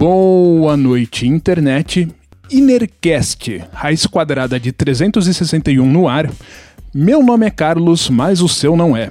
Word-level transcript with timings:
Boa 0.00 0.78
noite, 0.78 1.28
internet. 1.28 2.08
Inercast, 2.50 3.62
raiz 3.70 4.06
quadrada 4.06 4.58
de 4.58 4.72
361 4.72 5.84
no 5.84 6.08
ar. 6.08 6.30
Meu 6.94 7.22
nome 7.22 7.44
é 7.44 7.50
Carlos, 7.50 8.08
mas 8.08 8.40
o 8.40 8.48
seu 8.48 8.74
não 8.78 8.96
é. 8.96 9.10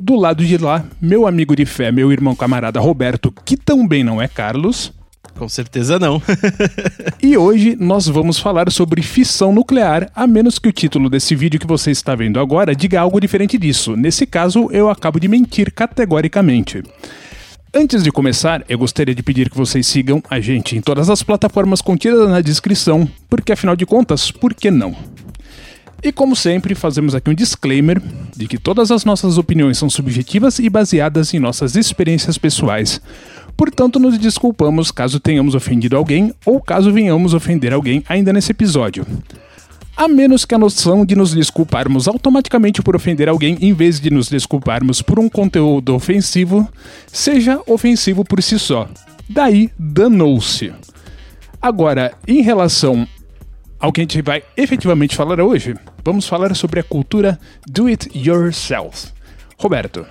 Do 0.00 0.14
lado 0.14 0.44
de 0.44 0.56
lá, 0.56 0.84
meu 1.02 1.26
amigo 1.26 1.56
de 1.56 1.66
fé, 1.66 1.90
meu 1.90 2.12
irmão 2.12 2.36
camarada 2.36 2.78
Roberto, 2.78 3.34
que 3.44 3.56
também 3.56 4.04
não 4.04 4.22
é 4.22 4.28
Carlos. 4.28 4.92
Com 5.36 5.48
certeza 5.48 5.98
não. 5.98 6.22
e 7.20 7.36
hoje 7.36 7.76
nós 7.76 8.06
vamos 8.06 8.38
falar 8.38 8.70
sobre 8.70 9.02
fissão 9.02 9.52
nuclear, 9.52 10.08
a 10.14 10.24
menos 10.24 10.60
que 10.60 10.68
o 10.68 10.72
título 10.72 11.10
desse 11.10 11.34
vídeo 11.34 11.58
que 11.58 11.66
você 11.66 11.90
está 11.90 12.14
vendo 12.14 12.38
agora 12.38 12.76
diga 12.76 13.00
algo 13.00 13.20
diferente 13.20 13.58
disso. 13.58 13.96
Nesse 13.96 14.24
caso, 14.24 14.68
eu 14.70 14.88
acabo 14.88 15.18
de 15.18 15.26
mentir 15.26 15.72
categoricamente. 15.72 16.84
Antes 17.72 18.02
de 18.02 18.10
começar, 18.10 18.64
eu 18.66 18.78
gostaria 18.78 19.14
de 19.14 19.22
pedir 19.22 19.50
que 19.50 19.56
vocês 19.56 19.86
sigam 19.86 20.22
a 20.30 20.40
gente 20.40 20.74
em 20.74 20.80
todas 20.80 21.10
as 21.10 21.22
plataformas 21.22 21.82
contidas 21.82 22.26
na 22.26 22.40
descrição, 22.40 23.06
porque 23.28 23.52
afinal 23.52 23.76
de 23.76 23.84
contas, 23.84 24.30
por 24.30 24.54
que 24.54 24.70
não? 24.70 24.96
E 26.02 26.10
como 26.10 26.34
sempre, 26.34 26.74
fazemos 26.74 27.14
aqui 27.14 27.28
um 27.28 27.34
disclaimer 27.34 28.00
de 28.34 28.48
que 28.48 28.56
todas 28.56 28.90
as 28.90 29.04
nossas 29.04 29.36
opiniões 29.36 29.76
são 29.76 29.90
subjetivas 29.90 30.58
e 30.58 30.70
baseadas 30.70 31.34
em 31.34 31.38
nossas 31.38 31.76
experiências 31.76 32.38
pessoais. 32.38 33.02
Portanto, 33.54 33.98
nos 33.98 34.16
desculpamos 34.16 34.90
caso 34.90 35.20
tenhamos 35.20 35.54
ofendido 35.54 35.94
alguém 35.94 36.32
ou 36.46 36.62
caso 36.62 36.90
venhamos 36.90 37.34
ofender 37.34 37.74
alguém 37.74 38.02
ainda 38.08 38.32
nesse 38.32 38.50
episódio 38.50 39.04
a 39.98 40.06
menos 40.06 40.44
que 40.44 40.54
a 40.54 40.58
noção 40.58 41.04
de 41.04 41.16
nos 41.16 41.34
desculparmos 41.34 42.06
automaticamente 42.06 42.80
por 42.80 42.94
ofender 42.94 43.28
alguém 43.28 43.58
em 43.60 43.72
vez 43.72 43.98
de 43.98 44.10
nos 44.10 44.28
desculparmos 44.28 45.02
por 45.02 45.18
um 45.18 45.28
conteúdo 45.28 45.92
ofensivo 45.92 46.68
seja 47.08 47.60
ofensivo 47.66 48.24
por 48.24 48.40
si 48.40 48.60
só. 48.60 48.88
Daí, 49.28 49.72
danou-se. 49.76 50.72
Agora, 51.60 52.14
em 52.28 52.42
relação 52.42 53.08
ao 53.80 53.90
que 53.90 54.00
a 54.00 54.04
gente 54.04 54.22
vai 54.22 54.44
efetivamente 54.56 55.16
falar 55.16 55.40
hoje, 55.40 55.74
vamos 56.04 56.28
falar 56.28 56.54
sobre 56.54 56.78
a 56.78 56.84
cultura 56.84 57.36
do 57.66 57.88
it 57.88 58.08
yourself. 58.16 59.08
Roberto. 59.58 60.06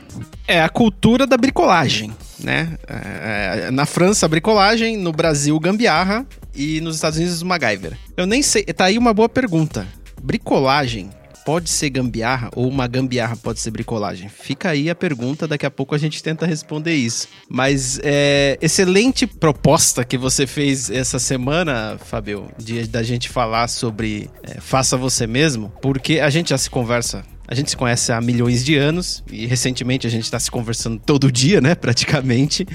É 0.46 0.62
a 0.62 0.68
cultura 0.68 1.26
da 1.26 1.38
bricolagem, 1.38 2.12
né? 2.44 2.78
É, 2.90 3.68
é, 3.68 3.72
na 3.72 3.86
França, 3.86 4.28
bricolagem, 4.28 4.98
no 4.98 5.14
Brasil, 5.14 5.58
gambiarra 5.58 6.26
e 6.58 6.82
nos 6.82 6.96
Estados 6.96 7.20
Unidos, 7.20 7.44
MacGyver. 7.44 7.98
Eu 8.18 8.26
nem 8.26 8.42
sei, 8.42 8.64
tá 8.64 8.86
aí 8.86 8.98
uma 8.98 9.14
boa 9.14 9.30
pergunta. 9.30 9.88
Bricolagem 10.22 11.12
pode 11.48 11.70
ser 11.70 11.90
gambiarra 11.92 12.50
ou 12.58 12.68
uma 12.68 12.88
gambiarra 12.88 13.38
pode 13.38 13.62
ser 13.62 13.72
bricolagem? 13.72 14.28
Fica 14.28 14.72
aí 14.72 14.90
a 14.90 14.96
pergunta, 14.96 15.48
daqui 15.48 15.66
a 15.66 15.72
pouco 15.72 15.96
a 15.96 15.98
gente 15.98 16.22
tenta 16.22 16.46
responder 16.46 16.94
isso. 16.94 17.30
Mas 17.48 18.02
é 18.04 18.58
excelente 18.62 19.26
proposta 19.26 20.04
que 20.04 20.18
você 20.18 20.46
fez 20.46 20.90
essa 20.90 21.20
semana, 21.20 21.98
Fabio, 22.04 22.50
de 22.58 22.86
da 22.88 23.02
gente 23.02 23.30
falar 23.30 23.70
sobre 23.70 24.30
é, 24.44 24.60
faça 24.60 24.98
você 24.98 25.26
mesmo, 25.26 25.72
porque 25.82 26.20
a 26.20 26.30
gente 26.30 26.50
já 26.50 26.58
se 26.58 26.70
conversa 26.70 27.24
a 27.48 27.56
gente 27.56 27.70
se 27.70 27.78
conhece 27.78 28.12
há 28.12 28.20
milhões 28.20 28.64
de 28.66 28.76
anos 28.76 29.24
e 29.32 29.46
recentemente 29.46 30.06
a 30.06 30.10
gente 30.10 30.26
está 30.26 30.38
se 30.38 30.52
conversando 30.52 31.00
todo 31.04 31.32
dia, 31.32 31.62
né? 31.62 31.76
Praticamente. 31.76 32.68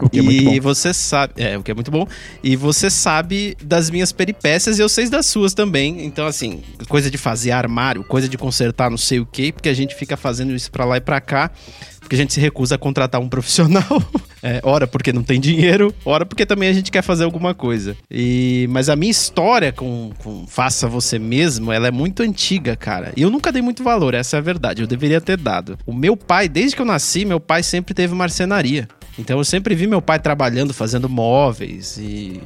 O 0.00 0.08
que 0.08 0.18
é 0.18 0.22
muito 0.22 0.44
bom. 0.44 0.54
E 0.54 0.60
você 0.60 0.92
sabe. 0.92 1.32
É, 1.36 1.56
o 1.56 1.62
que 1.62 1.70
é 1.70 1.74
muito 1.74 1.90
bom. 1.90 2.06
E 2.42 2.54
você 2.54 2.90
sabe 2.90 3.56
das 3.64 3.90
minhas 3.90 4.12
peripécias 4.12 4.78
e 4.78 4.82
eu 4.82 4.88
sei 4.88 5.08
das 5.08 5.26
suas 5.26 5.54
também. 5.54 6.04
Então, 6.04 6.26
assim, 6.26 6.62
coisa 6.88 7.10
de 7.10 7.16
fazer 7.16 7.52
armário, 7.52 8.04
coisa 8.04 8.28
de 8.28 8.36
consertar 8.36 8.90
não 8.90 8.98
sei 8.98 9.18
o 9.18 9.26
quê, 9.26 9.50
porque 9.50 9.68
a 9.68 9.74
gente 9.74 9.94
fica 9.94 10.16
fazendo 10.16 10.54
isso 10.54 10.70
pra 10.70 10.84
lá 10.84 10.98
e 10.98 11.00
pra 11.00 11.20
cá 11.20 11.50
porque 12.08 12.16
a 12.16 12.18
gente 12.18 12.32
se 12.32 12.40
recusa 12.40 12.76
a 12.76 12.78
contratar 12.78 13.20
um 13.20 13.28
profissional. 13.28 13.84
É, 14.40 14.60
ora 14.62 14.86
porque 14.86 15.12
não 15.12 15.24
tem 15.24 15.40
dinheiro, 15.40 15.92
ora 16.04 16.24
porque 16.24 16.46
também 16.46 16.68
a 16.68 16.72
gente 16.72 16.92
quer 16.92 17.02
fazer 17.02 17.24
alguma 17.24 17.54
coisa. 17.54 17.96
E 18.08 18.68
mas 18.70 18.88
a 18.88 18.94
minha 18.94 19.10
história 19.10 19.72
com, 19.72 20.12
com 20.22 20.46
faça 20.46 20.86
você 20.86 21.18
mesmo, 21.18 21.72
ela 21.72 21.88
é 21.88 21.90
muito 21.90 22.22
antiga, 22.22 22.76
cara. 22.76 23.12
E 23.16 23.22
eu 23.22 23.30
nunca 23.30 23.50
dei 23.50 23.60
muito 23.60 23.82
valor, 23.82 24.14
essa 24.14 24.36
é 24.36 24.38
a 24.38 24.40
verdade. 24.40 24.80
Eu 24.80 24.86
deveria 24.86 25.20
ter 25.20 25.36
dado. 25.36 25.76
O 25.84 25.92
meu 25.92 26.16
pai, 26.16 26.48
desde 26.48 26.76
que 26.76 26.80
eu 26.80 26.86
nasci, 26.86 27.24
meu 27.24 27.40
pai 27.40 27.64
sempre 27.64 27.92
teve 27.92 28.14
marcenaria. 28.14 28.86
Então 29.18 29.38
eu 29.38 29.44
sempre 29.44 29.74
vi 29.74 29.88
meu 29.88 30.00
pai 30.00 30.20
trabalhando, 30.20 30.72
fazendo 30.72 31.08
móveis 31.08 31.98
e 31.98 32.40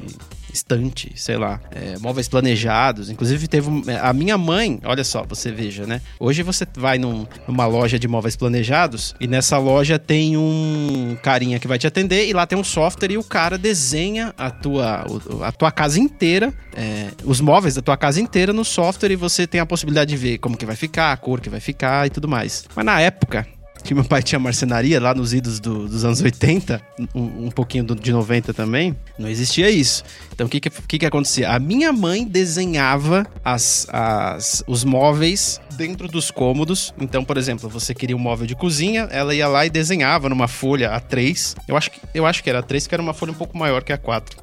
estante, 0.53 1.11
sei 1.15 1.37
lá, 1.37 1.59
é, 1.71 1.97
móveis 1.99 2.27
planejados. 2.27 3.09
Inclusive, 3.09 3.47
teve 3.47 3.69
um, 3.69 3.83
a 4.01 4.13
minha 4.13 4.37
mãe, 4.37 4.79
olha 4.83 5.03
só, 5.03 5.23
você 5.23 5.51
veja, 5.51 5.85
né? 5.85 6.01
Hoje 6.19 6.43
você 6.43 6.65
vai 6.77 6.97
num, 6.97 7.25
numa 7.47 7.65
loja 7.65 7.97
de 7.97 8.07
móveis 8.07 8.35
planejados 8.35 9.15
e 9.19 9.27
nessa 9.27 9.57
loja 9.57 9.97
tem 9.97 10.37
um 10.37 11.17
carinha 11.21 11.59
que 11.59 11.67
vai 11.67 11.77
te 11.77 11.87
atender 11.87 12.27
e 12.27 12.33
lá 12.33 12.45
tem 12.45 12.57
um 12.57 12.63
software 12.63 13.11
e 13.11 13.17
o 13.17 13.23
cara 13.23 13.57
desenha 13.57 14.33
a 14.37 14.51
tua, 14.51 15.05
a 15.41 15.51
tua 15.51 15.71
casa 15.71 15.99
inteira, 15.99 16.53
é, 16.75 17.09
os 17.23 17.41
móveis 17.41 17.75
da 17.75 17.81
tua 17.81 17.97
casa 17.97 18.21
inteira 18.21 18.53
no 18.53 18.63
software 18.63 19.11
e 19.11 19.15
você 19.15 19.47
tem 19.47 19.59
a 19.59 19.65
possibilidade 19.65 20.09
de 20.09 20.17
ver 20.17 20.37
como 20.37 20.55
que 20.55 20.65
vai 20.65 20.75
ficar, 20.75 21.11
a 21.11 21.17
cor 21.17 21.41
que 21.41 21.49
vai 21.49 21.59
ficar 21.59 22.07
e 22.07 22.09
tudo 22.09 22.27
mais. 22.27 22.65
Mas 22.75 22.85
na 22.85 23.01
época, 23.01 23.47
que 23.83 23.93
meu 23.93 24.03
pai 24.03 24.23
tinha 24.23 24.39
marcenaria 24.39 24.99
lá 24.99 25.13
nos 25.13 25.33
idos 25.33 25.59
do, 25.59 25.87
dos 25.87 26.05
anos 26.05 26.21
80, 26.21 26.81
um, 27.13 27.47
um 27.47 27.51
pouquinho 27.51 27.83
do, 27.83 27.95
de 27.95 28.11
90 28.11 28.53
também, 28.53 28.95
não 29.19 29.27
existia 29.27 29.69
isso. 29.69 30.03
Então 30.33 30.47
o 30.47 30.49
que 30.49 30.59
que, 30.59 30.99
que 30.99 31.05
acontecia? 31.05 31.49
A 31.51 31.59
minha 31.59 31.91
mãe 31.91 32.25
desenhava 32.25 33.25
as, 33.43 33.87
as, 33.89 34.63
os 34.67 34.83
móveis 34.83 35.59
dentro 35.73 36.07
dos 36.07 36.31
cômodos. 36.31 36.93
Então, 36.99 37.25
por 37.25 37.37
exemplo, 37.37 37.69
você 37.69 37.93
queria 37.93 38.15
um 38.15 38.19
móvel 38.19 38.47
de 38.47 38.55
cozinha, 38.55 39.07
ela 39.11 39.35
ia 39.35 39.47
lá 39.47 39.65
e 39.65 39.69
desenhava 39.69 40.29
numa 40.29 40.47
folha 40.47 40.91
A3. 40.91 41.55
Eu 41.67 41.75
acho 41.75 41.91
que, 41.91 41.99
eu 42.13 42.25
acho 42.25 42.43
que 42.43 42.49
era 42.49 42.63
A3, 42.63 42.87
que 42.87 42.95
era 42.95 43.01
uma 43.01 43.13
folha 43.13 43.31
um 43.31 43.35
pouco 43.35 43.57
maior 43.57 43.83
que 43.83 43.91
a 43.91 43.97
4. 43.97 44.37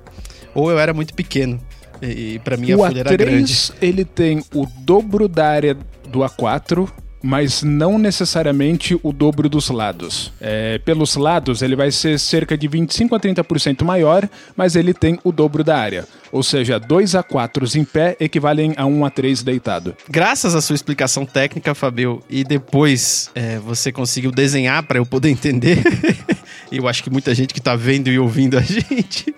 Ou 0.55 0.71
eu 0.71 0.79
era 0.79 0.93
muito 0.93 1.15
pequeno. 1.15 1.61
E, 2.03 2.35
e 2.35 2.39
para 2.41 2.57
mim 2.57 2.73
a 2.73 2.77
o 2.77 2.79
folha 2.79 3.05
A3, 3.05 3.07
era 3.07 3.17
grande. 3.17 3.73
ele 3.81 4.05
tem 4.05 4.45
o 4.55 4.67
dobro 4.67 5.29
da 5.29 5.49
área 5.49 5.77
do 6.09 6.21
A4, 6.21 6.91
mas 7.23 7.63
não 7.63 7.99
necessariamente 7.99 8.99
o 9.03 9.13
dobro 9.13 9.49
dos 9.49 9.69
lados. 9.69 10.33
É, 10.41 10.79
pelos 10.79 11.17
lados, 11.17 11.63
ele 11.63 11.77
vai 11.77 11.91
ser 11.91 12.19
cerca 12.19 12.57
de 12.57 12.67
25 12.69 13.15
a 13.15 13.21
30% 13.21 13.85
maior, 13.85 14.29
mas 14.57 14.77
ele 14.77 14.95
tem 14.95 15.19
o 15.23 15.33
dobro 15.33 15.63
da 15.63 15.77
área. 15.77 16.07
Ou 16.33 16.43
seja, 16.43 16.79
2 16.79 17.15
a 17.15 17.23
4 17.23 17.67
em 17.77 17.85
pé 17.85 18.17
equivalem 18.21 18.73
a 18.77 18.87
1 18.87 19.05
a 19.05 19.11
3 19.11 19.43
deitado. 19.43 19.97
Graças 20.09 20.55
à 20.55 20.61
sua 20.61 20.75
explicação 20.75 21.27
técnica, 21.27 21.75
Fabio, 21.75 22.23
e 22.31 22.45
depois 22.45 23.31
é, 23.35 23.59
você 23.59 23.91
conseguiu 23.91 24.31
desenhar 24.31 24.83
para 24.85 24.99
eu 24.99 25.07
poder 25.07 25.31
entender. 25.31 25.83
eu 26.79 26.89
acho 26.89 27.03
que 27.03 27.11
muita 27.11 27.35
gente 27.35 27.53
que 27.53 27.61
tá 27.61 27.75
vendo 27.75 28.09
e 28.09 28.19
ouvindo 28.19 28.57
a 28.57 28.61
gente. 28.63 29.35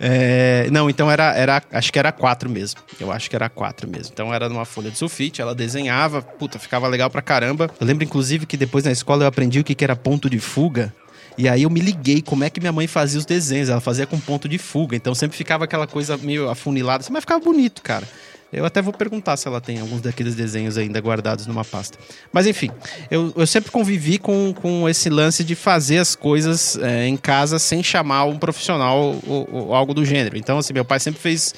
É, 0.00 0.68
não, 0.70 0.90
então 0.90 1.10
era, 1.10 1.34
era. 1.34 1.62
Acho 1.70 1.92
que 1.92 1.98
era 1.98 2.10
quatro 2.10 2.50
mesmo. 2.50 2.80
Eu 2.98 3.12
acho 3.12 3.30
que 3.30 3.36
era 3.36 3.48
quatro 3.48 3.88
mesmo. 3.88 4.10
Então 4.12 4.32
era 4.34 4.48
numa 4.48 4.64
folha 4.64 4.90
de 4.90 4.98
sulfite, 4.98 5.40
ela 5.40 5.54
desenhava, 5.54 6.22
puta, 6.22 6.58
ficava 6.58 6.88
legal 6.88 7.08
pra 7.08 7.22
caramba. 7.22 7.70
Eu 7.80 7.86
lembro, 7.86 8.04
inclusive, 8.04 8.46
que 8.46 8.56
depois 8.56 8.84
na 8.84 8.92
escola 8.92 9.24
eu 9.24 9.28
aprendi 9.28 9.60
o 9.60 9.64
que, 9.64 9.74
que 9.74 9.84
era 9.84 9.94
ponto 9.94 10.28
de 10.28 10.38
fuga. 10.38 10.92
E 11.38 11.48
aí 11.48 11.62
eu 11.62 11.70
me 11.70 11.80
liguei 11.80 12.20
como 12.20 12.44
é 12.44 12.50
que 12.50 12.60
minha 12.60 12.72
mãe 12.72 12.86
fazia 12.86 13.18
os 13.18 13.24
desenhos. 13.24 13.68
Ela 13.68 13.80
fazia 13.80 14.06
com 14.06 14.18
ponto 14.18 14.48
de 14.48 14.58
fuga. 14.58 14.96
Então 14.96 15.14
sempre 15.14 15.36
ficava 15.36 15.64
aquela 15.64 15.86
coisa 15.86 16.16
meio 16.16 16.50
afunilada, 16.50 17.02
assim, 17.02 17.12
mas 17.12 17.20
ficava 17.22 17.42
bonito, 17.42 17.80
cara. 17.82 18.06
Eu 18.52 18.66
até 18.66 18.82
vou 18.82 18.92
perguntar 18.92 19.36
se 19.38 19.48
ela 19.48 19.60
tem 19.60 19.80
alguns 19.80 20.02
daqueles 20.02 20.34
desenhos 20.34 20.76
ainda 20.76 21.00
guardados 21.00 21.46
numa 21.46 21.64
pasta. 21.64 21.98
Mas 22.30 22.46
enfim, 22.46 22.70
eu, 23.10 23.32
eu 23.34 23.46
sempre 23.46 23.70
convivi 23.70 24.18
com, 24.18 24.52
com 24.52 24.86
esse 24.86 25.08
lance 25.08 25.42
de 25.42 25.54
fazer 25.54 25.98
as 25.98 26.14
coisas 26.14 26.76
é, 26.76 27.06
em 27.06 27.16
casa 27.16 27.58
sem 27.58 27.82
chamar 27.82 28.24
um 28.24 28.38
profissional 28.38 29.16
ou, 29.26 29.48
ou, 29.50 29.74
algo 29.74 29.94
do 29.94 30.04
gênero. 30.04 30.36
Então, 30.36 30.58
assim, 30.58 30.74
meu 30.74 30.84
pai 30.84 31.00
sempre 31.00 31.20
fez 31.20 31.54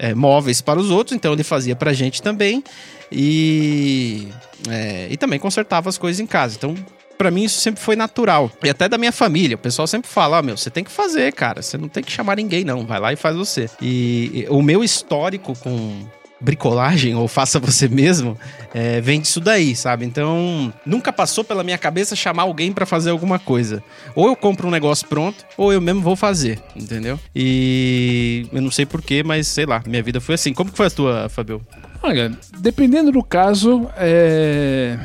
é, 0.00 0.14
móveis 0.14 0.60
para 0.60 0.80
os 0.80 0.90
outros, 0.90 1.14
então 1.14 1.32
ele 1.32 1.44
fazia 1.44 1.76
pra 1.76 1.92
gente 1.92 2.20
também. 2.20 2.64
E, 3.10 4.26
é, 4.68 5.06
e 5.10 5.16
também 5.16 5.38
consertava 5.38 5.88
as 5.88 5.96
coisas 5.96 6.18
em 6.18 6.26
casa. 6.26 6.56
Então, 6.56 6.74
para 7.16 7.30
mim 7.30 7.44
isso 7.44 7.60
sempre 7.60 7.80
foi 7.80 7.94
natural. 7.94 8.50
E 8.64 8.68
até 8.68 8.88
da 8.88 8.98
minha 8.98 9.12
família. 9.12 9.54
O 9.54 9.58
pessoal 9.58 9.86
sempre 9.86 10.10
fala: 10.10 10.40
oh, 10.40 10.42
meu, 10.42 10.56
você 10.56 10.70
tem 10.70 10.82
que 10.82 10.90
fazer, 10.90 11.32
cara. 11.32 11.62
Você 11.62 11.78
não 11.78 11.88
tem 11.88 12.02
que 12.02 12.10
chamar 12.10 12.36
ninguém, 12.36 12.64
não. 12.64 12.84
Vai 12.84 12.98
lá 12.98 13.12
e 13.12 13.16
faz 13.16 13.36
você. 13.36 13.70
E, 13.80 14.44
e 14.44 14.46
o 14.50 14.60
meu 14.60 14.82
histórico 14.82 15.56
com 15.60 16.04
bricolagem 16.42 17.14
ou 17.14 17.28
faça 17.28 17.58
você 17.58 17.88
mesmo, 17.88 18.36
é, 18.74 19.00
vem 19.00 19.20
disso 19.20 19.40
daí, 19.40 19.74
sabe? 19.74 20.04
Então, 20.04 20.72
nunca 20.84 21.12
passou 21.12 21.44
pela 21.44 21.62
minha 21.62 21.78
cabeça 21.78 22.16
chamar 22.16 22.42
alguém 22.42 22.72
para 22.72 22.84
fazer 22.84 23.10
alguma 23.10 23.38
coisa. 23.38 23.82
Ou 24.14 24.28
eu 24.28 24.36
compro 24.36 24.68
um 24.68 24.70
negócio 24.70 25.06
pronto, 25.06 25.44
ou 25.56 25.72
eu 25.72 25.80
mesmo 25.80 26.02
vou 26.02 26.16
fazer, 26.16 26.60
entendeu? 26.74 27.18
E 27.34 28.46
eu 28.52 28.60
não 28.60 28.70
sei 28.70 28.84
porquê, 28.84 29.22
mas 29.22 29.46
sei 29.46 29.66
lá, 29.66 29.82
minha 29.86 30.02
vida 30.02 30.20
foi 30.20 30.34
assim. 30.34 30.52
Como 30.52 30.70
que 30.70 30.76
foi 30.76 30.86
a 30.86 30.90
tua, 30.90 31.28
Fabio? 31.28 31.64
Olha, 32.02 32.32
dependendo 32.58 33.12
do 33.12 33.22
caso, 33.22 33.88
é... 33.96 34.98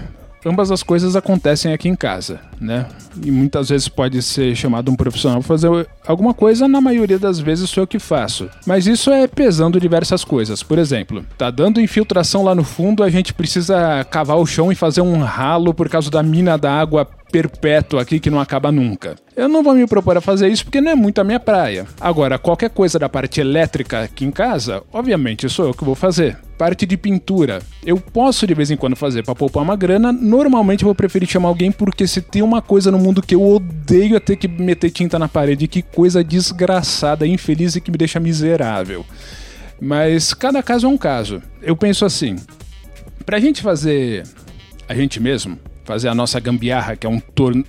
ambas 0.46 0.72
as 0.72 0.84
coisas 0.84 1.16
acontecem 1.16 1.74
aqui 1.74 1.90
em 1.90 1.96
casa, 1.96 2.40
né? 2.60 2.86
E 3.24 3.32
muitas 3.32 3.70
vezes 3.70 3.88
pode 3.88 4.22
ser 4.22 4.56
chamado 4.56 4.92
um 4.92 4.96
profissional 4.96 5.40
para 5.40 5.48
fazer 5.48 5.88
alguma 6.06 6.34
coisa, 6.34 6.68
na 6.68 6.80
maioria 6.80 7.20
das 7.20 7.40
vezes 7.40 7.70
sou 7.70 7.84
eu 7.84 7.88
que 7.88 8.00
faço. 8.00 8.50
Mas 8.66 8.88
isso 8.88 9.12
é 9.12 9.28
pesando 9.28 9.80
diversas 9.80 10.24
coisas. 10.24 10.64
Por 10.64 10.78
exemplo, 10.78 11.26
tá 11.38 11.50
dando 11.50 11.82
infiltração 11.82 12.44
lá 12.44 12.54
no 12.54 12.64
fundo, 12.64 13.04
a 13.04 13.10
gente 13.10 13.34
precisa 13.34 14.04
cavar 14.10 14.38
o 14.38 14.46
chão 14.46 14.72
e 14.72 14.76
fazer 14.76 15.02
um 15.02 15.22
ralo 15.24 15.74
por 15.74 15.90
causa 15.90 16.10
da 16.10 16.22
mina 16.22 16.58
da 16.58 16.72
água 16.72 17.08
perpétua 17.32 18.02
aqui 18.02 18.20
que 18.20 18.30
não 18.30 18.40
acaba 18.40 18.72
nunca. 18.72 19.16
Eu 19.36 19.48
não 19.48 19.62
vou 19.62 19.74
me 19.74 19.86
propor 19.86 20.18
a 20.18 20.22
fazer 20.22 20.48
isso 20.48 20.64
porque 20.64 20.82
não 20.82 20.92
é 20.92 20.96
muito 20.96 21.20
a 21.20 21.24
minha 21.24 21.40
praia. 21.40 21.86
Agora, 22.00 22.40
qualquer 22.40 22.70
coisa 22.70 22.98
da 22.98 23.10
parte 23.10 23.40
elétrica 23.40 24.04
aqui 24.04 24.26
em 24.26 24.32
casa, 24.32 24.82
obviamente 24.92 25.48
sou 25.50 25.68
eu 25.68 25.74
que 25.74 25.84
vou 25.84 25.96
fazer. 25.96 26.38
Parte 26.58 26.86
de 26.86 26.98
pintura, 26.98 27.62
eu 27.86 27.98
posso 27.98 28.48
de 28.48 28.54
vez 28.54 28.72
em 28.72 28.78
quando 28.78 28.96
fazer 28.96 29.24
para 29.24 29.36
poupar 29.36 29.62
uma 29.62 29.76
grana. 29.76 30.12
Normalmente 30.12 30.84
eu 30.84 30.88
vou 30.88 30.96
preferir 30.96 31.30
chamar 31.30 31.50
alguém 31.50 31.72
porque 31.72 32.08
se 32.08 32.22
tem 32.22 32.42
uma 32.42 32.62
coisa 32.62 32.90
no 32.90 32.98
mundo 32.98 33.22
que 33.22 33.36
eu 33.36 33.46
odeio 33.46 34.16
é 34.16 34.20
ter 34.20 34.38
que 34.38 34.48
meter 34.48 34.90
tinta 34.90 35.20
na 35.20 35.28
parede, 35.28 35.68
que 35.68 35.84
coisa 35.84 36.24
desgraçada, 36.24 37.28
infeliz 37.28 37.76
e 37.76 37.82
que 37.82 37.92
me 37.92 37.98
deixa 37.98 38.20
miserável. 38.20 39.06
Mas 39.80 40.34
cada 40.34 40.64
caso 40.64 40.88
é 40.88 40.90
um 40.90 40.98
caso. 40.98 41.42
Eu 41.62 41.76
penso 41.76 42.06
assim: 42.06 42.38
pra 43.24 43.40
gente 43.40 43.62
fazer 43.62 44.24
a 44.90 44.96
gente 44.96 45.20
mesmo, 45.20 45.60
fazer 45.88 46.10
a 46.10 46.14
nossa 46.14 46.38
gambiarra, 46.38 46.98
que 46.98 47.08
é 47.08 47.10
um, 47.10 47.22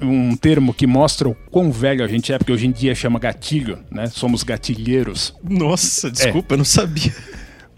um 0.02 0.36
termo 0.36 0.74
que 0.74 0.88
mostra 0.88 1.28
o 1.28 1.36
quão 1.52 1.70
velho 1.70 2.04
a 2.04 2.08
gente 2.08 2.32
é, 2.32 2.36
porque 2.36 2.52
hoje 2.52 2.66
em 2.66 2.72
dia 2.72 2.92
chama 2.92 3.16
gatilho, 3.20 3.78
né? 3.92 4.08
Somos 4.08 4.42
gatilheiros. 4.42 5.32
Nossa, 5.48 6.10
desculpa, 6.10 6.52
é. 6.52 6.54
eu 6.54 6.58
não 6.58 6.64
sabia. 6.64 7.14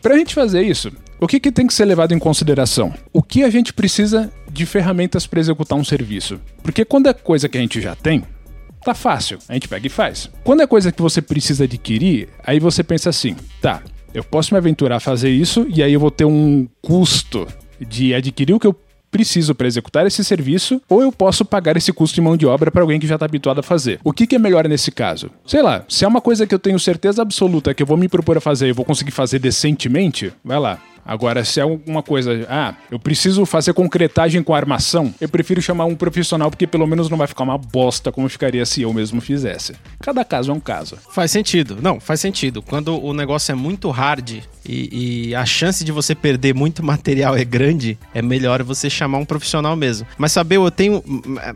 Pra 0.01 0.17
gente 0.17 0.35
fazer 0.35 0.63
isso, 0.63 0.91
o 1.21 1.27
que, 1.27 1.39
que 1.39 1.53
tem 1.53 1.67
que 1.67 1.75
ser 1.75 1.85
levado 1.85 2.15
em 2.15 2.19
consideração? 2.19 2.95
O 3.13 3.23
que 3.23 3.43
a 3.45 3.51
gente 3.51 3.75
precisa 3.75 4.33
de 4.51 4.65
ferramentas 4.65 5.27
para 5.27 5.41
executar 5.41 5.79
um 5.79 5.85
serviço? 5.85 6.41
Porque 6.63 6.87
quando 6.87 7.09
é 7.09 7.13
coisa 7.13 7.47
que 7.47 7.59
a 7.59 7.61
gente 7.61 7.79
já 7.79 7.95
tem, 7.95 8.25
tá 8.83 8.95
fácil, 8.95 9.39
a 9.47 9.53
gente 9.53 9.69
pega 9.69 9.87
e 9.87 9.91
faz. 9.91 10.31
Quando 10.43 10.63
é 10.63 10.67
coisa 10.67 10.91
que 10.91 11.03
você 11.03 11.21
precisa 11.21 11.65
adquirir, 11.65 12.31
aí 12.43 12.59
você 12.59 12.83
pensa 12.83 13.11
assim, 13.11 13.37
tá, 13.61 13.83
eu 14.15 14.25
posso 14.25 14.55
me 14.55 14.59
aventurar 14.59 14.97
a 14.97 15.01
fazer 15.01 15.29
isso 15.29 15.67
e 15.69 15.83
aí 15.83 15.93
eu 15.93 16.01
vou 16.01 16.11
ter 16.11 16.25
um 16.25 16.67
custo 16.81 17.47
de 17.79 18.15
adquirir 18.15 18.55
o 18.55 18.59
que 18.59 18.67
eu 18.67 18.75
preciso 19.11 19.55
para 19.55 19.67
executar 19.67 20.07
esse 20.07 20.25
serviço, 20.25 20.81
ou 20.89 21.03
eu 21.03 21.11
posso 21.11 21.45
pagar 21.45 21.77
esse 21.77 21.93
custo 21.93 22.15
de 22.15 22.21
mão 22.21 22.37
de 22.37 22.47
obra 22.47 22.71
para 22.71 22.83
alguém 22.83 23.01
que 23.01 23.07
já 23.07 23.15
está 23.15 23.27
habituado 23.27 23.59
a 23.59 23.63
fazer. 23.63 24.01
O 24.05 24.13
que, 24.13 24.27
que, 24.27 24.37
é 24.37 24.39
melhor 24.39 24.69
nesse 24.69 24.91
caso? 24.91 25.31
Sei 25.47 25.63
lá, 25.63 25.85
se 25.89 26.05
é 26.05 26.09
uma 26.09 26.21
coisa 26.21 26.47
que 26.47 26.55
eu 26.55 26.59
tenho 26.59 26.79
certeza 26.79 27.23
absoluta 27.23 27.75
que 27.75 27.83
eu 27.83 27.87
vou 27.87 27.97
me 27.97 28.09
propor 28.09 28.39
a 28.39 28.41
fazer 28.41 28.69
e 28.69 28.73
vou 28.73 28.85
conseguir 28.85 29.11
fazer 29.11 29.39
decentemente, 29.39 30.33
vai 30.45 30.59
lá. 30.59 30.81
Agora, 31.05 31.45
se 31.45 31.61
é 31.61 31.63
alguma 31.63 32.03
coisa, 32.03 32.47
ah, 32.49 32.75
eu 32.91 32.99
preciso 32.99 33.45
fazer 33.45 33.73
concretagem 33.73 34.43
com 34.43 34.55
armação, 34.55 35.13
eu 35.21 35.29
prefiro 35.29 35.61
chamar 35.61 35.85
um 35.85 35.95
profissional 35.95 36.51
porque 36.51 36.67
pelo 36.67 36.87
menos 36.87 37.09
não 37.09 37.19
vai 37.19 37.27
ficar 37.27 37.45
uma 37.45 37.59
bosta 37.59 38.13
como 38.13 38.29
ficaria 38.29 38.65
se 38.65 38.83
eu 38.83 38.93
mesmo 38.93 39.21
fizesse. 39.21 39.75
Cada 40.01 40.25
caso 40.25 40.51
é 40.51 40.55
um 40.55 40.61
caso. 40.61 40.97
Faz 41.11 41.31
sentido. 41.31 41.79
Não, 41.81 42.01
faz 42.01 42.21
sentido. 42.21 42.63
Quando 42.63 43.03
o 43.03 43.13
negócio 43.13 43.53
é 43.53 43.55
muito 43.55 43.91
hard 43.91 44.43
e, 44.65 45.29
e 45.29 45.35
a 45.35 45.45
chance 45.45 45.85
de 45.85 45.93
você 45.93 46.15
perder 46.15 46.55
muito 46.55 46.83
material 46.85 47.37
é 47.37 47.45
grande, 47.45 47.99
é 48.15 48.23
melhor 48.23 48.63
você 48.63 48.89
chamar 48.89 49.19
um 49.19 49.25
profissional 49.25 49.75
mesmo. 49.77 50.07
Mas 50.19 50.33
saber, 50.33 50.57
eu 50.57 50.71
tenho. 50.71 51.03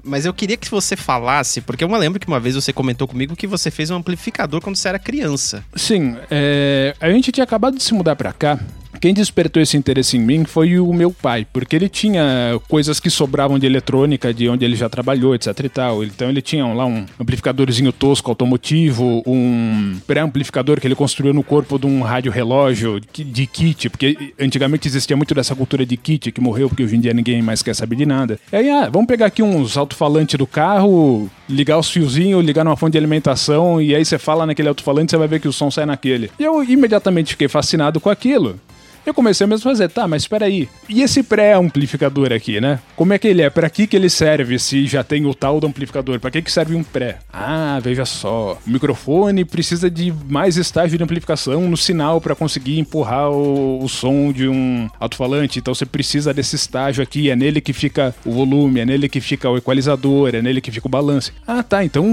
Mas 0.02 0.24
eu 0.24 0.34
queria 0.34 0.56
que 0.56 0.70
você 0.70 0.96
falasse, 0.96 1.60
porque 1.60 1.84
eu 1.84 1.88
me 1.88 1.96
lembro 1.96 2.18
que 2.18 2.26
uma 2.26 2.40
vez 2.40 2.54
você 2.54 2.72
comentou 2.72 3.06
comigo 3.06 3.36
que 3.36 3.46
você 3.46 3.70
fez 3.70 3.90
um 3.90 3.96
amplificador 3.96 4.60
quando 4.60 4.76
você 4.76 4.88
era 4.88 4.98
criança. 4.98 5.64
Sim, 5.74 6.16
é... 6.30 6.94
a 7.00 7.10
gente 7.10 7.30
tinha 7.30 7.44
acabado 7.44 7.76
de 7.76 7.82
se 7.82 7.94
mudar 7.94 8.16
para 8.16 8.32
cá 8.32 8.58
quem 9.04 9.12
despertou 9.12 9.62
esse 9.62 9.76
interesse 9.76 10.16
em 10.16 10.20
mim 10.20 10.46
foi 10.46 10.80
o 10.80 10.90
meu 10.94 11.10
pai, 11.10 11.46
porque 11.52 11.76
ele 11.76 11.90
tinha 11.90 12.58
coisas 12.70 12.98
que 12.98 13.10
sobravam 13.10 13.58
de 13.58 13.66
eletrônica, 13.66 14.32
de 14.32 14.48
onde 14.48 14.64
ele 14.64 14.74
já 14.74 14.88
trabalhou, 14.88 15.34
etc 15.34 15.48
e 15.62 15.68
tal. 15.68 16.02
Então 16.02 16.30
ele 16.30 16.40
tinha 16.40 16.66
lá 16.68 16.86
um 16.86 17.04
amplificadorzinho 17.20 17.92
tosco 17.92 18.30
automotivo, 18.30 19.22
um 19.26 19.98
pré-amplificador 20.06 20.80
que 20.80 20.86
ele 20.86 20.94
construiu 20.94 21.34
no 21.34 21.42
corpo 21.42 21.78
de 21.78 21.86
um 21.86 22.00
rádio 22.00 22.32
relógio 22.32 22.98
de 22.98 23.46
kit, 23.46 23.90
porque 23.90 24.32
antigamente 24.40 24.88
existia 24.88 25.14
muito 25.14 25.34
dessa 25.34 25.54
cultura 25.54 25.84
de 25.84 25.98
kit 25.98 26.32
que 26.32 26.40
morreu 26.40 26.70
porque 26.70 26.84
hoje 26.84 26.96
em 26.96 27.00
dia 27.00 27.12
ninguém 27.12 27.42
mais 27.42 27.62
quer 27.62 27.74
saber 27.74 27.96
de 27.96 28.06
nada. 28.06 28.40
E 28.50 28.56
aí, 28.56 28.70
ah, 28.70 28.88
vamos 28.90 29.06
pegar 29.06 29.26
aqui 29.26 29.42
uns 29.42 29.76
alto-falantes 29.76 30.38
do 30.38 30.46
carro, 30.46 31.30
ligar 31.46 31.78
os 31.78 31.90
fiozinhos, 31.90 32.42
ligar 32.42 32.64
numa 32.64 32.74
fonte 32.74 32.92
de 32.92 32.98
alimentação 32.98 33.82
e 33.82 33.94
aí 33.94 34.02
você 34.02 34.16
fala 34.16 34.46
naquele 34.46 34.68
alto-falante, 34.68 35.10
você 35.10 35.18
vai 35.18 35.28
ver 35.28 35.40
que 35.40 35.48
o 35.48 35.52
som 35.52 35.70
sai 35.70 35.84
naquele. 35.84 36.30
E 36.40 36.42
eu 36.42 36.64
imediatamente 36.64 37.32
fiquei 37.32 37.48
fascinado 37.48 38.00
com 38.00 38.08
aquilo. 38.08 38.58
Eu 39.06 39.12
comecei 39.12 39.46
mesmo 39.46 39.68
a 39.68 39.72
fazer, 39.72 39.88
tá, 39.90 40.08
mas 40.08 40.22
espera 40.22 40.46
aí. 40.46 40.68
E 40.88 41.02
esse 41.02 41.22
pré-amplificador 41.22 42.32
aqui, 42.32 42.60
né? 42.60 42.80
Como 42.96 43.12
é 43.12 43.18
que 43.18 43.28
ele 43.28 43.42
é? 43.42 43.50
Para 43.50 43.68
que 43.68 43.86
que 43.86 43.94
ele 43.94 44.08
serve 44.08 44.58
se 44.58 44.86
já 44.86 45.04
tem 45.04 45.26
o 45.26 45.34
tal 45.34 45.60
do 45.60 45.66
amplificador? 45.66 46.18
Para 46.18 46.30
que 46.30 46.40
que 46.40 46.50
serve 46.50 46.74
um 46.74 46.82
pré? 46.82 47.18
Ah, 47.32 47.78
veja 47.82 48.06
só. 48.06 48.58
O 48.66 48.70
microfone 48.70 49.44
precisa 49.44 49.90
de 49.90 50.12
mais 50.28 50.56
estágio 50.56 50.96
de 50.96 51.04
amplificação 51.04 51.68
no 51.68 51.76
sinal 51.76 52.20
para 52.20 52.34
conseguir 52.34 52.78
empurrar 52.78 53.30
o, 53.30 53.84
o, 53.84 53.88
som 53.88 54.32
de 54.32 54.48
um 54.48 54.88
alto-falante. 54.98 55.58
Então 55.58 55.74
você 55.74 55.84
precisa 55.84 56.32
desse 56.32 56.56
estágio 56.56 57.02
aqui, 57.02 57.28
é 57.28 57.36
nele 57.36 57.60
que 57.60 57.74
fica 57.74 58.14
o 58.24 58.32
volume, 58.32 58.80
é 58.80 58.86
nele 58.86 59.08
que 59.08 59.20
fica 59.20 59.50
o 59.50 59.58
equalizador, 59.58 60.34
é 60.34 60.40
nele 60.40 60.60
que 60.60 60.70
fica 60.70 60.86
o 60.86 60.90
balanço. 60.90 61.32
Ah, 61.46 61.62
tá, 61.62 61.84
então 61.84 62.04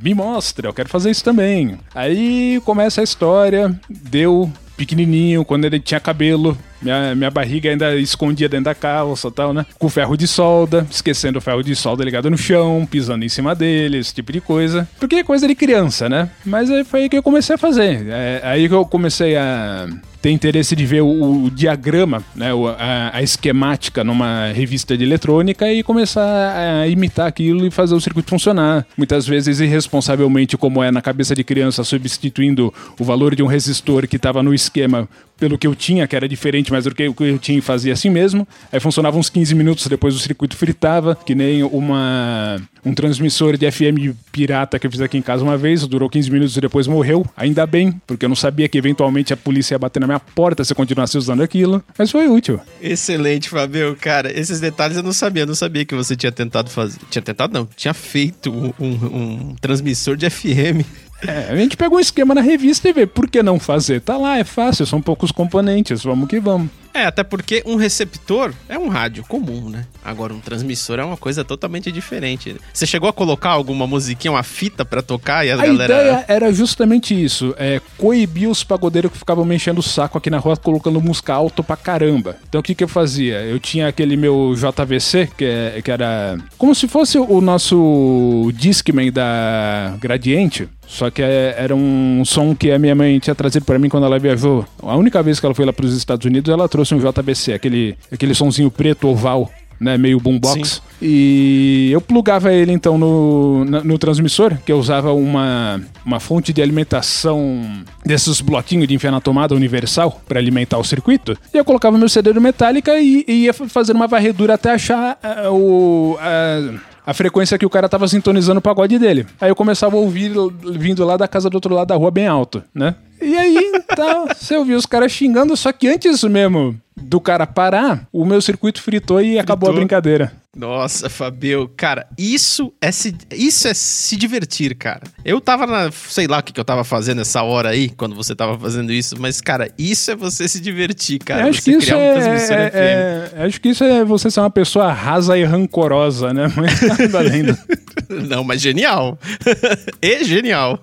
me 0.00 0.14
mostra, 0.14 0.68
eu 0.68 0.72
quero 0.72 0.88
fazer 0.88 1.10
isso 1.10 1.24
também. 1.24 1.78
Aí 1.94 2.60
começa 2.64 3.00
a 3.00 3.04
história, 3.04 3.74
deu 3.88 4.50
pequenininho, 4.82 5.44
quando 5.44 5.64
ele 5.64 5.78
tinha 5.78 6.00
cabelo, 6.00 6.58
minha, 6.80 7.14
minha 7.14 7.30
barriga 7.30 7.70
ainda 7.70 7.94
escondia 7.96 8.48
dentro 8.48 8.64
da 8.64 8.74
calça 8.74 9.28
e 9.28 9.30
tal, 9.30 9.54
né? 9.54 9.64
Com 9.78 9.88
ferro 9.88 10.16
de 10.16 10.26
solda, 10.26 10.84
esquecendo 10.90 11.38
o 11.38 11.40
ferro 11.40 11.62
de 11.62 11.76
solda 11.76 12.04
ligado 12.04 12.28
no 12.28 12.36
chão, 12.36 12.86
pisando 12.90 13.24
em 13.24 13.28
cima 13.28 13.54
dele, 13.54 13.98
esse 13.98 14.12
tipo 14.12 14.32
de 14.32 14.40
coisa. 14.40 14.88
Porque 14.98 15.16
é 15.16 15.24
coisa 15.24 15.46
de 15.46 15.54
criança, 15.54 16.08
né? 16.08 16.28
Mas 16.44 16.68
aí 16.68 16.82
foi 16.82 17.02
aí 17.02 17.08
que 17.08 17.16
eu 17.16 17.22
comecei 17.22 17.54
a 17.54 17.58
fazer. 17.58 18.06
É 18.08 18.40
aí 18.42 18.68
que 18.68 18.74
eu 18.74 18.84
comecei 18.84 19.36
a 19.36 19.86
ter 20.22 20.30
interesse 20.30 20.76
de 20.76 20.86
ver 20.86 21.02
o, 21.02 21.44
o 21.44 21.50
diagrama, 21.50 22.22
né, 22.34 22.50
a, 22.78 23.16
a, 23.16 23.22
esquemática 23.22 24.04
numa 24.04 24.52
revista 24.52 24.96
de 24.96 25.02
eletrônica 25.02 25.70
e 25.70 25.82
começar 25.82 26.56
a 26.56 26.86
imitar 26.86 27.26
aquilo 27.26 27.66
e 27.66 27.70
fazer 27.72 27.96
o 27.96 28.00
circuito 28.00 28.30
funcionar. 28.30 28.86
Muitas 28.96 29.26
vezes 29.26 29.58
irresponsavelmente, 29.58 30.56
como 30.56 30.80
é 30.80 30.92
na 30.92 31.02
cabeça 31.02 31.34
de 31.34 31.42
criança, 31.42 31.82
substituindo 31.82 32.72
o 32.98 33.04
valor 33.04 33.34
de 33.34 33.42
um 33.42 33.46
resistor 33.46 34.06
que 34.06 34.14
estava 34.14 34.44
no 34.44 34.54
esquema 34.54 35.08
pelo 35.38 35.58
que 35.58 35.66
eu 35.66 35.74
tinha, 35.74 36.06
que 36.06 36.14
era 36.14 36.28
diferente, 36.28 36.70
mas 36.70 36.86
o 36.86 36.94
que 36.94 37.02
eu 37.02 37.38
tinha 37.38 37.60
fazia 37.60 37.92
assim 37.92 38.10
mesmo. 38.10 38.46
Aí 38.70 38.80
funcionava 38.80 39.18
uns 39.18 39.28
15 39.28 39.54
minutos 39.54 39.86
depois 39.86 40.14
o 40.14 40.18
circuito 40.18 40.56
fritava, 40.56 41.16
que 41.16 41.34
nem 41.34 41.62
uma 41.62 42.60
um 42.84 42.92
transmissor 42.94 43.56
de 43.56 43.70
FM 43.70 44.16
pirata 44.32 44.78
que 44.78 44.86
eu 44.86 44.90
fiz 44.90 45.00
aqui 45.00 45.16
em 45.16 45.22
casa 45.22 45.42
uma 45.44 45.56
vez, 45.56 45.86
durou 45.86 46.10
15 46.10 46.30
minutos 46.30 46.56
e 46.56 46.60
depois 46.60 46.86
morreu. 46.86 47.24
Ainda 47.36 47.66
bem, 47.66 48.00
porque 48.06 48.24
eu 48.24 48.28
não 48.28 48.36
sabia 48.36 48.68
que 48.68 48.76
eventualmente 48.76 49.32
a 49.32 49.36
polícia 49.36 49.74
ia 49.74 49.78
bater 49.78 50.00
na 50.00 50.06
minha 50.06 50.20
porta 50.20 50.64
se 50.64 50.72
eu 50.72 50.76
continuasse 50.76 51.16
usando 51.16 51.42
aquilo. 51.42 51.82
Mas 51.96 52.10
foi 52.10 52.28
útil. 52.28 52.60
Excelente, 52.80 53.48
Fabio. 53.48 53.96
Cara, 54.00 54.36
esses 54.36 54.58
detalhes 54.60 54.96
eu 54.96 55.02
não 55.02 55.12
sabia. 55.12 55.44
Eu 55.44 55.46
não 55.46 55.54
sabia 55.54 55.84
que 55.84 55.94
você 55.94 56.16
tinha 56.16 56.32
tentado 56.32 56.70
fazer. 56.70 56.98
Tinha 57.10 57.22
tentado, 57.22 57.52
não. 57.52 57.68
Tinha 57.76 57.94
feito 57.94 58.50
um, 58.50 58.72
um, 58.80 58.90
um 58.90 59.54
transmissor 59.60 60.16
de 60.16 60.28
FM. 60.28 60.84
É, 61.26 61.52
a 61.52 61.56
gente 61.56 61.76
pega 61.76 61.94
um 61.94 62.00
esquema 62.00 62.34
na 62.34 62.40
revista 62.40 62.88
e 62.88 62.92
vê 62.92 63.06
por 63.06 63.28
que 63.28 63.42
não 63.42 63.58
fazer. 63.58 64.00
Tá 64.00 64.16
lá, 64.16 64.38
é 64.38 64.44
fácil, 64.44 64.86
são 64.86 65.00
poucos 65.00 65.30
componentes, 65.30 66.02
vamos 66.02 66.28
que 66.28 66.40
vamos. 66.40 66.81
É, 66.94 67.06
até 67.06 67.22
porque 67.22 67.62
um 67.66 67.76
receptor 67.76 68.52
é 68.68 68.78
um 68.78 68.88
rádio 68.88 69.24
comum, 69.24 69.70
né? 69.70 69.86
Agora, 70.04 70.34
um 70.34 70.40
transmissor 70.40 70.98
é 70.98 71.04
uma 71.04 71.16
coisa 71.16 71.44
totalmente 71.44 71.90
diferente. 71.90 72.56
Você 72.72 72.86
chegou 72.86 73.08
a 73.08 73.12
colocar 73.12 73.50
alguma 73.50 73.86
musiquinha, 73.86 74.32
uma 74.32 74.42
fita 74.42 74.84
para 74.84 75.00
tocar 75.00 75.46
e 75.46 75.50
a, 75.50 75.54
a 75.54 75.56
galera... 75.56 75.94
ideia 75.94 76.24
era 76.28 76.52
justamente 76.52 77.14
isso, 77.14 77.54
é 77.58 77.80
coibir 77.96 78.48
os 78.48 78.62
pagodeiros 78.62 79.10
que 79.10 79.18
ficavam 79.18 79.44
me 79.44 79.54
enchendo 79.54 79.80
o 79.80 79.82
saco 79.82 80.18
aqui 80.18 80.28
na 80.28 80.38
rua 80.38 80.56
colocando 80.56 81.00
música 81.00 81.32
alto 81.32 81.62
pra 81.62 81.76
caramba. 81.76 82.36
Então 82.48 82.60
o 82.60 82.64
que 82.64 82.74
que 82.74 82.84
eu 82.84 82.88
fazia? 82.88 83.42
Eu 83.42 83.58
tinha 83.58 83.88
aquele 83.88 84.16
meu 84.16 84.54
JVC, 84.54 85.30
que, 85.36 85.44
é, 85.44 85.80
que 85.82 85.90
era 85.90 86.36
como 86.58 86.74
se 86.74 86.86
fosse 86.88 87.18
o 87.18 87.40
nosso 87.40 88.50
Discman 88.54 89.10
da 89.10 89.96
Gradiente, 89.98 90.68
só 90.86 91.10
que 91.10 91.22
é, 91.22 91.54
era 91.56 91.74
um 91.74 92.22
som 92.24 92.54
que 92.54 92.70
a 92.70 92.78
minha 92.78 92.94
mãe 92.94 93.18
tinha 93.18 93.34
trazido 93.34 93.64
para 93.64 93.78
mim 93.78 93.88
quando 93.88 94.04
ela 94.04 94.18
viajou. 94.18 94.66
A 94.82 94.94
única 94.94 95.22
vez 95.22 95.40
que 95.40 95.46
ela 95.46 95.54
foi 95.54 95.64
lá 95.64 95.72
para 95.72 95.86
os 95.86 95.96
Estados 95.96 96.26
Unidos, 96.26 96.52
ela 96.52 96.68
trouxe 96.68 96.81
um 96.90 96.98
JBC, 96.98 97.52
aquele, 97.52 97.96
aquele 98.10 98.34
sonzinho 98.34 98.70
preto 98.70 99.08
oval. 99.08 99.50
Né, 99.80 99.98
meio 99.98 100.20
boombox. 100.20 100.74
Sim. 100.74 100.80
E 101.02 101.90
eu 101.90 102.00
plugava 102.00 102.52
ele 102.52 102.70
então 102.70 102.96
no, 102.96 103.64
no, 103.64 103.82
no, 103.82 103.98
transmissor, 103.98 104.56
que 104.64 104.70
eu 104.70 104.78
usava 104.78 105.12
uma, 105.12 105.82
uma 106.06 106.20
fonte 106.20 106.52
de 106.52 106.62
alimentação 106.62 107.60
desses 108.06 108.40
bloquinhos 108.40 108.86
de 108.86 108.94
enfiar 108.94 109.10
na 109.10 109.20
tomada 109.20 109.56
universal 109.56 110.22
para 110.28 110.38
alimentar 110.38 110.78
o 110.78 110.84
circuito. 110.84 111.36
E 111.52 111.58
eu 111.58 111.64
colocava 111.64 111.98
meu 111.98 112.08
CD 112.08 112.32
do 112.32 112.40
Metallica 112.40 112.96
e, 113.00 113.24
e 113.26 113.32
ia 113.46 113.52
fazendo 113.52 113.96
uma 113.96 114.06
varredura 114.06 114.54
até 114.54 114.70
achar 114.70 115.18
uh, 115.20 115.52
o. 115.52 116.14
Uh, 116.14 116.78
a 117.04 117.12
frequência 117.12 117.58
que 117.58 117.66
o 117.66 117.70
cara 117.70 117.88
tava 117.88 118.06
sintonizando 118.06 118.58
o 118.58 118.62
pagode 118.62 118.98
dele. 118.98 119.26
Aí 119.40 119.50
eu 119.50 119.56
começava 119.56 119.96
a 119.96 119.98
ouvir 119.98 120.32
vindo 120.78 121.04
lá 121.04 121.16
da 121.16 121.26
casa 121.26 121.50
do 121.50 121.54
outro 121.54 121.74
lado 121.74 121.88
da 121.88 121.96
rua 121.96 122.10
bem 122.10 122.26
alto, 122.26 122.62
né? 122.74 122.94
E 123.22 123.36
aí, 123.36 123.72
tá, 123.94 124.34
você 124.34 124.56
ouvia 124.56 124.76
os 124.76 124.86
caras 124.86 125.12
xingando, 125.12 125.56
só 125.56 125.72
que 125.72 125.88
antes 125.88 126.22
mesmo 126.24 126.78
do 126.96 127.20
cara 127.20 127.46
parar, 127.46 128.06
o 128.12 128.24
meu 128.24 128.40
circuito 128.40 128.82
fritou 128.82 129.20
e 129.20 129.24
fritou. 129.24 129.40
acabou 129.40 129.70
a 129.70 129.72
brincadeira. 129.72 130.32
Nossa, 130.54 131.08
Fabio, 131.08 131.66
cara, 131.74 132.06
isso 132.18 132.74
é 132.78 132.92
se, 132.92 133.16
isso 133.34 133.66
é 133.66 133.72
se 133.72 134.14
divertir, 134.16 134.74
cara. 134.74 135.00
Eu 135.24 135.40
tava 135.40 135.66
na, 135.66 135.90
sei 135.90 136.26
lá 136.26 136.40
o 136.40 136.42
que, 136.42 136.52
que 136.52 136.60
eu 136.60 136.64
tava 136.64 136.84
fazendo 136.84 137.22
essa 137.22 137.42
hora 137.42 137.70
aí, 137.70 137.88
quando 137.88 138.14
você 138.14 138.34
tava 138.34 138.58
fazendo 138.58 138.92
isso, 138.92 139.14
mas, 139.18 139.40
cara, 139.40 139.70
isso 139.78 140.10
é 140.10 140.14
você 140.14 140.46
se 140.46 140.60
divertir, 140.60 141.20
cara. 141.20 141.48
acho 141.48 141.62
que 141.62 141.70
isso 141.70 141.94
é, 141.94 141.96
é, 141.96 143.30
é, 143.34 143.44
acho 143.46 143.60
que 143.62 143.70
isso 143.70 143.82
é 143.82 144.04
você 144.04 144.30
ser 144.30 144.40
uma 144.40 144.50
pessoa 144.50 144.92
rasa 144.92 145.38
e 145.38 145.44
rancorosa, 145.44 146.34
né? 146.34 146.52
Mas 146.54 146.82
nada 146.82 147.18
além. 147.18 147.44
Não, 148.28 148.44
mas 148.44 148.60
genial. 148.60 149.18
e 150.02 150.24
genial. 150.24 150.78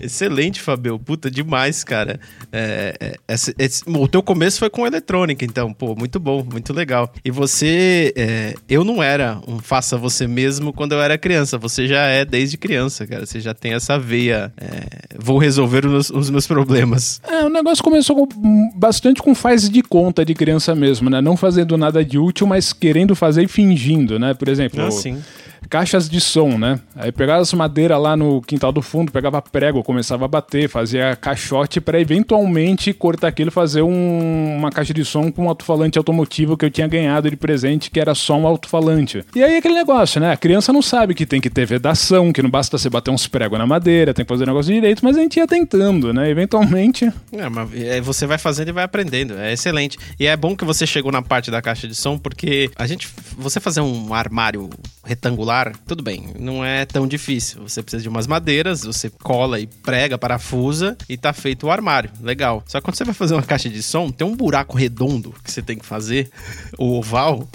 Excelente, 0.00 0.60
Fabio. 0.60 0.98
Puta, 0.98 1.30
demais, 1.50 1.82
cara. 1.82 2.20
É, 2.52 2.94
é, 3.00 3.34
esse, 3.34 3.54
esse, 3.58 3.82
o 3.86 4.06
teu 4.06 4.22
começo 4.22 4.60
foi 4.60 4.70
com 4.70 4.86
eletrônica, 4.86 5.44
então, 5.44 5.72
pô, 5.72 5.96
muito 5.96 6.20
bom, 6.20 6.46
muito 6.48 6.72
legal. 6.72 7.12
E 7.24 7.30
você, 7.30 8.12
é, 8.16 8.54
eu 8.68 8.84
não 8.84 9.02
era 9.02 9.40
um 9.46 9.58
faça 9.58 9.96
você 9.96 10.28
mesmo 10.28 10.72
quando 10.72 10.92
eu 10.92 11.02
era 11.02 11.18
criança. 11.18 11.58
Você 11.58 11.88
já 11.88 12.06
é 12.06 12.24
desde 12.24 12.56
criança, 12.56 13.06
cara. 13.06 13.26
Você 13.26 13.40
já 13.40 13.52
tem 13.52 13.72
essa 13.72 13.98
veia. 13.98 14.52
É, 14.56 15.16
vou 15.18 15.38
resolver 15.38 15.84
os, 15.84 16.10
os, 16.10 16.30
meus 16.30 16.46
problemas. 16.46 17.20
É, 17.26 17.44
o 17.44 17.48
negócio 17.50 17.82
começou 17.82 18.26
com, 18.26 18.70
bastante 18.76 19.20
com 19.20 19.34
faz 19.34 19.68
de 19.68 19.82
conta 19.82 20.24
de 20.24 20.34
criança 20.34 20.74
mesmo, 20.74 21.10
né? 21.10 21.20
Não 21.20 21.36
fazendo 21.36 21.76
nada 21.76 22.04
de 22.04 22.18
útil, 22.18 22.46
mas 22.46 22.72
querendo 22.72 23.16
fazer 23.16 23.42
e 23.42 23.48
fingindo, 23.48 24.18
né? 24.18 24.34
Por 24.34 24.48
exemplo. 24.48 24.80
Ah, 24.84 24.90
sim 24.90 25.20
caixas 25.70 26.08
de 26.08 26.20
som, 26.20 26.58
né? 26.58 26.80
Aí 26.96 27.12
pegava 27.12 27.40
as 27.40 27.52
madeiras 27.54 28.00
lá 28.00 28.16
no 28.16 28.42
quintal 28.42 28.72
do 28.72 28.82
fundo, 28.82 29.12
pegava 29.12 29.40
prego, 29.40 29.84
começava 29.84 30.24
a 30.24 30.28
bater, 30.28 30.68
fazia 30.68 31.14
caixote 31.14 31.80
para 31.80 32.00
eventualmente 32.00 32.92
cortar 32.92 33.28
aquilo 33.28 33.48
e 33.48 33.52
fazer 33.52 33.82
um, 33.82 34.56
uma 34.56 34.70
caixa 34.70 34.92
de 34.92 35.04
som 35.04 35.30
com 35.30 35.44
um 35.44 35.48
alto-falante 35.48 35.96
automotivo 35.96 36.56
que 36.56 36.64
eu 36.64 36.70
tinha 36.70 36.88
ganhado 36.88 37.30
de 37.30 37.36
presente, 37.36 37.90
que 37.90 38.00
era 38.00 38.14
só 38.14 38.36
um 38.36 38.46
alto-falante. 38.46 39.24
E 39.34 39.42
aí 39.42 39.56
aquele 39.56 39.74
negócio, 39.74 40.20
né? 40.20 40.32
A 40.32 40.36
criança 40.36 40.72
não 40.72 40.82
sabe 40.82 41.14
que 41.14 41.24
tem 41.24 41.40
que 41.40 41.48
ter 41.48 41.64
vedação, 41.64 42.32
que 42.32 42.42
não 42.42 42.50
basta 42.50 42.76
você 42.76 42.90
bater 42.90 43.12
uns 43.12 43.28
pregos 43.28 43.56
na 43.56 43.66
madeira, 43.66 44.12
tem 44.12 44.24
que 44.24 44.28
fazer 44.28 44.46
negócio 44.46 44.74
direito, 44.74 45.04
mas 45.04 45.16
a 45.16 45.20
gente 45.20 45.36
ia 45.36 45.46
tentando, 45.46 46.12
né? 46.12 46.28
Eventualmente. 46.28 47.10
É, 47.32 47.48
mas 47.48 47.72
é, 47.74 48.00
você 48.00 48.26
vai 48.26 48.38
fazendo 48.38 48.70
e 48.70 48.72
vai 48.72 48.82
aprendendo. 48.82 49.38
É 49.38 49.52
excelente. 49.52 49.96
E 50.18 50.26
é 50.26 50.36
bom 50.36 50.56
que 50.56 50.64
você 50.64 50.84
chegou 50.84 51.12
na 51.12 51.22
parte 51.22 51.48
da 51.48 51.62
caixa 51.62 51.86
de 51.86 51.94
som, 51.94 52.18
porque 52.18 52.70
a 52.74 52.86
gente. 52.86 53.08
Você 53.38 53.60
fazer 53.60 53.80
um 53.80 54.12
armário 54.12 54.68
retangular, 55.04 55.59
tudo 55.86 56.02
bem, 56.02 56.34
não 56.38 56.64
é 56.64 56.84
tão 56.84 57.06
difícil. 57.06 57.62
Você 57.62 57.82
precisa 57.82 58.02
de 58.02 58.08
umas 58.08 58.26
madeiras, 58.26 58.82
você 58.82 59.10
cola 59.10 59.58
e 59.60 59.66
prega, 59.66 60.18
parafusa 60.18 60.96
e 61.08 61.16
tá 61.16 61.32
feito 61.32 61.66
o 61.66 61.70
armário. 61.70 62.10
Legal. 62.20 62.62
Só 62.66 62.78
que 62.78 62.84
quando 62.84 62.96
você 62.96 63.04
vai 63.04 63.14
fazer 63.14 63.34
uma 63.34 63.42
caixa 63.42 63.68
de 63.68 63.82
som, 63.82 64.10
tem 64.10 64.26
um 64.26 64.36
buraco 64.36 64.76
redondo 64.76 65.34
que 65.44 65.50
você 65.50 65.62
tem 65.62 65.78
que 65.78 65.86
fazer, 65.86 66.30
o 66.78 66.98
oval 66.98 67.48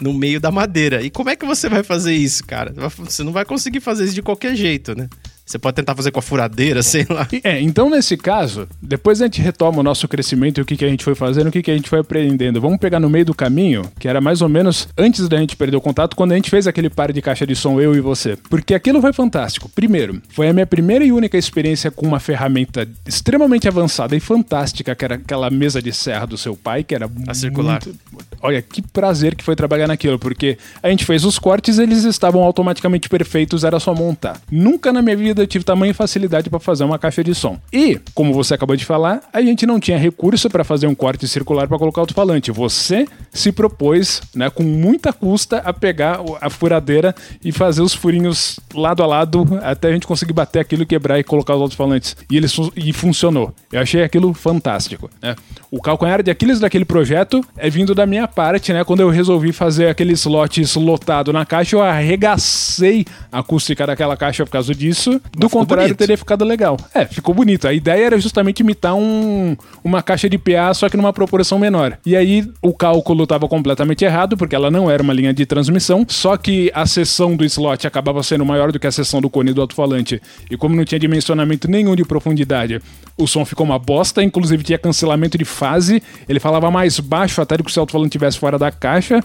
no 0.00 0.12
meio 0.12 0.40
da 0.40 0.50
madeira. 0.50 1.02
E 1.02 1.10
como 1.10 1.30
é 1.30 1.36
que 1.36 1.44
você 1.44 1.68
vai 1.68 1.82
fazer 1.82 2.14
isso, 2.14 2.44
cara? 2.44 2.72
Você 2.98 3.22
não 3.22 3.32
vai 3.32 3.44
conseguir 3.44 3.80
fazer 3.80 4.04
isso 4.04 4.14
de 4.14 4.22
qualquer 4.22 4.56
jeito, 4.56 4.96
né? 4.96 5.08
Você 5.44 5.58
pode 5.58 5.76
tentar 5.76 5.94
fazer 5.94 6.10
com 6.10 6.18
a 6.18 6.22
furadeira, 6.22 6.82
sei 6.84 7.06
lá. 7.08 7.28
É, 7.42 7.60
então 7.60 7.90
nesse 7.90 8.16
caso, 8.16 8.66
depois 8.80 9.20
a 9.20 9.26
gente 9.26 9.40
retoma 9.40 9.80
o 9.80 9.82
nosso 9.82 10.08
crescimento 10.08 10.58
e 10.58 10.62
o 10.62 10.64
que, 10.64 10.76
que 10.76 10.84
a 10.84 10.88
gente 10.88 11.04
foi 11.04 11.14
fazendo, 11.14 11.48
o 11.48 11.50
que, 11.50 11.62
que 11.62 11.70
a 11.70 11.74
gente 11.74 11.88
foi 11.88 12.00
aprendendo. 12.00 12.60
Vamos 12.60 12.78
pegar 12.78 13.00
no 13.00 13.10
meio 13.10 13.24
do 13.24 13.34
caminho, 13.34 13.90
que 13.98 14.08
era 14.08 14.20
mais 14.20 14.40
ou 14.40 14.48
menos 14.48 14.88
antes 14.96 15.28
da 15.28 15.36
gente 15.38 15.56
perder 15.56 15.76
o 15.76 15.80
contato, 15.80 16.16
quando 16.16 16.32
a 16.32 16.36
gente 16.36 16.50
fez 16.50 16.66
aquele 16.66 16.88
par 16.88 17.12
de 17.12 17.20
caixa 17.20 17.46
de 17.46 17.54
som, 17.54 17.80
eu 17.80 17.94
e 17.94 18.00
você. 18.00 18.36
Porque 18.48 18.74
aquilo 18.74 19.00
foi 19.00 19.12
fantástico. 19.12 19.68
Primeiro, 19.68 20.20
foi 20.30 20.48
a 20.48 20.52
minha 20.52 20.66
primeira 20.66 21.04
e 21.04 21.12
única 21.12 21.36
experiência 21.36 21.90
com 21.90 22.06
uma 22.06 22.20
ferramenta 22.20 22.88
extremamente 23.06 23.68
avançada 23.68 24.16
e 24.16 24.20
fantástica, 24.20 24.94
que 24.94 25.04
era 25.04 25.16
aquela 25.16 25.50
mesa 25.50 25.82
de 25.82 25.92
serra 25.92 26.26
do 26.26 26.38
seu 26.38 26.56
pai, 26.56 26.82
que 26.82 26.94
era. 26.94 27.10
A 27.28 27.34
circular. 27.34 27.80
Muito... 27.84 27.98
Olha, 28.46 28.60
que 28.60 28.82
prazer 28.82 29.34
que 29.34 29.42
foi 29.42 29.56
trabalhar 29.56 29.86
naquilo, 29.86 30.18
porque 30.18 30.58
a 30.82 30.90
gente 30.90 31.06
fez 31.06 31.24
os 31.24 31.38
cortes, 31.38 31.78
eles 31.78 32.04
estavam 32.04 32.42
automaticamente 32.42 33.08
perfeitos, 33.08 33.64
era 33.64 33.80
só 33.80 33.94
montar. 33.94 34.38
Nunca 34.50 34.92
na 34.92 35.00
minha 35.00 35.16
vida 35.16 35.40
eu 35.42 35.46
tive 35.46 35.64
tamanha 35.64 35.94
facilidade 35.94 36.50
para 36.50 36.60
fazer 36.60 36.84
uma 36.84 36.98
caixa 36.98 37.24
de 37.24 37.34
som. 37.34 37.58
E, 37.72 37.98
como 38.12 38.34
você 38.34 38.52
acabou 38.52 38.76
de 38.76 38.84
falar, 38.84 39.22
a 39.32 39.40
gente 39.40 39.64
não 39.64 39.80
tinha 39.80 39.96
recurso 39.96 40.50
para 40.50 40.62
fazer 40.62 40.86
um 40.86 40.94
corte 40.94 41.26
circular 41.26 41.66
para 41.66 41.78
colocar 41.78 42.02
alto-falante. 42.02 42.50
Você 42.50 43.06
se 43.32 43.50
propôs, 43.50 44.20
né, 44.34 44.50
com 44.50 44.62
muita 44.62 45.10
custa, 45.10 45.60
a 45.60 45.72
pegar 45.72 46.20
a 46.38 46.50
furadeira 46.50 47.14
e 47.42 47.50
fazer 47.50 47.80
os 47.80 47.94
furinhos 47.94 48.60
lado 48.74 49.02
a 49.02 49.06
lado 49.06 49.58
até 49.62 49.88
a 49.88 49.92
gente 49.92 50.06
conseguir 50.06 50.34
bater 50.34 50.58
aquilo, 50.58 50.84
quebrar 50.84 51.18
e 51.18 51.24
colocar 51.24 51.56
os 51.56 51.62
alto-falantes. 51.62 52.14
E, 52.30 52.36
ele, 52.36 52.48
e 52.76 52.92
funcionou. 52.92 53.54
Eu 53.72 53.80
achei 53.80 54.02
aquilo 54.02 54.34
fantástico. 54.34 55.10
Né? 55.22 55.34
O 55.70 55.80
calcanhar 55.80 56.22
de 56.22 56.30
Aquiles 56.30 56.60
daquele 56.60 56.84
projeto 56.84 57.42
é 57.56 57.70
vindo 57.70 57.94
da 57.94 58.04
minha 58.04 58.28
parte, 58.34 58.72
né? 58.72 58.84
Quando 58.84 59.00
eu 59.00 59.08
resolvi 59.08 59.52
fazer 59.52 59.88
aqueles 59.88 60.24
lotes 60.24 60.74
lotado 60.74 61.32
na 61.32 61.46
caixa, 61.46 61.76
eu 61.76 61.82
arregacei 61.82 63.04
a 63.30 63.38
acústica 63.38 63.86
daquela 63.86 64.16
caixa 64.16 64.44
por 64.44 64.50
causa 64.50 64.74
disso. 64.74 65.20
Do 65.32 65.48
contrário, 65.48 65.84
bonito. 65.84 65.98
teria 65.98 66.18
ficado 66.18 66.44
legal. 66.44 66.76
É, 66.92 67.04
ficou 67.06 67.34
bonito. 67.34 67.68
A 67.68 67.72
ideia 67.72 68.06
era 68.06 68.18
justamente 68.18 68.60
imitar 68.60 68.94
um, 68.94 69.56
uma 69.82 70.02
caixa 70.02 70.28
de 70.28 70.36
PA, 70.36 70.74
só 70.74 70.88
que 70.88 70.96
numa 70.96 71.12
proporção 71.12 71.58
menor. 71.58 71.98
E 72.04 72.16
aí 72.16 72.46
o 72.60 72.74
cálculo 72.74 73.24
estava 73.24 73.48
completamente 73.48 74.04
errado, 74.04 74.36
porque 74.36 74.54
ela 74.54 74.70
não 74.70 74.90
era 74.90 75.02
uma 75.02 75.12
linha 75.12 75.32
de 75.32 75.46
transmissão, 75.46 76.04
só 76.08 76.36
que 76.36 76.70
a 76.74 76.86
seção 76.86 77.36
do 77.36 77.44
slot 77.44 77.86
acabava 77.86 78.22
sendo 78.22 78.44
maior 78.44 78.72
do 78.72 78.80
que 78.80 78.86
a 78.86 78.92
seção 78.92 79.20
do 79.20 79.30
cone 79.30 79.52
do 79.52 79.60
alto-falante. 79.60 80.20
E 80.50 80.56
como 80.56 80.74
não 80.74 80.84
tinha 80.84 80.98
dimensionamento 80.98 81.70
nenhum 81.70 81.94
de 81.94 82.04
profundidade, 82.04 82.80
o 83.16 83.26
som 83.26 83.44
ficou 83.44 83.64
uma 83.64 83.78
bosta, 83.78 84.22
inclusive 84.22 84.64
tinha 84.64 84.78
cancelamento 84.78 85.38
de 85.38 85.44
fase, 85.44 86.02
ele 86.28 86.40
falava 86.40 86.70
mais 86.70 86.98
baixo 86.98 87.40
até 87.40 87.56
do 87.56 87.62
que 87.62 87.76
o 87.76 87.80
alto-falante 87.80 88.13
estivesse 88.16 88.38
fora 88.38 88.58
da 88.58 88.70
caixa, 88.70 89.22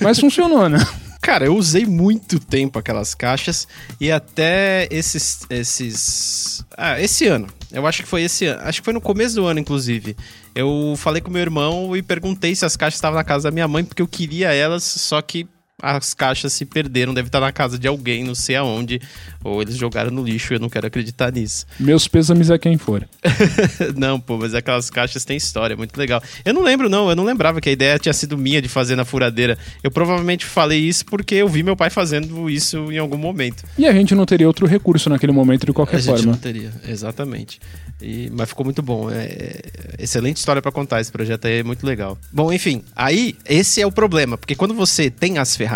mas 0.00 0.18
funcionou, 0.18 0.68
né? 0.68 0.78
Cara, 1.22 1.44
eu 1.44 1.54
usei 1.54 1.84
muito 1.84 2.40
tempo 2.40 2.78
aquelas 2.78 3.14
caixas 3.14 3.68
e 4.00 4.10
até 4.10 4.88
esses. 4.90 5.46
esses 5.50 6.64
ah, 6.76 6.98
esse 6.98 7.26
ano. 7.26 7.46
Eu 7.70 7.86
acho 7.86 8.02
que 8.02 8.08
foi 8.08 8.22
esse 8.22 8.46
ano. 8.46 8.62
Acho 8.64 8.80
que 8.80 8.84
foi 8.86 8.94
no 8.94 9.02
começo 9.02 9.34
do 9.34 9.46
ano, 9.46 9.60
inclusive. 9.60 10.16
Eu 10.54 10.94
falei 10.96 11.20
com 11.20 11.30
meu 11.30 11.42
irmão 11.42 11.94
e 11.94 12.02
perguntei 12.02 12.54
se 12.54 12.64
as 12.64 12.74
caixas 12.74 12.96
estavam 12.96 13.18
na 13.18 13.24
casa 13.24 13.44
da 13.44 13.50
minha 13.50 13.68
mãe, 13.68 13.84
porque 13.84 14.00
eu 14.00 14.08
queria 14.08 14.52
elas, 14.52 14.82
só 14.82 15.20
que 15.20 15.46
as 15.82 16.14
caixas 16.14 16.52
se 16.52 16.64
perderam, 16.64 17.14
deve 17.14 17.28
estar 17.28 17.40
na 17.40 17.52
casa 17.52 17.78
de 17.78 17.88
alguém, 17.88 18.24
não 18.24 18.34
sei 18.34 18.56
aonde, 18.56 19.00
ou 19.42 19.62
eles 19.62 19.76
jogaram 19.76 20.10
no 20.10 20.22
lixo, 20.22 20.54
eu 20.54 20.60
não 20.60 20.68
quero 20.68 20.86
acreditar 20.86 21.32
nisso. 21.32 21.66
Meus 21.78 22.06
pêsames 22.06 22.50
a 22.50 22.58
quem 22.58 22.76
for. 22.76 23.08
não, 23.96 24.20
pô, 24.20 24.36
mas 24.38 24.54
aquelas 24.54 24.90
caixas 24.90 25.24
têm 25.24 25.36
história, 25.36 25.76
muito 25.76 25.96
legal. 25.96 26.22
Eu 26.44 26.52
não 26.52 26.62
lembro, 26.62 26.88
não, 26.88 27.08
eu 27.08 27.16
não 27.16 27.24
lembrava 27.24 27.60
que 27.60 27.68
a 27.68 27.72
ideia 27.72 27.98
tinha 27.98 28.12
sido 28.12 28.36
minha 28.36 28.60
de 28.60 28.68
fazer 28.68 28.96
na 28.96 29.04
furadeira. 29.04 29.56
Eu 29.82 29.90
provavelmente 29.90 30.44
falei 30.44 30.80
isso 30.80 31.04
porque 31.06 31.34
eu 31.36 31.48
vi 31.48 31.62
meu 31.62 31.76
pai 31.76 31.90
fazendo 31.90 32.48
isso 32.50 32.90
em 32.92 32.98
algum 32.98 33.18
momento. 33.18 33.64
E 33.78 33.86
a 33.86 33.92
gente 33.92 34.14
não 34.14 34.26
teria 34.26 34.46
outro 34.46 34.66
recurso 34.66 35.08
naquele 35.08 35.32
momento 35.32 35.66
de 35.66 35.72
qualquer 35.72 36.00
forma. 36.00 36.14
A 36.14 36.16
gente 36.18 36.26
não 36.26 36.36
teria, 36.36 36.72
exatamente. 36.86 37.60
E, 38.00 38.30
mas 38.32 38.48
ficou 38.48 38.64
muito 38.64 38.82
bom. 38.82 39.10
É, 39.10 39.24
é 39.24 39.62
excelente 39.98 40.38
história 40.38 40.62
para 40.62 40.72
contar. 40.72 41.00
Esse 41.00 41.12
projeto 41.12 41.46
aí 41.46 41.58
é 41.58 41.62
muito 41.62 41.86
legal. 41.86 42.18
Bom, 42.32 42.52
enfim, 42.52 42.82
aí 42.94 43.36
esse 43.48 43.80
é 43.80 43.86
o 43.86 43.92
problema, 43.92 44.38
porque 44.38 44.54
quando 44.54 44.74
você 44.74 45.10
tem 45.10 45.38
as 45.38 45.56
ferramentas, 45.56 45.69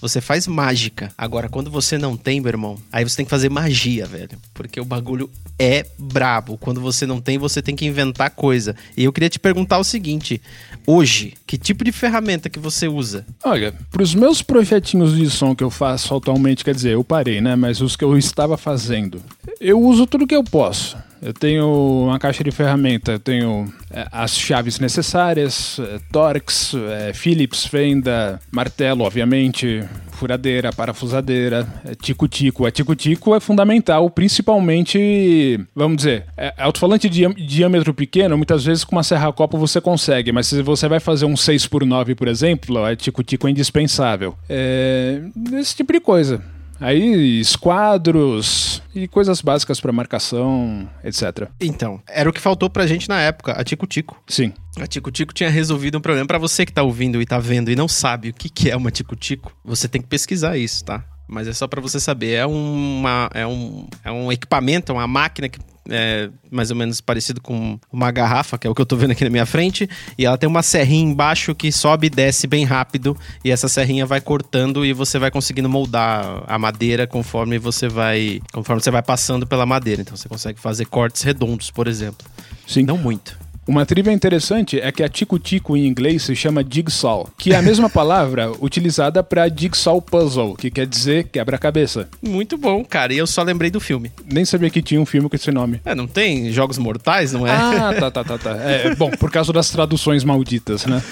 você 0.00 0.20
faz 0.20 0.46
mágica. 0.46 1.12
Agora, 1.16 1.48
quando 1.48 1.70
você 1.70 1.98
não 1.98 2.16
tem, 2.16 2.40
meu 2.40 2.50
irmão, 2.50 2.78
aí 2.90 3.04
você 3.04 3.16
tem 3.16 3.24
que 3.24 3.30
fazer 3.30 3.50
magia, 3.50 4.06
velho. 4.06 4.38
Porque 4.54 4.80
o 4.80 4.84
bagulho 4.84 5.30
é 5.58 5.86
brabo. 5.98 6.56
Quando 6.58 6.80
você 6.80 7.06
não 7.06 7.20
tem, 7.20 7.38
você 7.38 7.62
tem 7.62 7.76
que 7.76 7.86
inventar 7.86 8.30
coisa. 8.30 8.74
E 8.96 9.04
eu 9.04 9.12
queria 9.12 9.28
te 9.28 9.38
perguntar 9.38 9.78
o 9.78 9.84
seguinte: 9.84 10.40
hoje, 10.86 11.34
que 11.46 11.58
tipo 11.58 11.84
de 11.84 11.92
ferramenta 11.92 12.48
que 12.48 12.58
você 12.58 12.88
usa? 12.88 13.26
Olha, 13.44 13.72
para 13.90 14.02
os 14.02 14.14
meus 14.14 14.42
projetinhos 14.42 15.16
de 15.16 15.30
som 15.30 15.54
que 15.54 15.64
eu 15.64 15.70
faço 15.70 16.14
atualmente, 16.14 16.64
quer 16.64 16.74
dizer, 16.74 16.94
eu 16.94 17.04
parei, 17.04 17.40
né? 17.40 17.56
Mas 17.56 17.80
os 17.80 17.96
que 17.96 18.04
eu 18.04 18.16
estava 18.16 18.56
fazendo, 18.56 19.22
eu 19.60 19.80
uso 19.80 20.06
tudo 20.06 20.26
que 20.26 20.36
eu 20.36 20.44
posso. 20.44 20.96
Eu 21.20 21.32
tenho 21.32 22.04
uma 22.04 22.18
caixa 22.18 22.44
de 22.44 22.50
ferramenta, 22.50 23.12
eu 23.12 23.18
tenho 23.18 23.72
é, 23.90 24.06
as 24.12 24.36
chaves 24.36 24.78
necessárias, 24.78 25.78
é, 25.78 25.98
Torx, 26.12 26.74
é, 26.74 27.12
Phillips, 27.12 27.66
fenda, 27.66 28.40
martelo, 28.50 29.04
obviamente, 29.04 29.82
furadeira, 30.12 30.72
parafusadeira, 30.72 31.66
tico-tico. 32.00 32.66
A 32.66 32.70
tico-tico 32.70 33.34
é 33.34 33.40
fundamental, 33.40 34.08
principalmente, 34.10 35.60
vamos 35.74 35.98
dizer, 35.98 36.26
alto-falante 36.58 37.08
de 37.08 37.26
diâmetro 37.46 37.92
pequeno, 37.92 38.36
muitas 38.36 38.64
vezes 38.64 38.84
com 38.84 38.96
uma 38.96 39.02
serra-copo 39.02 39.58
você 39.58 39.80
consegue, 39.80 40.32
mas 40.32 40.46
se 40.46 40.62
você 40.62 40.88
vai 40.88 41.00
fazer 41.00 41.26
um 41.26 41.34
6x9, 41.34 42.14
por 42.14 42.28
exemplo, 42.28 42.82
a 42.84 42.96
tico-tico 42.96 43.46
é 43.46 43.50
indispensável. 43.50 44.34
É, 44.48 45.20
esse 45.54 45.76
tipo 45.76 45.92
de 45.92 46.00
coisa. 46.00 46.55
Aí, 46.80 47.40
esquadros 47.40 48.82
e 48.94 49.08
coisas 49.08 49.40
básicas 49.40 49.80
para 49.80 49.92
marcação, 49.92 50.88
etc. 51.02 51.48
Então, 51.60 52.02
era 52.08 52.28
o 52.28 52.32
que 52.32 52.40
faltou 52.40 52.68
pra 52.68 52.86
gente 52.86 53.08
na 53.08 53.20
época, 53.20 53.52
a 53.52 53.64
Tico 53.64 53.86
Tico. 53.86 54.22
Sim. 54.26 54.52
A 54.78 54.86
Tico 54.86 55.10
Tico 55.10 55.32
tinha 55.32 55.50
resolvido 55.50 55.98
um 55.98 56.00
problema. 56.00 56.26
para 56.26 56.38
você 56.38 56.66
que 56.66 56.72
tá 56.72 56.82
ouvindo 56.82 57.20
e 57.20 57.26
tá 57.26 57.38
vendo 57.38 57.70
e 57.70 57.76
não 57.76 57.88
sabe 57.88 58.30
o 58.30 58.34
que, 58.34 58.48
que 58.48 58.70
é 58.70 58.76
uma 58.76 58.90
Tico 58.90 59.16
Tico, 59.16 59.52
você 59.64 59.88
tem 59.88 60.02
que 60.02 60.08
pesquisar 60.08 60.56
isso, 60.56 60.84
tá? 60.84 61.04
Mas 61.28 61.48
é 61.48 61.52
só 61.52 61.66
para 61.66 61.80
você 61.80 61.98
saber. 61.98 62.34
É, 62.34 62.46
uma, 62.46 63.30
é, 63.34 63.46
um, 63.46 63.86
é 64.04 64.10
um 64.10 64.30
equipamento, 64.30 64.92
uma 64.92 65.06
máquina 65.06 65.48
que 65.48 65.58
é 65.88 66.28
mais 66.50 66.70
ou 66.70 66.76
menos 66.76 67.00
parecido 67.00 67.40
com 67.40 67.78
uma 67.92 68.10
garrafa, 68.10 68.58
que 68.58 68.66
é 68.66 68.70
o 68.70 68.74
que 68.74 68.80
eu 68.80 68.86
tô 68.86 68.96
vendo 68.96 69.12
aqui 69.12 69.24
na 69.24 69.30
minha 69.30 69.46
frente, 69.46 69.88
e 70.18 70.24
ela 70.24 70.36
tem 70.36 70.48
uma 70.48 70.62
serrinha 70.62 71.10
embaixo 71.10 71.54
que 71.54 71.70
sobe 71.70 72.08
e 72.08 72.10
desce 72.10 72.46
bem 72.46 72.64
rápido, 72.64 73.16
e 73.44 73.50
essa 73.50 73.68
serrinha 73.68 74.04
vai 74.04 74.20
cortando 74.20 74.84
e 74.84 74.92
você 74.92 75.18
vai 75.18 75.30
conseguindo 75.30 75.68
moldar 75.68 76.42
a 76.46 76.58
madeira 76.58 77.06
conforme 77.06 77.58
você 77.58 77.88
vai, 77.88 78.40
conforme 78.52 78.82
você 78.82 78.90
vai 78.90 79.02
passando 79.02 79.46
pela 79.46 79.66
madeira. 79.66 80.02
Então 80.02 80.16
você 80.16 80.28
consegue 80.28 80.58
fazer 80.58 80.86
cortes 80.86 81.22
redondos, 81.22 81.70
por 81.70 81.86
exemplo. 81.86 82.26
Sim. 82.66 82.82
Não 82.82 82.98
muito. 82.98 83.38
Uma 83.66 83.84
trivia 83.84 84.12
interessante 84.12 84.78
é 84.78 84.92
que 84.92 85.02
a 85.02 85.08
tico-tico 85.08 85.76
em 85.76 85.86
inglês 85.86 86.22
se 86.22 86.36
chama 86.36 86.64
jigsaw, 86.68 87.28
que 87.36 87.52
é 87.52 87.56
a 87.56 87.62
mesma 87.62 87.90
palavra 87.90 88.52
utilizada 88.60 89.24
para 89.24 89.48
jigsaw 89.48 90.00
puzzle, 90.00 90.54
que 90.54 90.70
quer 90.70 90.86
dizer 90.86 91.24
quebra-cabeça. 91.24 92.08
Muito 92.22 92.56
bom, 92.56 92.84
cara. 92.84 93.12
E 93.12 93.18
eu 93.18 93.26
só 93.26 93.42
lembrei 93.42 93.68
do 93.68 93.80
filme. 93.80 94.12
Nem 94.24 94.44
sabia 94.44 94.70
que 94.70 94.80
tinha 94.80 95.00
um 95.00 95.06
filme 95.06 95.28
com 95.28 95.34
esse 95.34 95.50
nome. 95.50 95.80
É, 95.84 95.96
não 95.96 96.06
tem 96.06 96.52
Jogos 96.52 96.78
Mortais, 96.78 97.32
não 97.32 97.44
é? 97.44 97.50
Ah, 97.50 97.94
tá, 97.98 98.10
tá, 98.10 98.24
tá, 98.24 98.38
tá. 98.38 98.50
É, 98.50 98.94
bom, 98.94 99.10
por 99.10 99.32
causa 99.32 99.52
das 99.52 99.68
traduções 99.68 100.22
malditas, 100.22 100.86
né? 100.86 101.02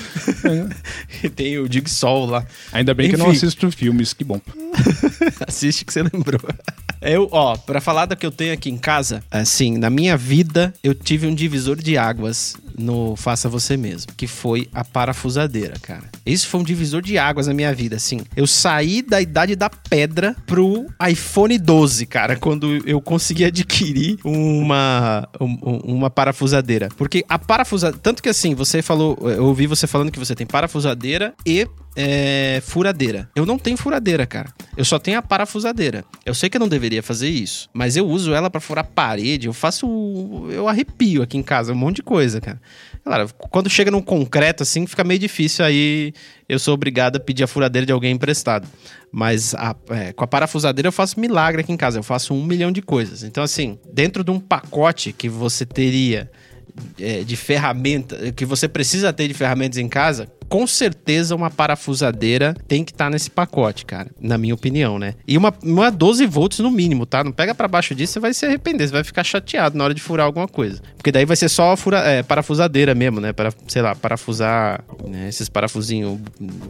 tem 1.34 1.58
o 1.58 1.70
Jigsaw 1.70 2.25
lá. 2.25 2.46
Ainda 2.73 2.94
bem 2.94 3.08
Enfim. 3.08 3.16
que 3.16 3.20
eu 3.20 3.26
não 3.26 3.32
assisto 3.32 3.68
filmes, 3.73 4.12
que 4.12 4.23
bom. 4.23 4.40
Assiste 5.46 5.84
que 5.84 5.92
você 5.92 6.02
lembrou. 6.02 6.40
Eu, 7.00 7.28
ó, 7.32 7.56
pra 7.56 7.80
falar 7.80 8.06
do 8.06 8.16
que 8.16 8.25
eu 8.25 8.30
tenho 8.30 8.52
aqui 8.54 8.70
em 8.70 8.78
casa, 8.78 9.23
assim, 9.30 9.76
na 9.76 9.90
minha 9.90 10.16
vida 10.16 10.73
eu 10.82 10.94
tive 10.94 11.26
um 11.26 11.34
divisor 11.34 11.76
de 11.76 11.99
águas 11.99 12.43
no 12.76 13.16
Faça 13.16 13.48
Você 13.48 13.76
Mesmo, 13.76 14.12
que 14.16 14.26
foi 14.26 14.68
a 14.72 14.84
parafusadeira, 14.84 15.74
cara. 15.80 16.04
Esse 16.24 16.46
foi 16.46 16.60
um 16.60 16.64
divisor 16.64 17.02
de 17.02 17.16
águas 17.18 17.46
na 17.46 17.54
minha 17.54 17.72
vida, 17.74 17.96
assim. 17.96 18.20
Eu 18.36 18.46
saí 18.46 19.02
da 19.02 19.20
idade 19.20 19.56
da 19.56 19.70
pedra 19.70 20.36
pro 20.46 20.86
iPhone 21.08 21.58
12, 21.58 22.06
cara, 22.06 22.36
quando 22.36 22.82
eu 22.86 23.00
consegui 23.00 23.44
adquirir 23.46 24.18
uma, 24.24 25.28
uma 25.40 26.10
parafusadeira. 26.10 26.88
Porque 26.96 27.24
a 27.28 27.38
parafusadeira. 27.38 28.00
Tanto 28.02 28.22
que 28.22 28.28
assim, 28.28 28.54
você 28.54 28.82
falou. 28.82 29.16
Eu 29.22 29.44
ouvi 29.46 29.66
você 29.66 29.86
falando 29.86 30.10
que 30.10 30.18
você 30.18 30.34
tem 30.34 30.46
parafusadeira 30.46 31.34
e 31.46 31.66
é, 31.96 32.60
furadeira. 32.64 33.30
Eu 33.34 33.46
não 33.46 33.58
tenho 33.58 33.76
furadeira, 33.76 34.26
cara. 34.26 34.52
Eu 34.76 34.84
só 34.84 34.98
tenho 34.98 35.18
a 35.18 35.22
parafusadeira. 35.22 36.04
Eu 36.26 36.34
sei 36.34 36.50
que 36.50 36.56
eu 36.56 36.60
não 36.60 36.68
deveria 36.68 37.02
fazer 37.02 37.28
isso, 37.28 37.68
mas 37.72 37.96
eu 37.96 38.06
uso 38.06 38.34
ela 38.34 38.50
para 38.50 38.60
furar 38.60 38.84
parede. 38.84 39.46
Eu 39.46 39.52
faço. 39.52 39.86
Eu 40.50 40.68
arrepio 40.68 41.22
aqui 41.22 41.38
em 41.38 41.42
casa, 41.42 41.72
um 41.72 41.76
monte 41.76 41.96
de 41.96 42.02
coisa, 42.02 42.40
cara. 42.40 42.60
Claro, 43.04 43.28
quando 43.50 43.70
chega 43.70 43.90
num 43.90 44.02
concreto 44.02 44.62
assim, 44.62 44.86
fica 44.86 45.04
meio 45.04 45.20
difícil. 45.20 45.64
Aí 45.64 46.12
eu 46.48 46.58
sou 46.58 46.74
obrigado 46.74 47.16
a 47.16 47.20
pedir 47.20 47.44
a 47.44 47.46
furadeira 47.46 47.86
de 47.86 47.92
alguém 47.92 48.12
emprestado. 48.12 48.66
Mas 49.12 49.54
a, 49.54 49.76
é, 49.90 50.12
com 50.12 50.24
a 50.24 50.26
parafusadeira 50.26 50.88
eu 50.88 50.92
faço 50.92 51.20
milagre 51.20 51.60
aqui 51.60 51.72
em 51.72 51.76
casa. 51.76 51.98
Eu 51.98 52.02
faço 52.02 52.34
um 52.34 52.44
milhão 52.44 52.72
de 52.72 52.82
coisas. 52.82 53.22
Então, 53.22 53.44
assim, 53.44 53.78
dentro 53.92 54.24
de 54.24 54.30
um 54.32 54.40
pacote 54.40 55.12
que 55.12 55.28
você 55.28 55.64
teria 55.64 56.28
é, 56.98 57.22
de 57.22 57.36
ferramenta, 57.36 58.32
que 58.32 58.44
você 58.44 58.68
precisa 58.68 59.12
ter 59.12 59.28
de 59.28 59.34
ferramentas 59.34 59.78
em 59.78 59.88
casa, 59.88 60.26
com 60.48 60.66
certeza 60.66 61.34
uma 61.34 61.50
parafusadeira 61.50 62.54
tem 62.66 62.84
que 62.84 62.92
estar 62.92 63.06
tá 63.06 63.10
nesse 63.10 63.30
pacote, 63.30 63.84
cara. 63.84 64.10
Na 64.20 64.38
minha 64.38 64.54
opinião, 64.54 64.98
né? 64.98 65.14
E 65.26 65.36
uma, 65.36 65.52
uma 65.62 65.90
12 65.90 66.26
volts 66.26 66.58
no 66.60 66.70
mínimo, 66.70 67.06
tá? 67.06 67.24
Não 67.24 67.32
pega 67.32 67.54
para 67.54 67.68
baixo 67.68 67.94
disso, 67.94 68.14
você 68.14 68.20
vai 68.20 68.34
se 68.34 68.46
arrepender, 68.46 68.86
você 68.86 68.92
vai 68.92 69.04
ficar 69.04 69.24
chateado 69.24 69.76
na 69.76 69.84
hora 69.84 69.94
de 69.94 70.00
furar 70.00 70.26
alguma 70.26 70.48
coisa. 70.48 70.80
Porque 70.96 71.12
daí 71.12 71.24
vai 71.24 71.36
ser 71.36 71.48
só 71.48 71.76
fura, 71.76 71.98
é, 71.98 72.22
parafusadeira 72.22 72.94
mesmo, 72.94 73.20
né? 73.20 73.32
Para, 73.32 73.52
sei 73.68 73.82
lá, 73.82 73.94
parafusar 73.94 74.84
né? 75.06 75.28
esses 75.28 75.48
parafusinhos 75.48 76.18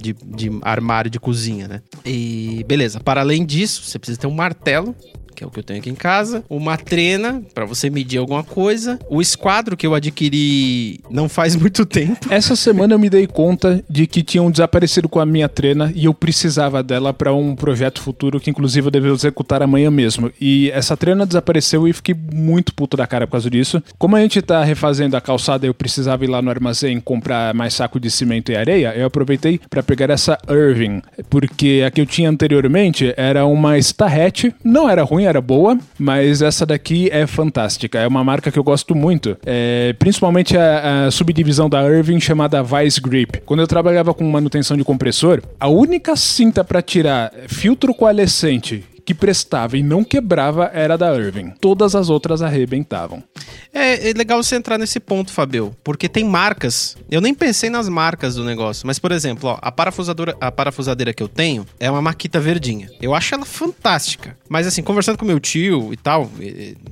de, 0.01 0.13
de 0.13 0.51
armário 0.63 1.11
de 1.11 1.21
cozinha, 1.21 1.69
né? 1.69 1.83
E 2.05 2.65
beleza. 2.67 3.01
Para 3.01 3.21
além 3.21 3.45
disso, 3.45 3.83
você 3.83 3.99
precisa 3.99 4.19
ter 4.19 4.27
um 4.27 4.35
martelo 4.35 4.95
que 5.35 5.43
é 5.43 5.47
o 5.47 5.51
que 5.51 5.59
eu 5.59 5.63
tenho 5.63 5.81
aqui 5.81 5.91
em 5.91 5.95
casa, 5.95 6.45
uma 6.49 6.77
trena 6.77 7.43
para 7.53 7.65
você 7.65 7.91
medir 7.91 8.19
alguma 8.19 8.45
coisa, 8.45 8.99
o 9.09 9.21
esquadro 9.21 9.77
que 9.77 9.87
eu 9.87 9.95
adquiri 9.95 11.01
não 11.11 11.29
faz 11.29 11.57
muito 11.57 11.85
tempo. 11.85 12.27
Essa 12.31 12.57
semana 12.57 12.95
eu 12.95 12.99
me 12.99 13.11
dei 13.11 13.27
conta 13.27 13.83
de 13.89 14.07
que 14.07 14.23
tinham 14.23 14.51
desaparecido 14.51 15.09
com 15.09 15.21
a 15.21 15.27
minha 15.27 15.49
trena 15.49 15.93
e 15.95 16.05
eu 16.05 16.15
precisava 16.15 16.83
dela 16.83 17.13
para 17.13 17.33
um 17.33 17.55
projeto 17.55 18.01
futuro 18.01 18.41
que 18.41 18.51
inclusive 18.51 18.87
eu 18.87 18.91
devo 18.91 19.09
executar 19.09 19.63
amanhã 19.63 19.91
mesmo. 19.91 20.31
E 20.41 20.71
essa 20.71 20.97
trena 20.97 21.27
desapareceu 21.27 21.87
e 21.89 21.93
fiquei 21.93 22.15
muito 22.15 22.75
puto 22.75 22.97
da 22.97 23.07
cara 23.07 23.27
por 23.27 23.33
causa 23.33 23.51
disso. 23.51 23.83
Como 23.99 24.17
a 24.17 24.21
gente 24.21 24.41
tá 24.41 24.63
refazendo 24.63 25.17
a 25.17 25.21
calçada, 25.21 25.67
eu 25.67 25.75
precisava 25.75 26.25
ir 26.25 26.29
lá 26.29 26.41
no 26.41 26.51
armazém 26.51 27.01
comprar 27.01 27.55
mais 27.55 27.75
saco 27.75 27.99
de 27.99 28.11
cimento 28.11 28.53
e 28.53 28.57
areia, 28.57 28.95
eu 28.97 29.07
aproveitei 29.07 29.61
para 29.71 29.83
pegar 29.83 30.11
essa 30.11 30.39
Irving, 30.49 31.03
porque 31.29 31.83
a 31.87 31.91
que 31.91 32.01
eu 32.01 32.07
tinha 32.07 32.29
anteriormente 32.29 33.13
era 33.17 33.47
uma 33.47 33.79
Starrett, 33.79 34.55
não 34.63 34.89
era 34.89 35.03
ruim, 35.03 35.24
era 35.27 35.41
boa, 35.41 35.79
mas 35.99 36.43
essa 36.43 36.65
daqui 36.65 37.09
é 37.11 37.27
fantástica. 37.27 37.99
É 37.99 38.07
uma 38.07 38.25
marca 38.25 38.51
que 38.51 38.59
eu 38.59 38.65
gosto 38.65 38.95
muito. 38.95 39.37
É, 39.45 39.95
principalmente 39.99 40.57
a, 40.57 41.07
a, 41.07 41.11
subdivisão 41.11 41.69
da 41.69 41.83
Irving 41.89 42.21
chamada 42.21 42.63
Vice 42.63 43.01
Grip. 43.01 43.41
Quando 43.45 43.61
eu 43.61 43.67
trabalhava 43.67 44.15
com 44.15 44.25
manutenção 44.25 44.77
de 44.77 44.85
compressor, 44.85 45.43
a 45.59 45.69
única 45.69 46.17
cinta 46.17 46.65
para 46.65 46.83
tirar 46.83 47.33
filtro 47.49 47.95
coalescente 47.95 48.85
que 49.05 49.15
prestava 49.15 49.77
e 49.77 49.83
não 49.83 50.03
quebrava 50.03 50.71
era 50.73 50.97
da 50.97 51.15
Irving. 51.15 51.51
Todas 51.61 51.95
as 51.95 52.09
outras 52.09 52.43
arrebentavam. 52.43 53.23
É, 53.73 54.11
é, 54.11 54.13
legal 54.13 54.43
você 54.43 54.57
entrar 54.57 54.79
nesse 54.79 55.01
ponto, 55.01 55.33
Fabio, 55.33 55.77
porque 55.83 56.09
tem 56.09 56.25
marcas. 56.25 56.97
Eu 57.11 57.21
nem 57.21 57.35
pensei 57.35 57.69
nas 57.69 57.89
marcas 57.89 58.35
do 58.37 58.45
negócio, 58.45 58.87
mas 58.87 58.99
por 58.99 59.13
exemplo, 59.13 59.51
ó, 59.51 59.59
a 59.61 59.71
parafusadora, 59.71 60.37
a 60.41 60.51
parafusadeira 60.51 61.13
que 61.13 61.23
eu 61.23 61.29
tenho 61.29 61.67
é 61.79 61.91
uma 61.91 62.01
Makita 62.01 62.39
verdinha. 62.39 62.89
Eu 63.01 63.15
acho 63.15 63.35
ela 63.35 63.45
fantástica. 63.45 64.37
Mas 64.49 64.67
assim, 64.67 64.83
conversando 64.83 65.19
com 65.19 65.25
meu 65.25 65.41
tio 65.41 65.93
e 65.93 65.97
tal, 65.97 66.31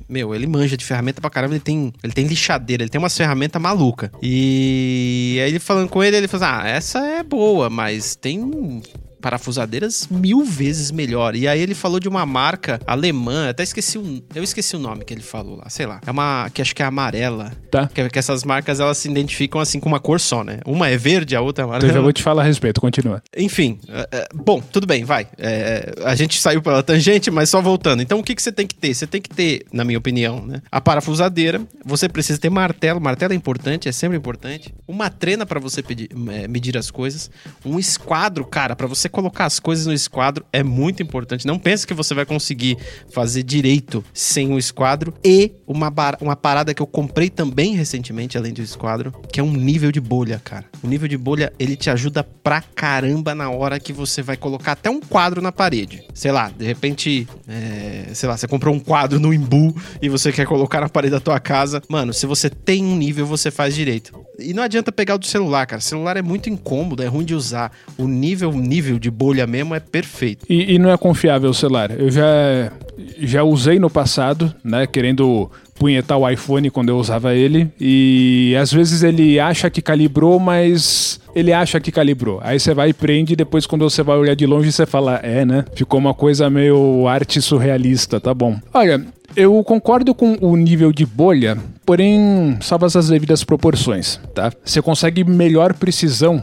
meu, 0.09 0.35
ele 0.35 0.45
manja 0.45 0.75
de 0.75 0.83
ferramenta 0.83 1.21
pra 1.21 1.29
caramba, 1.29 1.53
ele 1.55 1.63
tem, 1.63 1.93
ele 2.03 2.13
tem 2.13 2.27
lixadeira, 2.27 2.83
ele 2.83 2.89
tem 2.89 2.99
umas 2.99 3.15
ferramentas 3.15 3.61
maluca. 3.61 4.11
E 4.21 5.39
aí 5.41 5.49
ele 5.49 5.59
falando 5.59 5.89
com 5.89 6.03
ele, 6.03 6.17
ele 6.17 6.27
falou: 6.27 6.45
assim, 6.45 6.65
"Ah, 6.65 6.67
essa 6.67 6.99
é 6.99 7.23
boa, 7.23 7.69
mas 7.69 8.15
tem 8.15 8.81
parafusadeiras 9.23 10.09
mil 10.11 10.43
vezes 10.43 10.91
melhor. 10.91 11.33
E 11.33 11.47
aí 11.47 11.61
ele 11.61 11.73
falou 11.73 11.97
de 11.97 12.09
uma 12.09 12.25
marca 12.25 12.77
alemã, 12.85 13.49
até 13.49 13.63
esqueci 13.63 13.97
o, 13.97 14.21
eu 14.35 14.43
esqueci 14.43 14.75
o 14.75 14.79
nome 14.79 15.05
que 15.05 15.13
ele 15.13 15.21
falou 15.21 15.55
lá, 15.55 15.69
sei 15.69 15.85
lá. 15.85 16.01
É 16.05 16.11
uma 16.11 16.49
que 16.53 16.61
acho 16.61 16.75
que 16.75 16.83
é 16.83 16.85
amarela. 16.85 17.53
Tá. 17.71 17.87
Que, 17.87 18.09
que 18.09 18.19
essas 18.19 18.43
marcas 18.43 18.81
elas 18.81 18.97
se 18.97 19.09
identificam 19.09 19.61
assim 19.61 19.79
com 19.79 19.87
uma 19.87 19.99
cor 19.99 20.19
só, 20.19 20.43
né? 20.43 20.59
Uma 20.65 20.89
é 20.89 20.97
verde, 20.97 21.37
a 21.37 21.41
outra 21.41 21.63
é 21.63 21.65
amarela. 21.65 21.89
Eu 21.89 21.95
já 21.95 22.01
vou 22.01 22.11
te 22.11 22.21
falar 22.21 22.41
a 22.41 22.45
respeito, 22.45 22.81
continua. 22.81 23.23
Enfim, 23.37 23.79
é, 23.87 24.09
é, 24.11 24.27
bom, 24.35 24.59
tudo 24.59 24.85
bem, 24.85 25.05
vai. 25.05 25.25
É, 25.37 25.93
a 26.03 26.15
gente 26.15 26.41
saiu 26.41 26.61
pela 26.61 26.83
tangente, 26.83 27.31
mas 27.31 27.49
só 27.49 27.61
voltando. 27.61 28.01
Então 28.01 28.19
o 28.19 28.23
que, 28.23 28.35
que 28.35 28.41
você 28.41 28.51
tem 28.51 28.67
que 28.67 28.75
ter? 28.75 28.93
Você 28.93 29.07
tem 29.07 29.21
que 29.21 29.29
ter, 29.29 29.65
na 29.71 29.85
minha 29.85 29.97
opinião, 29.97 30.45
né? 30.45 30.61
A 30.69 30.81
parafusadeira, 30.81 31.61
você 31.85 32.09
precisa 32.09 32.37
ter 32.37 32.49
martelo, 32.49 32.99
martelo 32.99 33.31
é 33.31 33.35
importante, 33.35 33.87
é 33.87 33.91
sempre 33.93 34.17
importante. 34.17 34.73
Uma 34.85 35.09
trena 35.09 35.45
para 35.45 35.61
você 35.61 35.81
pedir, 35.81 36.09
é, 36.29 36.45
medir 36.45 36.77
as 36.77 36.91
coisas, 36.91 37.31
um 37.65 37.79
esquadro, 37.79 38.43
cara, 38.43 38.75
para 38.75 38.85
você 38.85 39.07
colocar 39.13 39.45
as 39.45 39.59
coisas 39.59 39.85
no 39.85 39.93
esquadro 39.93 40.43
é 40.51 40.63
muito 40.63 41.03
importante. 41.03 41.45
Não 41.45 41.59
pense 41.59 41.85
que 41.85 41.93
você 41.93 42.13
vai 42.13 42.25
conseguir 42.25 42.77
fazer 43.11 43.43
direito 43.43 44.03
sem 44.13 44.51
o 44.51 44.57
esquadro. 44.57 45.13
E 45.23 45.51
uma, 45.67 45.93
uma 46.19 46.35
parada 46.35 46.73
que 46.73 46.81
eu 46.81 46.87
comprei 46.87 47.29
também 47.29 47.75
recentemente, 47.75 48.37
além 48.37 48.51
do 48.51 48.61
esquadro, 48.61 49.13
que 49.31 49.39
é 49.39 49.43
um 49.43 49.53
nível 49.53 49.91
de 49.91 50.01
bolha, 50.01 50.41
cara. 50.43 50.65
O 50.81 50.87
nível 50.87 51.07
de 51.07 51.17
bolha, 51.17 51.53
ele 51.59 51.75
te 51.75 51.89
ajuda 51.89 52.23
pra 52.23 52.61
caramba 52.61 53.35
na 53.35 53.49
hora 53.51 53.79
que 53.79 53.93
você 53.93 54.23
vai 54.23 54.35
colocar 54.35 54.71
até 54.73 54.89
um 54.89 54.99
quadro 54.99 55.41
na 55.41 55.51
parede. 55.51 56.03
Sei 56.13 56.31
lá, 56.31 56.49
de 56.49 56.65
repente, 56.65 57.27
é, 57.47 58.09
sei 58.13 58.27
lá, 58.27 58.35
você 58.35 58.47
comprou 58.47 58.73
um 58.73 58.79
quadro 58.79 59.19
no 59.19 59.31
Imbu 59.31 59.75
e 60.01 60.09
você 60.09 60.31
quer 60.31 60.47
colocar 60.47 60.81
na 60.81 60.89
parede 60.89 61.11
da 61.11 61.19
tua 61.19 61.39
casa. 61.39 61.81
Mano, 61.87 62.13
se 62.13 62.25
você 62.25 62.49
tem 62.49 62.83
um 62.83 62.97
nível, 62.97 63.27
você 63.27 63.51
faz 63.51 63.75
direito. 63.75 64.19
E 64.39 64.53
não 64.53 64.63
adianta 64.63 64.91
pegar 64.91 65.15
o 65.15 65.19
do 65.19 65.27
celular, 65.27 65.67
cara. 65.67 65.79
O 65.79 65.83
celular 65.83 66.17
é 66.17 66.21
muito 66.21 66.49
incômodo, 66.49 67.03
é 67.03 67.07
ruim 67.07 67.25
de 67.25 67.35
usar. 67.35 67.71
O 67.97 68.07
nível, 68.07 68.51
nível 68.51 68.97
de 69.03 69.11
bolha 69.11 69.45
mesmo 69.45 69.75
é 69.75 69.81
perfeito. 69.81 70.45
E, 70.49 70.75
e 70.75 70.79
não 70.79 70.89
é 70.89 70.95
confiável 70.95 71.53
celular. 71.53 71.91
Eu 71.91 72.09
já, 72.09 72.71
já 73.19 73.43
usei 73.43 73.77
no 73.77 73.89
passado, 73.89 74.53
né? 74.63 74.87
Querendo 74.87 75.51
punhetar 75.75 76.17
o 76.17 76.29
iPhone 76.29 76.69
quando 76.69 76.87
eu 76.87 76.97
usava 76.97 77.35
ele. 77.35 77.69
E 77.79 78.55
às 78.57 78.71
vezes 78.71 79.03
ele 79.03 79.41
acha 79.41 79.69
que 79.69 79.81
calibrou, 79.81 80.39
mas 80.39 81.19
ele 81.35 81.51
acha 81.51 81.81
que 81.81 81.91
calibrou. 81.91 82.39
Aí 82.41 82.57
você 82.57 82.73
vai 82.73 82.89
e 82.89 82.93
prende, 82.93 83.33
e 83.33 83.35
depois 83.35 83.65
quando 83.65 83.89
você 83.89 84.01
vai 84.01 84.17
olhar 84.17 84.35
de 84.35 84.45
longe, 84.45 84.71
você 84.71 84.85
fala, 84.85 85.19
é, 85.21 85.43
né? 85.43 85.65
Ficou 85.75 85.99
uma 85.99 86.13
coisa 86.13 86.49
meio 86.49 87.05
arte 87.05 87.41
surrealista, 87.41 88.21
tá 88.21 88.33
bom. 88.33 88.57
Olha, 88.73 89.05
eu 89.35 89.61
concordo 89.65 90.15
com 90.15 90.37
o 90.39 90.55
nível 90.55 90.93
de 90.93 91.05
bolha, 91.05 91.57
porém, 91.85 92.57
salvas 92.61 92.95
as 92.95 93.09
devidas 93.09 93.43
proporções, 93.43 94.19
tá? 94.33 94.53
Você 94.63 94.81
consegue 94.81 95.25
melhor 95.25 95.73
precisão 95.73 96.41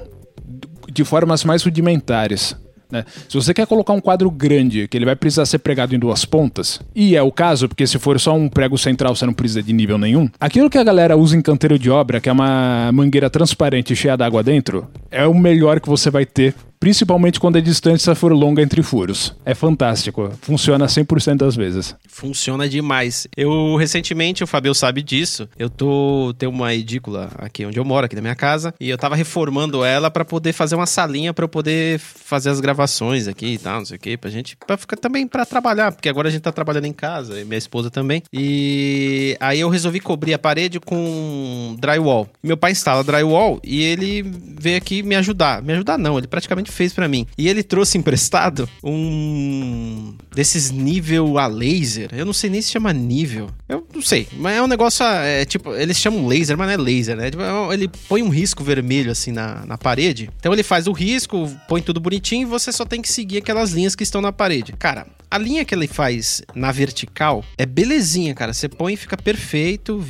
de 0.91 1.05
formas 1.05 1.45
mais 1.45 1.63
rudimentares. 1.63 2.57
Né? 2.91 3.05
Se 3.29 3.37
você 3.37 3.55
quer 3.55 3.67
colocar 3.67 3.93
um 3.93 4.01
quadro 4.01 4.31
grande, 4.31 4.89
que 4.89 4.97
ele 4.97 5.05
vai 5.05 5.15
precisar 5.15 5.47
ser 5.47 5.59
pregado 5.59 5.95
em 5.95 5.99
duas 5.99 6.25
pontas, 6.25 6.81
e 6.95 7.15
é 7.15 7.23
o 7.23 7.31
caso, 7.31 7.69
porque 7.69 7.87
se 7.87 7.99
for 7.99 8.19
só 8.19 8.35
um 8.35 8.49
prego 8.49 8.77
central 8.77 9.15
você 9.15 9.25
não 9.25 9.33
precisa 9.33 9.63
de 9.63 9.73
nível 9.73 9.97
nenhum, 9.97 10.29
aquilo 10.41 10.69
que 10.69 10.79
a 10.79 10.85
galera 10.85 11.17
usa 11.17 11.37
em 11.37 11.43
canteiro 11.43 11.79
de 11.79 11.91
obra, 11.91 12.21
que 12.21 12.29
é 12.29 12.33
uma 12.33 12.91
mangueira 12.93 13.31
transparente 13.31 13.95
cheia 13.95 14.17
d'água 14.17 14.43
dentro, 14.43 14.89
é 15.11 15.27
o 15.27 15.35
melhor 15.35 15.81
que 15.81 15.89
você 15.89 16.11
vai 16.11 16.27
ter 16.27 16.55
principalmente 16.81 17.39
quando 17.39 17.57
a 17.57 17.61
distância 17.61 18.15
for 18.15 18.33
longa 18.33 18.63
entre 18.63 18.83
furos. 18.83 19.35
É 19.45 19.55
fantástico, 19.55 20.33
funciona 20.41 20.87
100% 20.87 21.37
das 21.37 21.55
vezes. 21.55 21.95
Funciona 22.09 22.67
demais. 22.69 23.29
Eu, 23.37 23.77
recentemente, 23.77 24.43
o 24.43 24.47
Fabio 24.47 24.75
sabe 24.75 25.03
disso, 25.03 25.49
eu 25.59 25.69
tô, 25.69 26.35
tenho 26.39 26.51
uma 26.51 26.75
edícula 26.75 27.31
aqui 27.39 27.67
onde 27.67 27.79
eu 27.79 27.85
moro, 27.85 28.07
aqui 28.07 28.17
na 28.17 28.23
minha 28.23 28.35
casa, 28.35 28.75
e 28.81 28.89
eu 28.89 28.97
tava 28.97 29.15
reformando 29.15 29.85
ela 29.85 30.11
para 30.11 30.25
poder 30.25 30.55
fazer 30.55 30.75
uma 30.75 30.87
salinha 30.87 31.35
para 31.35 31.45
eu 31.45 31.49
poder 31.49 31.99
fazer 31.99 32.49
as 32.49 32.61
gravações 32.61 33.29
aqui 33.29 33.55
e 33.55 33.59
tal, 33.59 33.81
não 33.81 33.87
sei 33.87 33.97
o 33.97 34.01
que, 34.01 34.17
pra 34.17 34.31
gente, 34.31 34.57
pra 34.67 34.77
ficar 34.77 34.97
também 34.97 35.27
para 35.27 35.45
trabalhar, 35.45 35.93
porque 35.93 36.09
agora 36.09 36.29
a 36.29 36.31
gente 36.31 36.43
tá 36.43 36.51
trabalhando 36.51 36.87
em 36.87 36.93
casa, 36.93 37.39
e 37.39 37.45
minha 37.45 37.59
esposa 37.59 37.91
também, 37.91 38.23
e 38.33 39.37
aí 39.39 39.61
eu 39.61 39.69
resolvi 39.69 40.01
cobrir 40.01 40.33
a 40.33 40.39
parede 40.39 40.81
com 40.81 41.77
drywall. 41.79 42.27
Meu 42.43 42.57
pai 42.57 42.73
instala 42.73 43.05
drywall 43.05 43.61
e 43.63 43.83
ele 43.83 44.23
veio 44.59 44.77
aqui 44.77 45.03
me 45.03 45.15
ajudar. 45.17 45.63
Me 45.63 45.73
ajudar 45.75 45.99
não, 45.99 46.17
ele 46.17 46.27
praticamente 46.27 46.70
fez 46.71 46.93
para 46.93 47.09
mim. 47.09 47.27
E 47.37 47.49
ele 47.49 47.63
trouxe 47.63 47.99
emprestado 47.99 48.69
um 48.83 50.15
desses 50.35 50.71
nível 50.71 51.39
a 51.39 51.47
laser. 51.47 52.11
Eu 52.13 52.25
não 52.25 52.33
sei 52.33 52.51
nem 52.51 52.63
se 52.63 52.71
chama 52.71 52.93
nível. 52.93 53.49
Eu 53.69 53.87
não 53.95 54.03
sei, 54.03 54.27
mas 54.37 54.57
é 54.57 54.63
um 54.63 54.67
negócio, 54.67 55.05
é, 55.05 55.45
tipo, 55.45 55.75
eles 55.75 55.97
chamam 55.97 56.27
laser, 56.27 56.57
mas 56.57 56.67
não 56.67 56.75
é 56.75 56.77
laser, 56.77 57.17
né? 57.17 57.31
Tipo, 57.31 57.43
é 57.43 57.75
ele 57.75 57.89
põe 58.09 58.23
um 58.23 58.29
risco 58.29 58.65
vermelho 58.65 59.11
assim 59.11 59.33
na, 59.33 59.65
na 59.67 59.79
parede. 59.79 60.31
Então 60.39 60.53
ele 60.53 60.63
faz 60.63 60.87
o 60.87 60.93
risco, 60.93 61.51
põe 61.69 61.83
tudo 61.83 62.01
bonitinho 62.01 62.43
e 62.43 62.51
você 62.51 62.73
só 62.73 62.85
tem 62.85 63.03
que 63.03 63.09
seguir 63.09 63.39
aquelas 63.39 63.71
linhas 63.71 63.95
que 63.95 64.03
estão 64.03 64.21
na 64.21 64.33
parede. 64.33 64.73
Cara, 64.73 65.07
a 65.31 65.39
linha 65.39 65.65
que 65.65 65.75
ele 65.75 65.87
faz 65.87 66.43
na 66.55 66.73
vertical 66.73 67.45
é 67.57 67.65
belezinha, 67.65 68.35
cara. 68.35 68.53
Você 68.53 68.69
põe 68.69 68.95
e 68.95 68.97
fica 68.97 69.17
perfeito, 69.17 70.05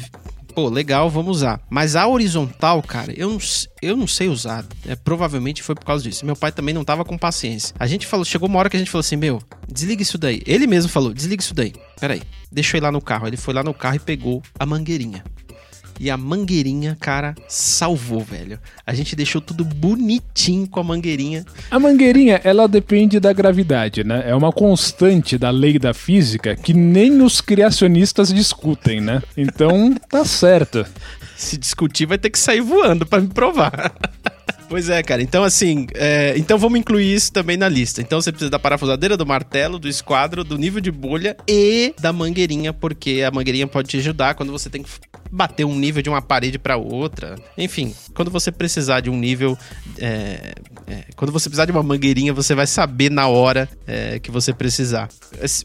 pô, 0.60 0.68
legal, 0.68 1.08
vamos 1.08 1.38
usar. 1.38 1.58
Mas 1.70 1.96
a 1.96 2.06
horizontal, 2.06 2.82
cara, 2.82 3.14
eu 3.16 3.30
não, 3.30 3.38
eu 3.80 3.96
não 3.96 4.06
sei 4.06 4.28
usar. 4.28 4.66
É, 4.86 4.94
provavelmente 4.94 5.62
foi 5.62 5.74
por 5.74 5.86
causa 5.86 6.04
disso. 6.04 6.26
Meu 6.26 6.36
pai 6.36 6.52
também 6.52 6.74
não 6.74 6.84
tava 6.84 7.02
com 7.02 7.16
paciência. 7.16 7.74
A 7.78 7.86
gente 7.86 8.06
falou, 8.06 8.24
chegou 8.26 8.46
uma 8.46 8.58
hora 8.58 8.68
que 8.68 8.76
a 8.76 8.78
gente 8.78 8.90
falou 8.90 9.00
assim: 9.00 9.16
meu, 9.16 9.40
desliga 9.66 10.02
isso 10.02 10.18
daí. 10.18 10.42
Ele 10.44 10.66
mesmo 10.66 10.90
falou: 10.90 11.14
desliga 11.14 11.42
isso 11.42 11.54
daí. 11.54 11.72
Peraí, 11.98 12.20
eu 12.54 12.78
ir 12.78 12.80
lá 12.80 12.92
no 12.92 13.00
carro. 13.00 13.26
Ele 13.26 13.38
foi 13.38 13.54
lá 13.54 13.62
no 13.62 13.72
carro 13.72 13.96
e 13.96 14.00
pegou 14.00 14.42
a 14.58 14.66
mangueirinha. 14.66 15.24
E 16.02 16.10
a 16.10 16.16
mangueirinha, 16.16 16.96
cara, 16.98 17.34
salvou, 17.46 18.20
velho. 18.20 18.58
A 18.86 18.94
gente 18.94 19.14
deixou 19.14 19.38
tudo 19.38 19.62
bonitinho 19.62 20.66
com 20.66 20.80
a 20.80 20.82
mangueirinha. 20.82 21.44
A 21.70 21.78
mangueirinha, 21.78 22.40
ela 22.42 22.66
depende 22.66 23.20
da 23.20 23.34
gravidade, 23.34 24.02
né? 24.02 24.22
É 24.24 24.34
uma 24.34 24.50
constante 24.50 25.36
da 25.36 25.50
lei 25.50 25.78
da 25.78 25.92
física 25.92 26.56
que 26.56 26.72
nem 26.72 27.20
os 27.20 27.42
criacionistas 27.42 28.32
discutem, 28.32 28.98
né? 28.98 29.22
Então, 29.36 29.94
tá 30.08 30.24
certo. 30.24 30.86
Se 31.36 31.58
discutir, 31.58 32.06
vai 32.06 32.16
ter 32.16 32.30
que 32.30 32.38
sair 32.38 32.62
voando 32.62 33.04
para 33.04 33.20
me 33.20 33.28
provar. 33.28 33.92
Pois 34.70 34.88
é, 34.88 35.02
cara. 35.02 35.20
Então, 35.20 35.42
assim, 35.42 35.88
é, 35.94 36.32
então 36.36 36.56
vamos 36.56 36.78
incluir 36.78 37.12
isso 37.12 37.32
também 37.32 37.56
na 37.56 37.68
lista. 37.68 38.00
Então 38.00 38.20
você 38.20 38.30
precisa 38.30 38.48
da 38.48 38.58
parafusadeira, 38.58 39.16
do 39.16 39.26
martelo, 39.26 39.80
do 39.80 39.88
esquadro, 39.88 40.44
do 40.44 40.56
nível 40.56 40.80
de 40.80 40.92
bolha 40.92 41.36
e 41.48 41.92
da 42.00 42.12
mangueirinha, 42.12 42.72
porque 42.72 43.24
a 43.26 43.32
mangueirinha 43.32 43.66
pode 43.66 43.88
te 43.88 43.96
ajudar 43.96 44.36
quando 44.36 44.52
você 44.52 44.70
tem 44.70 44.84
que 44.84 44.88
bater 45.30 45.64
um 45.64 45.74
nível 45.74 46.02
de 46.02 46.08
uma 46.08 46.20
parede 46.20 46.58
para 46.58 46.76
outra. 46.76 47.36
Enfim, 47.56 47.94
quando 48.14 48.30
você 48.30 48.50
precisar 48.50 49.00
de 49.00 49.10
um 49.10 49.16
nível. 49.16 49.56
É, 49.98 50.54
é, 50.88 51.04
quando 51.14 51.30
você 51.30 51.48
precisar 51.48 51.66
de 51.66 51.72
uma 51.72 51.82
mangueirinha, 51.82 52.32
você 52.32 52.54
vai 52.54 52.66
saber 52.66 53.10
na 53.10 53.28
hora 53.28 53.68
é, 53.86 54.18
que 54.18 54.30
você 54.30 54.52
precisar. 54.52 55.08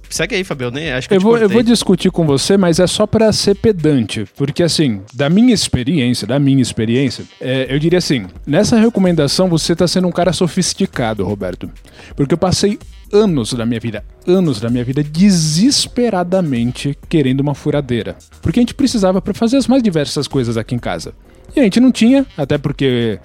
Segue 0.09 0.35
aí, 0.35 0.43
Fabio, 0.43 0.69
né? 0.69 0.93
Acho 0.93 1.07
que 1.07 1.13
eu, 1.13 1.17
eu 1.17 1.21
vou, 1.21 1.37
eu 1.37 1.49
vou 1.49 1.63
discutir 1.63 2.11
com 2.11 2.25
você, 2.25 2.57
mas 2.57 2.79
é 2.79 2.87
só 2.87 3.07
para 3.07 3.31
ser 3.33 3.55
pedante. 3.55 4.25
Porque, 4.35 4.61
assim, 4.61 5.01
da 5.13 5.29
minha 5.29 5.53
experiência, 5.53 6.27
da 6.27 6.37
minha 6.37 6.61
experiência, 6.61 7.25
é, 7.41 7.67
eu 7.69 7.79
diria 7.79 7.99
assim: 7.99 8.27
nessa 8.45 8.79
recomendação, 8.95 9.49
você 9.49 9.73
está 9.73 9.85
sendo 9.85 10.07
um 10.07 10.11
cara 10.11 10.31
sofisticado, 10.31 11.25
Roberto. 11.25 11.69
Porque 12.15 12.33
eu 12.33 12.37
passei 12.37 12.79
anos 13.11 13.53
da 13.53 13.65
minha 13.65 13.79
vida, 13.79 14.05
anos 14.25 14.61
da 14.61 14.69
minha 14.69 14.85
vida 14.85 15.03
desesperadamente 15.03 16.97
querendo 17.09 17.41
uma 17.41 17.53
furadeira. 17.53 18.15
Porque 18.41 18.59
a 18.59 18.61
gente 18.61 18.73
precisava 18.73 19.21
para 19.21 19.33
fazer 19.33 19.57
as 19.57 19.67
mais 19.67 19.83
diversas 19.83 20.29
coisas 20.29 20.55
aqui 20.55 20.73
em 20.73 20.79
casa. 20.79 21.13
E 21.53 21.59
a 21.59 21.63
gente 21.63 21.81
não 21.81 21.91
tinha, 21.91 22.25
até 22.37 22.57
porque 22.57 23.19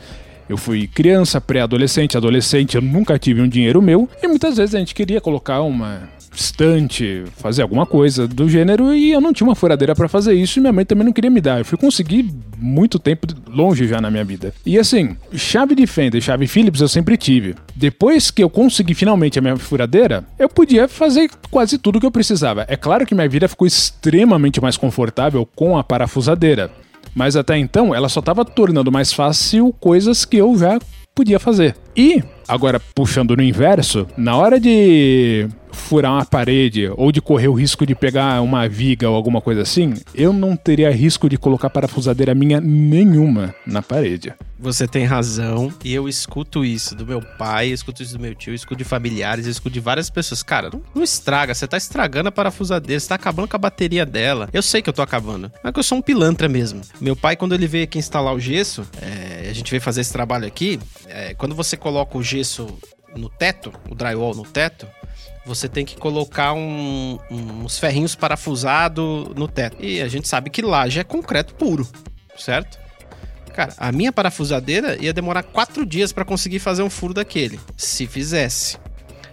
eu 0.49 0.57
fui 0.57 0.89
criança, 0.89 1.41
pré-adolescente, 1.41 2.17
adolescente, 2.17 2.75
eu 2.75 2.83
nunca 2.83 3.17
tive 3.17 3.41
um 3.41 3.49
dinheiro 3.49 3.81
meu. 3.81 4.09
E 4.21 4.27
muitas 4.27 4.57
vezes 4.57 4.75
a 4.75 4.79
gente 4.81 4.93
queria 4.93 5.21
colocar 5.21 5.63
uma 5.63 6.09
estante, 6.41 7.25
fazer 7.37 7.63
alguma 7.63 7.85
coisa 7.85 8.27
do 8.27 8.49
gênero 8.49 8.95
e 8.95 9.13
eu 9.13 9.21
não 9.21 9.33
tinha 9.33 9.47
uma 9.47 9.55
furadeira 9.55 9.95
para 9.95 10.09
fazer 10.09 10.35
isso 10.35 10.59
e 10.59 10.61
minha 10.61 10.73
mãe 10.73 10.85
também 10.85 11.05
não 11.05 11.13
queria 11.13 11.31
me 11.31 11.41
dar. 11.41 11.59
Eu 11.59 11.65
fui 11.65 11.77
conseguir 11.77 12.29
muito 12.57 12.99
tempo 12.99 13.27
longe 13.49 13.87
já 13.87 14.01
na 14.01 14.11
minha 14.11 14.25
vida. 14.25 14.53
E 14.65 14.79
assim, 14.79 15.17
chave 15.35 15.75
de 15.75 15.87
fenda 15.87 16.17
e 16.17 16.23
chave 16.23 16.47
Phillips 16.47 16.81
eu 16.81 16.89
sempre 16.89 17.17
tive. 17.17 17.55
Depois 17.75 18.31
que 18.31 18.43
eu 18.43 18.51
consegui 18.51 18.95
finalmente 18.95 19.39
a 19.39 19.43
minha 19.43 19.57
furadeira, 19.57 20.25
eu 20.39 20.49
podia 20.49 20.89
fazer 20.89 21.31
quase 21.51 21.79
tudo 21.79 22.01
que 22.01 22.07
eu 22.07 22.11
precisava. 22.11 22.65
É 22.69 22.77
claro 22.77 23.07
que 23.07 23.15
minha 23.15 23.29
vida 23.29 23.49
ficou 23.49 23.67
extremamente 23.67 24.61
mais 24.61 24.77
confortável 24.77 25.47
com 25.55 25.77
a 25.77 25.85
parafusadeira. 25.85 26.71
Mas 27.15 27.37
até 27.37 27.59
então 27.59 27.95
ela 27.95 28.09
só 28.09 28.21
estava 28.21 28.45
tornando 28.45 28.91
mais 28.91 29.13
fácil 29.13 29.75
coisas 29.81 30.25
que 30.25 30.37
eu 30.37 30.57
já 30.57 30.79
podia 31.15 31.39
fazer. 31.39 31.77
E, 31.97 32.23
agora 32.49 32.81
puxando 32.95 33.37
no 33.37 33.43
inverso, 33.43 34.07
na 34.17 34.37
hora 34.37 34.59
de 34.61 35.49
furar 35.73 36.13
uma 36.13 36.25
parede 36.25 36.91
ou 36.97 37.11
de 37.11 37.21
correr 37.21 37.49
o 37.49 37.55
risco 37.55 37.87
de 37.87 37.95
pegar 37.95 38.41
uma 38.43 38.69
viga 38.69 39.09
ou 39.09 39.17
alguma 39.17 39.41
coisa 39.41 39.63
assim, 39.63 39.95
eu 40.15 40.33
não 40.33 40.57
teria 40.57 40.91
risco 40.91 41.29
de 41.29 41.37
colocar 41.37 41.71
parafusadeira 41.71 42.35
minha 42.35 42.61
nenhuma 42.61 43.55
na 43.67 43.83
parede. 43.83 44.33
Você 44.59 44.87
tem 44.87 45.07
razão, 45.07 45.73
e 45.83 45.95
eu 45.95 46.07
escuto 46.07 46.63
isso 46.63 46.95
do 46.95 47.07
meu 47.07 47.23
pai, 47.23 47.69
escuto 47.69 48.03
isso 48.03 48.13
do 48.13 48.21
meu 48.21 48.35
tio, 48.35 48.53
escuto 48.53 48.77
de 48.77 48.85
familiares, 48.85 49.47
escuto 49.47 49.73
de 49.73 49.81
várias 49.81 50.11
pessoas. 50.11 50.43
Cara, 50.43 50.69
não, 50.71 50.83
não 50.95 51.03
estraga, 51.03 51.55
você 51.55 51.67
tá 51.67 51.79
estragando 51.79 52.29
a 52.29 52.33
parafusadeira, 52.33 53.01
você 53.01 53.09
tá 53.09 53.15
acabando 53.15 53.49
com 53.49 53.57
a 53.57 53.59
bateria 53.59 54.05
dela. 54.05 54.51
Eu 54.53 54.63
sei 54.63 54.83
que 54.83 54.91
eu 54.91 54.93
tô 54.93 55.01
acabando, 55.01 55.51
mas 55.65 55.73
que 55.73 55.79
eu 55.79 55.83
sou 55.83 55.97
um 55.97 56.03
pilantra 56.03 56.47
mesmo. 56.47 56.83
Meu 57.01 57.17
pai, 57.17 57.37
quando 57.37 57.55
ele 57.55 57.67
veio 57.67 57.85
aqui 57.85 57.99
instalar 57.99 58.35
o 58.35 58.39
gesso, 58.39 58.87
é, 59.01 59.49
a 59.49 59.53
gente 59.55 59.71
veio 59.71 59.81
fazer 59.81 60.03
esse 60.03 60.13
trabalho 60.13 60.47
aqui, 60.47 60.79
é, 61.07 61.33
quando 61.33 61.55
você 61.55 61.75
coloca 61.75 62.19
o 62.19 62.23
gesso 62.23 62.67
no 63.17 63.31
teto, 63.31 63.73
o 63.89 63.95
drywall 63.95 64.35
no 64.35 64.45
teto, 64.45 64.87
você 65.45 65.69
tem 65.69 65.85
que 65.85 65.97
colocar 65.97 66.53
um, 66.53 67.19
uns 67.31 67.79
ferrinhos 67.79 68.15
parafusados 68.15 69.29
no 69.35 69.49
teto. 69.49 69.85
E 69.85 70.01
a 70.01 70.09
gente 70.09 70.29
sabe 70.29 70.51
que 70.51 70.63
laje 70.63 71.01
é 71.01 71.05
concreto 71.05 71.55
puro, 71.55 71.89
certo? 72.37 72.79
Cara, 73.55 73.75
a 73.77 73.91
minha 73.91 74.13
parafusadeira 74.13 74.97
ia 75.03 75.13
demorar 75.13 75.43
quatro 75.43 75.85
dias 75.85 76.13
para 76.13 76.25
conseguir 76.25 76.61
fazer 76.61 76.83
um 76.83 76.91
furo 76.91 77.13
daquele, 77.13 77.59
se 77.77 78.07
fizesse. 78.07 78.79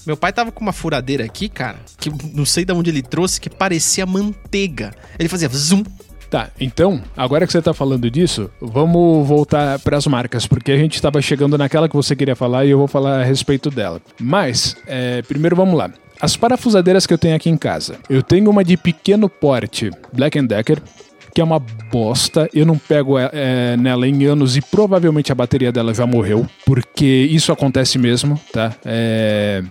Meu 0.05 0.15
pai 0.15 0.31
tava 0.31 0.51
com 0.51 0.61
uma 0.61 0.71
furadeira 0.71 1.25
aqui, 1.25 1.49
cara, 1.49 1.77
que 1.99 2.09
não 2.33 2.45
sei 2.45 2.63
de 2.63 2.71
onde 2.71 2.89
ele 2.89 3.01
trouxe, 3.01 3.41
que 3.41 3.49
parecia 3.49 4.05
manteiga. 4.05 4.95
Ele 5.19 5.27
fazia 5.27 5.49
zoom, 5.49 5.83
Tá, 6.29 6.49
então, 6.59 7.01
agora 7.15 7.45
que 7.45 7.53
você 7.53 7.61
tá 7.61 7.73
falando 7.73 8.09
disso, 8.11 8.49
vamos 8.59 9.25
voltar 9.27 9.79
para 9.79 9.95
as 9.97 10.05
marcas, 10.07 10.45
porque 10.45 10.71
a 10.71 10.77
gente 10.77 10.95
estava 10.95 11.21
chegando 11.21 11.57
naquela 11.57 11.87
que 11.87 11.95
você 11.95 12.15
queria 12.15 12.35
falar 12.35 12.65
e 12.65 12.71
eu 12.71 12.77
vou 12.77 12.87
falar 12.87 13.21
a 13.21 13.23
respeito 13.23 13.69
dela. 13.69 14.01
Mas, 14.19 14.75
é, 14.85 15.21
primeiro 15.21 15.55
vamos 15.55 15.77
lá. 15.77 15.89
As 16.19 16.35
parafusadeiras 16.35 17.05
que 17.05 17.13
eu 17.13 17.17
tenho 17.17 17.35
aqui 17.35 17.49
em 17.49 17.57
casa. 17.57 17.97
Eu 18.09 18.21
tenho 18.21 18.49
uma 18.49 18.63
de 18.63 18.75
pequeno 18.75 19.29
porte, 19.29 19.91
Black 20.11 20.41
Decker, 20.41 20.81
que 21.33 21.39
é 21.39 21.43
uma 21.43 21.59
bosta. 21.59 22.49
Eu 22.53 22.65
não 22.65 22.77
pego 22.77 23.17
é, 23.17 23.77
nela 23.77 24.07
em 24.07 24.25
anos 24.25 24.57
e 24.57 24.61
provavelmente 24.61 25.31
a 25.31 25.35
bateria 25.35 25.71
dela 25.71 25.93
já 25.93 26.05
morreu, 26.05 26.45
porque 26.65 27.05
isso 27.05 27.51
acontece 27.51 27.97
mesmo, 27.97 28.39
tá? 28.51 28.73
É... 28.83 29.63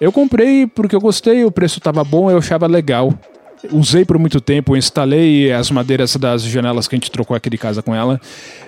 Eu 0.00 0.10
comprei 0.10 0.66
porque 0.66 0.96
eu 0.96 1.00
gostei, 1.00 1.44
o 1.44 1.50
preço 1.50 1.78
tava 1.78 2.02
bom, 2.02 2.30
eu 2.30 2.38
achava 2.38 2.66
legal 2.66 3.12
usei 3.70 4.04
por 4.04 4.18
muito 4.18 4.40
tempo, 4.40 4.76
instalei 4.76 5.52
as 5.52 5.70
madeiras 5.70 6.16
das 6.16 6.42
janelas 6.42 6.88
que 6.88 6.94
a 6.94 6.98
gente 6.98 7.10
trocou 7.10 7.36
aqui 7.36 7.50
de 7.50 7.58
casa 7.58 7.82
com 7.82 7.94
ela, 7.94 8.20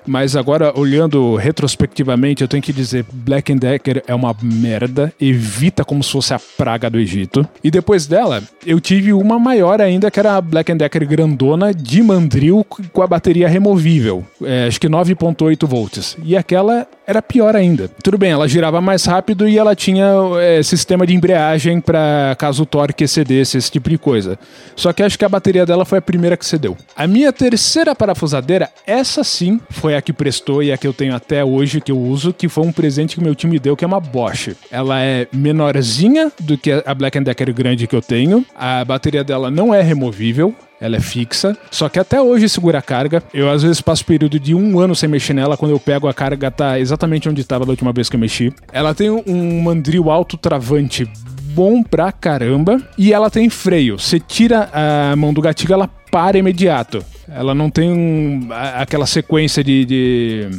mas 0.06 0.36
agora 0.36 0.78
olhando 0.78 1.36
retrospectivamente, 1.36 2.42
eu 2.42 2.48
tenho 2.48 2.62
que 2.62 2.72
dizer, 2.72 3.04
Black 3.12 3.54
Decker 3.54 4.02
é 4.06 4.14
uma 4.14 4.34
merda, 4.42 5.12
evita 5.20 5.84
como 5.84 6.02
se 6.02 6.12
fosse 6.12 6.34
a 6.34 6.40
praga 6.56 6.88
do 6.88 6.98
Egito. 6.98 7.46
E 7.62 7.70
depois 7.70 8.06
dela, 8.06 8.42
eu 8.66 8.80
tive 8.80 9.12
uma 9.12 9.38
maior 9.38 9.80
ainda, 9.80 10.10
que 10.10 10.18
era 10.18 10.36
a 10.36 10.40
Black 10.40 10.72
Decker 10.74 11.06
grandona 11.06 11.72
de 11.72 12.02
mandril 12.02 12.64
com 12.92 13.02
a 13.02 13.06
bateria 13.06 13.48
removível, 13.48 14.24
é, 14.42 14.66
acho 14.66 14.80
que 14.80 14.88
9.8 14.88 15.66
volts. 15.66 16.16
E 16.24 16.36
aquela 16.36 16.86
era 17.06 17.20
pior 17.20 17.54
ainda. 17.56 17.88
Tudo 18.02 18.16
bem, 18.16 18.30
ela 18.30 18.48
girava 18.48 18.80
mais 18.80 19.04
rápido 19.04 19.48
e 19.48 19.58
ela 19.58 19.74
tinha 19.74 20.06
é, 20.40 20.62
sistema 20.62 21.06
de 21.06 21.14
embreagem 21.14 21.80
para 21.80 22.34
caso 22.38 22.62
o 22.62 22.66
torque 22.66 23.04
excedesse, 23.04 23.58
esse 23.58 23.70
tipo 23.70 23.90
de 23.90 23.98
coisa. 23.98 24.38
Só 24.76 24.92
que 24.92 25.02
acho 25.02 25.18
que 25.18 25.24
a 25.24 25.28
bateria 25.28 25.66
dela 25.66 25.84
foi 25.84 25.98
a 25.98 26.02
primeira 26.02 26.36
que 26.36 26.46
cedeu. 26.46 26.76
A 26.96 27.06
minha 27.06 27.32
terceira 27.32 27.94
parafusadeira, 27.94 28.70
essa 28.86 29.24
sim, 29.24 29.60
foi 29.70 29.91
a 29.96 30.02
que 30.02 30.12
prestou 30.12 30.62
e 30.62 30.72
a 30.72 30.76
que 30.76 30.86
eu 30.86 30.92
tenho 30.92 31.14
até 31.14 31.44
hoje, 31.44 31.80
que 31.80 31.92
eu 31.92 31.98
uso, 31.98 32.32
que 32.32 32.48
foi 32.48 32.64
um 32.64 32.72
presente 32.72 33.16
que 33.16 33.22
meu 33.22 33.34
time 33.34 33.58
deu, 33.58 33.76
que 33.76 33.84
é 33.84 33.86
uma 33.86 34.00
Bosch. 34.00 34.54
Ela 34.70 35.00
é 35.00 35.26
menorzinha 35.32 36.30
do 36.40 36.56
que 36.56 36.72
a 36.72 36.94
Black 36.94 37.18
Decker 37.20 37.54
grande 37.54 37.86
que 37.86 37.96
eu 37.96 38.02
tenho. 38.02 38.44
A 38.54 38.84
bateria 38.84 39.24
dela 39.24 39.50
não 39.50 39.74
é 39.74 39.82
removível, 39.82 40.54
ela 40.80 40.96
é 40.96 41.00
fixa, 41.00 41.56
só 41.70 41.88
que 41.88 41.98
até 41.98 42.20
hoje 42.20 42.48
segura 42.48 42.78
a 42.78 42.82
carga. 42.82 43.22
Eu 43.32 43.48
às 43.50 43.62
vezes 43.62 43.80
passo 43.80 44.04
período 44.04 44.38
de 44.40 44.54
um 44.54 44.80
ano 44.80 44.96
sem 44.96 45.08
mexer 45.08 45.32
nela, 45.32 45.56
quando 45.56 45.70
eu 45.70 45.78
pego 45.78 46.08
a 46.08 46.14
carga 46.14 46.50
tá 46.50 46.78
exatamente 46.78 47.28
onde 47.28 47.40
estava 47.40 47.64
da 47.64 47.70
última 47.70 47.92
vez 47.92 48.08
que 48.08 48.16
eu 48.16 48.20
mexi. 48.20 48.52
Ela 48.72 48.94
tem 48.94 49.08
um 49.08 49.62
mandril 49.62 50.10
alto 50.10 50.36
travante 50.36 51.08
bom 51.52 51.82
pra 51.82 52.10
caramba 52.10 52.80
e 52.98 53.12
ela 53.12 53.30
tem 53.30 53.48
freio. 53.48 53.98
Você 53.98 54.18
tira 54.18 54.70
a 54.72 55.14
mão 55.14 55.32
do 55.32 55.40
gatilho, 55.40 55.74
ela 55.74 55.88
para 56.12 56.36
imediato. 56.36 57.02
Ela 57.26 57.54
não 57.54 57.70
tem 57.70 57.90
um, 57.90 58.48
aquela 58.52 59.06
sequência 59.06 59.64
de, 59.64 59.86
de, 59.86 60.50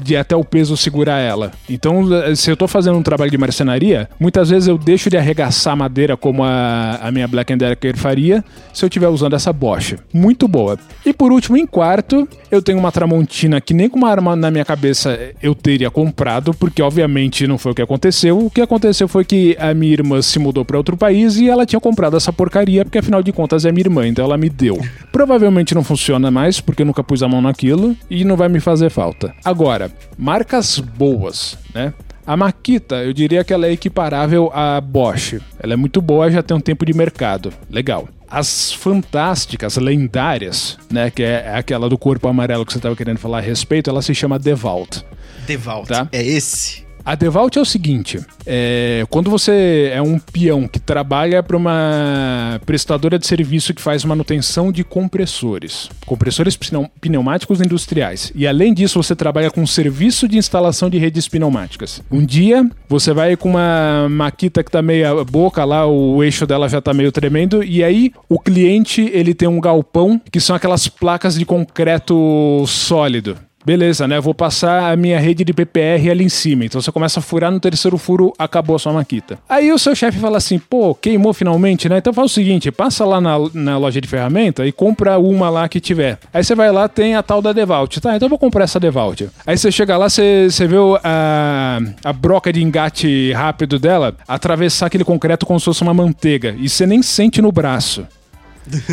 de, 0.00 0.16
até 0.16 0.36
o 0.36 0.44
peso 0.44 0.76
segurar 0.76 1.18
ela. 1.18 1.50
Então, 1.68 2.04
se 2.36 2.48
eu 2.48 2.56
tô 2.56 2.68
fazendo 2.68 2.96
um 2.96 3.02
trabalho 3.02 3.30
de 3.30 3.36
marcenaria, 3.36 4.08
muitas 4.20 4.50
vezes 4.50 4.68
eu 4.68 4.78
deixo 4.78 5.10
de 5.10 5.16
arregaçar 5.16 5.76
madeira 5.76 6.16
como 6.16 6.44
a, 6.44 7.00
a 7.02 7.10
minha 7.10 7.26
Black 7.26 7.56
Decker 7.56 7.96
faria 7.96 8.44
se 8.72 8.84
eu 8.84 8.86
estiver 8.86 9.08
usando 9.08 9.34
essa 9.34 9.52
Bosch. 9.52 9.96
Muito 10.14 10.46
boa. 10.46 10.78
E 11.04 11.12
por 11.12 11.32
último, 11.32 11.56
em 11.56 11.66
quarto, 11.66 12.28
eu 12.48 12.62
tenho 12.62 12.78
uma 12.78 12.92
Tramontina 12.92 13.60
que 13.60 13.74
nem 13.74 13.88
com 13.88 13.98
uma 13.98 14.10
arma 14.10 14.36
na 14.36 14.50
minha 14.52 14.64
cabeça 14.64 15.18
eu 15.42 15.54
teria 15.54 15.90
comprado, 15.90 16.54
porque 16.54 16.80
obviamente 16.80 17.48
não 17.48 17.58
foi 17.58 17.72
o 17.72 17.74
que 17.74 17.82
aconteceu. 17.82 18.38
O 18.38 18.50
que 18.50 18.60
aconteceu 18.60 19.08
foi 19.08 19.24
que 19.24 19.56
a 19.58 19.74
minha 19.74 19.92
irmã 19.92 20.22
se 20.22 20.38
mudou 20.38 20.64
para 20.64 20.76
outro 20.76 20.96
país 20.96 21.36
e 21.38 21.48
ela 21.48 21.66
tinha 21.66 21.80
comprado 21.80 22.16
essa 22.16 22.32
porcaria, 22.32 22.84
porque 22.84 22.98
afinal 22.98 23.22
de 23.22 23.32
contas 23.32 23.64
é 23.64 23.72
minha 23.72 23.82
irmã, 23.82 24.06
então 24.06 24.24
ela 24.24 24.36
me 24.36 24.48
deu. 24.48 24.80
Provavelmente 25.10 25.74
não 25.74 25.84
funciona 25.84 26.30
mais, 26.30 26.60
porque 26.60 26.82
eu 26.82 26.86
nunca 26.86 27.04
pus 27.04 27.22
a 27.22 27.28
mão 27.28 27.42
naquilo 27.42 27.96
e 28.08 28.24
não 28.24 28.36
vai 28.36 28.48
me 28.48 28.60
fazer 28.60 28.90
falta. 28.90 29.34
Agora, 29.44 29.90
marcas 30.16 30.78
boas, 30.78 31.58
né? 31.74 31.92
A 32.26 32.36
Makita, 32.36 32.96
eu 32.96 33.12
diria 33.12 33.42
que 33.42 33.52
ela 33.52 33.66
é 33.66 33.72
equiparável 33.72 34.50
à 34.54 34.80
Bosch. 34.80 35.40
Ela 35.58 35.72
é 35.72 35.76
muito 35.76 36.00
boa, 36.00 36.30
já 36.30 36.42
tem 36.42 36.56
um 36.56 36.60
tempo 36.60 36.86
de 36.86 36.94
mercado. 36.94 37.52
Legal. 37.68 38.08
As 38.30 38.72
fantásticas, 38.72 39.76
lendárias, 39.76 40.78
né, 40.90 41.10
que 41.10 41.22
é 41.22 41.52
aquela 41.54 41.88
do 41.88 41.98
corpo 41.98 42.28
amarelo 42.28 42.64
que 42.64 42.72
você 42.72 42.78
estava 42.78 42.96
querendo 42.96 43.18
falar 43.18 43.38
a 43.38 43.42
respeito, 43.42 43.90
ela 43.90 44.00
se 44.00 44.14
chama 44.14 44.38
Devalt. 44.38 45.02
Devalt, 45.46 45.88
tá? 45.88 46.08
é 46.12 46.22
esse. 46.22 46.86
A 47.04 47.14
Devalt 47.14 47.56
é 47.56 47.60
o 47.60 47.64
seguinte: 47.64 48.20
é, 48.46 49.04
quando 49.10 49.30
você 49.30 49.90
é 49.92 50.00
um 50.00 50.18
peão 50.18 50.68
que 50.68 50.78
trabalha 50.78 51.42
para 51.42 51.56
uma 51.56 52.60
prestadora 52.64 53.18
de 53.18 53.26
serviço 53.26 53.74
que 53.74 53.82
faz 53.82 54.04
manutenção 54.04 54.70
de 54.70 54.84
compressores, 54.84 55.88
compressores 56.06 56.58
pneumáticos 57.00 57.60
industriais, 57.60 58.32
e 58.34 58.46
além 58.46 58.72
disso 58.72 59.02
você 59.02 59.16
trabalha 59.16 59.50
com 59.50 59.66
serviço 59.66 60.28
de 60.28 60.38
instalação 60.38 60.88
de 60.88 60.98
redes 60.98 61.26
pneumáticas. 61.26 62.00
Um 62.10 62.24
dia 62.24 62.68
você 62.88 63.12
vai 63.12 63.36
com 63.36 63.50
uma 63.50 64.08
maquita 64.08 64.62
que 64.62 64.70
tá 64.70 64.80
meia 64.80 65.24
boca 65.24 65.64
lá, 65.64 65.86
o 65.86 66.22
eixo 66.22 66.46
dela 66.46 66.68
já 66.68 66.80
tá 66.80 66.94
meio 66.94 67.10
tremendo, 67.10 67.64
e 67.64 67.82
aí 67.82 68.12
o 68.28 68.38
cliente 68.38 69.02
ele 69.12 69.34
tem 69.34 69.48
um 69.48 69.60
galpão 69.60 70.20
que 70.30 70.40
são 70.40 70.54
aquelas 70.54 70.86
placas 70.86 71.34
de 71.34 71.44
concreto 71.44 72.64
sólido. 72.66 73.36
Beleza, 73.64 74.08
né? 74.08 74.20
vou 74.20 74.34
passar 74.34 74.92
a 74.92 74.96
minha 74.96 75.18
rede 75.18 75.44
de 75.44 75.52
PPR 75.52 76.10
ali 76.10 76.24
em 76.24 76.28
cima. 76.28 76.64
Então 76.64 76.80
você 76.80 76.90
começa 76.90 77.20
a 77.20 77.22
furar 77.22 77.50
no 77.50 77.60
terceiro 77.60 77.98
furo, 77.98 78.32
acabou 78.38 78.76
a 78.76 78.78
sua 78.78 78.92
maquita. 78.92 79.38
Aí 79.48 79.72
o 79.72 79.78
seu 79.78 79.94
chefe 79.94 80.18
fala 80.18 80.38
assim: 80.38 80.58
pô, 80.58 80.94
queimou 80.94 81.32
finalmente, 81.32 81.88
né? 81.88 81.98
Então 81.98 82.12
faz 82.12 82.30
o 82.30 82.34
seguinte: 82.34 82.70
passa 82.70 83.04
lá 83.04 83.20
na, 83.20 83.36
na 83.52 83.78
loja 83.78 84.00
de 84.00 84.08
ferramenta 84.08 84.66
e 84.66 84.72
compra 84.72 85.18
uma 85.18 85.50
lá 85.50 85.68
que 85.68 85.80
tiver. 85.80 86.18
Aí 86.32 86.42
você 86.42 86.54
vai 86.54 86.70
lá, 86.72 86.88
tem 86.88 87.14
a 87.14 87.22
tal 87.22 87.42
da 87.42 87.52
Devalt. 87.52 87.98
Tá, 87.98 88.16
então 88.16 88.26
eu 88.26 88.30
vou 88.30 88.38
comprar 88.38 88.64
essa 88.64 88.80
Devalt. 88.80 89.22
Aí 89.46 89.56
você 89.56 89.70
chega 89.70 89.96
lá, 89.96 90.08
você, 90.08 90.48
você 90.50 90.66
vê 90.66 90.76
a, 91.04 91.80
a 92.04 92.12
broca 92.12 92.52
de 92.52 92.62
engate 92.62 93.32
rápido 93.32 93.78
dela 93.78 94.14
atravessar 94.26 94.86
aquele 94.86 95.04
concreto 95.04 95.46
como 95.46 95.58
se 95.58 95.64
fosse 95.64 95.82
uma 95.82 95.94
manteiga. 95.94 96.54
E 96.58 96.68
você 96.68 96.86
nem 96.86 97.02
sente 97.02 97.42
no 97.42 97.52
braço. 97.52 98.06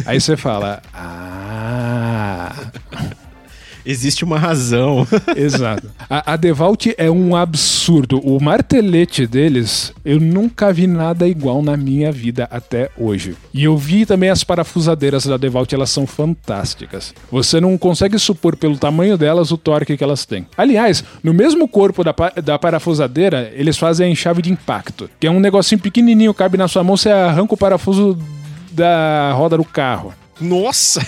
Aí 0.06 0.20
você 0.20 0.36
fala: 0.36 0.82
ah 0.94 2.52
existe 3.90 4.24
uma 4.24 4.38
razão. 4.38 5.08
Exato. 5.36 5.90
A, 6.10 6.34
a 6.34 6.36
Devalt 6.36 6.88
é 6.98 7.10
um 7.10 7.36
absurdo. 7.36 8.20
O 8.20 8.40
martelete 8.42 9.26
deles, 9.26 9.92
eu 10.06 10.20
nunca 10.20 10.72
vi 10.72 10.86
nada 10.86 11.28
igual 11.28 11.62
na 11.62 11.76
minha 11.76 12.12
vida 12.12 12.48
até 12.52 12.90
hoje. 12.98 13.36
E 13.54 13.64
eu 13.64 13.76
vi 13.78 14.06
também 14.06 14.30
as 14.30 14.44
parafusadeiras 14.44 15.26
da 15.26 15.38
Devalt, 15.38 15.74
elas 15.74 15.90
são 15.90 16.06
fantásticas. 16.06 17.14
Você 17.32 17.60
não 17.60 17.78
consegue 17.78 18.20
supor 18.20 18.56
pelo 18.56 18.78
tamanho 18.78 19.18
delas 19.18 19.52
o 19.52 19.58
torque 19.58 19.98
que 19.98 20.04
elas 20.04 20.26
têm. 20.26 20.46
Aliás, 20.56 21.04
no 21.24 21.34
mesmo 21.34 21.68
corpo 21.68 22.04
da, 22.04 22.14
da 22.44 22.60
parafusadeira, 22.60 23.52
eles 23.56 23.78
fazem 23.78 24.12
a 24.12 24.16
chave 24.16 24.42
de 24.42 24.52
impacto, 24.52 25.10
que 25.20 25.26
é 25.28 25.32
um 25.32 25.40
negocinho 25.40 25.82
pequenininho, 25.82 26.34
cabe 26.34 26.58
na 26.58 26.68
sua 26.68 26.84
mão, 26.84 26.96
você 26.96 27.10
arranca 27.10 27.54
o 27.54 27.58
parafuso 27.58 28.18
da 28.72 29.34
roda 29.34 29.58
do 29.58 29.66
carro. 29.66 30.14
Nossa! 30.40 31.06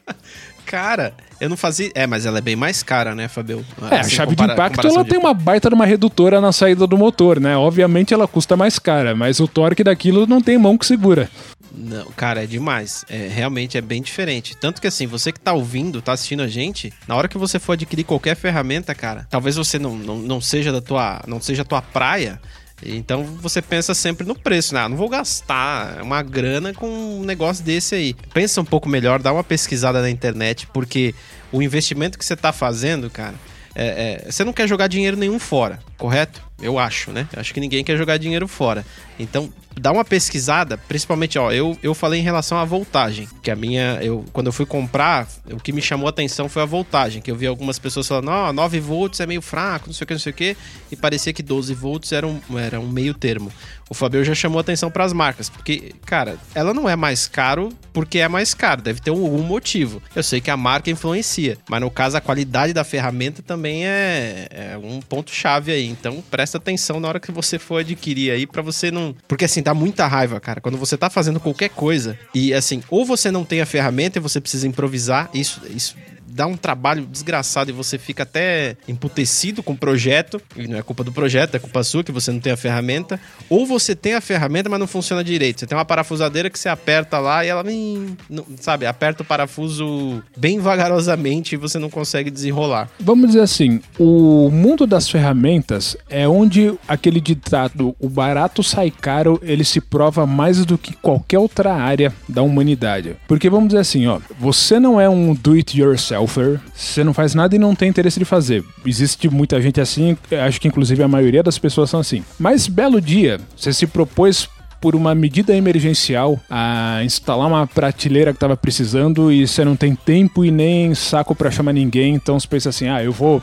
Cara, 0.66 1.14
eu 1.40 1.48
não 1.48 1.56
fazia. 1.56 1.90
É, 1.94 2.06
mas 2.06 2.26
ela 2.26 2.38
é 2.38 2.40
bem 2.40 2.56
mais 2.56 2.82
cara, 2.82 3.14
né, 3.14 3.26
Fabio? 3.28 3.64
É, 3.90 4.00
assim, 4.00 4.14
a 4.14 4.16
chave 4.16 4.36
compara... 4.36 4.48
de 4.48 4.54
impacto 4.54 4.86
ela 4.86 5.02
de... 5.02 5.10
tem 5.10 5.18
uma 5.18 5.34
baita 5.34 5.68
de 5.68 5.74
uma 5.74 5.86
redutora 5.86 6.40
na 6.40 6.52
saída 6.52 6.86
do 6.86 6.98
motor, 6.98 7.40
né? 7.40 7.56
Obviamente 7.56 8.12
ela 8.12 8.28
custa 8.28 8.56
mais 8.56 8.78
cara, 8.78 9.14
mas 9.14 9.40
o 9.40 9.48
torque 9.48 9.82
daquilo 9.82 10.26
não 10.26 10.40
tem 10.40 10.58
mão 10.58 10.76
que 10.76 10.86
segura. 10.86 11.28
Não, 11.72 12.06
cara, 12.16 12.42
é 12.42 12.46
demais. 12.46 13.04
É, 13.08 13.28
realmente 13.28 13.78
é 13.78 13.80
bem 13.80 14.02
diferente. 14.02 14.56
Tanto 14.56 14.80
que 14.80 14.86
assim, 14.86 15.06
você 15.06 15.32
que 15.32 15.40
tá 15.40 15.52
ouvindo, 15.52 16.02
tá 16.02 16.12
assistindo 16.12 16.42
a 16.42 16.48
gente, 16.48 16.92
na 17.06 17.16
hora 17.16 17.28
que 17.28 17.38
você 17.38 17.58
for 17.58 17.72
adquirir 17.72 18.04
qualquer 18.04 18.36
ferramenta, 18.36 18.94
cara, 18.94 19.26
talvez 19.30 19.56
você 19.56 19.78
não, 19.78 19.96
não, 19.96 20.18
não 20.18 20.40
seja 20.40 20.72
da 20.72 20.80
tua. 20.80 21.22
não 21.26 21.40
seja 21.40 21.62
a 21.62 21.64
tua 21.64 21.80
praia. 21.80 22.40
Então 22.82 23.24
você 23.24 23.60
pensa 23.60 23.94
sempre 23.94 24.26
no 24.26 24.34
preço, 24.34 24.74
né? 24.74 24.80
Ah, 24.80 24.88
não 24.88 24.96
vou 24.96 25.08
gastar 25.08 26.02
uma 26.02 26.22
grana 26.22 26.72
com 26.72 26.88
um 26.88 27.24
negócio 27.24 27.64
desse 27.64 27.94
aí. 27.94 28.14
Pensa 28.32 28.60
um 28.60 28.64
pouco 28.64 28.88
melhor, 28.88 29.20
dá 29.20 29.32
uma 29.32 29.44
pesquisada 29.44 30.00
na 30.00 30.10
internet, 30.10 30.66
porque 30.72 31.14
o 31.52 31.60
investimento 31.62 32.18
que 32.18 32.24
você 32.24 32.34
está 32.34 32.52
fazendo, 32.52 33.10
cara, 33.10 33.34
é, 33.74 34.22
é, 34.26 34.30
você 34.30 34.44
não 34.44 34.52
quer 34.52 34.66
jogar 34.68 34.86
dinheiro 34.86 35.16
nenhum 35.16 35.38
fora, 35.38 35.78
correto? 36.00 36.42
Eu 36.62 36.78
acho, 36.78 37.12
né? 37.12 37.28
Acho 37.36 37.54
que 37.54 37.60
ninguém 37.60 37.84
quer 37.84 37.96
jogar 37.96 38.16
dinheiro 38.16 38.48
fora. 38.48 38.84
Então, 39.18 39.52
dá 39.78 39.92
uma 39.92 40.04
pesquisada, 40.04 40.76
principalmente, 40.76 41.38
ó, 41.38 41.50
eu, 41.52 41.78
eu 41.82 41.94
falei 41.94 42.20
em 42.20 42.22
relação 42.22 42.58
à 42.58 42.64
voltagem, 42.64 43.28
que 43.42 43.50
a 43.50 43.56
minha, 43.56 43.98
eu 44.02 44.24
quando 44.32 44.48
eu 44.48 44.52
fui 44.52 44.66
comprar, 44.66 45.28
o 45.50 45.56
que 45.56 45.72
me 45.72 45.80
chamou 45.80 46.06
a 46.06 46.10
atenção 46.10 46.48
foi 46.48 46.62
a 46.62 46.66
voltagem, 46.66 47.22
que 47.22 47.30
eu 47.30 47.36
vi 47.36 47.46
algumas 47.46 47.78
pessoas 47.78 48.08
falando, 48.08 48.28
ó, 48.28 48.48
oh, 48.48 48.52
9 48.52 48.80
volts 48.80 49.20
é 49.20 49.26
meio 49.26 49.40
fraco, 49.40 49.86
não 49.86 49.94
sei 49.94 50.04
o 50.04 50.06
que, 50.06 50.14
não 50.14 50.20
sei 50.20 50.32
o 50.32 50.34
que, 50.34 50.56
e 50.90 50.96
parecia 50.96 51.32
que 51.32 51.42
12 51.42 51.72
volts 51.74 52.12
era 52.12 52.26
um, 52.26 52.40
era 52.58 52.80
um 52.80 52.88
meio 52.88 53.14
termo. 53.14 53.50
O 53.88 53.94
Fabio 53.94 54.22
já 54.22 54.34
chamou 54.34 54.60
atenção 54.60 54.90
para 54.90 55.04
as 55.04 55.12
marcas, 55.12 55.48
porque, 55.48 55.94
cara, 56.06 56.36
ela 56.54 56.72
não 56.72 56.88
é 56.88 56.94
mais 56.94 57.26
caro 57.26 57.70
porque 57.92 58.18
é 58.18 58.28
mais 58.28 58.54
caro, 58.54 58.82
deve 58.82 59.00
ter 59.00 59.10
algum 59.10 59.42
motivo. 59.42 60.02
Eu 60.14 60.22
sei 60.22 60.40
que 60.40 60.50
a 60.50 60.56
marca 60.56 60.90
influencia, 60.90 61.58
mas 61.68 61.80
no 61.80 61.90
caso 61.90 62.16
a 62.16 62.20
qualidade 62.20 62.72
da 62.72 62.84
ferramenta 62.84 63.42
também 63.42 63.86
é, 63.86 64.46
é 64.50 64.78
um 64.78 65.00
ponto 65.00 65.30
chave 65.30 65.72
aí. 65.72 65.89
Então 65.90 66.22
presta 66.30 66.58
atenção 66.58 67.00
na 67.00 67.08
hora 67.08 67.20
que 67.20 67.32
você 67.32 67.58
for 67.58 67.80
adquirir 67.80 68.30
aí 68.30 68.46
para 68.46 68.62
você 68.62 68.90
não, 68.90 69.14
porque 69.28 69.44
assim 69.44 69.62
dá 69.62 69.74
muita 69.74 70.06
raiva, 70.06 70.40
cara, 70.40 70.60
quando 70.60 70.78
você 70.78 70.96
tá 70.96 71.10
fazendo 71.10 71.40
qualquer 71.40 71.70
coisa 71.70 72.18
e 72.34 72.52
assim, 72.54 72.82
ou 72.88 73.04
você 73.04 73.30
não 73.30 73.44
tem 73.44 73.60
a 73.60 73.66
ferramenta 73.66 74.18
e 74.18 74.22
você 74.22 74.40
precisa 74.40 74.66
improvisar, 74.66 75.30
isso 75.34 75.60
isso 75.74 75.96
dá 76.40 76.46
um 76.46 76.56
trabalho 76.56 77.04
desgraçado 77.04 77.68
e 77.68 77.72
você 77.74 77.98
fica 77.98 78.22
até 78.22 78.74
emputecido 78.88 79.62
com 79.62 79.74
o 79.74 79.76
projeto, 79.76 80.40
e 80.56 80.66
não 80.66 80.78
é 80.78 80.82
culpa 80.82 81.04
do 81.04 81.12
projeto, 81.12 81.54
é 81.54 81.58
culpa 81.58 81.84
sua 81.84 82.02
que 82.02 82.10
você 82.10 82.32
não 82.32 82.40
tem 82.40 82.50
a 82.50 82.56
ferramenta, 82.56 83.20
ou 83.50 83.66
você 83.66 83.94
tem 83.94 84.14
a 84.14 84.22
ferramenta, 84.22 84.70
mas 84.70 84.80
não 84.80 84.86
funciona 84.86 85.22
direito. 85.22 85.60
Você 85.60 85.66
tem 85.66 85.76
uma 85.76 85.84
parafusadeira 85.84 86.48
que 86.48 86.58
você 86.58 86.70
aperta 86.70 87.18
lá 87.18 87.44
e 87.44 87.48
ela, 87.48 87.62
hum, 87.68 88.16
não, 88.30 88.46
sabe, 88.58 88.86
aperta 88.86 89.22
o 89.22 89.26
parafuso 89.26 90.22
bem 90.34 90.58
vagarosamente 90.58 91.56
e 91.56 91.58
você 91.58 91.78
não 91.78 91.90
consegue 91.90 92.30
desenrolar. 92.30 92.88
Vamos 92.98 93.26
dizer 93.26 93.42
assim, 93.42 93.82
o 93.98 94.48
mundo 94.50 94.86
das 94.86 95.10
ferramentas 95.10 95.94
é 96.08 96.26
onde 96.26 96.72
aquele 96.88 97.20
ditado, 97.20 97.94
o 98.00 98.08
barato 98.08 98.62
sai 98.62 98.90
caro, 98.90 99.38
ele 99.42 99.62
se 99.62 99.78
prova 99.78 100.24
mais 100.24 100.64
do 100.64 100.78
que 100.78 100.94
qualquer 100.94 101.38
outra 101.38 101.74
área 101.74 102.10
da 102.26 102.40
humanidade. 102.40 103.14
Porque 103.28 103.50
vamos 103.50 103.68
dizer 103.68 103.80
assim, 103.80 104.06
ó, 104.06 104.20
você 104.38 104.80
não 104.80 104.98
é 104.98 105.06
um 105.06 105.34
do 105.34 105.52
it 105.52 105.78
yourself 105.78 106.29
você 106.30 107.04
não 107.04 107.12
faz 107.12 107.34
nada 107.34 107.54
e 107.54 107.58
não 107.58 107.74
tem 107.74 107.88
interesse 107.88 108.18
de 108.18 108.24
fazer. 108.24 108.64
Existe 108.84 109.28
muita 109.28 109.60
gente 109.60 109.80
assim, 109.80 110.16
acho 110.46 110.60
que 110.60 110.68
inclusive 110.68 111.02
a 111.02 111.08
maioria 111.08 111.42
das 111.42 111.58
pessoas 111.58 111.90
são 111.90 112.00
assim. 112.00 112.24
Mas 112.38 112.66
belo 112.66 113.00
dia, 113.00 113.40
você 113.56 113.72
se 113.72 113.86
propôs 113.86 114.48
por 114.80 114.96
uma 114.96 115.14
medida 115.14 115.54
emergencial 115.54 116.40
a 116.48 117.02
instalar 117.04 117.46
uma 117.46 117.66
prateleira 117.66 118.32
que 118.32 118.36
estava 118.36 118.56
precisando 118.56 119.30
e 119.30 119.46
você 119.46 119.64
não 119.64 119.76
tem 119.76 119.94
tempo 119.94 120.44
e 120.44 120.50
nem 120.50 120.94
saco 120.94 121.34
para 121.34 121.50
chamar 121.50 121.74
ninguém, 121.74 122.14
então 122.14 122.40
você 122.40 122.48
pensa 122.48 122.70
assim: 122.70 122.88
"Ah, 122.88 123.04
eu 123.04 123.12
vou 123.12 123.42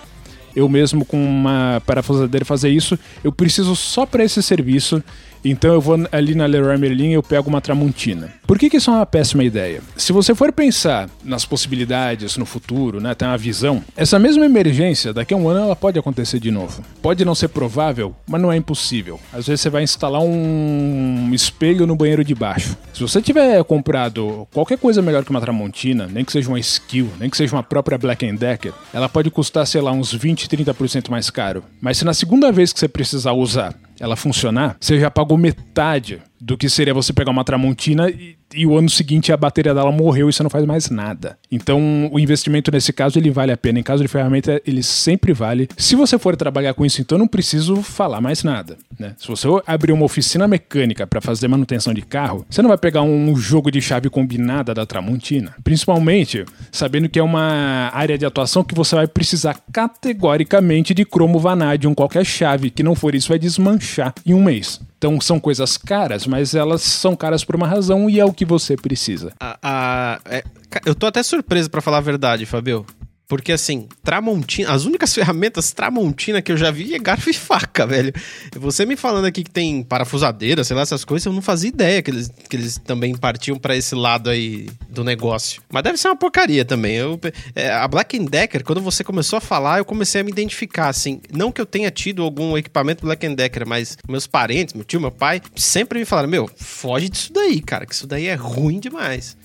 eu 0.56 0.67
mesmo 0.67 1.06
com 1.06 1.23
uma 1.23 1.80
parafusadeira 1.86 2.43
fazer 2.43 2.69
isso, 2.69 2.97
eu 3.23 3.32
preciso 3.32 3.76
só 3.76 4.08
para 4.08 4.23
esse 4.23 4.41
serviço 4.41 5.04
Então 5.43 5.73
eu 5.73 5.82
vou 5.82 5.97
ali 6.12 6.36
na 6.36 6.45
Leroy 6.45 6.78
Merlin 6.78 7.10
e 7.10 7.13
eu 7.13 7.23
pego 7.23 7.50
uma 7.50 7.62
Tramontina. 7.62 8.32
Por 8.45 8.58
que, 8.58 8.69
que 8.69 8.78
isso 8.78 8.89
é 8.89 8.93
uma 8.93 9.06
péssima 9.06 9.43
ideia? 9.43 9.82
Se 9.95 10.13
você 10.13 10.34
for 10.34 10.52
pensar 10.52 11.10
nas 11.23 11.45
possibilidades 11.45 12.38
no 12.38 12.45
futuro, 12.45 13.00
né, 13.02 13.13
ter 13.13 13.26
uma 13.26 13.38
visão, 13.38 13.84
essa 13.95 14.17
mesma 14.17 14.45
emergência, 14.45 15.13
daqui 15.13 15.34
a 15.34 15.38
um 15.38 15.50
ano 15.50 15.62
ela 15.62 15.76
pode 15.76 16.00
acontecer 16.00 16.39
de 16.39 16.52
novo. 16.52 16.84
Pode 17.02 17.26
não 17.26 17.36
ser 17.36 17.50
provável, 17.50 18.15
mas 18.28 18.41
não 18.41 18.52
é 18.52 18.58
impossível. 18.58 19.19
Às 19.34 19.47
vezes 19.47 19.62
você 19.62 19.69
vai 19.69 19.84
instalar 19.84 20.21
um 20.21 21.30
espelho 21.34 21.86
no 21.86 21.95
banheiro 21.95 22.23
de 22.23 22.34
baixo. 22.34 22.78
Se 22.93 23.02
você 23.02 23.21
tiver 23.21 23.63
comprado 23.63 24.47
qualquer 24.54 24.78
coisa 24.78 25.02
melhor 25.02 25.23
que 25.23 25.30
uma 25.30 25.41
Tramontina, 25.41 26.08
nem 26.08 26.23
que 26.23 26.32
seja 26.32 26.50
uma 26.50 26.60
Skill, 26.60 27.10
nem 27.19 27.30
que 27.30 27.38
seja 27.38 27.56
uma 27.56 27.63
própria 27.63 27.97
Black 27.97 28.26
Decker, 28.34 28.73
ela 28.93 29.08
pode 29.08 29.30
custar, 29.30 29.65
sei 29.67 29.82
lá, 29.82 29.91
uns 29.91 30.13
20, 30.13 30.47
30% 30.47 31.10
mais 31.10 31.30
caro. 31.30 31.63
Mas 31.82 31.97
se 31.97 32.06
na 32.06 32.13
segunda 32.13 32.52
vez 32.52 32.73
que 32.73 32.80
você 32.80 32.88
precisar 32.88 33.34
usar 33.34 33.76
ela 33.99 34.15
funcionar, 34.15 34.77
você 34.79 34.99
já 34.99 35.10
pagou 35.10 35.38
metade 35.38 36.21
do 36.39 36.57
que 36.57 36.69
seria 36.69 36.93
você 36.93 37.12
pegar 37.12 37.31
uma 37.31 37.43
Tramontina 37.43 38.10
e, 38.10 38.38
e, 38.58 38.65
o 38.65 38.78
ano 38.78 38.89
seguinte 38.89 39.32
a 39.32 39.38
bateria 39.38 39.74
dela 39.74 39.91
morreu 39.91 40.30
e 40.30 40.34
você 40.34 40.43
não 40.43 40.50
faz 40.50 40.65
mais 40.65 40.89
nada. 40.89 41.38
Então, 41.52 42.10
o 42.12 42.20
investimento 42.20 42.72
nesse 42.72 42.91
caso 42.91 43.20
ele 43.20 43.30
vale 43.30 43.52
a 43.52 43.58
pena. 43.58 43.80
Em 43.80 43.84
caso 43.84 44.02
de 44.02 44.08
ferramenta, 44.08 44.62
ele 44.65 44.84
sempre 44.84 45.32
vale. 45.32 45.70
Se 45.78 45.96
você 45.96 46.17
for 46.17 46.36
trabalhar 46.36 46.74
com 46.74 46.86
isso, 46.86 47.02
então 47.02 47.17
não 47.17 47.28
preciso 47.28 47.82
falar 47.82 48.20
mais 48.20 48.43
nada. 48.43 48.78
Né? 49.00 49.13
Se 49.17 49.28
você 49.28 49.48
abrir 49.65 49.91
uma 49.91 50.06
oficina 50.06 50.48
mecânica 50.48 51.06
para 51.06 51.22
fazer 51.22 51.48
manutenção 51.48 51.93
de 51.93 52.02
carro, 52.02 52.46
você 52.50 52.62
não 52.62 52.70
vai 52.70 52.78
pegar 52.78 53.04
um 53.04 53.36
jogo 53.36 53.70
de 53.72 53.82
chave 53.82 54.10
combinada 54.10 54.74
da 54.74 54.86
Tramontina. 54.86 55.54
Principalmente 55.63 56.43
sabendo 56.72 57.08
que 57.08 57.20
é 57.20 57.24
uma 57.24 57.91
área 57.93 58.17
de 58.17 58.26
atuação 58.26 58.63
que 58.63 58.76
você 58.76 58.96
vai 58.96 59.08
precisar 59.08 59.60
categoricamente 59.72 60.93
de 60.93 61.06
cromo 61.06 61.39
vanadium. 61.39 61.93
Qualquer 61.93 62.26
chave 62.26 62.70
que 62.70 62.84
não 62.84 62.96
for 62.96 63.13
isso 63.13 63.30
vai 63.30 63.39
desmanchar 63.39 64.13
em 64.26 64.34
um 64.34 64.43
mês. 64.43 64.82
Então 64.97 65.21
são 65.21 65.39
coisas 65.39 65.77
caras, 65.77 66.25
mas 66.25 66.55
elas 66.55 66.81
são 66.81 67.15
caras 67.15 67.43
por 67.43 67.55
uma 67.55 67.67
razão 67.67 68.10
e 68.10 68.19
é 68.19 68.25
o 68.25 68.33
que 68.33 68.45
você 68.45 68.75
precisa. 68.75 69.31
A, 69.39 69.57
a, 69.62 70.19
é, 70.25 70.43
eu 70.86 70.95
tô 70.95 71.05
até 71.05 71.21
surpreso 71.21 71.69
para 71.69 71.81
falar 71.81 71.97
a 71.97 72.01
verdade, 72.01 72.45
Fabio. 72.45 72.86
Porque 73.27 73.51
assim, 73.51 73.87
Tramontina, 74.03 74.71
as 74.71 74.85
únicas 74.85 75.13
ferramentas 75.15 75.71
Tramontina 75.71 76.41
que 76.41 76.51
eu 76.51 76.57
já 76.57 76.71
vi 76.71 76.95
é 76.95 76.99
garfo 76.99 77.29
e 77.29 77.33
faca, 77.33 77.85
velho. 77.85 78.13
Você 78.55 78.85
me 78.85 78.95
falando 78.95 79.25
aqui 79.25 79.43
que 79.43 79.51
tem 79.51 79.83
parafusadeira, 79.83 80.63
sei 80.63 80.75
lá, 80.75 80.81
essas 80.83 81.03
coisas, 81.03 81.25
eu 81.25 81.33
não 81.33 81.41
fazia 81.41 81.69
ideia 81.69 82.01
que 82.01 82.09
eles, 82.09 82.31
que 82.49 82.55
eles 82.55 82.77
também 82.77 83.15
partiam 83.15 83.57
para 83.57 83.75
esse 83.75 83.93
lado 83.93 84.29
aí 84.29 84.69
do 84.89 85.03
negócio. 85.03 85.61
Mas 85.69 85.83
deve 85.83 85.97
ser 85.97 86.07
uma 86.07 86.15
porcaria 86.15 86.63
também. 86.63 86.95
Eu, 86.95 87.19
é, 87.53 87.69
a 87.69 87.87
Black 87.87 88.17
Decker, 88.17 88.63
quando 88.63 88.81
você 88.81 89.03
começou 89.03 89.37
a 89.37 89.41
falar, 89.41 89.79
eu 89.79 89.85
comecei 89.85 90.21
a 90.21 90.23
me 90.23 90.31
identificar, 90.31 90.87
assim. 90.87 91.19
Não 91.33 91.51
que 91.51 91.59
eu 91.59 91.65
tenha 91.65 91.91
tido 91.91 92.23
algum 92.23 92.57
equipamento 92.57 93.05
Black 93.05 93.27
Decker, 93.35 93.67
mas 93.67 93.97
meus 94.07 94.25
parentes, 94.25 94.73
meu 94.73 94.85
tio, 94.85 95.01
meu 95.01 95.11
pai, 95.11 95.41
sempre 95.55 95.99
me 95.99 96.05
falaram: 96.05 96.29
Meu, 96.29 96.49
foge 96.55 97.09
disso 97.09 97.33
daí, 97.33 97.61
cara, 97.61 97.85
que 97.85 97.93
isso 97.93 98.07
daí 98.07 98.27
é 98.27 98.35
ruim 98.35 98.79
demais. 98.79 99.35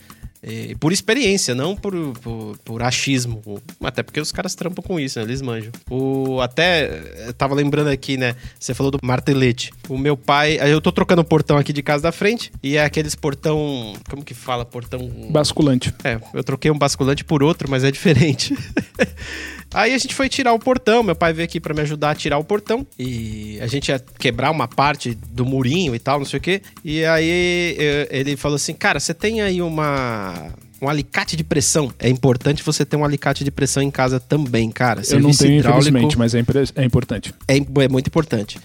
E, 0.43 0.75
por 0.75 0.93
experiência, 0.93 1.55
não 1.55 1.77
por, 1.77 1.95
por, 2.21 2.59
por, 2.65 2.83
achismo. 2.83 3.41
Até 3.81 4.03
porque 4.03 4.21
os 4.21 4.33
caras 4.33 4.55
trampam 4.55 4.83
com 4.83 4.99
isso, 4.99 5.19
né? 5.19 5.25
Eles 5.25 5.41
manjam. 5.41 5.71
O, 5.89 6.41
até, 6.41 7.27
eu 7.29 7.33
tava 7.33 7.55
lembrando 7.55 7.89
aqui, 7.89 8.17
né? 8.17 8.35
Você 8.59 8.75
falou 8.75 8.91
do 8.91 8.99
martelete. 9.03 9.73
O 9.89 9.97
meu 9.97 10.17
pai. 10.17 10.59
Eu 10.61 10.81
tô 10.81 10.91
trocando 10.91 11.23
o 11.23 11.25
portão 11.25 11.57
aqui 11.57 11.73
de 11.73 11.83
casa 11.83 12.03
da 12.03 12.13
frente. 12.13 12.51
E 12.63 12.77
é 12.77 12.85
aqueles 12.85 13.15
portão. 13.15 13.93
Como 14.11 14.25
que 14.25 14.35
fala? 14.35 14.65
Portão. 14.65 15.09
Basculante. 15.31 15.95
É, 16.03 16.21
eu 16.35 16.43
troquei 16.43 16.71
um 16.71 16.79
basculante 16.79 17.25
por 17.25 17.43
outro, 17.43 17.71
mas 17.71 17.85
é 17.85 17.91
diferente. 17.91 18.57
Aí 19.75 19.95
a 19.95 19.99
gente 19.99 20.15
foi 20.15 20.29
tirar 20.29 20.53
o 20.53 20.59
portão, 20.59 21.03
meu 21.03 21.17
pai 21.17 21.33
veio 21.33 21.45
aqui 21.45 21.61
para 21.61 21.75
me 21.75 21.81
ajudar 21.81 22.11
a 22.11 22.15
tirar 22.15 22.39
o 22.39 22.45
portão 22.45 22.87
e 22.99 23.59
a 23.61 23.67
gente 23.67 23.89
ia 23.89 23.99
quebrar 24.19 24.51
uma 24.51 24.69
parte 24.69 25.15
do 25.15 25.45
murinho 25.45 25.95
e 25.95 25.99
tal, 25.99 26.19
não 26.19 26.27
sei 26.27 26.39
o 26.39 26.43
quê. 26.43 26.63
E 26.85 27.05
aí 27.05 27.77
ele 28.11 28.37
falou 28.37 28.57
assim: 28.57 28.75
"Cara, 28.75 29.01
você 29.01 29.15
tem 29.15 29.41
aí 29.41 29.63
uma 29.63 30.53
um 30.83 30.89
alicate 30.89 31.37
de 31.37 31.45
pressão. 31.45 31.93
É 31.97 32.09
importante 32.09 32.61
você 32.65 32.85
ter 32.85 32.97
um 32.97 33.05
alicate 33.05 33.45
de 33.45 33.53
pressão 33.53 33.81
em 33.81 33.91
casa 33.91 34.19
também, 34.19 34.69
cara. 34.69 35.01
Eu 35.09 35.21
não 35.21 35.31
tenho, 35.31 35.61
infelizmente, 35.61 36.19
mas 36.19 36.35
é, 36.35 36.43
é 36.75 36.85
importante. 36.85 37.33
É, 37.47 37.57
é 37.57 37.89
muito 37.89 38.09
importante. 38.09 38.59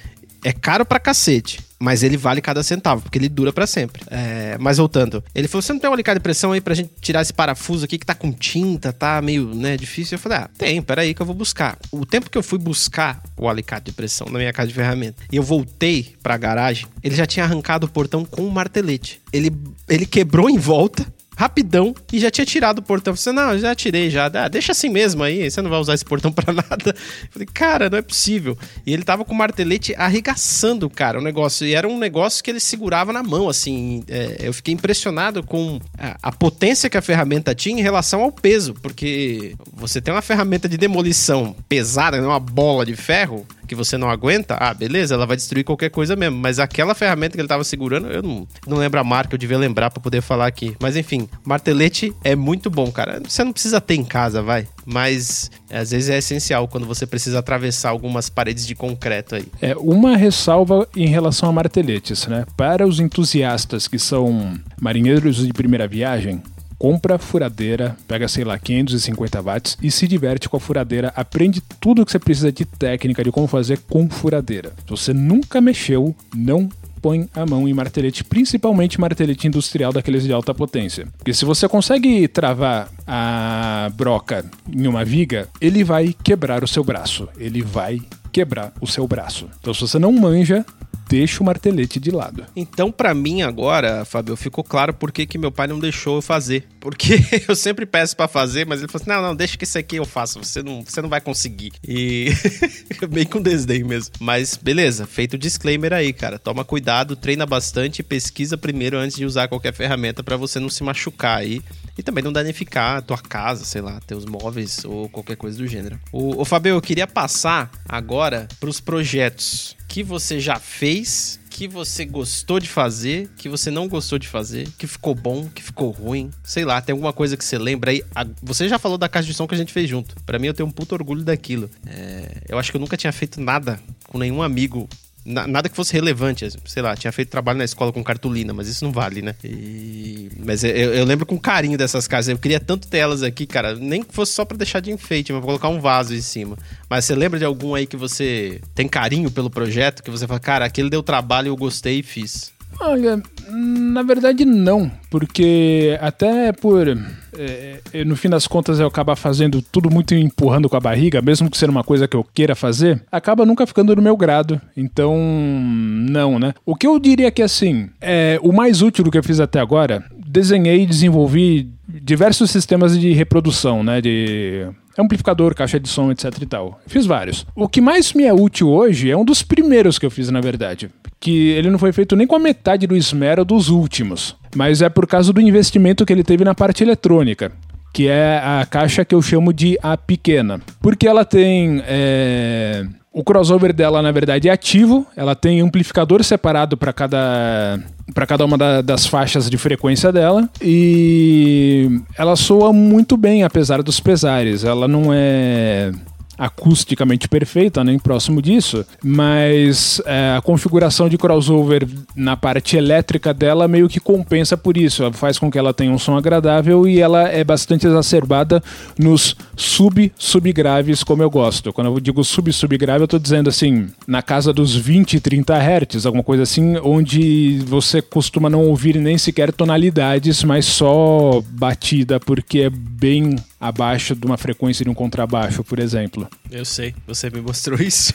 É 0.47 0.53
caro 0.53 0.85
pra 0.85 0.97
cacete. 0.97 1.59
Mas 1.77 2.03
ele 2.03 2.15
vale 2.15 2.39
cada 2.39 2.63
centavo, 2.63 3.01
porque 3.01 3.17
ele 3.17 3.27
dura 3.27 3.51
para 3.51 3.67
sempre. 3.67 4.01
É, 4.09 4.57
mas 4.59 4.77
voltando, 4.77 5.21
ele 5.35 5.47
falou: 5.47 5.61
você 5.61 5.73
não 5.73 5.79
tem 5.79 5.89
um 5.89 5.93
alicate 5.93 6.19
de 6.19 6.23
pressão 6.23 6.53
aí 6.53 6.61
pra 6.61 6.73
gente 6.73 6.89
tirar 7.01 7.21
esse 7.21 7.33
parafuso 7.33 7.83
aqui 7.83 7.99
que 7.99 8.05
tá 8.05 8.15
com 8.15 8.31
tinta, 8.31 8.93
tá 8.93 9.21
meio 9.21 9.53
né, 9.53 9.75
difícil? 9.75 10.15
Eu 10.15 10.19
falei: 10.19 10.37
ah, 10.39 10.49
tem, 10.57 10.81
peraí 10.81 11.13
que 11.13 11.21
eu 11.21 11.25
vou 11.25 11.35
buscar. 11.35 11.77
O 11.91 12.05
tempo 12.05 12.29
que 12.29 12.37
eu 12.37 12.41
fui 12.41 12.57
buscar 12.57 13.21
o 13.37 13.47
alicate 13.47 13.87
de 13.87 13.91
pressão 13.91 14.27
na 14.31 14.39
minha 14.39 14.53
casa 14.53 14.69
de 14.69 14.73
ferramenta 14.73 15.21
e 15.31 15.35
eu 15.35 15.43
voltei 15.43 16.15
pra 16.23 16.37
garagem, 16.37 16.87
ele 17.03 17.13
já 17.13 17.27
tinha 17.27 17.45
arrancado 17.45 17.85
o 17.85 17.89
portão 17.89 18.23
com 18.25 18.41
um 18.41 18.49
martelete. 18.49 19.21
Ele, 19.31 19.51
ele 19.87 20.05
quebrou 20.05 20.49
em 20.49 20.57
volta 20.57 21.05
rapidão 21.37 21.93
e 22.11 22.19
já 22.19 22.31
tinha 22.31 22.45
tirado 22.45 22.79
o 22.79 22.81
portão. 22.81 23.13
Eu 23.13 23.17
falei, 23.17 23.39
não, 23.39 23.59
já 23.59 23.75
tirei 23.75 24.09
já. 24.09 24.25
Ah, 24.25 24.47
deixa 24.47 24.71
assim 24.71 24.89
mesmo 24.89 25.23
aí, 25.23 25.49
você 25.49 25.61
não 25.61 25.69
vai 25.69 25.79
usar 25.79 25.93
esse 25.93 26.03
portão 26.03 26.31
para 26.33 26.51
nada. 26.51 26.89
Eu 26.89 27.29
falei, 27.29 27.47
cara, 27.53 27.89
não 27.91 27.99
é 27.99 28.01
possível. 28.01 28.57
E 28.85 28.91
ele 28.91 29.03
tava 29.03 29.23
com 29.23 29.33
o 29.33 29.37
martelete 29.37 29.93
arregaçando, 29.95 30.89
cara, 30.89 31.19
o 31.19 31.21
negócio. 31.21 31.67
E 31.67 31.75
era 31.75 31.87
um 31.87 31.99
negócio 31.99 32.43
que 32.43 32.49
ele 32.49 32.59
segurava 32.59 33.13
na 33.13 33.21
mão, 33.21 33.47
assim. 33.47 34.03
É, 34.07 34.37
eu 34.39 34.53
fiquei 34.53 34.73
impressionado 34.73 35.43
com 35.43 35.79
a, 35.95 36.17
a, 36.23 36.31
potência 36.31 36.89
que 36.89 36.97
a 36.97 37.01
ferramenta 37.01 37.53
tinha 37.53 37.79
em 37.79 37.83
relação 37.83 38.23
ao 38.23 38.31
peso, 38.31 38.73
porque 38.73 39.55
você 39.71 40.01
tem 40.01 40.11
uma 40.11 40.23
ferramenta 40.23 40.67
de 40.67 40.77
demolição 40.77 41.55
pesada, 41.69 42.19
né, 42.19 42.25
uma 42.25 42.39
bola 42.39 42.83
de 42.83 42.95
ferro, 42.95 43.45
que 43.67 43.75
você 43.75 43.97
não 43.97 44.09
aguenta, 44.09 44.55
ah, 44.59 44.73
beleza, 44.73 45.13
ela 45.13 45.25
vai 45.25 45.35
destruir 45.35 45.63
qualquer 45.63 45.89
coisa 45.89 46.15
mesmo. 46.15 46.37
Mas 46.37 46.59
aquela 46.59 46.95
ferramenta 46.95 47.35
que 47.35 47.41
ele 47.41 47.47
tava 47.47 47.63
segurando, 47.63 48.07
eu 48.07 48.23
não, 48.23 48.47
não 48.65 48.77
lembro 48.77 48.99
a 48.99 49.03
marca, 49.03 49.35
eu 49.35 49.37
devia 49.37 49.57
lembrar 49.57 49.91
para 49.91 50.01
poder 50.01 50.21
falar 50.21 50.47
aqui. 50.47 50.75
Mas 50.79 50.95
enfim, 50.95 51.27
martelete 51.43 52.13
é 52.23 52.35
muito 52.35 52.69
bom, 52.69 52.91
cara. 52.91 53.21
Você 53.27 53.43
não 53.43 53.51
precisa 53.51 53.79
ter 53.79 53.95
em 53.95 54.05
casa, 54.05 54.41
vai. 54.41 54.67
Mas 54.85 55.51
às 55.69 55.91
vezes 55.91 56.09
é 56.09 56.17
essencial 56.17 56.67
quando 56.67 56.87
você 56.87 57.05
precisa 57.05 57.39
atravessar 57.39 57.89
algumas 57.89 58.29
paredes 58.29 58.65
de 58.65 58.73
concreto 58.73 59.35
aí. 59.35 59.45
É 59.61 59.75
uma 59.75 60.15
ressalva 60.15 60.87
em 60.95 61.07
relação 61.07 61.49
a 61.49 61.51
marteletes, 61.51 62.25
né? 62.27 62.45
Para 62.55 62.87
os 62.87 62.99
entusiastas 62.99 63.87
que 63.87 63.99
são 63.99 64.57
marinheiros 64.79 65.45
de 65.45 65.51
primeira 65.51 65.87
viagem, 65.87 66.41
compra 66.77 67.17
furadeira, 67.17 67.95
pega, 68.07 68.27
sei 68.27 68.43
lá, 68.43 68.57
550 68.57 69.41
watts 69.41 69.77
e 69.81 69.89
se 69.89 70.07
diverte 70.07 70.47
com 70.47 70.57
a 70.57 70.59
furadeira, 70.59 71.11
aprende 71.15 71.61
tudo 71.79 72.01
o 72.01 72.05
que 72.05 72.11
você 72.11 72.19
precisa 72.19 72.51
de 72.51 72.65
técnica 72.65 73.23
de 73.23 73.31
como 73.31 73.47
fazer 73.47 73.79
com 73.89 74.09
furadeira. 74.09 74.73
Se 74.85 74.89
você 74.89 75.13
nunca 75.13 75.59
mexeu, 75.59 76.15
não 76.35 76.69
põe 77.01 77.29
a 77.33 77.45
mão 77.45 77.67
em 77.67 77.73
martelete, 77.73 78.23
principalmente 78.23 78.99
martelete 78.99 79.47
industrial 79.47 79.93
daqueles 79.93 80.23
de 80.23 80.33
alta 80.33 80.53
potência. 80.53 81.07
Porque 81.17 81.33
se 81.33 81.45
você 81.45 81.67
consegue 81.67 82.27
travar 82.27 82.89
a 83.05 83.89
broca 83.95 84.45
em 84.71 84.87
uma 84.87 85.05
viga, 85.05 85.47
ele 85.61 85.83
vai 85.83 86.15
quebrar 86.23 86.63
o 86.63 86.67
seu 86.67 86.83
braço. 86.83 87.27
Ele 87.37 87.61
vai 87.61 88.01
quebrar 88.31 88.73
o 88.81 88.87
seu 88.87 89.07
braço. 89.07 89.47
Então, 89.59 89.73
se 89.73 89.81
você 89.81 89.97
não 89.97 90.11
manja, 90.11 90.65
deixa 91.07 91.41
o 91.41 91.45
martelete 91.45 91.99
de 91.99 92.11
lado. 92.11 92.45
Então, 92.55 92.91
para 92.91 93.13
mim 93.13 93.41
agora, 93.41 94.05
Fábio, 94.05 94.35
ficou 94.35 94.63
claro 94.63 94.93
por 94.93 95.11
que, 95.11 95.25
que 95.25 95.37
meu 95.37 95.51
pai 95.51 95.67
não 95.67 95.79
deixou 95.79 96.17
eu 96.17 96.21
fazer. 96.21 96.67
Porque 96.79 97.15
eu 97.47 97.55
sempre 97.55 97.85
peço 97.85 98.15
para 98.15 98.27
fazer, 98.27 98.65
mas 98.65 98.79
ele 98.79 98.91
falou 98.91 99.01
assim: 99.01 99.09
não, 99.09 99.21
não, 99.21 99.35
deixa 99.35 99.57
que 99.57 99.63
isso 99.63 99.77
aqui 99.77 99.97
eu 99.97 100.05
faço, 100.05 100.43
você 100.43 100.61
não, 100.61 100.83
você 100.83 101.01
não 101.01 101.09
vai 101.09 101.21
conseguir. 101.21 101.73
E 101.87 102.27
bem 103.09 103.25
com 103.25 103.41
desdém 103.41 103.83
mesmo. 103.83 104.13
Mas 104.19 104.55
beleza, 104.55 105.05
feito 105.05 105.35
o 105.35 105.37
disclaimer 105.37 105.93
aí, 105.93 106.11
cara. 106.13 106.37
Toma 106.37 106.65
cuidado, 106.65 107.15
treina 107.15 107.45
bastante 107.45 108.03
pesquisa 108.03 108.57
primeiro 108.57 108.97
antes 108.97 109.17
de 109.17 109.25
usar 109.25 109.47
qualquer 109.47 109.73
ferramenta 109.73 110.23
para 110.23 110.37
você 110.37 110.59
não 110.59 110.69
se 110.69 110.83
machucar 110.83 111.39
aí. 111.39 111.61
E 111.97 112.03
também 112.03 112.23
não 112.23 112.31
danificar 112.31 112.97
a 112.97 113.01
tua 113.01 113.17
casa, 113.17 113.65
sei 113.65 113.81
lá, 113.81 113.99
teus 114.05 114.23
móveis 114.23 114.85
ou 114.85 115.09
qualquer 115.09 115.35
coisa 115.35 115.57
do 115.57 115.67
gênero. 115.67 115.99
O, 116.11 116.43
o 116.43 116.45
eu 116.65 116.81
queria 116.81 117.07
passar 117.07 117.71
agora 117.87 118.47
pros 118.59 118.79
projetos 118.79 119.76
que 119.87 120.03
você 120.03 120.39
já 120.39 120.59
fez, 120.59 121.39
que 121.49 121.67
você 121.67 122.05
gostou 122.05 122.59
de 122.59 122.69
fazer, 122.69 123.29
que 123.37 123.49
você 123.49 123.71
não 123.71 123.87
gostou 123.87 124.19
de 124.19 124.27
fazer, 124.27 124.67
que 124.77 124.85
ficou 124.85 125.15
bom, 125.15 125.47
que 125.47 125.63
ficou 125.63 125.89
ruim. 125.89 126.29
Sei 126.43 126.65
lá, 126.65 126.81
tem 126.81 126.93
alguma 126.93 127.13
coisa 127.13 127.37
que 127.37 127.43
você 127.43 127.57
lembra 127.57 127.91
aí. 127.91 128.03
Você 128.43 128.67
já 128.67 128.77
falou 128.77 128.97
da 128.97 129.09
caixa 129.09 129.27
de 129.27 129.33
som 129.33 129.47
que 129.47 129.55
a 129.55 129.57
gente 129.57 129.73
fez 129.73 129.89
junto. 129.89 130.15
Para 130.23 130.37
mim, 130.37 130.47
eu 130.47 130.53
tenho 130.53 130.67
um 130.67 130.71
puto 130.71 130.93
orgulho 130.93 131.23
daquilo. 131.23 131.69
É, 131.85 132.43
eu 132.49 132.59
acho 132.59 132.69
que 132.69 132.77
eu 132.77 132.81
nunca 132.81 132.97
tinha 132.97 133.11
feito 133.11 133.41
nada 133.41 133.79
com 134.07 134.17
nenhum 134.17 134.43
amigo 134.43 134.87
nada 135.27 135.67
que 135.67 135.75
fosse 135.75 135.93
relevante. 135.93 136.47
Sei 136.65 136.81
lá, 136.81 136.95
tinha 136.95 137.11
feito 137.11 137.29
trabalho 137.29 137.57
na 137.57 137.65
escola 137.65 137.91
com 137.91 138.01
cartolina, 138.03 138.53
mas 138.53 138.69
isso 138.69 138.85
não 138.85 138.91
vale, 138.91 139.21
né? 139.21 139.35
E... 139.43 140.29
Mas 140.37 140.63
eu, 140.63 140.71
eu, 140.71 141.05
lembro 141.05 141.25
com 141.25 141.37
carinho 141.37 141.77
dessas 141.77 142.07
casas. 142.07 142.29
Eu 142.29 142.37
queria 142.37 142.59
tanto 142.59 142.87
ter 142.87 142.99
elas 142.99 143.23
aqui, 143.23 143.45
cara. 143.45 143.75
Nem 143.75 144.01
que 144.01 144.13
fosse 144.13 144.31
só 144.31 144.45
para 144.45 144.57
deixar 144.57 144.79
de 144.79 144.91
enfeite, 144.91 145.33
mas 145.33 145.41
pra 145.41 145.47
colocar 145.47 145.67
um 145.67 145.81
vaso 145.81 146.15
em 146.15 146.21
cima. 146.21 146.57
Mas 146.89 147.05
você 147.05 147.13
lembra 147.13 147.37
de 147.37 147.45
algum 147.45 147.75
aí 147.75 147.85
que 147.85 147.97
você 147.97 148.61
tem 148.73 148.87
carinho 148.87 149.29
pelo 149.29 149.49
projeto? 149.49 150.01
Que 150.01 150.09
você 150.09 150.25
fala, 150.25 150.39
cara, 150.39 150.65
aquele 150.65 150.89
deu 150.89 151.03
trabalho, 151.03 151.49
eu 151.49 151.57
gostei 151.57 151.99
e 151.99 152.03
fiz. 152.03 152.56
Olha, 152.79 153.21
na 153.49 154.03
verdade 154.03 154.45
não, 154.45 154.91
porque 155.09 155.97
até 155.99 156.51
por 156.51 156.87
é, 156.87 158.03
no 158.05 158.15
fim 158.15 158.29
das 158.29 158.47
contas 158.47 158.79
eu 158.79 158.87
acabar 158.87 159.15
fazendo 159.15 159.61
tudo 159.61 159.89
muito 159.89 160.13
empurrando 160.13 160.69
com 160.69 160.77
a 160.77 160.79
barriga, 160.79 161.21
mesmo 161.21 161.49
que 161.49 161.57
seja 161.57 161.71
uma 161.71 161.83
coisa 161.83 162.07
que 162.07 162.15
eu 162.15 162.23
queira 162.23 162.55
fazer, 162.55 163.01
acaba 163.11 163.45
nunca 163.45 163.65
ficando 163.65 163.95
no 163.95 164.01
meu 164.01 164.17
grado. 164.17 164.59
Então, 164.75 165.17
não, 165.17 166.39
né? 166.39 166.53
O 166.65 166.75
que 166.75 166.87
eu 166.87 166.99
diria 166.99 167.31
que 167.31 167.41
assim, 167.41 167.89
é 168.01 168.39
o 168.41 168.51
mais 168.51 168.81
útil 168.81 169.03
do 169.03 169.11
que 169.11 169.17
eu 169.17 169.23
fiz 169.23 169.39
até 169.39 169.59
agora, 169.59 170.03
desenhei 170.27 170.83
e 170.83 170.85
desenvolvi 170.85 171.69
diversos 171.87 172.51
sistemas 172.51 172.99
de 172.99 173.13
reprodução, 173.13 173.83
né, 173.83 174.01
de 174.01 174.67
amplificador, 174.97 175.53
caixa 175.55 175.79
de 175.79 175.87
som, 175.87 176.11
etc 176.11 176.33
e 176.41 176.45
tal. 176.45 176.79
Fiz 176.87 177.05
vários. 177.05 177.45
O 177.55 177.67
que 177.67 177.81
mais 177.81 178.13
me 178.13 178.23
é 178.23 178.33
útil 178.33 178.69
hoje 178.69 179.09
é 179.09 179.17
um 179.17 179.25
dos 179.25 179.41
primeiros 179.41 179.99
que 179.99 180.05
eu 180.05 180.11
fiz, 180.11 180.29
na 180.29 180.41
verdade. 180.41 180.89
Que 181.19 181.49
ele 181.49 181.69
não 181.69 181.79
foi 181.79 181.91
feito 181.91 182.15
nem 182.15 182.27
com 182.27 182.35
a 182.35 182.39
metade 182.39 182.87
do 182.87 182.95
esmero 182.95 183.45
dos 183.45 183.69
últimos. 183.69 184.35
Mas 184.55 184.81
é 184.81 184.89
por 184.89 185.07
causa 185.07 185.31
do 185.31 185.41
investimento 185.41 186.05
que 186.05 186.13
ele 186.13 186.23
teve 186.23 186.43
na 186.43 186.55
parte 186.55 186.83
eletrônica. 186.83 187.51
Que 187.93 188.07
é 188.07 188.37
a 188.43 188.65
caixa 188.69 189.03
que 189.05 189.15
eu 189.15 189.21
chamo 189.21 189.51
de 189.51 189.77
a 189.81 189.97
pequena. 189.97 190.61
Porque 190.81 191.07
ela 191.07 191.25
tem. 191.25 191.81
É... 191.85 192.85
O 193.17 193.23
crossover 193.23 193.73
dela, 193.73 193.99
na 193.99 194.11
verdade, 194.11 194.47
é 194.47 194.51
ativo. 194.51 195.03
Ela 195.15 195.33
tem 195.33 195.59
amplificador 195.59 196.23
separado 196.23 196.77
para 196.77 196.93
cada 196.93 197.79
para 198.13 198.27
cada 198.27 198.45
uma 198.45 198.59
da, 198.59 198.81
das 198.81 199.07
faixas 199.07 199.49
de 199.49 199.57
frequência 199.57 200.11
dela 200.11 200.47
e 200.61 201.99
ela 202.15 202.35
soa 202.35 202.71
muito 202.71 203.17
bem 203.17 203.43
apesar 203.43 203.81
dos 203.81 203.99
pesares. 203.99 204.63
Ela 204.63 204.87
não 204.87 205.11
é 205.11 205.91
acusticamente 206.37 207.27
perfeita, 207.27 207.83
nem 207.83 207.97
próximo 207.97 208.41
disso, 208.41 208.85
mas 209.03 209.99
é, 210.05 210.35
a 210.37 210.41
configuração 210.41 211.09
de 211.09 211.17
crossover 211.17 211.87
na 212.15 212.37
parte 212.37 212.77
elétrica 212.77 213.33
dela 213.33 213.67
meio 213.67 213.89
que 213.89 213.99
compensa 213.99 214.55
por 214.55 214.77
isso. 214.77 215.11
Faz 215.13 215.39
com 215.39 215.49
que 215.49 215.57
ela 215.57 215.73
tenha 215.73 215.91
um 215.91 215.97
som 215.97 216.15
agradável 216.15 216.87
e 216.87 216.99
ela 216.99 217.27
é 217.27 217.43
bastante 217.43 217.87
exacerbada 217.87 218.61
nos 218.99 219.35
sub-subgraves, 219.57 221.03
como 221.03 221.23
eu 221.23 221.29
gosto. 221.29 221.73
Quando 221.73 221.87
eu 221.87 221.99
digo 221.99 222.23
sub-subgrave, 222.23 223.01
eu 223.01 223.05
estou 223.05 223.19
dizendo 223.19 223.49
assim, 223.49 223.89
na 224.07 224.21
casa 224.21 224.53
dos 224.53 224.75
20, 224.75 225.19
30 225.19 225.57
Hz, 225.57 226.05
alguma 226.05 226.23
coisa 226.23 226.43
assim, 226.43 226.77
onde 226.77 227.59
você 227.65 228.01
costuma 228.01 228.49
não 228.49 228.65
ouvir 228.65 228.95
nem 228.97 229.17
sequer 229.17 229.51
tonalidades, 229.51 230.43
mas 230.43 230.65
só 230.65 231.41
batida, 231.49 232.19
porque 232.19 232.59
é 232.59 232.69
bem 232.69 233.35
abaixo 233.59 234.15
de 234.15 234.25
uma 234.25 234.37
frequência 234.37 234.85
de 234.85 234.89
um 234.89 234.93
contrabaixo, 234.93 235.63
por 235.63 235.79
exemplo. 235.79 236.27
Eu 236.51 236.63
sei, 236.63 236.93
você 237.07 237.29
me 237.29 237.41
mostrou 237.41 237.79
isso. 237.81 238.13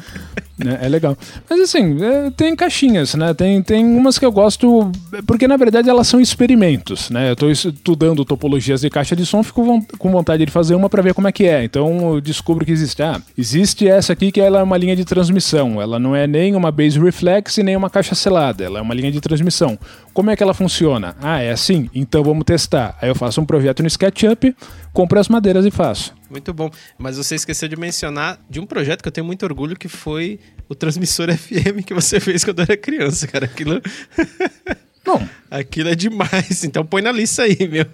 é, 0.60 0.86
é 0.86 0.88
legal. 0.88 1.16
Mas 1.48 1.60
assim, 1.60 2.02
é, 2.02 2.30
tem 2.30 2.56
caixinhas, 2.56 3.14
né? 3.14 3.34
Tem, 3.34 3.62
tem 3.62 3.84
umas 3.84 4.18
que 4.18 4.24
eu 4.24 4.32
gosto, 4.32 4.90
porque 5.26 5.46
na 5.46 5.56
verdade 5.56 5.90
elas 5.90 6.08
são 6.08 6.20
experimentos, 6.20 7.10
né? 7.10 7.28
Eu 7.28 7.34
estou 7.34 7.50
estudando 7.50 8.24
topologias 8.24 8.80
de 8.80 8.88
caixa 8.88 9.14
de 9.14 9.26
som, 9.26 9.42
fico 9.42 9.86
com 9.98 10.10
vontade 10.10 10.44
de 10.44 10.50
fazer 10.50 10.74
uma 10.78 10.88
para 10.88 11.02
ver 11.02 11.12
como 11.12 11.28
é 11.28 11.32
que 11.32 11.44
é. 11.44 11.64
Então 11.64 12.14
eu 12.14 12.20
descubro 12.20 12.64
que 12.64 12.72
existe. 12.72 13.02
Ah, 13.02 13.20
existe 13.36 13.86
essa 13.86 14.12
aqui 14.12 14.32
que 14.32 14.40
ela 14.40 14.60
é 14.60 14.62
uma 14.62 14.76
linha 14.76 14.96
de 14.96 15.04
transmissão. 15.04 15.80
Ela 15.80 15.98
não 15.98 16.16
é 16.16 16.26
nem 16.26 16.54
uma 16.54 16.70
base 16.70 16.98
reflex 16.98 17.58
e 17.58 17.62
nem 17.62 17.76
uma 17.76 17.90
caixa 17.90 18.14
selada. 18.14 18.64
Ela 18.64 18.78
é 18.78 18.82
uma 18.82 18.94
linha 18.94 19.12
de 19.12 19.20
transmissão. 19.20 19.78
Como 20.14 20.30
é 20.30 20.36
que 20.36 20.42
ela 20.42 20.54
funciona? 20.54 21.14
Ah, 21.20 21.40
é 21.40 21.50
assim? 21.50 21.90
Então 21.94 22.22
vamos 22.24 22.44
testar. 22.44 22.96
Aí 23.00 23.08
eu 23.08 23.14
faço 23.14 23.40
um 23.40 23.44
projeto 23.44 23.82
no 23.82 23.88
SketchUp, 23.88 24.54
compro 24.92 25.18
as 25.18 25.28
madeiras 25.28 25.66
e 25.66 25.70
faço. 25.70 26.14
Muito 26.30 26.52
bom. 26.54 26.70
Mas 26.96 27.16
você 27.16 27.34
esqueceu 27.34 27.68
de 27.68 27.76
mencionar 27.76 28.38
de 28.48 28.60
um 28.60 28.66
projeto 28.66 29.02
que 29.02 29.08
eu 29.08 29.12
tenho 29.12 29.26
muito 29.26 29.44
orgulho, 29.44 29.76
que 29.76 29.88
foi 29.88 30.40
o 30.68 30.74
transmissor 30.74 31.28
FM 31.36 31.84
que 31.84 31.94
você 31.94 32.20
fez 32.20 32.44
quando 32.44 32.60
eu 32.60 32.64
era 32.64 32.76
criança, 32.76 33.26
cara. 33.26 33.44
Aquilo. 33.46 33.80
Bom. 35.04 35.26
Aquilo 35.50 35.88
é 35.88 35.94
demais, 35.94 36.62
então 36.64 36.84
põe 36.84 37.00
na 37.00 37.12
lista 37.12 37.42
aí, 37.42 37.56
meu. 37.70 37.86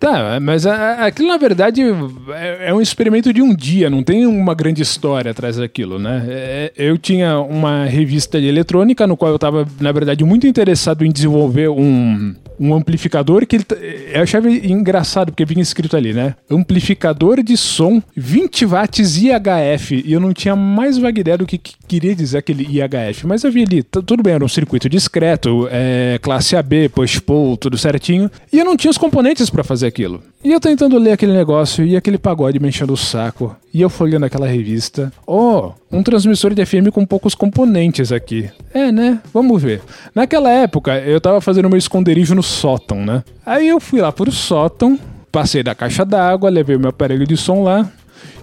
Tá, 0.00 0.38
mas 0.40 0.66
a, 0.66 1.06
aquilo 1.06 1.28
na 1.28 1.36
verdade 1.36 1.80
é, 1.82 2.68
é, 2.68 2.74
um 2.74 2.80
experimento 2.80 3.32
de 3.32 3.40
um 3.40 3.54
dia, 3.54 3.88
não 3.88 4.02
tem 4.02 4.26
uma 4.26 4.54
grande 4.54 4.82
história 4.82 5.30
atrás 5.30 5.56
daquilo, 5.56 5.98
né? 5.98 6.24
É, 6.28 6.72
eu 6.76 6.98
tinha 6.98 7.38
uma 7.40 7.84
revista 7.86 8.40
de 8.40 8.46
eletrônica 8.46 9.06
no 9.06 9.16
qual 9.16 9.30
eu 9.30 9.36
estava, 9.36 9.66
na 9.80 9.92
verdade, 9.92 10.24
muito 10.24 10.46
interessado 10.46 11.04
em 11.04 11.10
desenvolver 11.10 11.68
um, 11.68 12.34
um 12.58 12.74
amplificador 12.74 13.46
que 13.46 13.56
ele, 13.56 13.66
eu 14.12 14.22
achava 14.22 14.50
engraçado 14.50 15.32
porque 15.32 15.44
vinha 15.44 15.62
escrito 15.62 15.96
ali, 15.96 16.12
né? 16.12 16.34
Amplificador 16.50 17.42
de 17.42 17.56
som 17.56 18.02
20 18.16 18.66
watts 18.66 19.16
IHF. 19.16 20.02
E 20.04 20.12
eu 20.12 20.20
não 20.20 20.32
tinha 20.32 20.54
mais 20.54 20.98
vaga 20.98 21.20
ideia 21.20 21.38
do 21.38 21.46
que, 21.46 21.58
que 21.58 21.74
queria 21.86 22.14
dizer 22.14 22.38
aquele 22.38 22.64
IHF. 22.64 23.26
Mas 23.26 23.44
eu 23.44 23.50
vi 23.50 23.62
ali, 23.62 23.82
tudo 23.82 24.22
bem, 24.22 24.34
era 24.34 24.44
um 24.44 24.48
circuito 24.48 24.88
discreto, 24.88 25.68
é, 25.70 26.18
classe 26.22 26.56
AB, 26.56 26.88
push-pull, 26.94 27.56
tudo 27.56 27.76
certinho. 27.76 28.30
E 28.52 28.58
eu 28.58 28.64
não 28.64 28.76
tinha 28.76 28.90
os 28.90 28.98
componentes 28.98 29.50
para 29.50 29.64
fazer 29.64 29.86
aquilo. 29.86 30.22
E 30.42 30.52
eu 30.52 30.60
tentando 30.60 30.98
ler 30.98 31.12
aquele 31.12 31.32
negócio 31.32 31.84
e 31.84 31.96
aquele 31.96 32.18
pagode 32.18 32.60
me 32.60 32.68
enchendo 32.68 32.92
o 32.92 32.96
saco. 32.96 33.54
E 33.72 33.80
eu 33.80 33.90
folhando 33.90 34.26
aquela 34.26 34.46
revista. 34.46 35.12
Oh, 35.26 35.72
um 35.90 36.02
transmissor 36.02 36.54
de 36.54 36.64
FM 36.64 36.90
com 36.92 37.04
poucos 37.04 37.34
componentes 37.34 38.12
aqui. 38.12 38.48
É, 38.72 38.92
né? 38.92 39.20
Vamos 39.32 39.60
ver. 39.60 39.82
Naquela 40.14 40.50
época, 40.50 40.98
eu 41.00 41.20
tava 41.20 41.40
fazendo 41.40 41.68
meu 41.68 41.78
esconderijo 41.78 42.34
no 42.34 42.42
sótão, 42.42 43.04
né? 43.04 43.24
Aí 43.44 43.68
eu 43.68 43.80
fui 43.80 44.00
lá 44.00 44.12
pro 44.12 44.30
sótão, 44.30 44.98
passei 45.32 45.62
da 45.62 45.74
caixa 45.74 46.04
d'água, 46.04 46.48
levei 46.48 46.78
meu 46.78 46.90
aparelho 46.90 47.26
de 47.26 47.36
som 47.36 47.62
lá, 47.62 47.90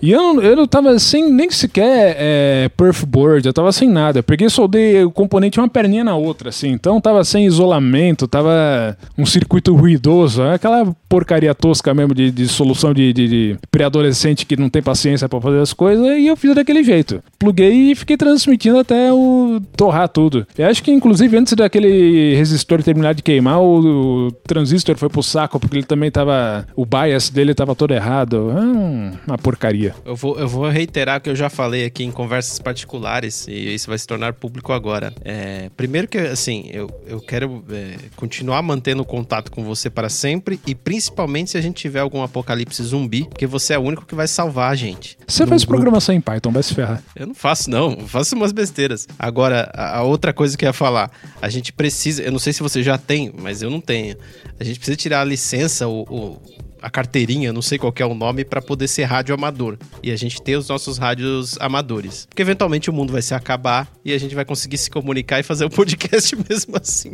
e 0.01 0.11
eu, 0.11 0.41
eu 0.41 0.55
não 0.55 0.67
tava 0.67 0.97
sem 0.99 1.31
nem 1.31 1.49
sequer 1.49 2.15
é, 2.17 2.69
perfboard, 2.75 3.45
eu 3.45 3.53
tava 3.53 3.71
sem 3.71 3.89
nada. 3.89 4.19
Eu 4.19 4.23
peguei 4.23 4.47
e 4.47 4.49
soldei 4.49 5.03
o 5.03 5.11
componente 5.11 5.59
uma 5.59 5.69
perninha 5.69 6.03
na 6.03 6.15
outra, 6.15 6.49
assim. 6.49 6.69
Então 6.69 6.99
tava 6.99 7.23
sem 7.23 7.45
isolamento, 7.45 8.27
tava 8.27 8.97
um 9.17 9.25
circuito 9.25 9.75
ruidoso, 9.75 10.41
aquela 10.43 10.95
porcaria 11.07 11.53
tosca 11.53 11.93
mesmo 11.93 12.15
de, 12.15 12.31
de 12.31 12.47
solução 12.47 12.93
de, 12.93 13.13
de, 13.13 13.27
de 13.27 13.57
pré-adolescente 13.69 14.45
que 14.45 14.57
não 14.57 14.69
tem 14.69 14.81
paciência 14.81 15.27
para 15.29 15.41
fazer 15.41 15.59
as 15.59 15.73
coisas, 15.73 16.05
e 16.17 16.27
eu 16.27 16.35
fiz 16.35 16.55
daquele 16.55 16.83
jeito. 16.83 17.21
Pluguei 17.37 17.91
e 17.91 17.95
fiquei 17.95 18.17
transmitindo 18.17 18.79
até 18.79 19.11
o 19.11 19.61
torrar 19.75 20.07
tudo. 20.09 20.47
Eu 20.57 20.67
acho 20.67 20.81
que, 20.81 20.91
inclusive, 20.91 21.37
antes 21.37 21.53
daquele 21.53 22.33
resistor 22.35 22.81
terminar 22.81 23.13
de 23.13 23.21
queimar, 23.21 23.61
o, 23.61 24.27
o 24.27 24.31
transistor 24.31 24.97
foi 24.97 25.09
pro 25.09 25.21
saco, 25.21 25.59
porque 25.59 25.77
ele 25.77 25.85
também 25.85 26.09
tava. 26.09 26.65
O 26.75 26.85
bias 26.85 27.29
dele 27.29 27.53
tava 27.53 27.75
todo 27.75 27.93
errado. 27.93 28.51
Ah, 28.55 29.11
uma 29.27 29.37
porcaria. 29.37 29.90
Eu 30.05 30.15
vou, 30.15 30.39
eu 30.39 30.47
vou 30.47 30.67
reiterar 30.69 31.19
o 31.19 31.21
que 31.21 31.29
eu 31.29 31.35
já 31.35 31.49
falei 31.49 31.85
aqui 31.85 32.03
em 32.03 32.11
conversas 32.11 32.59
particulares, 32.59 33.47
e 33.47 33.73
isso 33.73 33.87
vai 33.87 33.97
se 33.97 34.07
tornar 34.07 34.33
público 34.33 34.73
agora. 34.73 35.13
É, 35.23 35.69
primeiro 35.75 36.07
que, 36.07 36.17
assim, 36.17 36.69
eu, 36.71 36.89
eu 37.05 37.19
quero 37.19 37.63
é, 37.71 37.95
continuar 38.15 38.61
mantendo 38.61 39.03
contato 39.05 39.51
com 39.51 39.63
você 39.63 39.89
para 39.89 40.09
sempre, 40.09 40.59
e 40.65 40.75
principalmente 40.75 41.51
se 41.51 41.57
a 41.57 41.61
gente 41.61 41.75
tiver 41.75 41.99
algum 41.99 42.21
apocalipse 42.21 42.83
zumbi, 42.83 43.25
porque 43.25 43.47
você 43.47 43.73
é 43.73 43.79
o 43.79 43.81
único 43.81 44.05
que 44.05 44.15
vai 44.15 44.27
salvar 44.27 44.71
a 44.71 44.75
gente. 44.75 45.17
Você 45.27 45.45
faz 45.45 45.63
grupo. 45.63 45.77
programação 45.77 46.13
em 46.13 46.21
Python, 46.21 46.51
vai 46.51 46.63
se 46.63 46.73
ferrar. 46.73 47.03
Eu 47.15 47.27
não 47.27 47.35
faço, 47.35 47.69
não. 47.69 47.93
Eu 47.93 48.07
faço 48.07 48.35
umas 48.35 48.51
besteiras. 48.51 49.07
Agora, 49.17 49.69
a, 49.73 49.99
a 49.99 50.03
outra 50.03 50.33
coisa 50.33 50.57
que 50.57 50.65
eu 50.65 50.69
ia 50.69 50.73
falar, 50.73 51.11
a 51.41 51.49
gente 51.49 51.73
precisa, 51.73 52.21
eu 52.21 52.31
não 52.31 52.39
sei 52.39 52.53
se 52.53 52.61
você 52.61 52.83
já 52.83 52.97
tem, 52.97 53.33
mas 53.37 53.61
eu 53.61 53.69
não 53.69 53.81
tenho. 53.81 54.15
A 54.59 54.63
gente 54.63 54.79
precisa 54.79 54.97
tirar 54.97 55.21
a 55.21 55.25
licença, 55.25 55.87
o, 55.87 56.01
o 56.03 56.41
a 56.81 56.89
carteirinha, 56.89 57.53
não 57.53 57.61
sei 57.61 57.77
qual 57.77 57.93
é 57.97 58.05
o 58.05 58.13
nome, 58.13 58.43
para 58.43 58.61
poder 58.61 58.87
ser 58.87 59.03
rádio 59.03 59.35
amador. 59.35 59.77
E 60.01 60.11
a 60.11 60.15
gente 60.15 60.41
ter 60.41 60.55
os 60.55 60.67
nossos 60.67 60.97
rádios 60.97 61.57
amadores. 61.59 62.25
Porque 62.25 62.41
eventualmente 62.41 62.89
o 62.89 62.93
mundo 62.93 63.13
vai 63.13 63.21
se 63.21 63.33
acabar 63.33 63.91
e 64.03 64.13
a 64.13 64.17
gente 64.17 64.33
vai 64.33 64.45
conseguir 64.45 64.77
se 64.77 64.89
comunicar 64.89 65.39
e 65.39 65.43
fazer 65.43 65.65
o 65.65 65.67
um 65.67 65.69
podcast 65.71 66.35
mesmo 66.49 66.75
assim. 66.77 67.13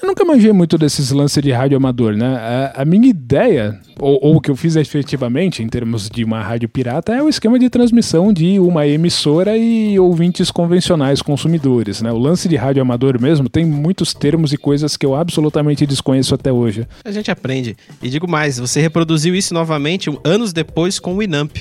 Eu 0.00 0.06
nunca 0.06 0.24
manjei 0.24 0.52
muito 0.52 0.78
desses 0.78 1.10
lances 1.10 1.42
de 1.42 1.50
rádio 1.50 1.76
amador, 1.76 2.14
né? 2.14 2.36
A, 2.36 2.82
a 2.82 2.84
minha 2.84 3.08
ideia, 3.08 3.80
ou, 3.98 4.18
ou, 4.22 4.36
o 4.36 4.40
que 4.40 4.50
eu 4.50 4.54
fiz 4.54 4.76
efetivamente, 4.76 5.60
em 5.62 5.68
termos 5.68 6.08
de 6.08 6.22
uma 6.22 6.40
rádio 6.40 6.68
pirata, 6.68 7.12
é 7.12 7.22
o 7.22 7.28
esquema 7.28 7.58
de 7.58 7.68
transmissão 7.68 8.32
de 8.32 8.60
uma 8.60 8.86
emissora 8.86 9.56
e 9.56 9.98
ouvintes 9.98 10.52
convencionais, 10.52 11.20
consumidores, 11.20 12.00
né? 12.00 12.12
O 12.12 12.18
lance 12.18 12.48
de 12.48 12.54
rádio 12.54 12.80
amador 12.80 13.20
mesmo 13.20 13.48
tem 13.48 13.64
muitos 13.64 14.14
termos 14.14 14.52
e 14.52 14.56
coisas 14.56 14.96
que 14.96 15.04
eu 15.04 15.16
absolutamente 15.16 15.84
desconheço 15.84 16.34
até 16.34 16.52
hoje. 16.52 16.86
A 17.04 17.10
gente 17.10 17.30
aprende. 17.30 17.76
E 18.00 18.08
digo 18.08 18.30
mais, 18.30 18.58
você 18.58 18.80
reproduziu 18.80 19.34
isso 19.34 19.52
novamente 19.52 20.08
anos 20.22 20.52
depois 20.52 21.00
com 21.00 21.16
o 21.16 21.22
Inamp 21.22 21.56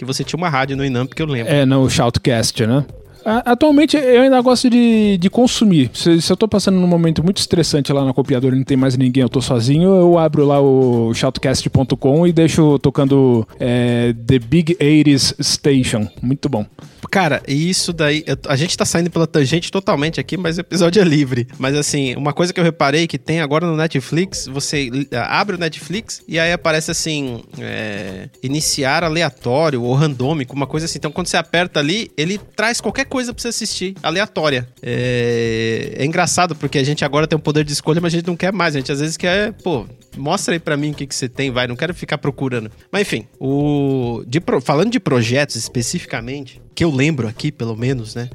que 0.00 0.04
você 0.06 0.24
tinha 0.24 0.38
uma 0.38 0.48
rádio 0.48 0.78
no 0.78 0.84
Inamp 0.84 1.12
que 1.12 1.20
eu 1.20 1.26
lembro. 1.26 1.52
É, 1.52 1.66
no 1.66 1.88
Shoutcast, 1.90 2.66
né? 2.66 2.86
Atualmente 3.24 3.96
eu 3.96 4.22
ainda 4.22 4.40
gosto 4.40 4.68
de, 4.68 5.18
de 5.18 5.30
consumir. 5.30 5.90
Se, 5.92 6.20
se 6.20 6.32
eu 6.32 6.36
tô 6.36 6.48
passando 6.48 6.78
num 6.78 6.86
momento 6.86 7.22
muito 7.22 7.38
estressante 7.38 7.92
lá 7.92 8.04
na 8.04 8.12
copiadora 8.12 8.54
e 8.54 8.58
não 8.58 8.64
tem 8.64 8.76
mais 8.76 8.96
ninguém, 8.96 9.22
eu 9.22 9.28
tô 9.28 9.40
sozinho, 9.40 9.94
eu 9.94 10.18
abro 10.18 10.44
lá 10.46 10.60
o 10.60 11.12
shoutcast.com 11.14 12.26
e 12.26 12.32
deixo 12.32 12.78
tocando 12.78 13.46
é, 13.58 14.14
The 14.26 14.38
Big 14.38 14.74
80s 14.76 15.34
Station. 15.42 16.08
Muito 16.22 16.48
bom. 16.48 16.66
Cara, 17.10 17.42
isso 17.48 17.92
daí. 17.92 18.24
A 18.46 18.54
gente 18.56 18.76
tá 18.76 18.84
saindo 18.84 19.10
pela 19.10 19.26
tangente 19.26 19.70
totalmente 19.70 20.20
aqui, 20.20 20.36
mas 20.36 20.58
o 20.58 20.60
episódio 20.60 21.02
é 21.02 21.04
livre. 21.04 21.48
Mas 21.58 21.74
assim, 21.74 22.14
uma 22.14 22.32
coisa 22.32 22.52
que 22.52 22.60
eu 22.60 22.64
reparei 22.64 23.06
que 23.06 23.18
tem 23.18 23.40
agora 23.40 23.66
no 23.66 23.76
Netflix, 23.76 24.46
você 24.46 24.90
abre 25.12 25.56
o 25.56 25.58
Netflix 25.58 26.22
e 26.28 26.38
aí 26.38 26.52
aparece 26.52 26.90
assim: 26.90 27.42
é, 27.58 28.28
iniciar 28.42 29.02
aleatório 29.02 29.82
ou 29.82 29.92
randômico, 29.94 30.54
uma 30.54 30.66
coisa 30.66 30.86
assim. 30.86 30.98
Então 30.98 31.10
quando 31.10 31.26
você 31.26 31.36
aperta 31.36 31.80
ali, 31.80 32.10
ele 32.16 32.38
traz 32.54 32.80
qualquer 32.80 33.06
coisa 33.10 33.34
pra 33.34 33.42
você 33.42 33.48
assistir, 33.48 33.94
aleatória. 34.02 34.66
É, 34.80 35.96
é 35.96 36.04
engraçado 36.06 36.54
porque 36.54 36.78
a 36.78 36.84
gente 36.84 37.04
agora 37.04 37.26
tem 37.26 37.36
um 37.36 37.42
poder 37.42 37.64
de 37.64 37.72
escolha, 37.72 38.00
mas 38.00 38.14
a 38.14 38.16
gente 38.16 38.26
não 38.26 38.36
quer 38.36 38.52
mais. 38.52 38.76
A 38.76 38.78
gente 38.78 38.92
às 38.92 39.00
vezes 39.00 39.16
quer, 39.16 39.52
pô, 39.54 39.86
mostra 40.16 40.54
aí 40.54 40.60
pra 40.60 40.76
mim 40.76 40.92
o 40.92 40.94
que, 40.94 41.06
que 41.06 41.14
você 41.14 41.28
tem, 41.28 41.50
vai. 41.50 41.66
Não 41.66 41.76
quero 41.76 41.92
ficar 41.92 42.16
procurando. 42.16 42.70
Mas 42.90 43.02
enfim, 43.02 43.26
o 43.38 44.22
de 44.26 44.40
pro... 44.40 44.60
falando 44.60 44.90
de 44.90 45.00
projetos 45.00 45.56
especificamente, 45.56 46.62
que 46.74 46.84
eu 46.84 46.90
lembro 46.90 47.26
aqui, 47.26 47.50
pelo 47.50 47.76
menos, 47.76 48.14
né? 48.14 48.30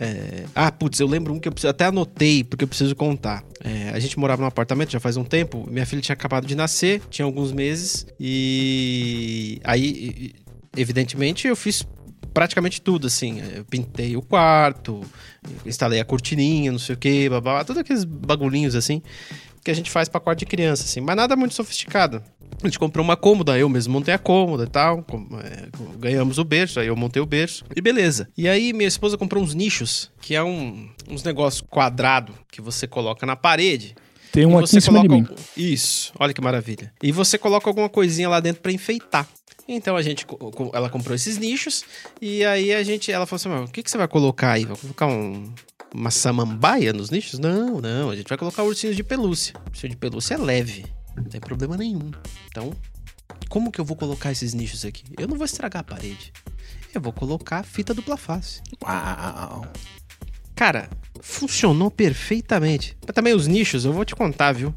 É... 0.00 0.44
Ah, 0.54 0.72
putz, 0.72 0.98
eu 0.98 1.06
lembro 1.06 1.34
um 1.34 1.38
que 1.38 1.48
eu 1.48 1.52
até 1.68 1.84
anotei, 1.84 2.42
porque 2.42 2.64
eu 2.64 2.68
preciso 2.68 2.96
contar. 2.96 3.44
É, 3.62 3.90
a 3.90 3.98
gente 3.98 4.18
morava 4.18 4.40
num 4.40 4.48
apartamento 4.48 4.92
já 4.92 5.00
faz 5.00 5.16
um 5.16 5.24
tempo, 5.24 5.66
minha 5.70 5.84
filha 5.84 6.00
tinha 6.00 6.14
acabado 6.14 6.46
de 6.46 6.54
nascer, 6.54 7.02
tinha 7.10 7.24
alguns 7.24 7.52
meses, 7.52 8.06
e 8.18 9.60
aí, 9.64 10.32
evidentemente, 10.76 11.46
eu 11.48 11.56
fiz 11.56 11.86
praticamente 12.36 12.82
tudo, 12.82 13.06
assim. 13.06 13.40
Eu 13.54 13.64
pintei 13.64 14.14
o 14.14 14.20
quarto, 14.20 15.00
instalei 15.64 16.00
a 16.00 16.04
cortininha, 16.04 16.70
não 16.70 16.78
sei 16.78 16.94
o 16.94 16.98
que, 16.98 17.30
babá, 17.30 17.64
todos 17.64 17.80
aqueles 17.80 18.04
bagulhinhos 18.04 18.74
assim 18.74 19.00
que 19.64 19.70
a 19.70 19.74
gente 19.74 19.90
faz 19.90 20.08
para 20.08 20.20
quarto 20.20 20.38
de 20.38 20.46
criança, 20.46 20.84
assim, 20.84 21.00
mas 21.00 21.16
nada 21.16 21.34
muito 21.34 21.52
sofisticado. 21.52 22.22
A 22.62 22.68
gente 22.68 22.78
comprou 22.78 23.04
uma 23.04 23.16
cômoda, 23.16 23.58
eu 23.58 23.68
mesmo 23.68 23.94
montei 23.94 24.14
a 24.14 24.18
cômoda 24.18 24.62
e 24.62 24.68
tal. 24.68 25.04
É, 25.42 25.68
ganhamos 25.98 26.38
o 26.38 26.44
berço, 26.44 26.78
aí 26.78 26.86
eu 26.86 26.94
montei 26.94 27.20
o 27.20 27.26
berço. 27.26 27.64
E 27.74 27.80
beleza. 27.80 28.28
E 28.38 28.48
aí 28.48 28.72
minha 28.72 28.86
esposa 28.86 29.18
comprou 29.18 29.42
uns 29.42 29.54
nichos, 29.54 30.12
que 30.20 30.36
é 30.36 30.42
um, 30.42 30.88
uns 31.10 31.24
negócios 31.24 31.64
quadrado 31.68 32.32
que 32.52 32.60
você 32.60 32.86
coloca 32.86 33.26
na 33.26 33.34
parede. 33.34 33.96
Tem 34.30 34.46
um 34.46 34.56
aqui 34.56 34.76
em 34.76 34.80
cima 34.80 35.00
de 35.00 35.08
mim. 35.08 35.26
Isso, 35.56 36.12
olha 36.16 36.32
que 36.32 36.40
maravilha. 36.40 36.92
E 37.02 37.10
você 37.10 37.36
coloca 37.36 37.68
alguma 37.68 37.88
coisinha 37.88 38.28
lá 38.28 38.38
dentro 38.38 38.62
para 38.62 38.70
enfeitar. 38.70 39.26
Então 39.68 39.96
a 39.96 40.02
gente, 40.02 40.26
ela 40.72 40.88
comprou 40.88 41.14
esses 41.14 41.38
nichos 41.38 41.84
e 42.20 42.44
aí 42.44 42.72
a 42.72 42.82
gente, 42.82 43.10
ela 43.10 43.26
falou 43.26 43.56
assim, 43.56 43.64
o 43.68 43.72
que, 43.72 43.82
que 43.82 43.90
você 43.90 43.98
vai 43.98 44.06
colocar 44.06 44.52
aí? 44.52 44.64
Vai 44.64 44.76
colocar 44.76 45.06
um, 45.06 45.52
uma 45.92 46.10
samambaia 46.10 46.92
nos 46.92 47.10
nichos? 47.10 47.38
Não, 47.38 47.80
não, 47.80 48.10
a 48.10 48.16
gente 48.16 48.28
vai 48.28 48.38
colocar 48.38 48.62
ursinhos 48.62 48.94
de 48.94 49.02
pelúcia. 49.02 49.54
Ursinho 49.68 49.90
de 49.90 49.96
pelúcia 49.96 50.34
é 50.34 50.38
leve. 50.38 50.86
Não 51.16 51.24
tem 51.24 51.40
problema 51.40 51.76
nenhum. 51.76 52.10
Então, 52.48 52.72
como 53.48 53.72
que 53.72 53.80
eu 53.80 53.84
vou 53.84 53.96
colocar 53.96 54.30
esses 54.30 54.54
nichos 54.54 54.84
aqui? 54.84 55.04
Eu 55.18 55.26
não 55.26 55.36
vou 55.36 55.44
estragar 55.44 55.80
a 55.80 55.84
parede. 55.84 56.32
Eu 56.94 57.00
vou 57.00 57.12
colocar 57.12 57.62
fita 57.64 57.92
dupla 57.92 58.16
face. 58.16 58.60
Uau! 58.82 59.66
Cara, 60.54 60.88
funcionou 61.20 61.90
perfeitamente. 61.90 62.96
Mas 63.06 63.14
também 63.14 63.34
os 63.34 63.46
nichos, 63.46 63.84
eu 63.84 63.92
vou 63.92 64.04
te 64.04 64.14
contar, 64.14 64.52
viu? 64.52 64.74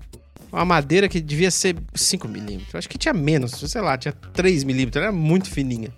Uma 0.52 0.66
madeira 0.66 1.08
que 1.08 1.22
devia 1.22 1.52
ser 1.52 1.76
5 1.94 2.28
milímetros. 2.28 2.76
Acho 2.76 2.90
que 2.90 2.98
tinha 2.98 3.14
menos, 3.14 3.52
sei 3.52 3.82
lá, 3.82 3.98
tinha 3.98 4.12
3 4.12 4.64
milímetros. 4.64 5.04
Era 5.04 5.12
muito 5.12 5.50
fininha. 5.50 5.92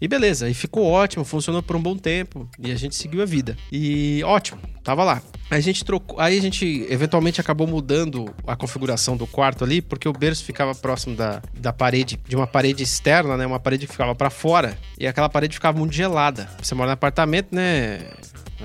E 0.00 0.06
beleza, 0.06 0.48
e 0.48 0.54
ficou 0.54 0.86
ótimo, 0.86 1.24
funcionou 1.24 1.60
por 1.60 1.74
um 1.74 1.82
bom 1.82 1.96
tempo 1.96 2.48
e 2.58 2.70
a 2.70 2.76
gente 2.76 2.94
seguiu 2.94 3.20
a 3.20 3.24
vida. 3.24 3.56
E 3.72 4.22
ótimo, 4.24 4.60
tava 4.84 5.02
lá. 5.02 5.20
A 5.50 5.58
gente 5.58 5.84
trocou, 5.84 6.20
aí 6.20 6.38
a 6.38 6.40
gente 6.40 6.86
eventualmente 6.88 7.40
acabou 7.40 7.66
mudando 7.66 8.32
a 8.46 8.54
configuração 8.54 9.16
do 9.16 9.26
quarto 9.26 9.64
ali, 9.64 9.82
porque 9.82 10.08
o 10.08 10.12
berço 10.12 10.44
ficava 10.44 10.72
próximo 10.72 11.16
da, 11.16 11.42
da 11.58 11.72
parede, 11.72 12.20
de 12.28 12.36
uma 12.36 12.46
parede 12.46 12.82
externa, 12.82 13.36
né, 13.36 13.46
uma 13.46 13.58
parede 13.58 13.86
que 13.86 13.92
ficava 13.92 14.14
para 14.14 14.30
fora, 14.30 14.78
e 14.98 15.06
aquela 15.06 15.28
parede 15.28 15.54
ficava 15.54 15.76
muito 15.76 15.94
gelada. 15.94 16.48
Você 16.62 16.74
mora 16.74 16.88
no 16.88 16.92
apartamento, 16.92 17.52
né, 17.52 17.98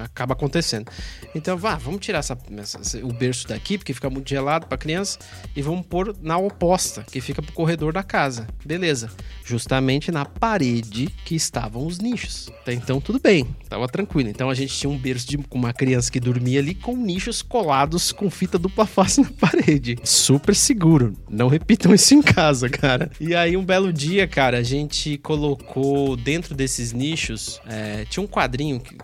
acaba 0.01 0.33
acontecendo. 0.33 0.89
Então, 1.35 1.57
vá, 1.57 1.75
vamos 1.75 2.01
tirar 2.01 2.19
essa, 2.19 2.37
essa, 2.57 2.97
o 3.05 3.11
berço 3.13 3.47
daqui, 3.47 3.77
porque 3.77 3.93
fica 3.93 4.09
muito 4.09 4.29
gelado 4.29 4.67
para 4.67 4.77
criança, 4.77 5.19
e 5.55 5.61
vamos 5.61 5.85
pôr 5.85 6.15
na 6.21 6.37
oposta, 6.37 7.03
que 7.11 7.21
fica 7.21 7.41
pro 7.41 7.53
corredor 7.53 7.93
da 7.93 8.03
casa. 8.03 8.47
Beleza. 8.65 9.11
Justamente 9.43 10.11
na 10.11 10.25
parede 10.25 11.07
que 11.25 11.35
estavam 11.35 11.85
os 11.85 11.99
nichos. 11.99 12.49
Até 12.61 12.73
então, 12.73 12.99
tudo 12.99 13.19
bem, 13.19 13.45
tava 13.69 13.87
tranquilo. 13.87 14.29
Então, 14.29 14.49
a 14.49 14.53
gente 14.53 14.73
tinha 14.73 14.89
um 14.89 14.97
berço 14.97 15.27
de 15.27 15.37
com 15.37 15.57
uma 15.57 15.73
criança 15.73 16.11
que 16.11 16.19
dormia 16.19 16.59
ali 16.59 16.73
com 16.73 16.95
nichos 16.95 17.41
colados 17.41 18.11
com 18.11 18.29
fita 18.29 18.57
dupla 18.57 18.85
face 18.85 19.19
na 19.21 19.29
parede. 19.29 19.97
Super 20.03 20.55
seguro. 20.55 21.13
Não 21.29 21.47
repitam 21.47 21.93
isso 21.93 22.13
em 22.13 22.21
casa, 22.21 22.69
cara. 22.69 23.11
E 23.19 23.35
aí, 23.35 23.57
um 23.57 23.65
belo 23.65 23.91
dia, 23.91 24.27
cara, 24.27 24.57
a 24.57 24.63
gente 24.63 25.17
colocou 25.17 26.15
dentro 26.15 26.55
desses 26.55 26.93
nichos, 26.93 27.59
é, 27.65 28.05
tinha 28.05 28.23
um 28.23 28.27
quadrinho 28.27 28.79
que 28.79 28.95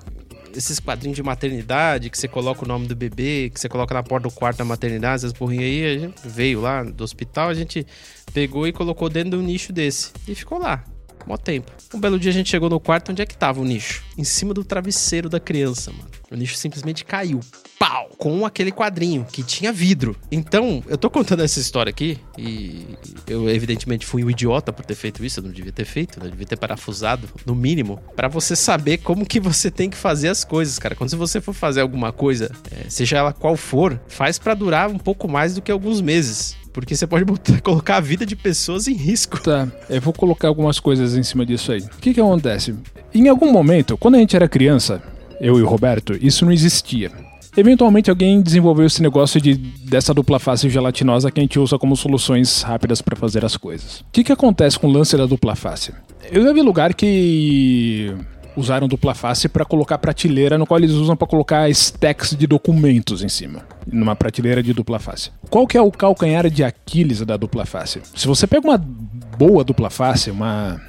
esses 0.55 0.79
quadrinhos 0.79 1.15
de 1.15 1.23
maternidade, 1.23 2.09
que 2.09 2.17
você 2.17 2.27
coloca 2.27 2.63
o 2.63 2.67
nome 2.67 2.87
do 2.87 2.95
bebê, 2.95 3.49
que 3.53 3.59
você 3.59 3.69
coloca 3.69 3.93
na 3.93 4.03
porta 4.03 4.27
do 4.27 4.33
quarto 4.33 4.57
da 4.57 4.65
maternidade, 4.65 5.15
essas 5.15 5.33
porrinhas 5.33 5.65
aí, 5.65 5.95
a 5.95 5.99
gente 5.99 6.15
veio 6.25 6.61
lá 6.61 6.83
do 6.83 7.03
hospital, 7.03 7.49
a 7.49 7.53
gente 7.53 7.85
pegou 8.33 8.67
e 8.67 8.71
colocou 8.71 9.09
dentro 9.09 9.31
de 9.31 9.37
um 9.37 9.41
nicho 9.41 9.71
desse. 9.73 10.11
E 10.27 10.35
ficou 10.35 10.59
lá, 10.59 10.83
mó 11.27 11.37
tempo. 11.37 11.71
Um 11.93 11.99
belo 11.99 12.19
dia 12.19 12.31
a 12.31 12.33
gente 12.33 12.49
chegou 12.49 12.69
no 12.69 12.79
quarto, 12.79 13.11
onde 13.11 13.21
é 13.21 13.25
que 13.25 13.35
tava 13.35 13.59
o 13.59 13.65
nicho? 13.65 14.03
Em 14.17 14.23
cima 14.23 14.53
do 14.53 14.63
travesseiro 14.63 15.29
da 15.29 15.39
criança, 15.39 15.91
mano. 15.91 16.09
O 16.31 16.35
nicho 16.35 16.55
simplesmente 16.55 17.03
caiu. 17.03 17.39
Pau! 17.77 18.09
Com 18.17 18.45
aquele 18.45 18.71
quadrinho 18.71 19.25
que 19.31 19.41
tinha 19.41 19.71
vidro. 19.71 20.15
Então, 20.31 20.83
eu 20.87 20.97
tô 20.97 21.09
contando 21.09 21.43
essa 21.43 21.59
história 21.59 21.89
aqui 21.89 22.19
e 22.37 22.85
eu, 23.27 23.49
evidentemente, 23.49 24.05
fui 24.05 24.23
um 24.23 24.29
idiota 24.29 24.71
por 24.71 24.85
ter 24.85 24.95
feito 24.95 25.25
isso. 25.25 25.39
Eu 25.39 25.45
não 25.45 25.51
devia 25.51 25.71
ter 25.71 25.85
feito, 25.85 26.19
né? 26.19 26.27
Eu 26.27 26.31
devia 26.31 26.45
ter 26.45 26.57
parafusado, 26.57 27.27
no 27.45 27.55
mínimo, 27.55 27.99
para 28.15 28.27
você 28.27 28.55
saber 28.55 28.99
como 28.99 29.25
que 29.25 29.39
você 29.39 29.71
tem 29.71 29.89
que 29.89 29.97
fazer 29.97 30.27
as 30.27 30.43
coisas, 30.43 30.77
cara. 30.77 30.95
Quando 30.95 31.15
você 31.17 31.41
for 31.41 31.53
fazer 31.53 31.81
alguma 31.81 32.11
coisa, 32.11 32.51
é, 32.71 32.89
seja 32.89 33.17
ela 33.17 33.33
qual 33.33 33.55
for, 33.55 33.99
faz 34.07 34.37
para 34.37 34.53
durar 34.53 34.89
um 34.89 34.99
pouco 34.99 35.27
mais 35.27 35.55
do 35.55 35.61
que 35.61 35.71
alguns 35.71 36.01
meses. 36.01 36.57
Porque 36.73 36.95
você 36.95 37.07
pode 37.07 37.25
botar, 37.25 37.59
colocar 37.61 37.97
a 37.97 38.01
vida 38.01 38.25
de 38.25 38.35
pessoas 38.35 38.87
em 38.87 38.93
risco. 38.93 39.41
Tá, 39.41 39.67
eu 39.89 40.01
vou 40.01 40.13
colocar 40.13 40.47
algumas 40.47 40.79
coisas 40.79 41.15
em 41.15 41.23
cima 41.23 41.45
disso 41.45 41.71
aí. 41.71 41.81
O 41.81 41.99
que 41.99 42.13
que 42.13 42.21
acontece? 42.21 42.75
Em 43.13 43.27
algum 43.27 43.51
momento, 43.51 43.97
quando 43.97 44.15
a 44.15 44.19
gente 44.19 44.35
era 44.35 44.47
criança, 44.47 45.01
eu 45.41 45.57
e 45.57 45.61
o 45.61 45.67
Roberto, 45.67 46.17
isso 46.21 46.45
não 46.45 46.51
existia. 46.51 47.11
Eventualmente 47.57 48.09
alguém 48.09 48.41
desenvolveu 48.41 48.85
esse 48.85 49.01
negócio 49.01 49.41
de 49.41 49.55
dessa 49.55 50.13
dupla 50.13 50.39
face 50.39 50.69
gelatinosa 50.69 51.31
que 51.31 51.39
a 51.39 51.43
gente 51.43 51.59
usa 51.59 51.77
como 51.79 51.95
soluções 51.97 52.61
rápidas 52.61 53.01
para 53.01 53.15
fazer 53.15 53.43
as 53.43 53.57
coisas. 53.57 54.01
O 54.01 54.05
que, 54.11 54.23
que 54.23 54.31
acontece 54.31 54.77
com 54.77 54.87
o 54.87 54.91
lance 54.91 55.17
da 55.17 55.25
dupla 55.25 55.55
face? 55.55 55.91
Eu 56.31 56.43
já 56.43 56.53
vi 56.53 56.61
lugar 56.61 56.93
que 56.93 58.15
usaram 58.55 58.87
dupla 58.87 59.13
face 59.13 59.47
para 59.47 59.65
colocar 59.65 59.97
prateleira, 59.97 60.57
no 60.57 60.65
qual 60.65 60.79
eles 60.79 60.91
usam 60.91 61.15
para 61.15 61.27
colocar 61.27 61.69
stacks 61.69 62.35
de 62.35 62.47
documentos 62.47 63.23
em 63.23 63.29
cima, 63.29 63.65
numa 63.87 64.15
prateleira 64.15 64.61
de 64.61 64.73
dupla 64.73 64.99
face. 64.99 65.31
Qual 65.49 65.67
que 65.67 65.77
é 65.77 65.81
o 65.81 65.91
calcanhar 65.91 66.49
de 66.49 66.63
Aquiles 66.63 67.21
da 67.21 67.37
dupla 67.37 67.65
face? 67.65 68.01
Se 68.15 68.27
você 68.27 68.45
pega 68.45 68.67
uma 68.67 68.77
boa 68.77 69.63
dupla 69.63 69.89
face, 69.89 70.29
uma 70.29 70.81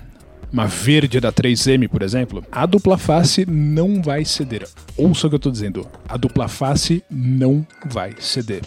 uma 0.52 0.66
verde 0.66 1.20
da 1.20 1.32
3M, 1.32 1.88
por 1.88 2.02
exemplo, 2.02 2.44
a 2.50 2.66
dupla 2.66 2.98
face 2.98 3.46
não 3.46 4.02
vai 4.02 4.24
ceder. 4.24 4.66
Ouça 4.96 5.26
o 5.26 5.30
que 5.30 5.34
eu 5.34 5.38
estou 5.38 5.52
dizendo. 5.52 5.86
A 6.08 6.16
dupla 6.16 6.48
face 6.48 7.04
não 7.08 7.64
vai 7.86 8.14
ceder. 8.18 8.62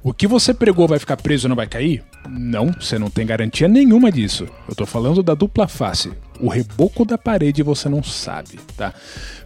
O 0.00 0.14
que 0.14 0.28
você 0.28 0.54
pregou 0.54 0.86
vai 0.86 0.98
ficar 0.98 1.16
preso 1.16 1.46
e 1.46 1.48
não 1.48 1.56
vai 1.56 1.66
cair? 1.66 2.04
Não, 2.28 2.72
você 2.72 2.98
não 2.98 3.10
tem 3.10 3.26
garantia 3.26 3.66
nenhuma 3.66 4.12
disso. 4.12 4.44
Eu 4.68 4.72
estou 4.72 4.86
falando 4.86 5.22
da 5.22 5.34
dupla 5.34 5.66
face. 5.66 6.12
O 6.40 6.48
reboco 6.48 7.04
da 7.04 7.18
parede 7.18 7.62
você 7.62 7.88
não 7.88 8.02
sabe, 8.02 8.58
tá? 8.76 8.92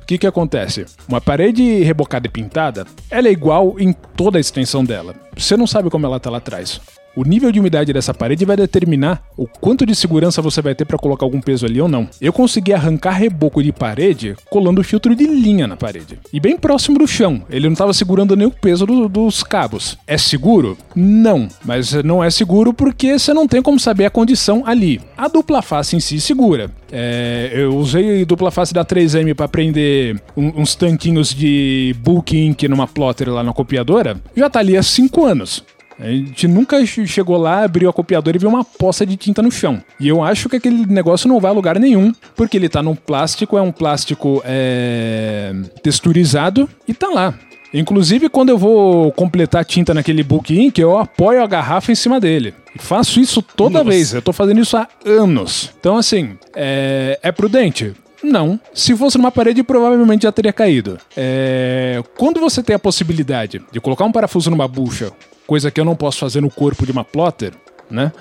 O 0.02 0.06
que 0.06 0.18
que 0.18 0.26
acontece? 0.26 0.84
Uma 1.08 1.20
parede 1.20 1.82
rebocada 1.82 2.26
e 2.26 2.30
pintada, 2.30 2.86
ela 3.10 3.28
é 3.28 3.32
igual 3.32 3.76
em 3.78 3.92
toda 3.92 4.38
a 4.38 4.40
extensão 4.40 4.84
dela. 4.84 5.14
Você 5.36 5.56
não 5.56 5.66
sabe 5.66 5.88
como 5.90 6.06
ela 6.06 6.16
está 6.16 6.28
lá 6.28 6.38
atrás. 6.38 6.80
O 7.14 7.24
nível 7.24 7.52
de 7.52 7.60
umidade 7.60 7.92
dessa 7.92 8.14
parede 8.14 8.46
vai 8.46 8.56
determinar 8.56 9.22
o 9.36 9.46
quanto 9.46 9.84
de 9.84 9.94
segurança 9.94 10.40
você 10.40 10.62
vai 10.62 10.74
ter 10.74 10.86
para 10.86 10.96
colocar 10.96 11.26
algum 11.26 11.42
peso 11.42 11.66
ali 11.66 11.78
ou 11.78 11.88
não. 11.88 12.08
Eu 12.18 12.32
consegui 12.32 12.72
arrancar 12.72 13.12
reboco 13.12 13.62
de 13.62 13.70
parede 13.70 14.34
colando 14.48 14.82
filtro 14.82 15.14
de 15.14 15.26
linha 15.26 15.66
na 15.66 15.76
parede. 15.76 16.18
E 16.32 16.40
bem 16.40 16.56
próximo 16.56 16.98
do 16.98 17.06
chão. 17.06 17.42
Ele 17.50 17.66
não 17.66 17.74
estava 17.74 17.92
segurando 17.92 18.34
nem 18.34 18.46
o 18.46 18.50
peso 18.50 18.86
do, 18.86 19.10
dos 19.10 19.42
cabos. 19.42 19.98
É 20.06 20.16
seguro? 20.16 20.78
Não. 20.96 21.48
Mas 21.62 21.92
não 22.02 22.24
é 22.24 22.30
seguro 22.30 22.72
porque 22.72 23.18
você 23.18 23.34
não 23.34 23.46
tem 23.46 23.60
como 23.60 23.78
saber 23.78 24.06
a 24.06 24.10
condição 24.10 24.62
ali. 24.64 24.98
A 25.14 25.28
dupla 25.28 25.60
face 25.60 25.94
em 25.94 26.00
si 26.00 26.18
segura. 26.18 26.70
É, 26.90 27.50
eu 27.54 27.76
usei 27.76 28.24
dupla 28.24 28.50
face 28.50 28.72
da 28.72 28.86
3M 28.86 29.34
para 29.34 29.48
prender 29.48 30.18
um, 30.34 30.62
uns 30.62 30.74
tanquinhos 30.74 31.34
de 31.34 31.94
bulk 31.98 32.38
ink 32.38 32.66
numa 32.68 32.86
plotter 32.86 33.28
lá 33.30 33.42
na 33.42 33.52
copiadora. 33.52 34.16
Já 34.34 34.48
tá 34.48 34.60
ali 34.60 34.78
há 34.78 34.82
5 34.82 35.26
anos. 35.26 35.62
A 35.98 36.06
gente 36.06 36.48
nunca 36.48 36.84
chegou 36.86 37.36
lá, 37.36 37.64
abriu 37.64 37.88
a 37.88 37.92
copiadora 37.92 38.36
e 38.36 38.40
viu 38.40 38.48
uma 38.48 38.64
poça 38.64 39.04
de 39.06 39.16
tinta 39.16 39.42
no 39.42 39.50
chão. 39.50 39.82
E 40.00 40.08
eu 40.08 40.22
acho 40.22 40.48
que 40.48 40.56
aquele 40.56 40.86
negócio 40.86 41.28
não 41.28 41.40
vai 41.40 41.50
a 41.50 41.54
lugar 41.54 41.78
nenhum, 41.78 42.12
porque 42.34 42.56
ele 42.56 42.68
tá 42.68 42.82
num 42.82 42.94
plástico, 42.94 43.56
é 43.56 43.62
um 43.62 43.72
plástico 43.72 44.42
é, 44.44 45.52
texturizado 45.82 46.68
e 46.86 46.94
tá 46.94 47.08
lá. 47.08 47.34
Inclusive, 47.74 48.28
quando 48.28 48.50
eu 48.50 48.58
vou 48.58 49.10
completar 49.12 49.64
tinta 49.64 49.94
naquele 49.94 50.22
book 50.22 50.54
ink, 50.54 50.78
eu 50.78 50.98
apoio 50.98 51.42
a 51.42 51.46
garrafa 51.46 51.90
em 51.90 51.94
cima 51.94 52.20
dele. 52.20 52.54
E 52.74 52.78
faço 52.78 53.18
isso 53.18 53.40
toda 53.40 53.78
Nossa. 53.78 53.90
vez. 53.90 54.12
Eu 54.12 54.20
tô 54.20 54.32
fazendo 54.32 54.60
isso 54.60 54.76
há 54.76 54.86
anos. 55.06 55.70
Então, 55.80 55.96
assim, 55.96 56.36
é, 56.54 57.18
é 57.22 57.32
prudente? 57.32 57.94
Não. 58.22 58.60
Se 58.74 58.94
fosse 58.94 59.18
numa 59.18 59.32
parede, 59.32 59.62
provavelmente 59.62 60.22
já 60.22 60.32
teria 60.32 60.52
caído. 60.52 60.98
É... 61.16 62.02
Quando 62.16 62.38
você 62.38 62.62
tem 62.62 62.76
a 62.76 62.78
possibilidade 62.78 63.60
de 63.72 63.80
colocar 63.80 64.04
um 64.04 64.12
parafuso 64.12 64.50
numa 64.50 64.68
bucha 64.68 65.12
coisa 65.46 65.70
que 65.70 65.80
eu 65.80 65.84
não 65.84 65.96
posso 65.96 66.18
fazer 66.18 66.40
no 66.40 66.50
corpo 66.50 66.84
de 66.86 66.92
uma 66.92 67.04
plotter, 67.04 67.52
né? 67.90 68.12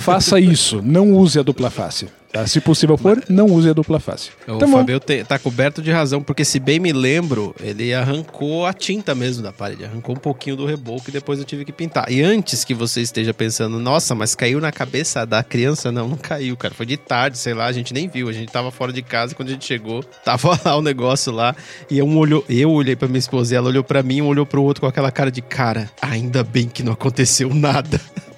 Faça 0.00 0.38
isso, 0.38 0.80
não 0.82 1.12
use 1.12 1.38
a 1.38 1.42
dupla 1.42 1.70
face. 1.70 2.08
Tá? 2.34 2.44
Se 2.48 2.60
possível 2.60 2.96
for, 2.98 3.22
não 3.28 3.46
use 3.46 3.68
a 3.70 3.72
dupla 3.72 4.00
face. 4.00 4.30
O 4.48 4.58
Tá. 4.58 4.66
Fabio 4.66 4.98
te- 4.98 5.22
tá 5.22 5.38
coberto 5.38 5.80
de 5.80 5.92
razão, 5.92 6.20
porque 6.20 6.44
se 6.44 6.58
bem 6.58 6.80
me 6.80 6.92
lembro, 6.92 7.54
ele 7.62 7.94
arrancou 7.94 8.66
a 8.66 8.72
tinta 8.72 9.14
mesmo 9.14 9.40
da 9.40 9.52
parede, 9.52 9.84
arrancou 9.84 10.16
um 10.16 10.18
pouquinho 10.18 10.56
do 10.56 10.66
reboco 10.66 11.04
e 11.08 11.12
depois 11.12 11.38
eu 11.38 11.44
tive 11.44 11.64
que 11.64 11.70
pintar. 11.72 12.10
E 12.10 12.20
antes 12.22 12.64
que 12.64 12.74
você 12.74 13.00
esteja 13.00 13.32
pensando, 13.32 13.78
nossa, 13.78 14.16
mas 14.16 14.34
caiu 14.34 14.60
na 14.60 14.72
cabeça 14.72 15.24
da 15.24 15.44
criança? 15.44 15.92
Não, 15.92 16.08
não 16.08 16.16
caiu, 16.16 16.56
cara. 16.56 16.74
Foi 16.74 16.84
de 16.84 16.96
tarde, 16.96 17.38
sei 17.38 17.54
lá, 17.54 17.66
a 17.66 17.72
gente 17.72 17.94
nem 17.94 18.08
viu. 18.08 18.28
A 18.28 18.32
gente 18.32 18.50
tava 18.50 18.72
fora 18.72 18.92
de 18.92 19.00
casa 19.00 19.32
quando 19.32 19.50
a 19.50 19.52
gente 19.52 19.64
chegou, 19.64 20.02
tava 20.02 20.58
lá 20.66 20.76
o 20.76 20.82
negócio 20.82 21.32
lá. 21.32 21.54
E 21.88 22.02
um 22.02 22.18
olhou, 22.18 22.44
eu 22.48 22.68
olhei 22.72 22.96
pra 22.96 23.06
minha 23.06 23.20
esposa 23.20 23.54
e 23.54 23.56
ela 23.56 23.68
olhou 23.68 23.84
pra 23.84 24.02
mim, 24.02 24.20
um 24.20 24.26
olhou 24.26 24.44
pro 24.44 24.60
outro 24.60 24.80
com 24.80 24.86
aquela 24.88 25.12
cara 25.12 25.30
de 25.30 25.40
cara. 25.40 25.88
Ainda 26.02 26.42
bem 26.42 26.66
que 26.68 26.82
não 26.82 26.94
aconteceu 26.94 27.54
nada. 27.54 28.00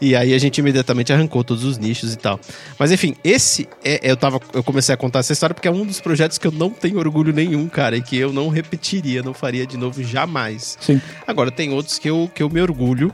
E 0.00 0.16
aí 0.16 0.34
a 0.34 0.38
gente 0.38 0.58
imediatamente 0.58 1.12
arrancou 1.12 1.44
todos 1.44 1.64
os 1.64 1.78
nichos 1.78 2.12
e 2.12 2.16
tal. 2.16 2.40
Mas 2.78 2.90
enfim, 2.90 3.14
esse 3.22 3.68
é, 3.84 4.00
eu 4.02 4.16
tava 4.16 4.40
eu 4.52 4.62
comecei 4.62 4.94
a 4.94 4.98
contar 4.98 5.20
essa 5.20 5.32
história 5.32 5.54
porque 5.54 5.68
é 5.68 5.70
um 5.70 5.84
dos 5.84 6.00
projetos 6.00 6.38
que 6.38 6.46
eu 6.46 6.52
não 6.52 6.70
tenho 6.70 6.98
orgulho 6.98 7.32
nenhum, 7.32 7.68
cara, 7.68 7.96
e 7.96 8.02
que 8.02 8.16
eu 8.16 8.32
não 8.32 8.48
repetiria, 8.48 9.22
não 9.22 9.34
faria 9.34 9.66
de 9.66 9.76
novo 9.76 10.02
jamais. 10.02 10.76
Sim. 10.80 11.00
Agora 11.26 11.50
tem 11.50 11.72
outros 11.72 11.98
que 11.98 12.08
eu, 12.08 12.30
que 12.34 12.42
eu 12.42 12.50
me 12.50 12.60
orgulho. 12.60 13.12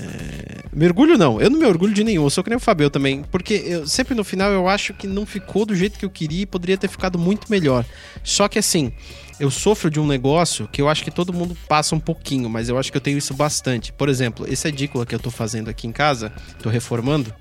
É, 0.00 0.64
Me 0.72 0.86
orgulho 0.86 1.18
não, 1.18 1.40
eu 1.40 1.50
não 1.50 1.58
me 1.58 1.64
orgulho 1.66 1.92
de 1.92 2.04
nenhum, 2.04 2.24
eu 2.24 2.30
sou 2.30 2.44
que 2.44 2.50
nem 2.50 2.56
o 2.56 2.60
Fabio 2.60 2.88
também, 2.88 3.24
porque 3.32 3.54
eu, 3.54 3.86
sempre 3.86 4.14
no 4.14 4.22
final 4.22 4.50
eu 4.52 4.68
acho 4.68 4.94
que 4.94 5.06
não 5.06 5.26
ficou 5.26 5.66
do 5.66 5.74
jeito 5.74 5.98
que 5.98 6.04
eu 6.04 6.10
queria 6.10 6.42
e 6.42 6.46
poderia 6.46 6.78
ter 6.78 6.88
ficado 6.88 7.18
muito 7.18 7.50
melhor. 7.50 7.84
Só 8.22 8.46
que 8.46 8.58
assim, 8.58 8.92
eu 9.40 9.50
sofro 9.50 9.90
de 9.90 9.98
um 9.98 10.06
negócio 10.06 10.68
que 10.68 10.80
eu 10.80 10.88
acho 10.88 11.02
que 11.02 11.10
todo 11.10 11.32
mundo 11.32 11.56
passa 11.68 11.94
um 11.94 12.00
pouquinho, 12.00 12.48
mas 12.48 12.68
eu 12.68 12.78
acho 12.78 12.90
que 12.90 12.96
eu 12.96 13.00
tenho 13.00 13.18
isso 13.18 13.34
bastante. 13.34 13.92
Por 13.92 14.08
exemplo, 14.08 14.46
essa 14.50 14.68
edícula 14.68 15.06
que 15.06 15.14
eu 15.14 15.20
tô 15.20 15.30
fazendo 15.30 15.68
aqui 15.68 15.86
em 15.86 15.92
casa, 15.92 16.32
tô 16.62 16.68
reformando, 16.68 17.34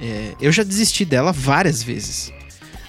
é, 0.00 0.34
eu 0.40 0.50
já 0.52 0.62
desisti 0.62 1.04
dela 1.04 1.32
várias 1.32 1.82
vezes. 1.82 2.32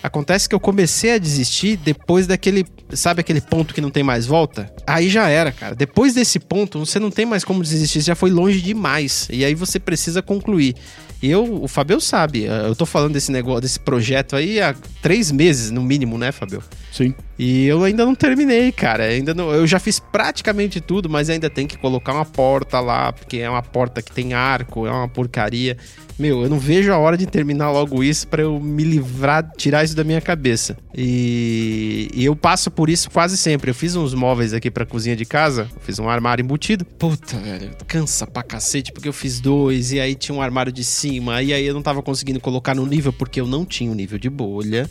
Acontece 0.03 0.49
que 0.49 0.55
eu 0.55 0.59
comecei 0.59 1.13
a 1.13 1.17
desistir 1.17 1.77
depois 1.77 2.25
daquele, 2.25 2.65
sabe 2.93 3.21
aquele 3.21 3.41
ponto 3.41 3.73
que 3.73 3.81
não 3.81 3.91
tem 3.91 4.03
mais 4.03 4.25
volta? 4.25 4.73
Aí 4.87 5.09
já 5.09 5.29
era, 5.29 5.51
cara. 5.51 5.75
Depois 5.75 6.13
desse 6.13 6.39
ponto, 6.39 6.79
você 6.79 6.99
não 6.99 7.11
tem 7.11 7.25
mais 7.25 7.43
como 7.43 7.61
desistir, 7.61 8.01
você 8.01 8.07
já 8.07 8.15
foi 8.15 8.31
longe 8.31 8.61
demais. 8.61 9.27
E 9.31 9.45
aí 9.45 9.53
você 9.53 9.79
precisa 9.79 10.21
concluir. 10.21 10.75
E 11.21 11.29
eu, 11.29 11.63
o 11.63 11.67
Fabio 11.67 12.01
sabe, 12.01 12.45
eu 12.45 12.75
tô 12.75 12.83
falando 12.83 13.13
desse 13.13 13.31
negócio, 13.31 13.61
desse 13.61 13.79
projeto 13.79 14.35
aí 14.35 14.59
há 14.59 14.73
três 15.03 15.31
meses, 15.31 15.69
no 15.69 15.83
mínimo, 15.83 16.17
né, 16.17 16.31
Fabio? 16.31 16.63
Sim. 16.91 17.13
E 17.37 17.67
eu 17.67 17.83
ainda 17.83 18.03
não 18.03 18.15
terminei, 18.15 18.71
cara. 18.71 19.03
Ainda 19.03 19.31
não, 19.33 19.51
eu 19.51 19.67
já 19.67 19.79
fiz 19.79 19.99
praticamente 19.99 20.81
tudo, 20.81 21.07
mas 21.07 21.29
ainda 21.29 21.47
tem 21.47 21.67
que 21.67 21.77
colocar 21.77 22.13
uma 22.13 22.25
porta 22.25 22.79
lá, 22.79 23.13
porque 23.13 23.37
é 23.37 23.49
uma 23.49 23.61
porta 23.61 24.01
que 24.01 24.11
tem 24.11 24.33
arco, 24.33 24.87
é 24.87 24.91
uma 24.91 25.07
porcaria. 25.07 25.77
Meu, 26.21 26.43
eu 26.43 26.49
não 26.51 26.59
vejo 26.59 26.93
a 26.93 26.99
hora 26.99 27.17
de 27.17 27.25
terminar 27.25 27.71
logo 27.71 28.03
isso 28.03 28.27
pra 28.27 28.43
eu 28.43 28.59
me 28.59 28.83
livrar, 28.83 29.51
tirar 29.57 29.83
isso 29.83 29.95
da 29.95 30.03
minha 30.03 30.21
cabeça. 30.21 30.77
E, 30.95 32.11
e 32.13 32.23
eu 32.23 32.35
passo 32.35 32.69
por 32.69 32.91
isso 32.91 33.09
quase 33.09 33.35
sempre. 33.35 33.71
Eu 33.71 33.73
fiz 33.73 33.95
uns 33.95 34.13
móveis 34.13 34.53
aqui 34.53 34.69
pra 34.69 34.85
cozinha 34.85 35.15
de 35.15 35.25
casa, 35.25 35.67
fiz 35.81 35.97
um 35.97 36.07
armário 36.07 36.43
embutido. 36.43 36.85
Puta, 36.85 37.39
velho, 37.39 37.71
cansa 37.87 38.27
pra 38.27 38.43
cacete, 38.43 38.91
porque 38.91 39.09
eu 39.09 39.13
fiz 39.13 39.39
dois, 39.39 39.93
e 39.93 39.99
aí 39.99 40.13
tinha 40.13 40.35
um 40.35 40.43
armário 40.43 40.71
de 40.71 40.83
cima, 40.83 41.41
e 41.41 41.53
aí 41.53 41.65
eu 41.65 41.73
não 41.73 41.81
tava 41.81 42.03
conseguindo 42.03 42.39
colocar 42.39 42.75
no 42.75 42.85
nível, 42.85 43.11
porque 43.11 43.41
eu 43.41 43.47
não 43.47 43.65
tinha 43.65 43.91
o 43.91 43.95
nível 43.95 44.19
de 44.19 44.29
bolha 44.29 44.87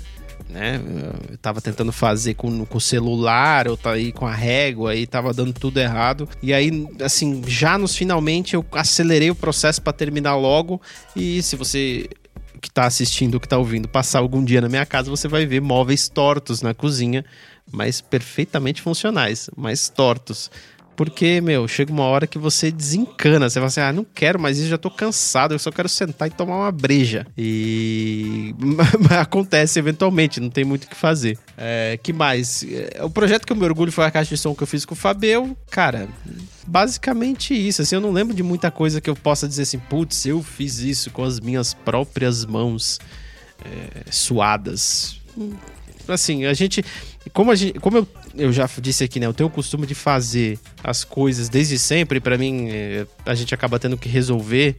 né? 0.51 0.80
Eu 1.30 1.38
tava 1.38 1.61
tentando 1.61 1.92
fazer 1.92 2.34
com, 2.34 2.66
o 2.70 2.80
celular, 2.80 3.68
ou 3.68 3.76
tá 3.76 3.92
aí 3.92 4.12
com 4.12 4.26
a 4.26 4.34
régua, 4.34 4.92
aí 4.92 5.07
tava 5.07 5.32
dando 5.32 5.53
tudo 5.53 5.78
errado. 5.78 6.28
E 6.42 6.53
aí, 6.53 6.86
assim, 7.03 7.42
já 7.46 7.78
nos 7.78 7.96
finalmente 7.96 8.55
eu 8.55 8.64
acelerei 8.72 9.30
o 9.30 9.34
processo 9.34 9.80
para 9.80 9.92
terminar 9.92 10.36
logo. 10.36 10.80
E 11.16 11.42
se 11.42 11.57
você 11.57 12.09
que 12.61 12.70
tá 12.70 12.84
assistindo, 12.84 13.40
que 13.40 13.48
tá 13.48 13.57
ouvindo, 13.57 13.88
passar 13.88 14.18
algum 14.18 14.44
dia 14.44 14.61
na 14.61 14.68
minha 14.68 14.84
casa, 14.84 15.11
você 15.11 15.26
vai 15.26 15.46
ver 15.46 15.61
móveis 15.61 16.09
tortos 16.09 16.61
na 16.61 16.74
cozinha, 16.74 17.24
mas 17.72 18.01
perfeitamente 18.01 18.82
funcionais, 18.82 19.48
mas 19.57 19.88
tortos. 19.88 20.51
Porque, 21.01 21.40
meu, 21.40 21.66
chega 21.66 21.90
uma 21.90 22.05
hora 22.05 22.26
que 22.26 22.38
você 22.38 22.70
desencana. 22.70 23.48
Você 23.48 23.55
fala 23.55 23.68
assim, 23.68 23.80
ah, 23.80 23.90
não 23.90 24.05
quero 24.05 24.38
mais 24.38 24.59
isso, 24.59 24.68
já 24.68 24.76
tô 24.76 24.90
cansado, 24.90 25.55
eu 25.55 25.59
só 25.59 25.72
quero 25.72 25.88
sentar 25.88 26.28
e 26.28 26.30
tomar 26.30 26.59
uma 26.59 26.70
breja. 26.70 27.26
E 27.38 28.55
acontece 29.18 29.78
eventualmente, 29.78 30.40
não 30.40 30.51
tem 30.51 30.62
muito 30.62 30.84
o 30.84 30.88
que 30.88 30.94
fazer. 30.94 31.38
É, 31.57 31.98
que 32.03 32.12
mais? 32.12 32.62
É, 32.64 33.03
O 33.03 33.09
projeto 33.09 33.46
que 33.46 33.53
eu 33.55 33.57
me 33.57 33.64
orgulho 33.64 33.90
foi 33.90 34.05
a 34.05 34.11
caixa 34.11 34.34
de 34.34 34.38
som 34.38 34.55
que 34.55 34.62
eu 34.62 34.66
fiz 34.66 34.84
com 34.84 34.92
o 34.92 34.96
Fabio. 34.96 35.57
Cara, 35.70 36.07
basicamente 36.66 37.55
isso. 37.55 37.80
Assim, 37.80 37.94
eu 37.94 38.01
não 38.03 38.12
lembro 38.12 38.36
de 38.36 38.42
muita 38.42 38.70
coisa 38.70 39.01
que 39.01 39.09
eu 39.09 39.16
possa 39.16 39.48
dizer 39.48 39.62
assim, 39.62 39.78
putz, 39.78 40.26
eu 40.26 40.42
fiz 40.42 40.80
isso 40.80 41.11
com 41.12 41.24
as 41.24 41.40
minhas 41.40 41.72
próprias 41.72 42.44
mãos 42.44 42.98
é, 43.64 44.03
suadas. 44.11 45.18
Hum, 45.34 45.55
Assim, 46.12 46.44
a 46.44 46.53
gente. 46.53 46.84
Como, 47.33 47.51
a 47.51 47.55
gente, 47.55 47.79
como 47.79 47.99
eu, 47.99 48.09
eu 48.35 48.53
já 48.53 48.68
disse 48.81 49.05
aqui, 49.05 49.21
né? 49.21 49.27
Eu 49.27 49.35
tenho 49.35 49.49
o 49.49 49.53
costume 49.53 49.87
de 49.87 49.95
fazer 49.95 50.59
as 50.83 51.05
coisas 51.05 51.49
desde 51.49 51.79
sempre. 51.79 52.18
Pra 52.18 52.39
mim, 52.39 52.68
é, 52.71 53.07
a 53.27 53.35
gente 53.35 53.55
acaba 53.55 53.79
tendo 53.79 53.97
que 53.99 54.09
resolver 54.09 54.77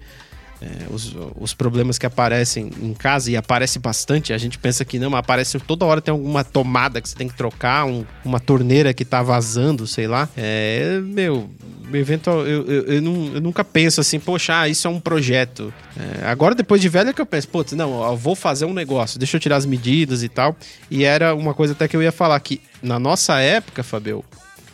é, 0.62 0.86
os, 0.94 1.16
os 1.40 1.54
problemas 1.54 1.98
que 1.98 2.06
aparecem 2.06 2.70
em 2.82 2.94
casa 2.94 3.32
e 3.32 3.36
aparece 3.36 3.80
bastante. 3.80 4.32
A 4.32 4.38
gente 4.38 4.58
pensa 4.60 4.86
que 4.86 5.00
não, 5.00 5.10
mas 5.10 5.20
aparece 5.20 5.60
toda 5.60 5.86
hora 5.86 6.00
tem 6.02 6.12
alguma 6.12 6.44
tomada 6.44 7.02
que 7.02 7.10
você 7.10 7.16
tem 7.16 7.28
que 7.28 7.36
trocar, 7.36 7.86
um- 7.86 8.06
uma 8.24 8.40
torneira 8.40 8.94
que 8.94 9.04
tá 9.04 9.22
vazando, 9.24 9.88
sei 9.88 10.08
lá. 10.08 10.30
É, 10.38 11.00
meu, 11.04 11.50
eventual, 11.94 12.46
eu, 12.48 12.66
eu, 12.68 12.84
eu, 12.86 12.94
eu 13.36 13.42
nunca 13.42 13.64
penso 13.64 14.02
assim, 14.02 14.20
poxa, 14.20 14.62
ah, 14.62 14.70
isso 14.70 14.88
é 14.88 14.90
um 14.92 15.00
projeto. 15.00 15.74
É, 15.98 16.26
agora, 16.28 16.54
depois 16.56 16.80
de 16.80 16.88
velho, 16.90 17.10
é 17.10 17.14
que 17.14 17.22
eu 17.22 17.26
penso, 17.26 17.48
putz, 17.48 17.74
não, 17.74 18.04
eu 18.04 18.16
vou 18.16 18.36
fazer 18.36 18.66
um 18.66 18.74
negócio, 18.74 19.18
deixa 19.18 19.38
eu 19.38 19.42
tirar 19.42 19.56
as 19.58 19.66
medidas 19.66 20.22
e 20.24 20.30
tal. 20.30 20.56
E 20.90 21.04
era 21.04 21.34
uma 21.34 21.54
coisa 21.54 21.74
até 21.74 21.88
que 21.88 21.96
eu 21.98 22.04
ia 22.04 22.12
falar 22.12 22.40
que 22.40 22.62
na 22.82 23.00
nossa 23.00 23.40
época, 23.40 23.84
Fabio, 23.84 24.24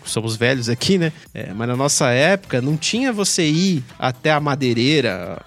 somos 0.09 0.35
velhos 0.35 0.69
aqui, 0.69 0.97
né? 0.97 1.11
É, 1.33 1.53
mas 1.53 1.67
na 1.67 1.75
nossa 1.75 2.09
época 2.09 2.61
não 2.61 2.77
tinha 2.77 3.11
você 3.11 3.47
ir 3.47 3.83
até 3.97 4.31
a 4.31 4.39
madeireira, 4.39 5.41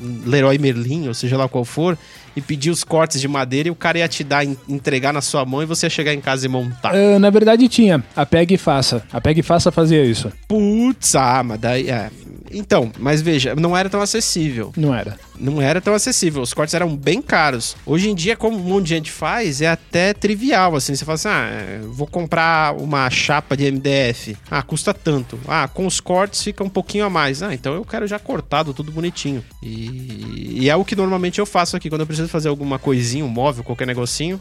Leroy 0.00 0.58
Merlin, 0.58 1.08
ou 1.08 1.14
seja 1.14 1.36
lá 1.36 1.48
qual 1.48 1.64
for, 1.64 1.98
e 2.36 2.40
pedir 2.42 2.70
os 2.70 2.84
cortes 2.84 3.20
de 3.20 3.26
madeira 3.26 3.68
e 3.68 3.70
o 3.70 3.74
cara 3.74 3.98
ia 3.98 4.08
te 4.08 4.22
dar, 4.22 4.44
en- 4.44 4.56
entregar 4.68 5.12
na 5.12 5.20
sua 5.22 5.44
mão 5.44 5.62
e 5.62 5.66
você 5.66 5.86
ia 5.86 5.90
chegar 5.90 6.12
em 6.14 6.20
casa 6.20 6.44
e 6.46 6.48
montar. 6.48 6.94
Ah, 6.94 7.18
na 7.18 7.30
verdade 7.30 7.66
tinha. 7.68 8.04
A 8.14 8.26
Peg 8.26 8.52
e 8.54 8.58
Faça. 8.58 9.02
A 9.12 9.20
Peg 9.20 9.40
e 9.40 9.42
Faça 9.42 9.72
fazia 9.72 10.04
isso. 10.04 10.30
Putz, 10.46 11.14
ah, 11.16 11.42
mas 11.42 11.58
daí. 11.60 11.88
É. 11.88 12.10
Então, 12.52 12.92
mas 12.98 13.20
veja, 13.20 13.56
não 13.56 13.76
era 13.76 13.88
tão 13.90 14.00
acessível. 14.00 14.72
Não 14.76 14.94
era. 14.94 15.18
Não 15.38 15.60
era 15.60 15.80
tão 15.80 15.92
acessível. 15.94 16.40
Os 16.42 16.54
cortes 16.54 16.74
eram 16.74 16.94
bem 16.96 17.20
caros. 17.20 17.76
Hoje 17.84 18.08
em 18.08 18.14
dia, 18.14 18.36
como 18.36 18.56
um 18.56 18.60
monte 18.62 18.84
de 18.84 18.90
gente 18.90 19.10
faz, 19.10 19.60
é 19.60 19.66
até 19.66 20.14
trivial, 20.14 20.76
assim. 20.76 20.94
Você 20.94 21.04
fala 21.04 21.14
assim, 21.16 21.28
ah, 21.28 21.48
é, 21.50 21.80
vou 21.82 22.06
comprar 22.06 22.74
uma 22.76 23.10
chapa 23.10 23.56
de 23.56 23.64
MDF. 23.70 24.36
Ah, 24.50 24.62
custa 24.62 24.94
tanto. 24.94 25.38
Ah, 25.48 25.66
com 25.68 25.86
os 25.86 25.98
cortes 26.00 26.42
fica 26.42 26.62
um 26.62 26.68
pouquinho 26.70 27.04
a 27.04 27.10
mais. 27.10 27.42
Ah, 27.42 27.52
então 27.52 27.74
eu 27.74 27.84
quero 27.84 28.06
já 28.06 28.18
cortado, 28.18 28.72
tudo 28.72 28.92
bonitinho. 28.92 29.44
E, 29.62 30.60
e 30.62 30.70
é 30.70 30.76
o 30.76 30.84
que 30.84 30.94
normalmente 30.96 31.38
eu 31.40 31.44
faço 31.46 31.76
aqui. 31.76 31.90
Quando 31.90 32.02
eu 32.02 32.06
preciso 32.06 32.25
fazer 32.28 32.48
alguma 32.48 32.78
coisinha, 32.78 33.24
um 33.24 33.28
móvel, 33.28 33.64
qualquer 33.64 33.86
negocinho, 33.86 34.40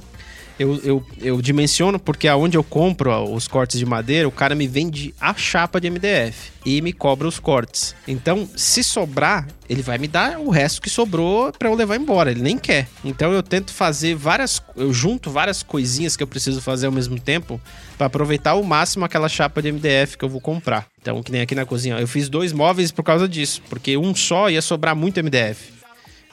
eu, 0.57 0.79
eu, 0.83 1.05
eu 1.21 1.41
dimensiono 1.41 1.99
porque 1.99 2.27
aonde 2.27 2.57
eu 2.57 2.63
compro 2.63 3.11
os 3.33 3.47
cortes 3.47 3.77
de 3.77 3.85
madeira, 3.85 4.27
o 4.27 4.31
cara 4.31 4.55
me 4.55 4.67
vende 4.67 5.13
a 5.19 5.33
chapa 5.33 5.81
de 5.81 5.89
MDF 5.89 6.51
e 6.65 6.81
me 6.81 6.93
cobra 6.93 7.27
os 7.27 7.39
cortes. 7.39 7.93
Então, 8.07 8.47
se 8.55 8.83
sobrar, 8.83 9.47
ele 9.69 9.81
vai 9.81 9.97
me 9.97 10.07
dar 10.07 10.39
o 10.39 10.49
resto 10.49 10.81
que 10.81 10.89
sobrou 10.89 11.51
pra 11.51 11.69
eu 11.69 11.75
levar 11.75 11.97
embora. 11.97 12.31
Ele 12.31 12.41
nem 12.41 12.57
quer. 12.57 12.87
Então, 13.03 13.33
eu 13.33 13.43
tento 13.43 13.73
fazer 13.73 14.15
várias. 14.15 14.61
Eu 14.75 14.93
junto 14.93 15.29
várias 15.29 15.61
coisinhas 15.61 16.15
que 16.15 16.23
eu 16.23 16.27
preciso 16.27 16.61
fazer 16.61 16.85
ao 16.85 16.91
mesmo 16.91 17.19
tempo 17.19 17.59
pra 17.97 18.07
aproveitar 18.07 18.51
ao 18.51 18.63
máximo 18.63 19.05
aquela 19.05 19.29
chapa 19.29 19.61
de 19.61 19.71
MDF 19.71 20.17
que 20.17 20.25
eu 20.25 20.29
vou 20.29 20.41
comprar. 20.41 20.87
Então, 21.01 21.21
que 21.21 21.31
nem 21.31 21.41
aqui 21.41 21.53
na 21.53 21.65
cozinha. 21.65 21.99
Eu 21.99 22.07
fiz 22.07 22.29
dois 22.29 22.51
móveis 22.51 22.91
por 22.91 23.03
causa 23.03 23.27
disso, 23.27 23.61
porque 23.69 23.97
um 23.97 24.15
só 24.15 24.49
ia 24.49 24.61
sobrar 24.61 24.95
muito 24.95 25.21
MDF. 25.21 25.74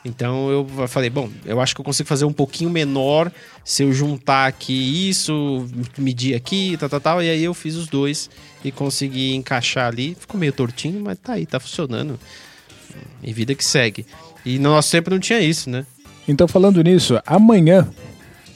Então 0.04 0.50
eu 0.50 0.88
falei, 0.88 1.08
bom, 1.08 1.30
eu 1.44 1.60
acho 1.60 1.74
que 1.74 1.80
eu 1.80 1.84
consigo 1.84 2.08
fazer 2.08 2.24
um 2.24 2.32
pouquinho 2.32 2.68
menor 2.68 3.30
se 3.64 3.84
eu 3.84 3.92
juntar 3.92 4.46
aqui 4.46 5.08
isso, 5.08 5.68
medir 5.96 6.34
aqui, 6.34 6.76
tal, 6.76 6.88
tal, 6.88 7.00
tal. 7.00 7.22
E 7.22 7.30
aí 7.30 7.44
eu 7.44 7.54
fiz 7.54 7.76
os 7.76 7.86
dois 7.86 8.28
e 8.64 8.72
consegui 8.72 9.34
encaixar 9.34 9.86
ali. 9.86 10.16
Ficou 10.18 10.38
meio 10.38 10.52
tortinho, 10.52 11.00
mas 11.00 11.18
tá 11.18 11.34
aí, 11.34 11.46
tá 11.46 11.60
funcionando. 11.60 12.18
E 13.22 13.32
vida 13.32 13.54
que 13.54 13.64
segue. 13.64 14.04
E 14.44 14.58
no 14.58 14.70
nosso 14.70 14.90
tempo 14.90 15.08
não 15.08 15.20
tinha 15.20 15.40
isso, 15.40 15.70
né? 15.70 15.86
Então, 16.26 16.46
falando 16.46 16.82
nisso, 16.82 17.20
amanhã 17.26 17.88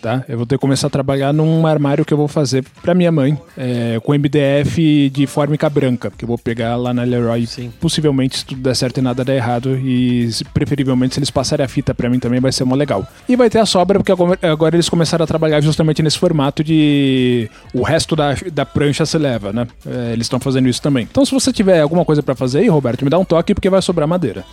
tá? 0.00 0.24
Eu 0.28 0.36
vou 0.36 0.46
ter 0.46 0.56
que 0.56 0.60
começar 0.60 0.86
a 0.86 0.90
trabalhar 0.90 1.32
num 1.32 1.66
armário 1.66 2.04
que 2.04 2.12
eu 2.12 2.18
vou 2.18 2.28
fazer 2.28 2.64
para 2.82 2.94
minha 2.94 3.10
mãe, 3.10 3.38
é, 3.56 3.98
com 4.02 4.12
MDF 4.12 5.10
de 5.10 5.26
fórmica 5.26 5.68
branca, 5.68 6.12
que 6.16 6.24
eu 6.24 6.28
vou 6.28 6.38
pegar 6.38 6.76
lá 6.76 6.92
na 6.94 7.02
Leroy. 7.02 7.46
Sim. 7.46 7.72
Possivelmente, 7.80 8.38
se 8.38 8.46
tudo 8.46 8.60
der 8.60 8.74
certo 8.74 8.98
e 8.98 9.02
nada 9.02 9.24
der 9.24 9.36
errado, 9.36 9.76
e 9.76 10.28
preferivelmente 10.54 11.14
se 11.14 11.20
eles 11.20 11.30
passarem 11.30 11.64
a 11.64 11.68
fita 11.68 11.94
para 11.94 12.08
mim 12.08 12.18
também 12.18 12.40
vai 12.40 12.52
ser 12.52 12.64
mó 12.64 12.74
legal. 12.74 13.06
E 13.28 13.36
vai 13.36 13.50
ter 13.50 13.58
a 13.58 13.66
sobra, 13.66 13.98
porque 13.98 14.12
agora, 14.12 14.38
agora 14.42 14.76
eles 14.76 14.88
começaram 14.88 15.24
a 15.24 15.26
trabalhar 15.26 15.60
justamente 15.60 16.02
nesse 16.02 16.18
formato 16.18 16.62
de 16.62 17.50
o 17.72 17.82
resto 17.82 18.14
da, 18.14 18.34
da 18.52 18.64
prancha 18.64 19.04
se 19.06 19.18
leva, 19.18 19.52
né? 19.52 19.66
É, 19.86 20.12
eles 20.12 20.26
estão 20.26 20.40
fazendo 20.40 20.68
isso 20.68 20.80
também. 20.80 21.06
Então, 21.10 21.24
se 21.24 21.32
você 21.32 21.52
tiver 21.52 21.80
alguma 21.80 22.04
coisa 22.04 22.22
para 22.22 22.34
fazer 22.34 22.60
aí, 22.60 22.68
Roberto, 22.68 23.04
me 23.04 23.10
dá 23.10 23.18
um 23.18 23.24
toque, 23.24 23.54
porque 23.54 23.70
vai 23.70 23.82
sobrar 23.82 24.06
madeira. 24.08 24.44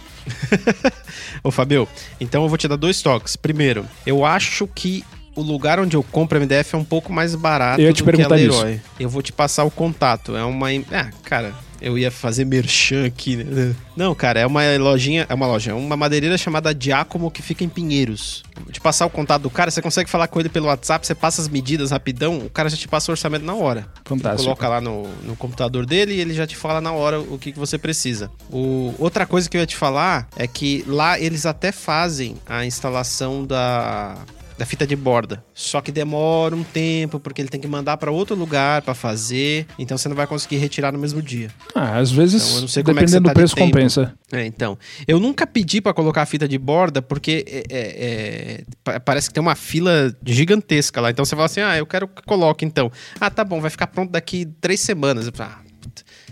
Ô, 1.43 1.51
Fabio, 1.51 1.87
então 2.19 2.43
eu 2.43 2.49
vou 2.49 2.57
te 2.57 2.67
dar 2.67 2.75
dois 2.75 3.01
toques. 3.01 3.35
Primeiro, 3.35 3.85
eu 4.05 4.25
acho 4.25 4.67
que 4.67 5.03
o 5.35 5.41
lugar 5.41 5.79
onde 5.79 5.95
eu 5.95 6.03
compro 6.03 6.39
MDF 6.39 6.75
é 6.75 6.77
um 6.77 6.83
pouco 6.83 7.11
mais 7.11 7.35
barato 7.35 7.81
Eu 7.81 7.87
ia 7.87 7.93
te 7.93 8.01
do 8.01 8.03
que 8.03 8.09
a 8.09 8.13
perguntar 8.13 8.35
Leroy. 8.35 8.81
Eu 8.99 9.09
vou 9.09 9.21
te 9.21 9.31
passar 9.31 9.63
o 9.63 9.71
contato. 9.71 10.35
É 10.35 10.43
uma. 10.43 10.67
Ah, 10.91 11.09
cara, 11.23 11.53
eu 11.83 11.97
ia 11.97 12.09
fazer 12.09 12.45
merchan 12.45 13.05
aqui, 13.05 13.35
né? 13.35 13.75
Não, 13.95 14.15
cara, 14.15 14.39
é 14.39 14.45
uma 14.47 14.61
lojinha. 14.77 15.25
É 15.27 15.33
uma 15.33 15.45
loja, 15.45 15.71
é 15.71 15.73
uma 15.73 15.97
madeireira 15.97 16.37
chamada 16.37 16.75
Giacomo 16.77 17.29
que 17.29 17.41
fica 17.41 17.63
em 17.63 17.69
Pinheiros. 17.69 18.41
Vou 18.63 18.71
te 18.71 18.79
passar 18.79 19.05
o 19.05 19.09
contato 19.09 19.41
do 19.41 19.49
cara, 19.49 19.69
você 19.69 19.81
consegue 19.81 20.09
falar 20.09 20.27
com 20.27 20.39
ele 20.39 20.47
pelo 20.47 20.67
WhatsApp, 20.67 21.05
você 21.05 21.13
passa 21.13 21.41
as 21.41 21.49
medidas 21.49 21.91
rapidão, 21.91 22.37
o 22.37 22.49
cara 22.49 22.69
já 22.69 22.77
te 22.77 22.87
passa 22.87 23.11
o 23.11 23.13
orçamento 23.13 23.45
na 23.45 23.53
hora. 23.53 23.85
Fantástico. 24.05 24.43
Coloca 24.43 24.67
lá 24.69 24.79
no, 24.79 25.07
no 25.23 25.35
computador 25.35 25.85
dele 25.85 26.13
e 26.13 26.21
ele 26.21 26.33
já 26.33 26.47
te 26.47 26.55
fala 26.55 26.79
na 26.79 26.93
hora 26.93 27.19
o 27.19 27.37
que, 27.37 27.51
que 27.51 27.59
você 27.59 27.77
precisa. 27.77 28.31
O, 28.49 28.93
outra 28.97 29.25
coisa 29.25 29.49
que 29.49 29.57
eu 29.57 29.61
ia 29.61 29.67
te 29.67 29.75
falar 29.75 30.29
é 30.37 30.47
que 30.47 30.85
lá 30.87 31.19
eles 31.19 31.45
até 31.45 31.71
fazem 31.73 32.35
a 32.47 32.65
instalação 32.65 33.45
da, 33.45 34.15
da 34.57 34.65
fita 34.65 34.85
de 34.85 34.95
borda. 34.95 35.43
Só 35.53 35.81
que 35.81 35.91
demora 35.91 36.55
um 36.55 36.63
tempo, 36.63 37.19
porque 37.19 37.41
ele 37.41 37.49
tem 37.49 37.59
que 37.59 37.67
mandar 37.67 37.97
para 37.97 38.11
outro 38.11 38.35
lugar 38.35 38.81
para 38.81 38.93
fazer. 38.93 39.65
Então 39.77 39.97
você 39.97 40.07
não 40.09 40.15
vai 40.15 40.27
conseguir 40.27 40.57
retirar 40.57 40.91
no 40.91 40.99
mesmo 40.99 41.21
dia. 41.21 41.49
Ah, 41.73 41.97
às 41.97 42.11
vezes, 42.11 42.43
Então, 42.43 42.55
eu 42.55 42.61
não 42.61 42.67
sei 42.67 42.83
como 42.83 42.99
é 42.99 43.01
que 43.01 43.05
dependendo 43.05 43.27
tá 43.27 43.33
do 43.33 43.35
preço, 43.35 43.55
compensa. 43.55 44.13
É, 44.31 44.45
então. 44.45 44.77
Eu 45.07 45.19
nunca 45.19 45.45
pedi 45.47 45.81
para 45.81 45.93
colocar 45.93 46.21
a 46.23 46.25
fita 46.25 46.47
de 46.47 46.57
borda, 46.57 47.01
porque 47.01 47.45
é, 47.47 47.63
é, 47.69 47.77
é, 47.79 48.63
pa- 48.83 48.99
parece 48.99 49.27
que 49.29 49.33
tem 49.33 49.41
uma 49.41 49.55
fila 49.55 50.15
gigantesca 50.25 50.99
lá. 51.01 51.09
Então 51.11 51.23
você 51.25 51.35
fala 51.35 51.45
assim: 51.45 51.61
ah, 51.61 51.77
eu 51.77 51.85
quero 51.85 52.07
que 52.07 52.21
coloque 52.23 52.65
então. 52.65 52.91
Ah, 53.19 53.29
tá 53.29 53.43
bom, 53.43 53.59
vai 53.61 53.69
ficar 53.69 53.87
pronto 53.87 54.11
daqui 54.11 54.45
três 54.61 54.79
semanas. 54.79 55.27
Eu 55.27 55.33
falo, 55.33 55.51
ah. 55.59 55.62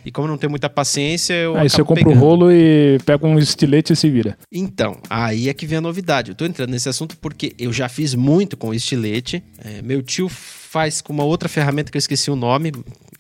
E 0.06 0.12
como 0.12 0.28
eu 0.28 0.32
não 0.32 0.38
tenho 0.38 0.50
muita 0.50 0.70
paciência, 0.70 1.34
eu. 1.34 1.56
Aí 1.56 1.70
você 1.70 1.84
compra 1.84 2.10
o 2.10 2.14
rolo 2.14 2.52
e 2.52 2.98
pega 3.06 3.26
um 3.26 3.38
estilete 3.38 3.94
e 3.94 3.96
se 3.96 4.10
vira. 4.10 4.38
Então, 4.52 4.98
aí 5.10 5.50
é 5.50 5.54
que 5.54 5.66
vem 5.66 5.78
a 5.78 5.82
novidade. 5.82 6.32
Eu 6.32 6.36
tô 6.36 6.46
entrando 6.46 6.72
nesse 6.72 6.90
assunto 6.90 7.18
porque 7.18 7.54
eu 7.58 7.72
já 7.72 7.88
fiz 7.88 8.16
muito 8.16 8.58
com 8.58 8.74
estilete. 8.74 9.44
É, 9.64 9.82
meu 9.82 10.02
tio 10.02 10.30
faz 10.30 11.02
com 11.02 11.12
uma 11.12 11.24
outra 11.24 11.50
ferramenta 11.50 11.92
que 11.92 11.98
eu 11.98 12.00
esqueci 12.00 12.32
o 12.32 12.36
nome, 12.36 12.72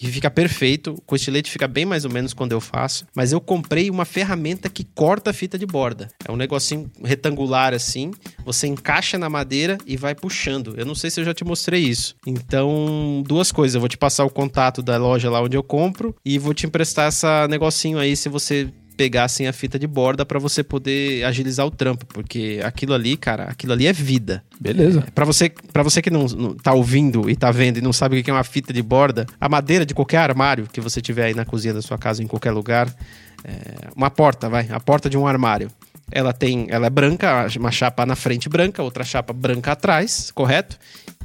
que 0.02 0.12
fica 0.12 0.32
perfeito. 0.32 0.96
Com 1.06 1.16
estilete 1.16 1.52
fica 1.52 1.68
bem 1.68 1.86
mais 1.86 2.06
ou 2.06 2.12
menos 2.12 2.34
quando 2.34 2.54
eu 2.54 2.60
faço. 2.60 3.06
Mas 3.16 3.32
eu 3.32 3.40
comprei 3.40 3.88
uma 3.90 4.04
ferramenta 4.04 4.68
que 4.68 4.84
corta 4.84 5.30
a 5.30 5.34
fita 5.34 5.60
de 5.60 5.66
borda. 5.66 6.08
É 6.28 6.32
um 6.32 6.36
negocinho 6.36 6.90
retangular 7.04 7.72
assim. 7.72 8.12
Você 8.44 8.66
encaixa 8.66 9.20
na 9.20 9.30
madeira 9.30 9.78
e 9.86 9.96
vai 9.96 10.16
puxando. 10.16 10.74
Eu 10.76 10.86
não 10.88 10.96
sei 10.96 11.12
se 11.12 11.22
eu 11.22 11.24
já 11.24 11.36
te 11.36 11.46
mostrei 11.46 11.84
isso. 11.84 12.16
Então, 12.26 13.24
duas 13.28 13.52
coisas. 13.52 13.76
Eu 13.76 13.80
vou 13.80 13.90
te 13.90 13.98
passar 13.98 14.26
o 14.26 14.30
contato 14.30 14.82
da 14.82 14.98
loja 14.98 15.30
lá 15.30 15.40
onde 15.40 15.56
eu 15.56 15.62
compro 15.62 16.16
e 16.26 16.40
vou 16.40 16.54
te 16.54 16.66
emprestar 16.66 17.08
essa 17.08 17.48
negocinho 17.48 18.00
aí 18.00 18.16
se 18.16 18.28
você 18.28 18.74
pegassem 19.02 19.48
a 19.48 19.54
fita 19.54 19.80
de 19.80 19.88
borda 19.88 20.24
pra 20.24 20.38
você 20.38 20.64
poder 20.64 21.24
agilizar 21.24 21.66
o 21.66 21.72
trampo, 21.72 22.06
porque 22.06 22.60
aquilo 22.64 22.94
ali, 22.94 23.18
cara, 23.18 23.46
aquilo 23.46 23.74
ali 23.74 23.88
é 23.88 23.92
vida. 23.92 24.44
Beleza. 24.60 25.04
Pra 25.16 25.26
você, 25.26 25.50
pra 25.74 25.82
você 25.82 26.04
que 26.04 26.12
não, 26.12 26.26
não 26.28 26.54
tá 26.54 26.72
ouvindo 26.72 27.28
e 27.28 27.36
tá 27.36 27.50
vendo 27.50 27.78
e 27.78 27.82
não 27.82 27.92
sabe 27.92 28.20
o 28.20 28.24
que 28.24 28.30
é 28.30 28.34
uma 28.34 28.44
fita 28.44 28.72
de 28.72 28.84
borda, 28.84 29.26
a 29.40 29.50
madeira 29.50 29.88
de 29.88 29.96
qualquer 29.96 30.18
armário 30.18 30.68
que 30.72 30.80
você 30.80 31.02
tiver 31.02 31.26
aí 31.26 31.34
na 31.34 31.44
cozinha 31.44 31.74
da 31.74 31.82
sua 31.82 31.98
casa, 31.98 32.22
em 32.22 32.28
qualquer 32.28 32.52
lugar, 32.52 32.96
é, 33.44 33.90
uma 33.96 34.12
porta, 34.12 34.48
vai, 34.48 34.68
a 34.70 34.80
porta 34.80 35.10
de 35.10 35.18
um 35.18 35.26
armário. 35.26 35.72
Ela 36.12 36.32
tem, 36.32 36.68
ela 36.70 36.86
é 36.86 36.90
branca, 36.92 37.48
uma 37.58 37.72
chapa 37.72 38.06
na 38.06 38.16
frente 38.16 38.48
branca, 38.48 38.84
outra 38.84 39.04
chapa 39.04 39.34
branca 39.34 39.72
atrás, 39.72 40.30
correto? 40.30 40.78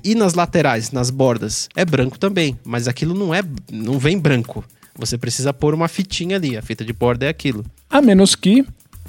E 0.03 0.15
nas 0.15 0.33
laterais, 0.33 0.93
nas 0.93 1.11
bordas, 1.11 1.69
é 1.77 1.85
branco 1.85 2.19
também, 2.19 2.59
mas 2.65 2.89
aquilo 2.89 3.13
não 3.13 3.35
é, 3.35 3.43
não 3.71 3.99
vem 3.99 4.19
branco. 4.19 4.65
Você 4.99 5.19
precisa 5.19 5.53
pôr 5.53 5.75
uma 5.75 5.89
fitinha 5.89 6.37
ali, 6.37 6.57
a 6.57 6.63
fita 6.63 6.85
de 6.85 6.93
borda 6.93 7.27
é 7.27 7.29
aquilo. 7.29 7.65
A 7.89 8.01
menos 8.01 8.35
que 8.35 8.65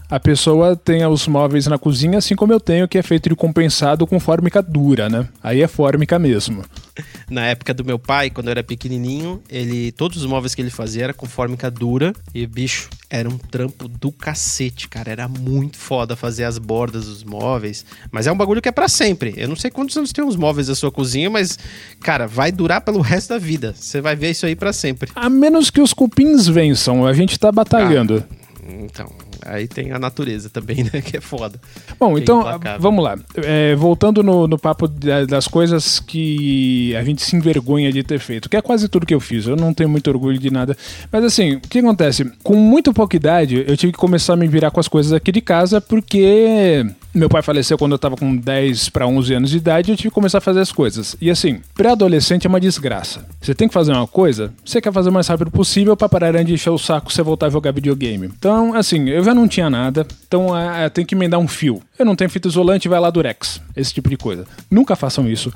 a 0.10 0.20
pessoa 0.20 0.76
tenha 0.76 1.10
os 1.10 1.28
móveis 1.28 1.68
na 1.68 1.78
cozinha, 1.78 2.18
assim 2.18 2.36
como 2.36 2.54
eu 2.54 2.60
tenho, 2.60 2.88
que 2.88 2.98
é 2.98 3.04
feito 3.04 3.28
de 3.28 3.36
compensado 3.36 4.08
com 4.08 4.20
fórmica 4.20 4.62
dura, 4.62 5.10
né? 5.10 5.28
Aí 5.44 5.62
é 5.62 5.68
fórmica 5.68 6.18
mesmo. 6.18 6.64
Na 7.30 7.46
época 7.46 7.74
do 7.74 7.84
meu 7.84 8.00
pai, 8.00 8.30
quando 8.30 8.48
eu 8.48 8.52
era 8.52 8.64
pequenininho, 8.64 9.42
ele 9.50 9.92
todos 9.92 10.18
os 10.18 10.26
móveis 10.26 10.56
que 10.56 10.62
ele 10.62 10.70
fazia 10.70 11.04
era 11.04 11.14
com 11.14 11.26
fórmica 11.26 11.70
dura 11.70 12.14
e 12.34 12.48
bicho, 12.48 12.90
era 13.10 13.28
um 13.28 13.38
trampo 13.38 13.88
do 13.88 14.12
cacete, 14.12 14.88
cara, 14.88 15.12
era 15.12 15.28
muito 15.28 15.78
foda 15.78 16.16
fazer 16.16 16.46
as 16.46 16.58
bordas 16.58 17.06
dos 17.06 17.24
móveis, 17.24 17.86
mas 18.10 18.28
é 18.28 18.32
um 18.32 18.38
bagulho 18.38 18.62
que 18.62 18.70
é 18.70 18.72
pra 18.72 18.88
sempre. 18.88 19.34
Eu 19.36 19.50
não 19.50 19.56
sei 19.56 19.70
quantos 19.70 19.96
anos 19.98 20.14
tem 20.14 20.24
os 20.24 20.36
móveis 20.36 20.68
da 20.68 20.76
sua 20.76 20.92
cozinha, 20.92 21.30
mas 21.30 21.60
cara, 22.00 22.28
vai 22.28 22.52
durar 22.52 22.82
pelo 22.82 23.02
resto 23.02 23.30
da 23.30 23.38
vida. 23.38 23.76
Você 23.78 24.00
vai 24.00 24.16
ver 24.16 24.32
isso 24.32 24.46
aí 24.46 24.56
pra 24.56 24.72
sempre. 24.72 25.12
A 25.14 25.30
menos 25.30 25.70
que 25.70 25.82
os 25.82 25.94
cupins 25.94 26.48
vençam, 26.48 27.06
a 27.06 27.14
gente 27.14 27.38
tá 27.38 27.52
batalhando. 27.52 28.24
Então, 28.68 29.10
aí 29.46 29.68
tem 29.68 29.92
a 29.92 30.00
natureza 30.00 30.50
também, 30.50 30.84
né, 30.94 31.02
que 31.02 31.18
é 31.18 31.22
foda. 31.22 31.60
Bom, 32.00 32.14
Que 32.14 32.20
é 32.20 32.24
então, 32.24 32.40
implacável. 32.40 32.80
vamos 32.82 33.04
lá. 33.04 33.18
É, 33.38 33.76
voltando 33.76 34.22
no, 34.24 34.48
no 34.48 34.58
papo 34.58 34.88
da- 34.88 35.26
das 35.26 35.48
coisas 35.48 36.00
que 36.00 36.96
a 36.96 37.04
gente 37.04 37.22
se 37.22 37.36
envergonha 37.36 37.92
de 37.92 38.04
ter 38.04 38.20
feito, 38.20 38.50
que 38.50 38.58
é 38.58 38.62
quase 38.62 38.88
tudo 38.88 39.06
que 39.06 39.14
eu 39.14 39.20
fiz. 39.20 39.46
Eu 39.48 39.56
não 39.56 39.74
tenho 39.74 39.90
muito 39.90 40.08
orgulho 40.10 40.38
de 40.40 40.50
nada. 40.52 40.76
Mas 41.12 41.24
assim, 41.24 41.56
o 41.56 41.60
que 41.62 41.80
acontece? 41.80 42.26
Com 42.44 42.56
muito 42.56 42.94
pouca 42.94 43.16
idade, 43.16 43.64
eu 43.68 43.78
tive 43.78 43.92
que 43.94 43.98
começar 44.00 44.34
a 44.34 44.38
me 44.38 44.48
virar 44.48 44.72
com 44.72 44.80
as 44.80 44.88
coisas 44.88 45.14
aqui 45.14 45.32
de 45.32 45.42
casa, 45.42 45.80
porque 45.82 46.86
meu 47.18 47.30
pai 47.30 47.42
faleceu 47.42 47.78
quando 47.78 47.94
eu 47.94 48.00
tava 48.00 48.16
com 48.16 48.36
10 48.36 48.90
para 48.90 49.08
11 49.08 49.34
anos 49.34 49.50
de 49.50 49.58
idade 49.58 49.90
e 49.90 49.94
eu 49.94 49.98
tive 49.98 50.10
que 50.10 50.14
começar 50.14 50.38
a 50.38 50.42
fazer 50.42 50.60
as 50.60 50.72
coisas. 50.72 51.16
E 51.20 51.30
assim, 51.30 51.62
pré-adolescente 51.74 52.46
é 52.46 52.50
uma 52.50 52.60
desgraça. 52.60 53.26
Você 53.42 53.56
tem 53.56 53.68
que 53.68 53.74
fazer 53.74 53.92
uma 53.92 54.08
coisa, 54.08 54.54
você 54.64 54.80
quer 54.80 54.94
fazer 54.94 55.10
o 55.10 55.14
mais 55.14 55.28
rápido 55.28 55.52
possível 55.52 55.98
pra 55.98 56.08
parar 56.08 56.44
de 56.44 56.54
encher 56.54 56.70
o 56.70 56.78
saco 56.78 57.12
você 57.12 57.22
voltar 57.22 57.48
a 57.48 57.50
jogar 57.50 57.72
videogame. 57.72 58.28
Então, 58.38 58.74
assim, 58.74 59.10
eu 59.10 59.24
já 59.24 59.34
não 59.34 59.48
tinha 59.48 59.70
nada, 59.70 60.06
então 60.28 60.58
é, 60.58 60.90
tem 60.90 61.06
que 61.06 61.16
emendar 61.16 61.40
um 61.40 61.48
fio. 61.48 61.82
Eu 61.98 62.06
não 62.06 62.16
tenho 62.16 62.30
fita 62.30 62.48
isolante, 62.48 62.88
vai 62.88 63.00
lá 63.00 63.10
Durex. 63.10 63.62
Esse 63.76 63.94
tipo 63.94 64.10
de 64.10 64.18
coisa. 64.18 64.46
Nunca 64.70 64.96
façam 64.96 65.28
isso. 65.28 65.52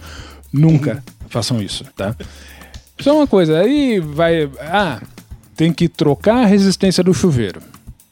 Nunca 0.51 1.03
façam 1.29 1.61
isso, 1.61 1.85
tá? 1.95 2.15
Só 2.99 3.15
uma 3.15 3.27
coisa, 3.27 3.59
aí 3.59 3.99
vai. 3.99 4.49
Ah, 4.59 5.01
tem 5.55 5.71
que 5.71 5.87
trocar 5.87 6.43
a 6.43 6.45
resistência 6.45 7.03
do 7.03 7.13
chuveiro. 7.13 7.61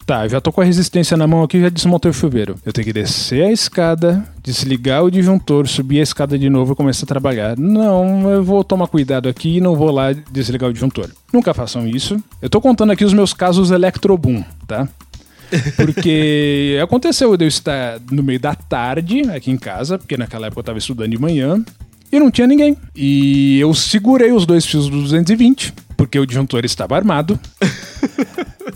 Tá, 0.09 0.27
já 0.27 0.41
tô 0.41 0.51
com 0.51 0.59
a 0.59 0.63
resistência 0.63 1.15
na 1.15 1.27
mão 1.27 1.43
aqui, 1.43 1.61
já 1.61 1.69
desmontei 1.69 2.09
o 2.09 2.13
chuveiro. 2.15 2.55
Eu 2.65 2.73
tenho 2.73 2.83
que 2.83 2.91
descer 2.91 3.43
a 3.43 3.51
escada, 3.51 4.27
desligar 4.41 5.03
o 5.03 5.11
disjuntor, 5.11 5.67
subir 5.67 5.99
a 5.99 6.01
escada 6.01 6.35
de 6.35 6.49
novo 6.49 6.73
e 6.73 6.75
começar 6.75 7.03
a 7.03 7.07
trabalhar. 7.07 7.55
Não, 7.55 8.27
eu 8.27 8.43
vou 8.43 8.63
tomar 8.63 8.87
cuidado 8.87 9.29
aqui 9.29 9.57
e 9.57 9.61
não 9.61 9.75
vou 9.75 9.91
lá 9.91 10.11
desligar 10.11 10.67
o 10.67 10.73
disjuntor. 10.73 11.11
Nunca 11.31 11.53
façam 11.53 11.87
isso. 11.87 12.17
Eu 12.41 12.49
tô 12.49 12.59
contando 12.59 12.91
aqui 12.91 13.05
os 13.05 13.13
meus 13.13 13.33
casos 13.33 13.69
Electroboom, 13.69 14.43
tá? 14.65 14.89
Porque 15.75 16.75
aconteceu 16.81 17.37
de 17.37 17.45
eu 17.45 17.47
estar 17.47 17.99
no 18.09 18.23
meio 18.23 18.39
da 18.39 18.55
tarde 18.55 19.21
aqui 19.29 19.51
em 19.51 19.57
casa, 19.57 19.99
porque 19.99 20.17
naquela 20.17 20.47
época 20.47 20.61
eu 20.61 20.65
tava 20.65 20.79
estudando 20.79 21.11
de 21.11 21.21
manhã, 21.21 21.63
e 22.11 22.19
não 22.19 22.31
tinha 22.31 22.47
ninguém. 22.47 22.75
E 22.95 23.59
eu 23.59 23.71
segurei 23.75 24.31
os 24.31 24.47
dois 24.47 24.65
fios 24.65 24.89
do 24.89 25.03
220, 25.03 25.71
porque 25.95 26.17
o 26.17 26.25
disjuntor 26.25 26.65
estava 26.65 26.95
armado. 26.95 27.39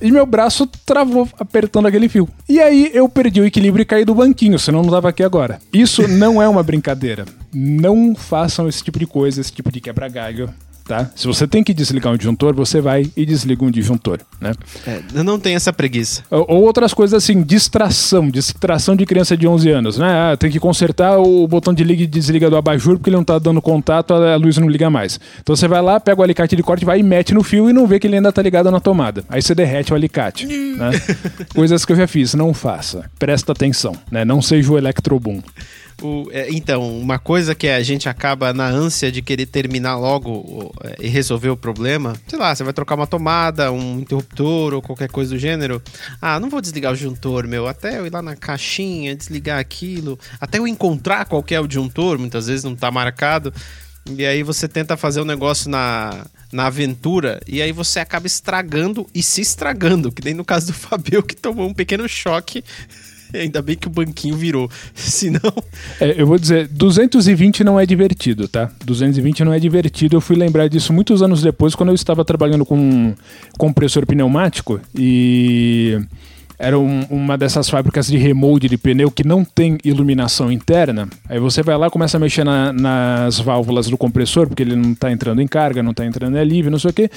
e 0.02 0.12
meu 0.12 0.26
braço 0.26 0.68
travou 0.86 1.28
apertando 1.40 1.88
aquele 1.88 2.10
fio. 2.10 2.28
E 2.48 2.60
aí 2.60 2.92
eu 2.94 3.08
perdi 3.08 3.42
o 3.42 3.46
equilíbrio 3.46 3.84
e 3.84 3.86
caí 3.86 4.06
do 4.06 4.16
banquinho, 4.16 4.60
senão 4.60 4.84
não 4.84 4.92
tava 4.92 5.10
aqui 5.10 5.24
agora. 5.24 5.60
Isso 5.72 6.08
não 6.08 6.42
é 6.42 6.48
uma 6.48 6.64
brincadeira. 6.64 7.26
Não 7.54 8.16
façam 8.16 8.68
esse 8.68 8.84
tipo 8.84 9.00
de 9.00 9.06
coisa, 9.06 9.42
esse 9.42 9.52
tipo 9.52 9.72
de 9.72 9.80
quebra-galho. 9.80 10.50
Tá? 10.86 11.10
Se 11.16 11.28
você 11.28 11.48
tem 11.48 11.64
que 11.64 11.74
desligar 11.74 12.14
um 12.14 12.18
disjuntor, 12.18 12.54
você 12.54 12.82
vai 12.82 13.10
e 13.16 13.26
desliga 13.26 13.64
um 13.64 13.72
disjuntor, 13.72 14.20
né? 14.40 14.52
É, 14.86 15.02
eu 15.16 15.24
não 15.24 15.40
tenho 15.40 15.56
essa 15.56 15.72
preguiça. 15.72 16.24
Ou 16.30 16.46
ou 16.54 16.64
outras 16.64 16.94
coisas 16.94 17.24
assim, 17.24 17.42
distração, 17.42 18.30
distração 18.30 18.96
de 18.96 19.06
criança 19.06 19.36
de 19.36 19.48
11 19.48 19.70
anos, 19.70 19.98
né? 19.98 20.08
Ah, 20.08 20.38
tem 20.38 20.52
que 20.52 20.60
consertar 20.60 21.18
o 21.20 21.48
botão 21.48 21.74
de 21.74 21.84
liga 21.84 22.04
e 22.04 22.08
desliga 22.08 22.50
do 22.50 22.58
abajur 22.58 22.98
porque 22.98 23.10
ele 23.10 23.18
não 23.18 23.24
tá 23.24 23.40
dando 23.40 23.62
contato, 23.62 24.14
a 24.14 24.36
luz 24.36 24.58
não 24.58 24.70
liga 24.70 24.90
mais. 24.90 25.20
Então 25.42 25.56
você 25.56 25.68
vai 25.68 25.82
lá, 25.82 26.00
pega 26.00 26.20
o 26.20 26.24
alicate 26.24 26.56
de 26.56 26.62
corte, 26.62 26.86
vai 26.86 27.00
e 27.00 27.04
mete 27.04 27.34
no 27.34 27.44
fio 27.44 27.70
e 27.70 27.74
não 27.74 27.88
vê 27.88 28.00
que 28.00 28.08
ele 28.08 28.18
ainda 28.18 28.32
tá 28.32 28.42
ligado 28.42 28.70
na 28.70 28.80
tomada. 28.80 29.24
Aí 29.30 29.42
você 29.42 29.56
derrete 29.56 29.94
o 29.94 29.96
alicate, 29.96 30.46
né? 30.46 30.92
Coisas 31.56 31.86
que 31.86 31.92
eu 31.92 31.96
já 31.96 32.08
fiz, 32.08 32.34
não 32.34 32.54
faça. 32.54 33.10
Presta 33.18 33.52
atenção, 33.52 33.96
né? 34.12 34.24
Não 34.26 34.42
seja 34.42 34.72
o 34.72 34.78
Electroboom. 34.78 35.42
O, 36.04 36.30
é, 36.32 36.52
então, 36.52 37.00
uma 37.00 37.18
coisa 37.18 37.56
que 37.56 37.70
a 37.70 37.82
gente 37.82 38.10
acaba 38.10 38.52
na 38.52 38.68
ânsia 38.68 39.10
de 39.10 39.22
querer 39.22 39.46
terminar 39.46 39.96
logo 39.96 40.76
é, 40.84 40.98
e 41.06 41.08
resolver 41.08 41.48
o 41.48 41.56
problema, 41.56 42.14
sei 42.28 42.38
lá, 42.38 42.54
você 42.54 42.62
vai 42.62 42.74
trocar 42.74 42.96
uma 42.96 43.08
tomada, 43.08 43.72
um 43.72 44.02
interruptor 44.02 44.74
ou 44.74 44.82
qualquer 44.82 45.10
coisa 45.10 45.34
do 45.34 45.40
gênero. 45.40 45.82
Ah, 46.22 46.42
não 46.42 46.50
vou 46.50 46.60
desligar 46.60 46.92
o 46.92 46.96
disjuntor, 46.96 47.48
meu, 47.48 47.68
até 47.68 48.00
eu 48.00 48.06
ir 48.06 48.12
lá 48.12 48.22
na 48.22 48.36
caixinha, 48.36 49.16
desligar 49.16 49.58
aquilo, 49.60 50.20
até 50.42 50.60
eu 50.60 50.68
encontrar 50.68 51.24
qual 51.24 51.44
é 51.50 51.60
o 51.60 51.68
disjuntor, 51.68 52.20
muitas 52.20 52.48
vezes 52.48 52.66
não 52.66 52.76
tá 52.76 52.92
marcado. 52.92 53.54
E 54.06 54.26
aí 54.26 54.44
você 54.44 54.68
tenta 54.68 54.98
fazer 54.98 55.22
o 55.22 55.24
um 55.24 55.26
negócio 55.26 55.70
na, 55.70 56.26
na 56.52 56.66
aventura 56.66 57.40
e 57.48 57.62
aí 57.62 57.72
você 57.72 58.02
acaba 58.02 58.28
estragando 58.28 59.08
e 59.16 59.24
se 59.24 59.40
estragando, 59.40 60.12
que 60.12 60.22
nem 60.22 60.34
no 60.34 60.44
caso 60.44 60.68
do 60.68 60.74
Fabio 60.76 61.24
que 61.24 61.34
tomou 61.34 61.70
um 61.70 61.74
pequeno 61.74 62.10
choque 62.10 62.62
Ainda 63.34 63.62
bem 63.62 63.76
que 63.76 63.88
o 63.88 63.90
banquinho 63.90 64.36
virou. 64.36 64.70
Senão. 64.94 65.54
É, 66.00 66.22
eu 66.22 66.28
vou 66.28 66.38
dizer, 66.38 66.68
220 66.68 67.64
não 67.64 67.80
é 67.80 67.86
divertido, 67.86 68.48
tá? 68.48 68.72
220 68.86 69.44
não 69.44 69.54
é 69.54 69.60
divertido. 69.60 70.16
Eu 70.16 70.22
fui 70.22 70.36
lembrar 70.36 70.68
disso 70.68 70.94
muitos 70.94 71.22
anos 71.22 71.42
depois, 71.42 71.76
quando 71.76 71.90
eu 71.90 71.96
estava 71.96 72.24
trabalhando 72.24 72.66
com 72.66 72.78
um 72.78 73.16
compressor 73.58 74.06
pneumático 74.06 74.80
e 74.98 76.00
era 76.58 76.78
um, 76.80 77.02
uma 77.10 77.38
dessas 77.38 77.70
fábricas 77.70 78.08
de 78.08 78.18
remold 78.18 78.70
de 78.70 78.78
pneu 78.78 79.12
que 79.12 79.28
não 79.28 79.44
tem 79.44 79.78
iluminação 79.84 80.52
interna. 80.52 81.10
Aí 81.28 81.40
você 81.40 81.62
vai 81.62 81.78
lá, 81.78 81.90
começa 81.90 82.18
a 82.18 82.20
mexer 82.20 82.44
na, 82.44 82.72
nas 82.72 83.40
válvulas 83.40 83.88
do 83.88 83.98
compressor, 83.98 84.48
porque 84.48 84.64
ele 84.64 84.76
não 84.76 84.94
está 84.94 85.12
entrando 85.12 85.42
em 85.42 85.48
carga, 85.48 85.84
não 85.84 85.92
está 85.92 86.06
entrando 86.06 86.38
em 86.38 86.46
livre, 86.46 86.72
não 86.72 86.80
sei 86.80 86.92
o 86.92 86.94
quê. 86.94 87.10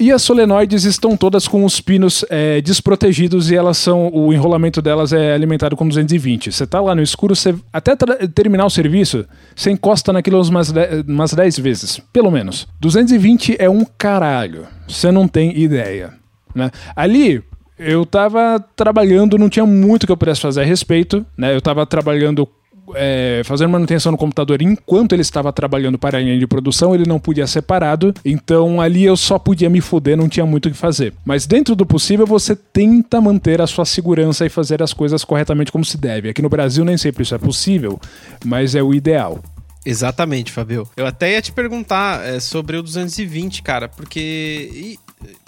E 0.00 0.10
as 0.10 0.22
solenoides 0.22 0.84
estão 0.84 1.14
todas 1.14 1.46
com 1.46 1.62
os 1.62 1.78
pinos 1.78 2.24
é, 2.30 2.62
desprotegidos 2.62 3.50
e 3.50 3.54
elas 3.54 3.76
são. 3.76 4.08
O 4.08 4.32
enrolamento 4.32 4.80
delas 4.80 5.12
é 5.12 5.34
alimentado 5.34 5.76
com 5.76 5.86
220. 5.86 6.50
Você 6.50 6.64
está 6.64 6.80
lá 6.80 6.94
no 6.94 7.02
escuro, 7.02 7.36
você, 7.36 7.54
até 7.70 7.94
terminar 8.34 8.64
o 8.64 8.70
serviço, 8.70 9.26
você 9.54 9.70
encosta 9.70 10.10
naquilo 10.10 10.40
umas, 10.40 10.72
umas 11.06 11.34
10 11.34 11.58
vezes, 11.58 12.00
pelo 12.10 12.30
menos. 12.30 12.66
220 12.80 13.56
é 13.58 13.68
um 13.68 13.84
caralho. 13.84 14.66
Você 14.88 15.12
não 15.12 15.28
tem 15.28 15.54
ideia. 15.60 16.14
Né? 16.54 16.70
Ali, 16.96 17.44
eu 17.78 18.04
estava 18.04 18.58
trabalhando, 18.74 19.36
não 19.36 19.50
tinha 19.50 19.66
muito 19.66 20.06
que 20.06 20.12
eu 20.12 20.16
pudesse 20.16 20.40
fazer 20.40 20.62
a 20.62 20.64
respeito, 20.64 21.26
né? 21.36 21.52
Eu 21.52 21.58
estava 21.58 21.84
trabalhando 21.84 22.48
é, 22.94 23.42
fazendo 23.44 23.70
manutenção 23.70 24.12
no 24.12 24.18
computador 24.18 24.62
enquanto 24.62 25.12
ele 25.12 25.22
estava 25.22 25.52
trabalhando 25.52 25.98
para 25.98 26.18
a 26.18 26.20
linha 26.20 26.38
de 26.38 26.46
produção, 26.46 26.94
ele 26.94 27.04
não 27.06 27.18
podia 27.18 27.46
ser 27.46 27.62
parado, 27.62 28.14
então 28.24 28.80
ali 28.80 29.04
eu 29.04 29.16
só 29.16 29.38
podia 29.38 29.70
me 29.70 29.80
fuder, 29.80 30.16
não 30.16 30.28
tinha 30.28 30.46
muito 30.46 30.66
o 30.66 30.70
que 30.70 30.76
fazer. 30.76 31.12
Mas 31.24 31.46
dentro 31.46 31.74
do 31.74 31.86
possível, 31.86 32.26
você 32.26 32.54
tenta 32.54 33.20
manter 33.20 33.60
a 33.60 33.66
sua 33.66 33.84
segurança 33.84 34.46
e 34.46 34.48
fazer 34.48 34.82
as 34.82 34.92
coisas 34.92 35.24
corretamente 35.24 35.72
como 35.72 35.84
se 35.84 35.96
deve. 35.96 36.28
Aqui 36.28 36.42
no 36.42 36.48
Brasil 36.48 36.84
nem 36.84 36.96
sempre 36.96 37.22
isso 37.22 37.34
é 37.34 37.38
possível, 37.38 38.00
mas 38.44 38.74
é 38.74 38.82
o 38.82 38.94
ideal. 38.94 39.40
Exatamente, 39.84 40.52
Fabio. 40.52 40.86
Eu 40.96 41.06
até 41.06 41.32
ia 41.32 41.42
te 41.42 41.52
perguntar 41.52 42.24
é, 42.24 42.38
sobre 42.38 42.76
o 42.76 42.82
220, 42.82 43.62
cara, 43.62 43.88
porque 43.88 44.98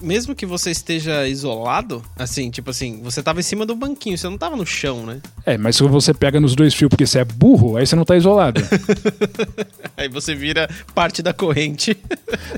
mesmo 0.02 0.34
que 0.34 0.44
você 0.44 0.70
esteja 0.70 1.26
isolado, 1.26 2.02
assim, 2.16 2.50
tipo 2.50 2.70
assim, 2.70 3.00
você 3.02 3.22
tava 3.22 3.40
em 3.40 3.42
cima 3.42 3.64
do 3.64 3.74
banquinho, 3.74 4.18
você 4.18 4.28
não 4.28 4.36
tava 4.36 4.56
no 4.56 4.66
chão, 4.66 5.06
né? 5.06 5.20
É, 5.46 5.56
mas 5.56 5.76
se 5.76 5.82
você 5.82 6.12
pega 6.12 6.40
nos 6.40 6.54
dois 6.54 6.74
fios 6.74 6.88
porque 6.88 7.06
você 7.06 7.20
é 7.20 7.24
burro, 7.24 7.76
aí 7.76 7.86
você 7.86 7.96
não 7.96 8.04
tá 8.04 8.16
isolado. 8.16 8.60
aí 9.96 10.08
você 10.08 10.34
vira 10.34 10.68
parte 10.94 11.22
da 11.22 11.32
corrente. 11.32 11.96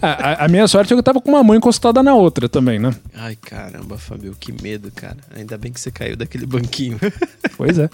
a, 0.00 0.08
a, 0.08 0.44
a, 0.44 0.48
minha 0.48 0.66
sorte 0.66 0.92
é 0.92 0.96
que 0.96 0.98
eu 0.98 1.02
tava 1.02 1.20
com 1.20 1.30
uma 1.30 1.42
mão 1.42 1.54
encostada 1.54 2.02
na 2.02 2.14
outra 2.14 2.48
também, 2.48 2.78
né? 2.78 2.94
Ai, 3.14 3.36
caramba, 3.36 3.98
Fabio, 3.98 4.34
que 4.38 4.52
medo, 4.62 4.90
cara. 4.90 5.18
Ainda 5.34 5.56
bem 5.58 5.72
que 5.72 5.80
você 5.80 5.90
caiu 5.90 6.16
daquele 6.16 6.46
banquinho. 6.46 6.98
Pois 7.56 7.78
é. 7.78 7.88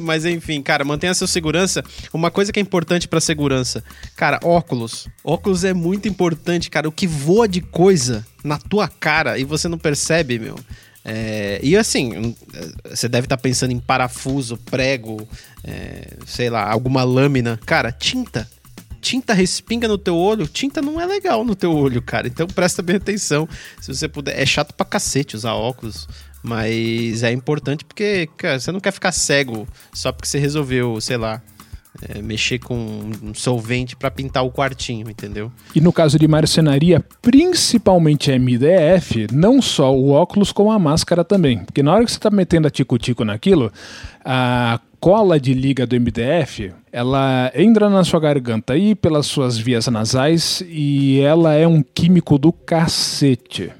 mas 0.00 0.24
enfim, 0.24 0.62
cara, 0.62 0.84
mantenha 0.84 1.10
a 1.10 1.14
sua 1.14 1.26
segurança. 1.26 1.82
Uma 2.12 2.30
coisa 2.30 2.52
que 2.52 2.60
é 2.60 2.62
importante 2.62 3.08
para 3.08 3.20
segurança, 3.20 3.82
cara, 4.14 4.38
óculos. 4.44 5.08
Óculos 5.24 5.64
é 5.64 5.74
muito 5.74 6.06
importante, 6.06 6.70
cara. 6.70 6.88
O 6.88 6.92
que 6.92 7.04
voa 7.04 7.48
de 7.48 7.60
coisa 7.60 8.24
na 8.44 8.58
tua 8.58 8.88
cara 8.88 9.38
e 9.38 9.44
você 9.44 9.68
não 9.68 9.78
percebe, 9.78 10.38
meu. 10.38 10.58
É, 11.04 11.58
e 11.62 11.76
assim, 11.76 12.34
você 12.84 13.08
deve 13.08 13.24
estar 13.24 13.36
tá 13.36 13.42
pensando 13.42 13.72
em 13.72 13.78
parafuso, 13.78 14.56
prego, 14.56 15.26
é, 15.64 16.14
sei 16.26 16.50
lá, 16.50 16.70
alguma 16.70 17.02
lâmina. 17.02 17.58
Cara, 17.64 17.90
tinta. 17.90 18.48
Tinta 19.00 19.32
respinga 19.32 19.86
no 19.86 19.96
teu 19.96 20.16
olho, 20.16 20.46
tinta 20.46 20.82
não 20.82 21.00
é 21.00 21.06
legal 21.06 21.44
no 21.44 21.54
teu 21.54 21.72
olho, 21.72 22.02
cara. 22.02 22.26
Então 22.26 22.46
presta 22.46 22.82
bem 22.82 22.96
atenção. 22.96 23.48
Se 23.80 23.94
você 23.94 24.08
puder. 24.08 24.38
É 24.38 24.44
chato 24.44 24.74
pra 24.74 24.84
cacete 24.84 25.36
usar 25.36 25.54
óculos. 25.54 26.06
Mas 26.42 27.22
é 27.22 27.32
importante 27.32 27.84
porque, 27.84 28.28
cara, 28.36 28.60
você 28.60 28.70
não 28.70 28.80
quer 28.80 28.92
ficar 28.92 29.12
cego 29.12 29.66
só 29.92 30.12
porque 30.12 30.28
você 30.28 30.38
resolveu, 30.38 31.00
sei 31.00 31.16
lá, 31.16 31.42
é, 32.02 32.22
mexer 32.22 32.58
com 32.58 32.74
um 33.22 33.34
solvente 33.34 33.96
para 33.96 34.10
pintar 34.10 34.44
o 34.44 34.50
quartinho, 34.50 35.10
entendeu? 35.10 35.50
E 35.74 35.80
no 35.80 35.92
caso 35.92 36.18
de 36.18 36.28
marcenaria, 36.28 37.04
principalmente 37.20 38.30
MDF, 38.30 39.26
não 39.32 39.60
só 39.60 39.94
o 39.94 40.10
óculos, 40.10 40.52
como 40.52 40.70
a 40.70 40.78
máscara 40.78 41.24
também. 41.24 41.58
Porque 41.64 41.82
na 41.82 41.92
hora 41.92 42.04
que 42.04 42.10
você 42.10 42.18
está 42.18 42.30
metendo 42.30 42.68
a 42.68 42.70
tico-tico 42.70 43.24
naquilo, 43.24 43.72
a 44.24 44.80
cola 45.00 45.38
de 45.40 45.54
liga 45.54 45.86
do 45.86 45.96
MDF, 45.98 46.72
ela 46.92 47.50
entra 47.54 47.88
na 47.88 48.04
sua 48.04 48.20
garganta 48.20 48.76
e 48.76 48.94
pelas 48.94 49.26
suas 49.26 49.58
vias 49.58 49.86
nasais 49.88 50.62
e 50.66 51.20
ela 51.20 51.54
é 51.54 51.66
um 51.66 51.82
químico 51.82 52.38
do 52.38 52.52
cacete. 52.52 53.72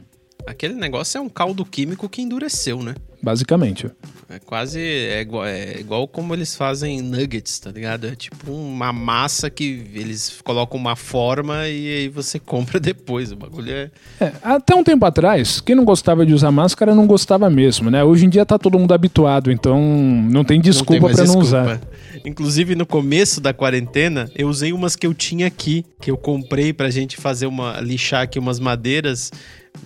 Aquele 0.46 0.74
negócio 0.74 1.18
é 1.18 1.20
um 1.20 1.28
caldo 1.28 1.64
químico 1.64 2.08
que 2.08 2.22
endureceu, 2.22 2.82
né? 2.82 2.94
Basicamente. 3.22 3.90
É 4.30 4.38
quase 4.38 4.80
é 4.80 5.20
igual, 5.22 5.46
é 5.46 5.80
igual 5.80 6.06
como 6.06 6.34
eles 6.34 6.54
fazem 6.54 7.00
nuggets, 7.00 7.58
tá 7.58 7.70
ligado? 7.70 8.06
É 8.06 8.14
tipo 8.14 8.52
uma 8.52 8.92
massa 8.92 9.48
que 9.48 9.86
eles 9.94 10.40
colocam 10.44 10.78
uma 10.78 10.94
forma 10.94 11.66
e 11.66 11.88
aí 11.88 12.08
você 12.08 12.38
compra 12.40 12.78
depois. 12.78 13.32
O 13.32 13.36
bagulho 13.36 13.72
é... 13.72 13.90
é. 14.20 14.32
Até 14.42 14.74
um 14.74 14.84
tempo 14.84 15.04
atrás, 15.06 15.60
quem 15.60 15.74
não 15.74 15.84
gostava 15.84 16.24
de 16.26 16.34
usar 16.34 16.52
máscara 16.52 16.94
não 16.94 17.06
gostava 17.06 17.48
mesmo, 17.48 17.90
né? 17.90 18.04
Hoje 18.04 18.26
em 18.26 18.28
dia 18.28 18.44
tá 18.44 18.58
todo 18.58 18.78
mundo 18.78 18.92
habituado, 18.92 19.50
então 19.50 19.80
não 20.30 20.44
tem 20.44 20.60
desculpa 20.60 21.08
para 21.08 21.24
não 21.24 21.38
usar. 21.38 21.80
Inclusive 22.24 22.74
no 22.74 22.84
começo 22.84 23.40
da 23.40 23.54
quarentena, 23.54 24.30
eu 24.36 24.48
usei 24.48 24.72
umas 24.72 24.94
que 24.94 25.06
eu 25.06 25.14
tinha 25.14 25.46
aqui, 25.46 25.84
que 26.00 26.10
eu 26.10 26.16
comprei 26.16 26.72
pra 26.72 26.90
gente 26.90 27.16
fazer 27.16 27.46
uma 27.46 27.80
lixar 27.80 28.22
aqui 28.22 28.38
umas 28.38 28.60
madeiras 28.60 29.30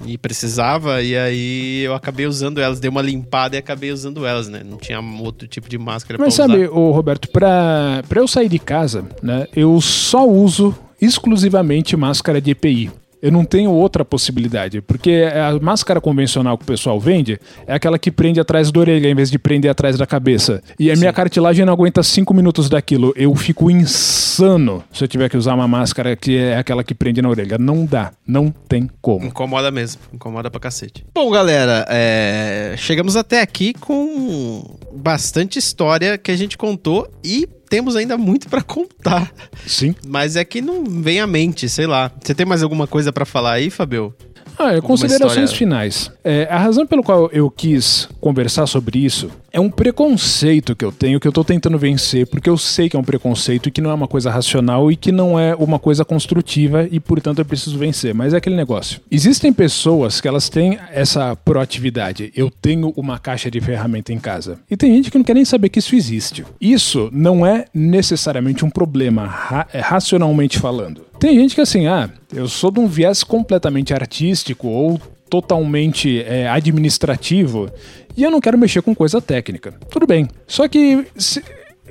e 0.06 0.18
precisava, 0.18 1.02
e 1.02 1.16
aí 1.16 1.82
eu 1.82 1.94
acabei 1.94 2.26
usando 2.26 2.60
elas, 2.60 2.80
dei 2.80 2.90
uma 2.90 3.02
limpada 3.02 3.56
e 3.56 3.58
acabei 3.58 3.92
usando 3.92 4.26
elas, 4.26 4.48
né? 4.48 4.62
Não 4.64 4.76
tinha 4.76 5.00
outro 5.00 5.46
tipo 5.46 5.68
de 5.68 5.78
máscara 5.78 6.18
Mas 6.18 6.34
pra 6.36 6.46
sabe, 6.46 6.66
o 6.66 6.90
Roberto, 6.90 7.28
pra, 7.28 8.02
pra 8.08 8.20
eu 8.20 8.28
sair 8.28 8.48
de 8.48 8.58
casa, 8.58 9.04
né, 9.22 9.46
eu 9.54 9.80
só 9.80 10.26
uso 10.26 10.74
exclusivamente 11.00 11.96
máscara 11.96 12.40
de 12.40 12.52
EPI. 12.52 12.90
Eu 13.22 13.30
não 13.30 13.44
tenho 13.44 13.70
outra 13.70 14.04
possibilidade, 14.04 14.80
porque 14.80 15.22
a 15.32 15.56
máscara 15.62 16.00
convencional 16.00 16.58
que 16.58 16.64
o 16.64 16.66
pessoal 16.66 16.98
vende 16.98 17.38
é 17.68 17.72
aquela 17.72 17.96
que 17.96 18.10
prende 18.10 18.40
atrás 18.40 18.72
da 18.72 18.80
orelha 18.80 19.08
em 19.08 19.14
vez 19.14 19.30
de 19.30 19.38
prender 19.38 19.70
atrás 19.70 19.96
da 19.96 20.04
cabeça. 20.04 20.60
E 20.76 20.90
a 20.90 20.94
Sim. 20.96 21.02
minha 21.02 21.12
cartilagem 21.12 21.64
não 21.64 21.72
aguenta 21.72 22.02
cinco 22.02 22.34
minutos 22.34 22.68
daquilo. 22.68 23.12
Eu 23.14 23.32
fico 23.36 23.70
insano 23.70 24.82
se 24.92 25.04
eu 25.04 25.08
tiver 25.08 25.28
que 25.28 25.36
usar 25.36 25.54
uma 25.54 25.68
máscara 25.68 26.16
que 26.16 26.36
é 26.36 26.56
aquela 26.56 26.82
que 26.82 26.96
prende 26.96 27.22
na 27.22 27.28
orelha. 27.28 27.56
Não 27.58 27.86
dá, 27.86 28.10
não 28.26 28.50
tem 28.50 28.90
como. 29.00 29.24
Incomoda 29.24 29.70
mesmo, 29.70 30.02
incomoda 30.12 30.50
pra 30.50 30.58
cacete. 30.58 31.06
Bom, 31.14 31.30
galera, 31.30 31.86
é... 31.88 32.74
chegamos 32.76 33.14
até 33.14 33.40
aqui 33.40 33.72
com 33.72 34.64
bastante 34.92 35.60
história 35.60 36.18
que 36.18 36.32
a 36.32 36.36
gente 36.36 36.58
contou 36.58 37.08
e 37.24 37.48
temos 37.72 37.96
ainda 37.96 38.18
muito 38.18 38.50
para 38.50 38.60
contar. 38.60 39.32
Sim. 39.66 39.94
Mas 40.06 40.36
é 40.36 40.44
que 40.44 40.60
não 40.60 40.84
vem 40.84 41.20
à 41.20 41.26
mente, 41.26 41.70
sei 41.70 41.86
lá. 41.86 42.12
Você 42.22 42.34
tem 42.34 42.44
mais 42.44 42.62
alguma 42.62 42.86
coisa 42.86 43.10
para 43.10 43.24
falar 43.24 43.52
aí, 43.52 43.70
Fabio? 43.70 44.14
Ah, 44.62 44.74
é, 44.74 44.80
considerações 44.80 45.50
história... 45.50 45.58
finais. 45.58 46.10
É, 46.22 46.46
a 46.50 46.58
razão 46.58 46.86
pelo 46.86 47.02
qual 47.02 47.28
eu 47.32 47.50
quis 47.50 48.08
conversar 48.20 48.66
sobre 48.66 48.98
isso 48.98 49.30
é 49.52 49.60
um 49.60 49.68
preconceito 49.68 50.74
que 50.74 50.84
eu 50.84 50.90
tenho, 50.90 51.20
que 51.20 51.28
eu 51.28 51.32
tô 51.32 51.44
tentando 51.44 51.76
vencer, 51.76 52.26
porque 52.26 52.48
eu 52.48 52.56
sei 52.56 52.88
que 52.88 52.96
é 52.96 52.98
um 52.98 53.04
preconceito 53.04 53.68
e 53.68 53.72
que 53.72 53.80
não 53.80 53.90
é 53.90 53.94
uma 53.94 54.08
coisa 54.08 54.30
racional 54.30 54.90
e 54.90 54.96
que 54.96 55.12
não 55.12 55.38
é 55.38 55.54
uma 55.54 55.78
coisa 55.78 56.04
construtiva 56.04 56.88
e, 56.90 56.98
portanto, 56.98 57.40
eu 57.40 57.44
preciso 57.44 57.76
vencer. 57.76 58.14
Mas 58.14 58.32
é 58.32 58.38
aquele 58.38 58.56
negócio. 58.56 59.00
Existem 59.10 59.52
pessoas 59.52 60.20
que 60.20 60.28
elas 60.28 60.48
têm 60.48 60.78
essa 60.90 61.36
proatividade. 61.36 62.32
Eu 62.34 62.50
tenho 62.50 62.92
uma 62.96 63.18
caixa 63.18 63.50
de 63.50 63.60
ferramenta 63.60 64.12
em 64.12 64.18
casa. 64.18 64.58
E 64.70 64.76
tem 64.76 64.94
gente 64.94 65.10
que 65.10 65.18
não 65.18 65.24
quer 65.24 65.34
nem 65.34 65.44
saber 65.44 65.68
que 65.68 65.80
isso 65.80 65.94
existe. 65.94 66.44
Isso 66.60 67.10
não 67.12 67.44
é 67.44 67.66
necessariamente 67.74 68.64
um 68.64 68.70
problema, 68.70 69.26
ra 69.26 69.66
é, 69.72 69.80
racionalmente 69.80 70.58
falando. 70.58 71.02
Tem 71.22 71.36
gente 71.36 71.54
que 71.54 71.60
assim, 71.60 71.86
ah, 71.86 72.10
eu 72.34 72.48
sou 72.48 72.68
de 72.72 72.80
um 72.80 72.88
viés 72.88 73.22
completamente 73.22 73.94
artístico 73.94 74.66
ou 74.66 75.00
totalmente 75.30 76.20
é, 76.20 76.48
administrativo 76.48 77.70
e 78.16 78.24
eu 78.24 78.30
não 78.30 78.40
quero 78.40 78.58
mexer 78.58 78.82
com 78.82 78.92
coisa 78.92 79.22
técnica. 79.22 79.72
Tudo 79.88 80.04
bem. 80.04 80.26
Só 80.48 80.66
que 80.66 81.06
se, 81.16 81.40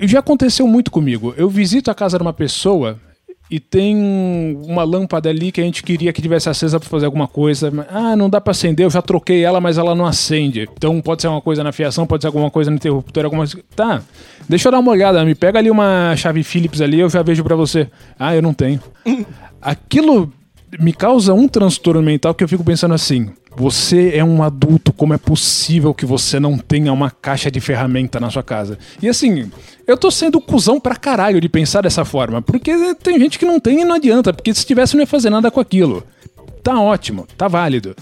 já 0.02 0.20
aconteceu 0.20 0.68
muito 0.68 0.92
comigo. 0.92 1.34
Eu 1.38 1.50
visito 1.50 1.90
a 1.90 1.96
casa 1.96 2.18
de 2.18 2.22
uma 2.22 2.34
pessoa 2.34 3.00
e 3.52 3.60
tem 3.60 3.98
uma 4.66 4.86
lâmpada 4.86 5.30
ali 5.30 5.52
que 5.52 5.60
a 5.60 5.64
gente 5.66 5.84
queria 5.84 6.14
que 6.14 6.22
tivesse 6.22 6.48
acesa 6.48 6.80
para 6.80 6.88
fazer 6.88 7.06
alguma 7.06 7.28
coisa. 7.28 7.70
Ah, 7.90 8.16
não 8.16 8.30
dá 8.30 8.40
para 8.40 8.52
acender, 8.52 8.86
eu 8.86 8.90
já 8.90 9.02
troquei 9.02 9.44
ela, 9.44 9.60
mas 9.60 9.78
ela 9.78 9.94
não 9.94 10.06
acende. 10.06 10.70
Então 10.74 11.02
pode 11.02 11.22
ser 11.22 11.28
uma 11.28 11.42
coisa 11.42 11.62
na 11.62 11.74
fiação, 11.74 12.08
pode 12.08 12.24
ser 12.24 12.28
alguma 12.28 12.50
coisa 12.50 12.72
no 12.72 12.78
interruptor, 12.78 13.26
alguma 13.26 13.44
Tá, 13.76 14.02
deixa 14.48 14.70
eu 14.70 14.72
dar 14.72 14.80
uma 14.80 14.92
olhada, 14.92 15.26
me 15.26 15.36
pega 15.36 15.60
ali 15.60 15.70
uma 15.70 16.16
chave 16.16 16.44
Phillips 16.44 16.80
ali, 16.80 17.02
eu 17.02 17.10
já 17.10 17.22
vejo 17.22 17.44
para 17.44 17.58
você. 17.58 17.90
Ah, 18.18 18.34
eu 18.34 18.42
não 18.42 18.54
tenho. 18.54 18.80
Aquilo 19.62 20.32
me 20.80 20.94
causa 20.94 21.34
um 21.34 21.46
transtorno 21.46 22.02
mental 22.02 22.34
que 22.34 22.46
eu 22.46 22.48
fico 22.48 22.64
pensando 22.64 22.94
assim: 22.94 23.32
você 23.56 24.12
é 24.16 24.24
um 24.24 24.42
adulto, 24.42 24.94
como 24.94 25.14
é 25.14 25.18
possível 25.18 25.94
que 25.94 26.06
você 26.06 26.40
não 26.40 26.58
tenha 26.58 26.92
uma 26.94 27.12
caixa 27.12 27.52
de 27.52 27.60
ferramenta 27.60 28.20
na 28.20 28.30
sua 28.30 28.44
casa? 28.44 28.78
E 29.02 29.10
assim, 29.10 29.52
eu 29.86 29.98
tô 29.98 30.10
sendo 30.10 30.40
cuzão 30.40 30.80
pra 30.80 30.96
caralho 30.96 31.42
de 31.42 31.50
pensar 31.50 31.82
dessa 31.82 32.06
forma, 32.06 32.42
porque 32.42 32.96
tem 32.96 33.20
gente 33.20 33.38
que 33.38 33.46
não 33.46 33.60
tem 33.60 33.82
e 33.82 33.86
não 33.86 33.96
adianta, 33.96 34.34
porque 34.34 34.54
se 34.54 34.66
tivesse 34.66 34.96
não 34.96 35.02
ia 35.02 35.08
fazer 35.08 35.30
nada 35.30 35.52
com 35.52 35.60
aquilo. 35.60 36.04
Tá 36.64 36.80
ótimo, 36.80 37.28
tá 37.38 37.48
válido. 37.48 37.96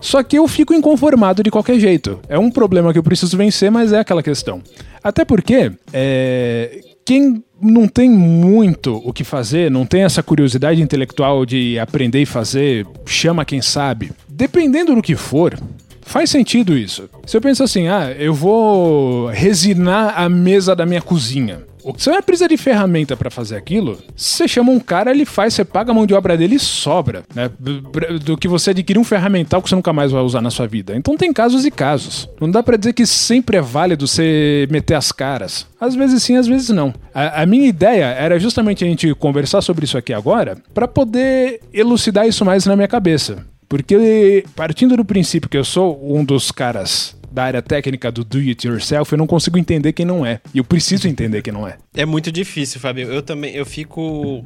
Só 0.00 0.22
que 0.22 0.38
eu 0.38 0.46
fico 0.46 0.72
inconformado 0.72 1.42
de 1.42 1.50
qualquer 1.50 1.78
jeito. 1.78 2.20
É 2.28 2.38
um 2.38 2.50
problema 2.50 2.92
que 2.92 2.98
eu 2.98 3.02
preciso 3.02 3.36
vencer, 3.36 3.70
mas 3.70 3.92
é 3.92 3.98
aquela 3.98 4.22
questão. 4.22 4.62
Até 5.02 5.24
porque, 5.24 5.72
é, 5.92 6.80
quem 7.04 7.42
não 7.60 7.88
tem 7.88 8.08
muito 8.08 9.02
o 9.04 9.12
que 9.12 9.24
fazer, 9.24 9.70
não 9.70 9.84
tem 9.84 10.02
essa 10.02 10.22
curiosidade 10.22 10.80
intelectual 10.80 11.44
de 11.44 11.78
aprender 11.78 12.22
e 12.22 12.26
fazer, 12.26 12.86
chama 13.04 13.44
quem 13.44 13.60
sabe. 13.60 14.12
Dependendo 14.38 14.94
do 14.94 15.02
que 15.02 15.16
for, 15.16 15.58
faz 16.00 16.30
sentido 16.30 16.78
isso. 16.78 17.10
Se 17.26 17.36
eu 17.36 17.40
penso 17.40 17.64
assim, 17.64 17.88
ah, 17.88 18.14
eu 18.16 18.32
vou 18.32 19.26
resinar 19.26 20.14
a 20.16 20.28
mesa 20.28 20.76
da 20.76 20.86
minha 20.86 21.02
cozinha. 21.02 21.66
Você 21.82 22.08
vai 22.08 22.22
precisar 22.22 22.46
de 22.46 22.56
ferramenta 22.56 23.16
para 23.16 23.30
fazer 23.30 23.56
aquilo, 23.56 23.98
você 24.14 24.46
chama 24.46 24.70
um 24.70 24.78
cara, 24.78 25.10
ele 25.10 25.24
faz, 25.24 25.54
você 25.54 25.64
paga 25.64 25.90
a 25.90 25.94
mão 25.94 26.06
de 26.06 26.14
obra 26.14 26.36
dele 26.36 26.54
e 26.54 26.58
sobra, 26.60 27.24
né? 27.34 27.50
Do 27.58 28.36
que 28.36 28.46
você 28.46 28.70
adquirir 28.70 29.00
um 29.00 29.04
ferramental 29.04 29.60
que 29.60 29.68
você 29.68 29.74
nunca 29.74 29.92
mais 29.92 30.12
vai 30.12 30.22
usar 30.22 30.40
na 30.40 30.50
sua 30.50 30.68
vida. 30.68 30.94
Então 30.94 31.16
tem 31.16 31.32
casos 31.32 31.66
e 31.66 31.70
casos. 31.70 32.28
Não 32.40 32.48
dá 32.48 32.62
para 32.62 32.76
dizer 32.76 32.92
que 32.92 33.06
sempre 33.06 33.56
é 33.56 33.60
válido 33.60 34.06
você 34.06 34.68
meter 34.70 34.94
as 34.94 35.10
caras. 35.10 35.66
Às 35.80 35.96
vezes 35.96 36.22
sim, 36.22 36.36
às 36.36 36.46
vezes 36.46 36.68
não. 36.68 36.94
A, 37.12 37.42
a 37.42 37.46
minha 37.46 37.66
ideia 37.66 38.04
era 38.04 38.38
justamente 38.38 38.84
a 38.84 38.86
gente 38.86 39.12
conversar 39.16 39.62
sobre 39.62 39.84
isso 39.84 39.98
aqui 39.98 40.12
agora 40.12 40.58
para 40.72 40.86
poder 40.86 41.60
elucidar 41.72 42.28
isso 42.28 42.44
mais 42.44 42.64
na 42.66 42.76
minha 42.76 42.86
cabeça. 42.86 43.44
Porque 43.68 44.44
partindo 44.56 44.96
do 44.96 45.04
princípio 45.04 45.48
que 45.48 45.56
eu 45.56 45.64
sou 45.64 46.16
um 46.16 46.24
dos 46.24 46.50
caras 46.50 47.16
da 47.30 47.44
área 47.44 47.60
técnica 47.60 48.10
do 48.10 48.24
do 48.24 48.38
it 48.38 48.66
yourself, 48.66 49.12
eu 49.12 49.18
não 49.18 49.26
consigo 49.26 49.58
entender 49.58 49.92
quem 49.92 50.06
não 50.06 50.24
é. 50.24 50.40
E 50.54 50.58
eu 50.58 50.64
preciso 50.64 51.06
entender 51.06 51.42
quem 51.42 51.52
não 51.52 51.68
é. 51.68 51.76
É 51.94 52.06
muito 52.06 52.32
difícil, 52.32 52.80
Fabio. 52.80 53.12
Eu 53.12 53.22
também, 53.22 53.54
eu 53.54 53.66
fico 53.66 54.44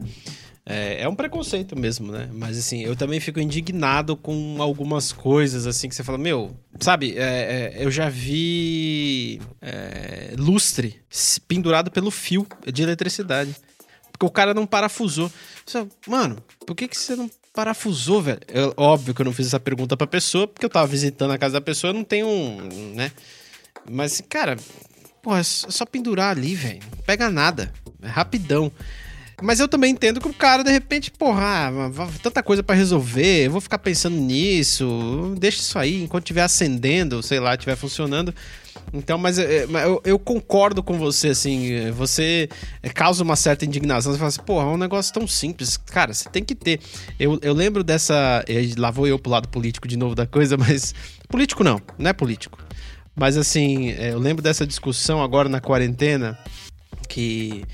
é, 0.64 1.02
é, 1.02 1.08
um 1.08 1.14
preconceito 1.14 1.76
mesmo, 1.76 2.12
né? 2.12 2.28
Mas 2.32 2.56
assim, 2.56 2.82
eu 2.82 2.94
também 2.94 3.18
fico 3.18 3.40
indignado 3.40 4.16
com 4.16 4.60
algumas 4.60 5.12
coisas, 5.12 5.66
assim, 5.66 5.88
que 5.88 5.94
você 5.94 6.04
fala, 6.04 6.18
meu, 6.18 6.56
sabe, 6.80 7.14
é, 7.16 7.74
é, 7.76 7.84
eu 7.84 7.90
já 7.90 8.08
vi 8.08 9.40
é, 9.60 10.34
lustre 10.38 11.00
pendurado 11.48 11.90
pelo 11.90 12.10
fio 12.10 12.46
de 12.72 12.82
eletricidade. 12.82 13.56
Porque 14.12 14.26
o 14.26 14.30
cara 14.30 14.54
não 14.54 14.66
parafusou. 14.66 15.32
Mano, 16.06 16.36
por 16.66 16.76
que, 16.76 16.86
que 16.86 16.96
você 16.96 17.16
não 17.16 17.28
parafusou, 17.52 18.22
velho? 18.22 18.40
Eu, 18.48 18.72
óbvio 18.76 19.14
que 19.14 19.20
eu 19.20 19.24
não 19.24 19.32
fiz 19.32 19.46
essa 19.48 19.60
pergunta 19.60 19.96
pra 19.96 20.06
pessoa, 20.06 20.48
porque 20.48 20.64
eu 20.64 20.70
tava 20.70 20.86
visitando 20.86 21.32
a 21.32 21.38
casa 21.38 21.54
da 21.54 21.60
pessoa, 21.60 21.90
eu 21.90 21.94
não 21.94 22.04
tenho 22.04 22.26
um, 22.26 22.94
né? 22.94 23.12
Mas, 23.90 24.22
cara, 24.28 24.56
porra, 25.22 25.40
é 25.40 25.42
só 25.42 25.84
pendurar 25.84 26.30
ali, 26.36 26.54
velho. 26.54 26.80
Não 26.96 27.02
pega 27.04 27.30
nada. 27.30 27.72
É 28.00 28.08
rapidão. 28.08 28.70
Mas 29.40 29.60
eu 29.60 29.68
também 29.68 29.92
entendo 29.92 30.20
que 30.20 30.28
o 30.28 30.34
cara, 30.34 30.62
de 30.62 30.70
repente, 30.70 31.10
porra, 31.10 31.68
ah, 31.68 32.08
tanta 32.22 32.42
coisa 32.42 32.62
para 32.62 32.74
resolver, 32.74 33.46
eu 33.46 33.50
vou 33.50 33.60
ficar 33.60 33.78
pensando 33.78 34.16
nisso, 34.16 35.34
deixa 35.38 35.58
isso 35.58 35.78
aí, 35.78 36.02
enquanto 36.02 36.24
estiver 36.24 36.42
acendendo, 36.42 37.22
sei 37.22 37.40
lá, 37.40 37.54
estiver 37.54 37.76
funcionando. 37.76 38.34
Então, 38.92 39.16
mas 39.16 39.38
é, 39.38 39.64
eu, 39.64 40.02
eu, 40.04 40.18
concordo 40.18 40.82
com 40.82 40.98
você, 40.98 41.28
assim, 41.28 41.90
você 41.92 42.48
causa 42.94 43.22
uma 43.22 43.36
certa 43.36 43.64
indignação. 43.64 44.12
Você 44.12 44.18
fala 44.18 44.28
assim, 44.28 44.42
porra, 44.42 44.64
é 44.66 44.68
um 44.68 44.76
negócio 44.76 45.12
tão 45.12 45.26
simples. 45.26 45.76
Cara, 45.76 46.12
você 46.12 46.28
tem 46.28 46.44
que 46.44 46.54
ter. 46.54 46.80
Eu, 47.18 47.38
eu 47.42 47.54
lembro 47.54 47.82
dessa. 47.82 48.44
Lá 48.76 48.90
vou 48.90 49.06
eu 49.06 49.18
pro 49.18 49.32
lado 49.32 49.48
político 49.48 49.88
de 49.88 49.96
novo 49.96 50.14
da 50.14 50.26
coisa, 50.26 50.56
mas. 50.58 50.94
Político 51.28 51.64
não, 51.64 51.80
não 51.98 52.10
é 52.10 52.12
político. 52.12 52.58
Mas 53.14 53.36
assim, 53.36 53.90
é, 53.92 54.12
eu 54.12 54.18
lembro 54.18 54.42
dessa 54.42 54.66
discussão 54.66 55.22
agora 55.22 55.48
na 55.48 55.60
quarentena 55.60 56.38
que 57.08 57.64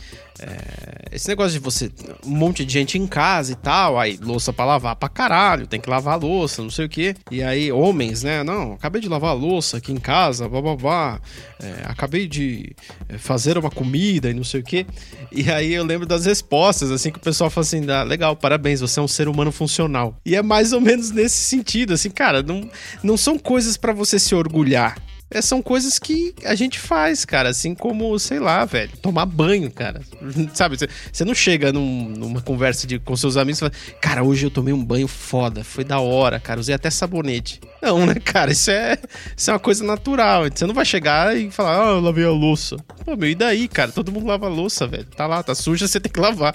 é, 0.41 1.16
esse 1.16 1.28
negócio 1.28 1.53
de 1.53 1.59
você. 1.59 1.91
Um 2.24 2.30
monte 2.30 2.64
de 2.64 2.72
gente 2.72 2.99
em 2.99 3.07
casa 3.07 3.53
e 3.53 3.55
tal, 3.57 3.99
aí 3.99 4.18
louça 4.22 4.53
pra 4.53 4.64
lavar 4.64 4.97
pra 4.97 5.09
caralho, 5.09 5.66
tem 5.66 5.80
que 5.80 5.91
lavar 5.91 6.18
louça, 6.18 6.62
não 6.62 6.70
sei 6.70 6.86
o 6.86 6.89
que. 6.89 7.14
E 7.30 7.43
aí, 7.43 7.72
homens, 7.72 8.22
né? 8.22 8.45
Não, 8.45 8.72
acabei 8.72 9.01
de 9.01 9.09
lavar 9.09 9.36
louça 9.36 9.78
aqui 9.78 9.93
em 9.93 9.97
casa, 9.97 10.49
blá 10.49 10.61
blá 10.61 10.76
blá. 10.76 11.20
É, 11.61 11.82
acabei 11.86 12.28
de 12.28 12.74
é, 13.09 13.18
fazer 13.18 13.59
uma 13.59 13.70
comida 13.70 14.30
e 14.30 14.34
não 14.34 14.45
sei 14.45 14.61
o 14.61 14.64
que. 14.64 14.86
E 15.32 15.51
aí 15.51 15.72
eu 15.74 15.84
lembro 15.84 16.07
das 16.07 16.24
respostas, 16.26 16.91
assim, 16.91 17.11
que 17.11 17.18
o 17.18 17.22
pessoal 17.22 17.51
fala 17.51 17.64
assim: 17.64 17.91
ah, 17.91 18.03
legal, 18.03 18.36
parabéns, 18.36 18.80
você 18.80 19.01
é 19.01 19.03
um 19.03 19.09
ser 19.09 19.28
humano 19.28 19.51
funcional. 19.51 20.16
E 20.24 20.36
é 20.36 20.43
mais 20.43 20.72
ou 20.72 20.80
menos 20.80 21.11
nesse 21.11 21.36
sentido, 21.36 21.95
assim, 21.95 22.11
cara, 22.11 22.43
não, 22.43 22.68
não 23.03 23.16
são 23.16 23.39
coisas 23.39 23.76
para 23.76 23.93
você 23.93 24.18
se 24.18 24.34
orgulhar 24.34 24.97
é, 25.31 25.43
são 25.43 25.61
coisas 25.61 25.99
que 25.99 26.35
a 26.45 26.55
gente 26.55 26.79
faz, 26.79 27.24
cara. 27.24 27.51
Assim 27.51 27.74
como, 27.74 28.18
sei 28.18 28.39
lá, 28.39 28.64
velho, 28.64 28.91
tomar 29.03 29.26
banho, 29.26 29.70
cara. 29.70 30.01
Sabe, 30.55 30.76
você 31.12 31.24
não 31.24 31.35
chega 31.35 31.72
num, 31.72 32.09
numa 32.09 32.41
conversa 32.41 32.87
de, 32.87 32.99
com 32.99 33.14
seus 33.16 33.37
amigos 33.37 33.59
e 33.59 33.61
fala, 33.61 33.72
cara, 34.01 34.22
hoje 34.22 34.47
eu 34.47 34.51
tomei 34.51 34.72
um 34.72 34.83
banho 34.83 35.07
foda, 35.07 35.62
foi 35.62 35.85
da 35.85 36.01
hora, 36.01 36.41
cara, 36.41 36.61
usei 36.61 36.74
até 36.74 36.89
sabonete. 36.89 37.61
Não, 37.83 38.07
né, 38.07 38.14
cara, 38.14 38.53
isso 38.53 38.70
é, 38.70 38.99
isso 39.37 39.51
é 39.51 39.53
uma 39.53 39.61
coisa 39.61 39.85
natural. 39.85 40.45
Você 40.53 40.66
não 40.66 40.74
vai 40.74 40.85
chegar 40.85 41.37
e 41.37 41.51
falar, 41.51 41.76
ah, 41.76 41.91
eu 41.91 42.01
lavei 42.01 42.24
a 42.24 42.31
louça. 42.31 42.76
Pô, 43.05 43.14
meu, 43.14 43.29
e 43.29 43.35
daí, 43.35 43.68
cara? 43.68 43.93
Todo 43.93 44.11
mundo 44.11 44.26
lava 44.26 44.47
a 44.47 44.51
louça, 44.51 44.87
velho. 44.87 45.05
Tá 45.05 45.26
lá, 45.26 45.43
tá 45.43 45.55
suja, 45.55 45.87
você 45.87 46.01
tem 46.01 46.11
que 46.11 46.20
lavar. 46.20 46.55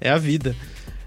É 0.00 0.10
a 0.10 0.18
vida. 0.18 0.54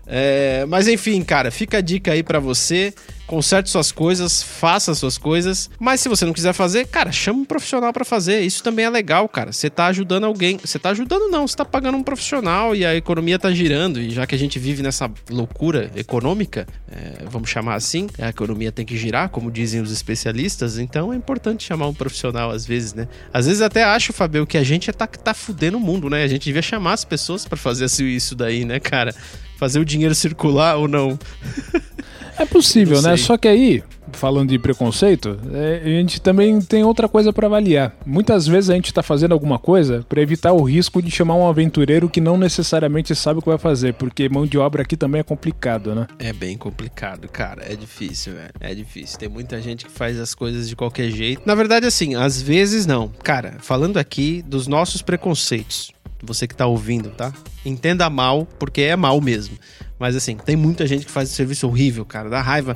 É, 0.08 0.66
mas 0.68 0.88
enfim, 0.88 1.24
cara, 1.24 1.50
fica 1.50 1.80
a 1.80 1.82
dica 1.82 2.12
aí 2.12 2.22
para 2.22 2.40
você 2.40 2.94
conserte 3.26 3.70
suas 3.70 3.92
coisas, 3.92 4.42
faça 4.42 4.94
suas 4.94 5.18
coisas. 5.18 5.70
Mas 5.80 6.02
se 6.02 6.10
você 6.10 6.26
não 6.26 6.34
quiser 6.34 6.54
fazer, 6.54 6.88
cara, 6.88 7.12
chama 7.12 7.40
um 7.40 7.46
profissional 7.46 7.92
para 7.92 8.06
fazer. 8.06 8.42
Isso 8.42 8.64
também 8.64 8.86
é 8.86 8.90
legal, 8.90 9.28
cara. 9.28 9.52
Você 9.52 9.70
tá 9.70 9.88
ajudando 9.88 10.26
alguém. 10.26 10.58
Você 10.58 10.80
tá 10.80 10.90
ajudando, 10.90 11.30
não, 11.30 11.48
você 11.48 11.56
tá 11.56 11.66
pagando 11.66 11.98
um 11.98 12.04
profissional 12.04 12.76
e 12.76 12.86
a 12.86 12.96
economia 12.96 13.40
tá 13.40 13.52
girando. 13.52 14.00
E 14.00 14.10
já 14.10 14.26
que 14.26 14.36
a 14.36 14.38
gente 14.38 14.60
vive 14.60 14.82
nessa 14.84 15.10
loucura 15.30 15.92
econômica, 15.96 16.68
é, 16.92 17.26
vamos 17.30 17.50
chamar 17.50 17.76
assim, 17.76 18.08
a 18.20 18.30
economia 18.30 18.72
tem 18.72 18.86
que 18.86 18.98
girar, 18.98 19.30
como 19.30 19.52
dizem 19.52 19.82
os 19.82 19.92
especialistas, 19.92 20.78
então 20.78 21.12
é 21.12 21.16
importante 21.16 21.64
chamar 21.64 21.88
um 21.88 21.94
profissional 21.94 22.52
às 22.52 22.66
vezes, 22.66 22.94
né? 22.94 23.08
Às 23.34 23.46
vezes 23.46 23.62
até 23.62 23.84
acho, 23.84 24.14
Fabio, 24.14 24.46
que 24.46 24.58
a 24.58 24.64
gente 24.64 24.92
tá, 24.92 25.08
tá 25.08 25.34
fudendo 25.34 25.78
o 25.78 25.82
mundo, 25.82 26.10
né? 26.10 26.24
A 26.24 26.28
gente 26.28 26.44
devia 26.44 26.62
chamar 26.62 26.94
as 26.94 27.06
pessoas 27.06 27.46
para 27.46 27.58
fazer 27.58 27.86
isso 27.86 28.36
daí, 28.36 28.66
né, 28.66 28.80
cara? 28.80 29.14
Fazer 29.58 29.80
o 29.80 29.86
dinheiro 29.86 30.14
circular 30.14 30.76
ou 30.76 30.88
não. 30.88 31.18
É 32.38 32.46
possível, 32.46 33.02
né? 33.02 33.16
Só 33.18 33.38
que 33.38 33.48
aí, 33.48 33.84
falando 34.12 34.50
de 34.50 34.60
preconceito, 34.60 35.40
é, 35.54 35.82
a 35.84 35.88
gente 35.88 36.22
também 36.22 36.60
tem 36.62 36.84
outra 36.84 37.08
coisa 37.08 37.32
para 37.32 37.48
avaliar. 37.48 37.96
Muitas 38.06 38.48
vezes 38.48 38.70
a 38.70 38.74
gente 38.74 38.88
está 38.88 39.02
fazendo 39.02 39.32
alguma 39.32 39.58
coisa 39.58 40.06
para 40.08 40.22
evitar 40.22 40.54
o 40.54 40.64
risco 40.64 41.02
de 41.02 41.10
chamar 41.12 41.36
um 41.36 41.48
aventureiro 41.48 42.10
que 42.10 42.22
não 42.22 42.38
necessariamente 42.38 43.16
sabe 43.16 43.40
o 43.40 43.42
que 43.42 43.50
vai 43.50 43.58
fazer, 43.58 43.94
porque 43.94 44.28
mão 44.30 44.46
de 44.46 44.58
obra 44.58 44.82
aqui 44.82 44.98
também 44.98 45.20
é 45.20 45.24
complicado, 45.24 45.96
né? 45.96 46.08
É 46.20 46.34
bem 46.34 46.58
complicado, 46.58 47.28
cara. 47.30 47.64
É 47.66 47.76
difícil, 47.76 48.34
velho. 48.34 48.52
É 48.60 48.74
difícil. 48.74 49.18
Tem 49.18 49.30
muita 49.30 49.62
gente 49.62 49.86
que 49.86 49.92
faz 49.92 50.20
as 50.20 50.34
coisas 50.34 50.68
de 50.68 50.76
qualquer 50.76 51.10
jeito. 51.10 51.42
Na 51.46 51.56
verdade, 51.56 51.86
assim, 51.86 52.16
às 52.16 52.42
vezes 52.42 52.86
não. 52.86 53.10
Cara, 53.24 53.56
falando 53.60 53.98
aqui 53.98 54.44
dos 54.46 54.68
nossos 54.68 55.02
preconceitos, 55.02 55.95
você 56.24 56.48
que 56.48 56.56
tá 56.56 56.66
ouvindo, 56.66 57.10
tá? 57.10 57.34
Entenda 57.66 58.10
mal, 58.10 58.48
porque 58.60 58.82
é 58.82 58.96
mal 58.96 59.20
mesmo. 59.22 59.58
Mas 60.00 60.16
assim, 60.16 60.36
tem 60.38 60.56
muita 60.56 60.86
gente 60.86 61.06
que 61.06 61.12
faz 61.12 61.30
um 61.30 61.34
serviço 61.34 61.68
horrível, 61.68 62.06
cara, 62.06 62.30
dá 62.30 62.42
raiva. 62.42 62.76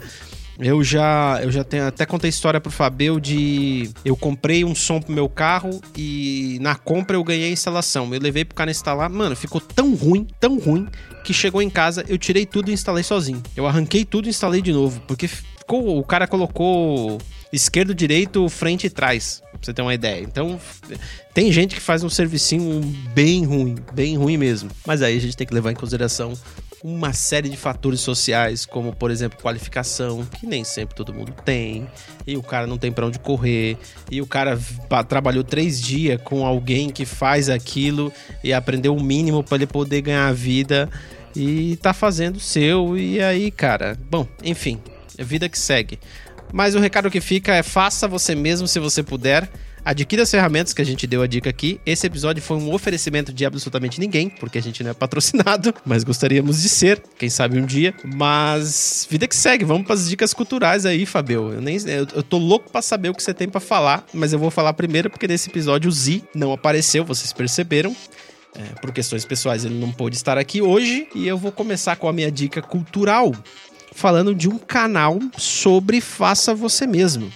Eu 0.59 0.83
já, 0.83 1.39
eu 1.41 1.49
já 1.49 1.63
tenho 1.63 1.87
até 1.87 2.05
contei 2.05 2.29
história 2.29 2.59
pro 2.59 2.69
Fabio 2.69 3.17
de 3.17 3.89
eu 4.03 4.13
comprei 4.17 4.65
um 4.65 4.75
som 4.75 4.99
pro 4.99 5.13
meu 5.13 5.29
carro 5.29 5.79
e 5.95 6.57
na 6.59 6.75
compra 6.75 7.15
eu 7.15 7.23
ganhei 7.23 7.47
a 7.49 7.51
instalação. 7.51 8.13
Eu 8.13 8.19
levei 8.19 8.43
pro 8.43 8.55
cara 8.55 8.69
instalar, 8.69 9.09
mano, 9.09 9.37
ficou 9.37 9.61
tão 9.61 9.95
ruim, 9.95 10.27
tão 10.37 10.59
ruim 10.59 10.85
que 11.23 11.33
chegou 11.33 11.61
em 11.61 11.69
casa, 11.69 12.03
eu 12.09 12.17
tirei 12.17 12.45
tudo 12.45 12.69
e 12.69 12.73
instalei 12.73 13.03
sozinho. 13.03 13.41
Eu 13.55 13.65
arranquei 13.67 14.03
tudo 14.03 14.25
e 14.25 14.29
instalei 14.29 14.61
de 14.61 14.73
novo, 14.73 15.01
porque 15.07 15.29
ficou, 15.29 15.97
o 15.97 16.03
cara 16.03 16.27
colocou 16.27 17.19
esquerdo, 17.53 17.95
direito, 17.95 18.47
frente 18.49 18.87
e 18.87 18.89
trás, 18.89 19.41
pra 19.59 19.65
você 19.65 19.73
ter 19.73 19.81
uma 19.81 19.93
ideia. 19.93 20.21
Então, 20.21 20.59
tem 21.33 21.51
gente 21.51 21.75
que 21.75 21.81
faz 21.81 22.03
um 22.03 22.09
servicinho 22.09 22.81
bem 23.13 23.45
ruim, 23.45 23.75
bem 23.93 24.17
ruim 24.17 24.37
mesmo. 24.37 24.69
Mas 24.85 25.01
aí 25.01 25.17
a 25.17 25.21
gente 25.21 25.37
tem 25.37 25.45
que 25.45 25.53
levar 25.53 25.71
em 25.71 25.75
consideração 25.75 26.33
uma 26.81 27.11
série 27.11 27.49
de 27.49 27.57
fatores 27.57 27.99
sociais, 27.99 28.65
como 28.65 28.95
por 28.95 29.11
exemplo 29.11 29.37
qualificação, 29.41 30.25
que 30.25 30.47
nem 30.47 30.63
sempre 30.63 30.95
todo 30.95 31.13
mundo 31.13 31.33
tem, 31.43 31.85
e 32.25 32.37
o 32.37 32.41
cara 32.41 32.65
não 32.65 32.77
tem 32.77 32.89
para 32.89 33.05
onde 33.05 33.19
correr, 33.19 33.77
e 34.09 34.21
o 34.21 34.25
cara 34.25 34.57
trabalhou 35.05 35.43
três 35.43 35.81
dias 35.81 36.21
com 36.23 36.45
alguém 36.45 36.89
que 36.89 37.05
faz 37.05 37.49
aquilo 37.49 38.13
e 38.41 38.53
aprendeu 38.53 38.95
o 38.95 39.03
mínimo 39.03 39.43
para 39.43 39.57
ele 39.57 39.67
poder 39.67 40.01
ganhar 40.01 40.27
a 40.27 40.31
vida. 40.31 40.89
e 41.35 41.77
tá 41.77 41.93
fazendo 41.93 42.37
o 42.37 42.39
seu. 42.39 42.97
E 42.97 43.21
aí, 43.21 43.51
cara, 43.51 43.97
bom, 44.09 44.27
enfim, 44.43 44.79
é 45.17 45.23
vida 45.23 45.49
que 45.49 45.57
segue. 45.57 45.99
Mas 46.51 46.75
o 46.75 46.79
recado 46.79 47.11
que 47.11 47.21
fica 47.21 47.53
é 47.53 47.63
faça 47.63 48.07
você 48.07 48.35
mesmo 48.35 48.67
se 48.67 48.79
você 48.79 49.03
puder. 49.03 49.49
Adquira 49.83 50.23
as 50.23 50.31
ferramentas 50.31 50.73
que 50.73 50.81
a 50.81 50.85
gente 50.85 51.07
deu 51.07 51.21
a 51.21 51.27
dica 51.27 51.49
aqui. 51.49 51.79
Esse 51.85 52.05
episódio 52.05 52.43
foi 52.43 52.57
um 52.57 52.73
oferecimento 52.73 53.31
de 53.31 53.45
absolutamente 53.45 53.99
ninguém, 53.99 54.29
porque 54.29 54.57
a 54.57 54.61
gente 54.61 54.83
não 54.83 54.91
é 54.91 54.93
patrocinado, 54.93 55.73
mas 55.85 56.03
gostaríamos 56.03 56.61
de 56.61 56.69
ser, 56.69 57.01
quem 57.17 57.29
sabe 57.29 57.59
um 57.59 57.65
dia. 57.65 57.93
Mas 58.03 59.07
vida 59.09 59.27
que 59.27 59.35
segue, 59.35 59.63
vamos 59.63 59.85
para 59.85 59.95
as 59.95 60.09
dicas 60.09 60.33
culturais 60.33 60.85
aí, 60.85 61.05
Fabio. 61.05 61.53
Eu, 61.53 61.61
nem, 61.61 61.77
eu, 61.87 62.07
eu 62.13 62.23
tô 62.23 62.37
louco 62.37 62.69
para 62.69 62.81
saber 62.81 63.09
o 63.09 63.13
que 63.13 63.23
você 63.23 63.33
tem 63.33 63.47
para 63.47 63.61
falar, 63.61 64.05
mas 64.13 64.33
eu 64.33 64.39
vou 64.39 64.51
falar 64.51 64.73
primeiro 64.73 65.09
porque 65.09 65.27
nesse 65.27 65.49
episódio 65.49 65.89
o 65.89 65.91
Z 65.91 66.21
não 66.35 66.51
apareceu, 66.51 67.05
vocês 67.05 67.31
perceberam. 67.31 67.95
É, 68.55 68.63
por 68.81 68.91
questões 68.91 69.23
pessoais 69.25 69.63
ele 69.63 69.75
não 69.75 69.91
pôde 69.91 70.15
estar 70.15 70.35
aqui 70.35 70.59
hoje 70.59 71.07
e 71.13 71.27
eu 71.27 71.37
vou 71.37 71.51
começar 71.51 71.95
com 71.95 72.09
a 72.09 72.13
minha 72.13 72.31
dica 72.31 72.63
cultural 72.63 73.31
falando 73.91 74.33
de 74.33 74.49
um 74.49 74.57
canal 74.57 75.19
sobre 75.37 76.01
faça 76.01 76.53
você 76.53 76.85
mesmo. 76.85 77.31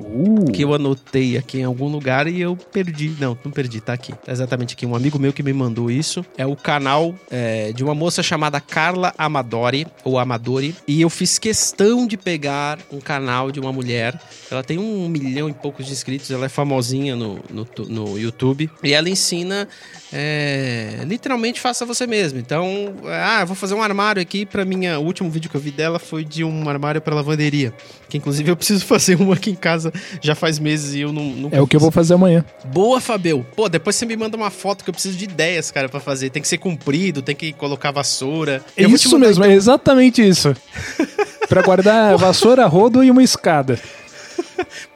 Uh. 0.00 0.50
Que 0.52 0.64
eu 0.64 0.74
anotei 0.74 1.36
aqui 1.36 1.58
em 1.58 1.64
algum 1.64 1.88
lugar 1.88 2.26
e 2.26 2.40
eu 2.40 2.56
perdi. 2.56 3.14
Não, 3.18 3.38
não 3.44 3.52
perdi, 3.52 3.80
tá 3.80 3.92
aqui. 3.92 4.12
Tá 4.12 4.32
exatamente 4.32 4.74
aqui. 4.74 4.86
Um 4.86 4.94
amigo 4.94 5.18
meu 5.18 5.32
que 5.32 5.42
me 5.42 5.52
mandou 5.52 5.90
isso. 5.90 6.24
É 6.36 6.46
o 6.46 6.56
canal 6.56 7.14
é, 7.30 7.72
de 7.72 7.84
uma 7.84 7.94
moça 7.94 8.22
chamada 8.22 8.60
Carla 8.60 9.12
Amadori, 9.16 9.86
ou 10.04 10.18
Amadori. 10.18 10.74
E 10.86 11.00
eu 11.00 11.10
fiz 11.10 11.38
questão 11.38 12.06
de 12.06 12.16
pegar 12.16 12.78
um 12.90 13.00
canal 13.00 13.52
de 13.52 13.60
uma 13.60 13.72
mulher. 13.72 14.20
Ela 14.50 14.62
tem 14.62 14.78
um 14.78 15.08
milhão 15.08 15.48
e 15.48 15.52
poucos 15.52 15.86
de 15.86 15.92
inscritos, 15.92 16.30
ela 16.30 16.46
é 16.46 16.48
famosinha 16.48 17.14
no, 17.14 17.40
no, 17.50 17.66
no 17.88 18.18
YouTube. 18.18 18.70
E 18.82 18.92
ela 18.92 19.08
ensina 19.08 19.68
é, 20.12 21.02
literalmente 21.06 21.60
faça 21.60 21.84
você 21.84 22.06
mesmo. 22.06 22.38
Então, 22.38 22.94
ah, 23.06 23.44
vou 23.44 23.54
fazer 23.54 23.74
um 23.74 23.82
armário 23.82 24.20
aqui 24.20 24.44
para 24.44 24.64
minha. 24.64 24.98
O 24.98 25.04
último 25.04 25.30
vídeo 25.30 25.50
que 25.50 25.56
eu 25.56 25.60
vi 25.60 25.70
dela 25.70 25.98
foi 25.98 26.24
de 26.24 26.42
um 26.42 26.68
armário 26.68 27.00
para 27.00 27.14
lavanderia. 27.14 27.72
Que 28.08 28.18
inclusive 28.18 28.50
eu 28.50 28.56
preciso 28.56 28.84
fazer 28.86 29.20
um 29.20 29.32
aqui 29.32 29.50
em 29.50 29.54
casa 29.54 29.89
já 30.20 30.34
faz 30.34 30.58
meses 30.58 30.94
e 30.94 31.00
eu 31.00 31.12
não. 31.12 31.48
é 31.52 31.60
o 31.60 31.66
que 31.66 31.76
eu 31.76 31.80
vou 31.80 31.90
fazer 31.90 32.14
amanhã. 32.14 32.44
Boa, 32.66 33.00
Fabel. 33.00 33.44
Pô, 33.54 33.68
depois 33.68 33.96
você 33.96 34.06
me 34.06 34.16
manda 34.16 34.36
uma 34.36 34.50
foto 34.50 34.84
que 34.84 34.90
eu 34.90 34.94
preciso 34.94 35.16
de 35.16 35.24
ideias, 35.24 35.70
cara, 35.70 35.88
para 35.88 36.00
fazer. 36.00 36.30
Tem 36.30 36.42
que 36.42 36.48
ser 36.48 36.58
comprido, 36.58 37.22
tem 37.22 37.34
que 37.34 37.52
colocar 37.52 37.90
vassoura. 37.90 38.64
É 38.76 38.84
isso 38.84 39.18
mesmo, 39.18 39.44
então... 39.44 39.52
é 39.52 39.56
exatamente 39.56 40.26
isso. 40.26 40.54
para 41.48 41.62
guardar 41.62 42.16
vassoura, 42.16 42.66
rodo 42.66 43.02
e 43.02 43.10
uma 43.10 43.22
escada. 43.22 43.78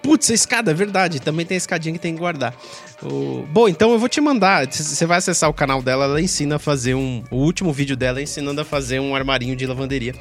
Putz, 0.03 0.31
a 0.31 0.35
escada, 0.35 0.71
é 0.71 0.75
verdade. 0.75 1.21
Também 1.21 1.45
tem 1.45 1.55
a 1.55 1.59
escadinha 1.59 1.93
que 1.93 1.99
tem 1.99 2.15
que 2.15 2.21
guardar. 2.21 2.55
O... 3.03 3.45
Bom, 3.51 3.69
então 3.69 3.91
eu 3.93 3.99
vou 3.99 4.09
te 4.09 4.21
mandar. 4.21 4.67
Você 4.71 5.07
vai 5.07 5.19
acessar 5.19 5.49
o 5.49 5.55
canal 5.55 5.83
dela, 5.83 6.05
ela 6.05 6.21
ensina 6.21 6.57
a 6.57 6.59
fazer 6.59 6.95
um. 6.95 7.23
O 7.31 7.37
último 7.37 7.73
vídeo 7.73 7.97
dela 7.97 8.21
é 8.21 8.23
ensinando 8.23 8.61
a 8.61 8.65
fazer 8.65 9.01
um 9.01 9.15
armarinho 9.15 9.57
de 9.57 9.67
lavanderia. 9.67 10.15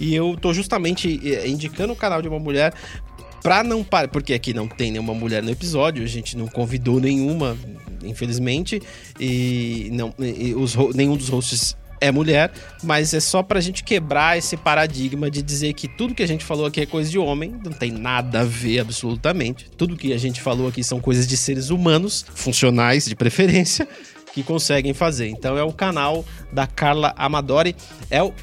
E 0.00 0.14
eu 0.14 0.36
tô 0.40 0.52
justamente 0.52 1.20
eh, 1.24 1.48
indicando 1.48 1.92
o 1.92 1.96
canal 1.96 2.22
de 2.22 2.28
uma 2.28 2.38
mulher 2.38 2.72
pra 3.44 3.62
não 3.62 3.84
parar. 3.84 4.08
Porque 4.08 4.32
aqui 4.32 4.54
não 4.54 4.66
tem 4.66 4.90
nenhuma 4.90 5.14
mulher 5.14 5.42
no 5.42 5.50
episódio, 5.50 6.02
a 6.02 6.08
gente 6.08 6.36
não 6.36 6.48
convidou 6.48 6.98
nenhuma, 6.98 7.56
infelizmente. 8.02 8.82
E, 9.20 9.90
não, 9.92 10.12
e 10.18 10.54
os, 10.54 10.74
nenhum 10.94 11.16
dos 11.16 11.28
hosts 11.28 11.76
é 12.00 12.10
mulher, 12.10 12.52
mas 12.82 13.14
é 13.14 13.20
só 13.20 13.42
pra 13.42 13.60
gente 13.60 13.84
quebrar 13.84 14.36
esse 14.36 14.56
paradigma 14.56 15.30
de 15.30 15.42
dizer 15.42 15.72
que 15.74 15.86
tudo 15.86 16.14
que 16.14 16.22
a 16.22 16.26
gente 16.26 16.44
falou 16.44 16.66
aqui 16.66 16.80
é 16.80 16.86
coisa 16.86 17.08
de 17.08 17.18
homem, 17.18 17.54
não 17.64 17.72
tem 17.72 17.92
nada 17.92 18.40
a 18.40 18.44
ver 18.44 18.80
absolutamente. 18.80 19.70
Tudo 19.76 19.96
que 19.96 20.12
a 20.12 20.18
gente 20.18 20.40
falou 20.40 20.68
aqui 20.68 20.82
são 20.82 21.00
coisas 21.00 21.26
de 21.26 21.36
seres 21.36 21.70
humanos, 21.70 22.24
funcionais 22.34 23.04
de 23.04 23.14
preferência, 23.14 23.86
que 24.34 24.42
conseguem 24.42 24.92
fazer. 24.92 25.28
Então 25.28 25.56
é 25.56 25.62
o 25.62 25.72
canal 25.72 26.24
da 26.52 26.66
Carla 26.66 27.14
Amadori. 27.16 27.76
É 28.10 28.22
o, 28.22 28.34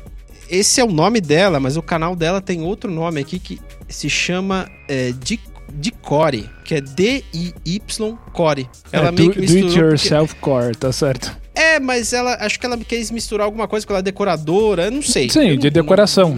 esse 0.51 0.81
é 0.81 0.83
o 0.83 0.91
nome 0.91 1.21
dela, 1.21 1.59
mas 1.59 1.77
o 1.77 1.81
canal 1.81 2.15
dela 2.15 2.41
tem 2.41 2.61
outro 2.61 2.91
nome 2.91 3.21
aqui 3.21 3.39
que 3.39 3.59
se 3.87 4.09
chama 4.09 4.69
é, 4.87 5.13
de 5.13 5.39
de 5.73 5.89
Core, 5.89 6.49
que 6.65 6.75
é 6.75 6.81
D-I-Y 6.81 8.17
Core. 8.33 8.69
Ela 8.91 9.07
é, 9.07 9.11
meio 9.11 9.29
do, 9.29 9.33
que 9.33 9.39
misturou 9.39 9.61
do 9.61 9.67
it 9.69 9.79
yourself 9.79 10.35
porque... 10.35 10.51
core, 10.51 10.75
tá 10.75 10.91
certo. 10.91 11.35
É, 11.55 11.79
mas 11.79 12.11
ela 12.11 12.35
acho 12.41 12.59
que 12.59 12.65
ela 12.65 12.77
quis 12.77 13.09
misturar 13.09 13.45
alguma 13.45 13.69
coisa 13.69 13.87
com 13.87 13.93
ela 13.93 13.99
é 13.99 14.03
decoradora, 14.03 14.83
eu 14.85 14.91
não 14.91 15.01
sei. 15.01 15.29
Sim, 15.29 15.57
de 15.57 15.69
decoração. 15.69 16.37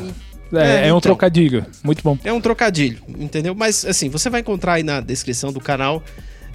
Não, 0.51 0.61
é, 0.61 0.83
é, 0.83 0.87
é, 0.87 0.93
um 0.93 0.97
então, 0.97 1.01
trocadilho. 1.01 1.65
Muito 1.83 2.03
bom. 2.03 2.15
É 2.23 2.31
um 2.31 2.39
trocadilho, 2.39 3.01
entendeu? 3.17 3.55
Mas 3.55 3.83
assim, 3.85 4.09
você 4.09 4.29
vai 4.29 4.41
encontrar 4.41 4.73
aí 4.73 4.83
na 4.83 5.01
descrição 5.01 5.51
do 5.51 5.59
canal 5.59 6.03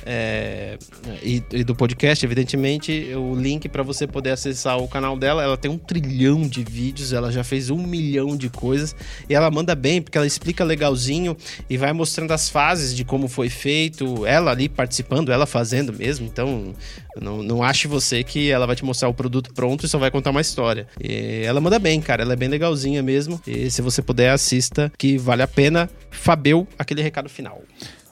é, 0.05 0.78
e, 1.22 1.42
e, 1.53 1.64
do 1.64 1.74
podcast, 1.74 2.24
evidentemente, 2.24 3.12
o 3.14 3.34
link 3.34 3.68
para 3.68 3.82
você 3.82 4.07
poder 4.07 4.30
acessar 4.30 4.78
o 4.78 4.88
canal 4.88 5.16
dela. 5.16 5.42
Ela 5.42 5.57
tem 5.57 5.70
um 5.70 5.78
trilhão 5.78 6.42
de 6.42 6.64
vídeos, 6.64 7.12
ela 7.12 7.30
já 7.30 7.44
fez 7.44 7.70
um 7.70 7.78
milhão 7.78 8.36
de 8.36 8.49
coisas 8.49 8.94
e 9.28 9.34
ela 9.34 9.51
manda 9.51 9.74
bem 9.74 10.01
porque 10.01 10.16
ela 10.16 10.26
explica 10.26 10.64
legalzinho 10.64 11.36
e 11.68 11.76
vai 11.76 11.92
mostrando 11.92 12.32
as 12.32 12.49
fases 12.49 12.94
de 12.94 13.05
como 13.05 13.28
foi 13.28 13.49
feito. 13.49 14.26
Ela 14.26 14.51
ali 14.51 14.68
participando, 14.68 15.30
ela 15.30 15.46
fazendo 15.46 15.92
mesmo. 15.92 16.26
Então, 16.26 16.74
não, 17.20 17.42
não 17.42 17.62
ache 17.62 17.88
você 17.88 18.22
que 18.22 18.51
ela 18.51 18.66
vai 18.66 18.76
te 18.76 18.84
mostrar 18.84 19.09
o 19.09 19.14
produto 19.14 19.53
pronto 19.53 19.84
e 19.84 19.88
só 19.88 19.99
vai 19.99 20.11
contar 20.11 20.30
uma 20.30 20.40
história. 20.40 20.86
E 21.03 21.42
ela 21.44 21.61
manda 21.61 21.78
bem, 21.78 22.01
cara. 22.01 22.22
Ela 22.22 22.32
é 22.32 22.36
bem 22.36 22.49
legalzinha 22.49 23.03
mesmo. 23.03 23.40
E 23.46 23.70
se 23.70 23.82
você 23.82 24.01
puder, 24.03 24.30
assista, 24.30 24.92
que 24.96 25.18
vale 25.18 25.42
a 25.42 25.49
pena. 25.49 25.90
Fabeu, 26.11 26.66
aquele 26.78 27.03
recado 27.03 27.28
final. 27.28 27.62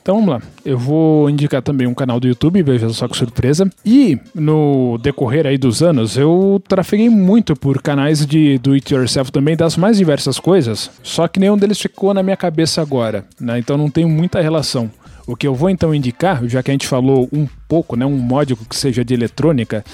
Então 0.07 0.21
vamos 0.21 0.31
lá. 0.31 0.43
Eu 0.65 0.79
vou 0.79 1.29
indicar 1.29 1.61
também 1.61 1.85
um 1.85 1.93
canal 1.93 2.21
do 2.21 2.29
YouTube, 2.29 2.63
veja 2.63 2.89
só 2.91 3.09
que 3.09 3.17
surpresa. 3.17 3.69
E 3.85 4.17
no 4.33 4.99
decorrer 5.03 5.49
aí 5.49 5.59
dos 5.59 5.83
anos, 5.83 6.17
eu 6.17 6.63
trafeguei 6.69 7.11
muito 7.11 7.57
por 7.57 7.83
canais 7.83 8.25
de 8.25 8.57
do 8.59 8.75
it 8.75 8.95
yourself 8.95 9.33
também, 9.33 9.57
das 9.57 9.77
mais 9.77 9.99
diversas 9.99 10.39
coisas. 10.39 10.93
Só 11.03 11.27
que 11.27 11.41
nenhum 11.41 11.59
deles 11.59 11.81
ficou 11.81 12.15
na 12.15 12.23
minha 12.23 12.37
cabeça 12.37 12.81
agora, 12.81 13.25
né? 13.41 13.59
Então 13.59 13.77
não 13.77 13.91
tem 13.91 14.05
muita 14.05 14.41
relação. 14.41 14.89
O 15.27 15.35
que 15.35 15.45
eu 15.45 15.57
vou 15.57 15.71
então 15.71 15.93
indicar, 15.93 16.47
já 16.47 16.63
que 16.63 16.71
a 16.71 16.75
gente 16.75 16.87
falou 16.87 17.29
um 17.33 17.49
pouco, 17.67 17.97
né, 17.97 18.07
um 18.07 18.17
módico 18.17 18.65
que 18.65 18.77
seja 18.77 19.05
de 19.05 19.13
eletrônica, 19.13 19.85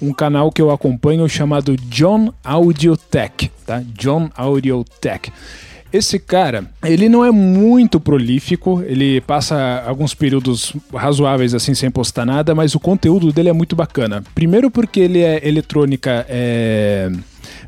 um 0.00 0.12
canal 0.12 0.52
que 0.52 0.62
eu 0.62 0.70
acompanho 0.70 1.28
chamado 1.28 1.76
John 1.76 2.32
Audio 2.44 2.96
Tech, 2.96 3.50
tá? 3.66 3.82
John 3.92 4.30
Audio 4.36 4.84
Tech. 5.00 5.32
Esse 5.90 6.18
cara, 6.18 6.66
ele 6.84 7.08
não 7.08 7.24
é 7.24 7.30
muito 7.30 7.98
prolífico, 7.98 8.82
ele 8.86 9.22
passa 9.22 9.82
alguns 9.86 10.12
períodos 10.12 10.74
razoáveis 10.94 11.54
assim 11.54 11.74
sem 11.74 11.90
postar 11.90 12.26
nada, 12.26 12.54
mas 12.54 12.74
o 12.74 12.80
conteúdo 12.80 13.32
dele 13.32 13.48
é 13.48 13.52
muito 13.54 13.74
bacana. 13.74 14.22
Primeiro 14.34 14.70
porque 14.70 15.00
ele 15.00 15.20
é 15.20 15.46
eletrônica 15.48 16.26
é, 16.28 17.10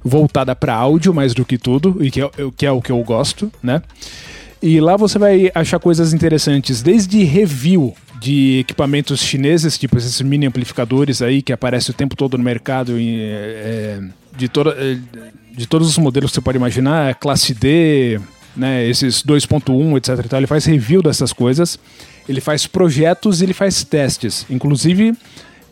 voltada 0.04 0.54
para 0.54 0.74
áudio 0.74 1.14
mais 1.14 1.32
do 1.32 1.46
que 1.46 1.56
tudo, 1.56 1.96
e 2.00 2.10
que 2.10 2.20
é, 2.20 2.30
que 2.56 2.66
é 2.66 2.70
o 2.70 2.82
que 2.82 2.92
eu 2.92 3.02
gosto, 3.02 3.50
né? 3.62 3.82
E 4.62 4.78
lá 4.80 4.96
você 4.96 5.18
vai 5.18 5.50
achar 5.54 5.78
coisas 5.78 6.12
interessantes, 6.12 6.82
desde 6.82 7.24
review 7.24 7.94
de 8.20 8.58
equipamentos 8.58 9.20
chineses, 9.20 9.78
tipo 9.78 9.96
esses 9.96 10.20
mini 10.20 10.44
amplificadores 10.44 11.22
aí 11.22 11.40
que 11.40 11.54
aparecem 11.54 11.90
o 11.94 11.96
tempo 11.96 12.14
todo 12.14 12.36
no 12.36 12.44
mercado, 12.44 13.00
e, 13.00 13.18
é, 13.18 14.00
de 14.36 14.48
toda. 14.48 14.70
É, 14.72 14.98
de 15.52 15.66
todos 15.66 15.88
os 15.88 15.98
modelos 15.98 16.30
que 16.30 16.36
você 16.36 16.40
pode 16.40 16.56
imaginar, 16.56 17.14
classe 17.16 17.52
D, 17.52 18.20
né, 18.56 18.86
esses 18.88 19.22
2.1, 19.22 19.96
etc. 19.96 20.24
Então 20.24 20.38
ele 20.38 20.46
faz 20.46 20.64
review 20.64 21.02
dessas 21.02 21.32
coisas, 21.32 21.78
ele 22.28 22.40
faz 22.40 22.66
projetos 22.66 23.40
e 23.40 23.44
ele 23.44 23.52
faz 23.52 23.84
testes. 23.84 24.46
Inclusive, 24.48 25.12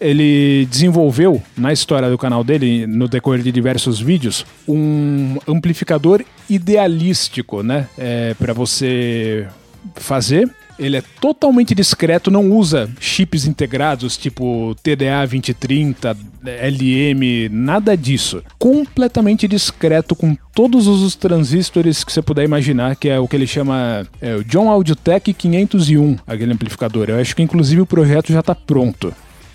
ele 0.01 0.67
desenvolveu 0.71 1.43
na 1.57 1.73
história 1.73 2.11
do 2.11 2.19
canal 2.19 2.45
dele, 2.45 2.87
no 2.87 3.09
decorrer 3.09 3.43
de 3.43 3.51
diversos 3.51 4.01
vídeos, 4.01 4.45
um 4.67 5.39
amplificador 5.47 6.25
idealístico, 6.49 7.63
né, 7.63 7.89
é, 7.97 8.35
para 8.35 8.53
você 8.53 9.47
fazer 9.95 10.51
ele 10.79 10.97
é 10.97 11.03
totalmente 11.21 11.75
discreto, 11.75 12.31
não 12.31 12.51
usa 12.53 12.89
chips 13.01 13.47
integrados 13.47 14.17
tipo 14.17 14.77
TDA 14.83 15.27
2030, 15.27 16.17
LM, 16.45 17.49
nada 17.51 17.97
disso. 17.97 18.43
Completamente 18.59 19.49
discreto 19.49 20.15
com 20.15 20.37
todos 20.55 20.87
os 20.87 21.15
transistores 21.17 22.05
que 22.05 22.13
você 22.13 22.23
puder 22.23 22.45
imaginar, 22.45 22.97
que 22.97 23.09
é 23.09 23.19
o 23.19 23.27
que 23.27 23.37
ele 23.37 23.47
chama 23.47 24.07
é, 24.21 24.37
o 24.37 24.45
John 24.45 24.71
Audiotech 24.71 25.33
501, 25.33 26.17
aquele 26.27 26.53
amplificador. 26.53 27.11
Eu 27.11 27.21
acho 27.21 27.35
que 27.35 27.43
inclusive 27.43 27.81
o 27.81 27.87
projeto 27.87 28.33
já 28.33 28.41
está 28.41 28.55
pronto. 28.55 29.13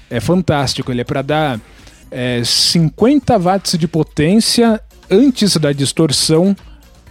É 0.09 0.19
fantástico, 0.19 0.91
ele 0.91 1.01
é 1.01 1.05
para 1.05 1.21
dar 1.21 1.61
é, 2.11 2.41
50 2.43 3.37
watts 3.39 3.77
de 3.77 3.87
potência 3.87 4.79
antes 5.09 5.57
da 5.57 5.71
distorção, 5.71 6.55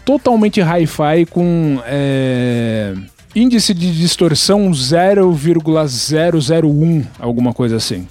totalmente 0.05 0.61
hi-fi 0.61 1.27
com 1.27 1.81
é, 1.87 2.95
índice 3.35 3.75
de 3.75 3.93
distorção 3.97 4.73
0,001, 4.73 7.05
alguma 7.19 7.53
coisa 7.53 7.75
assim. 7.77 8.07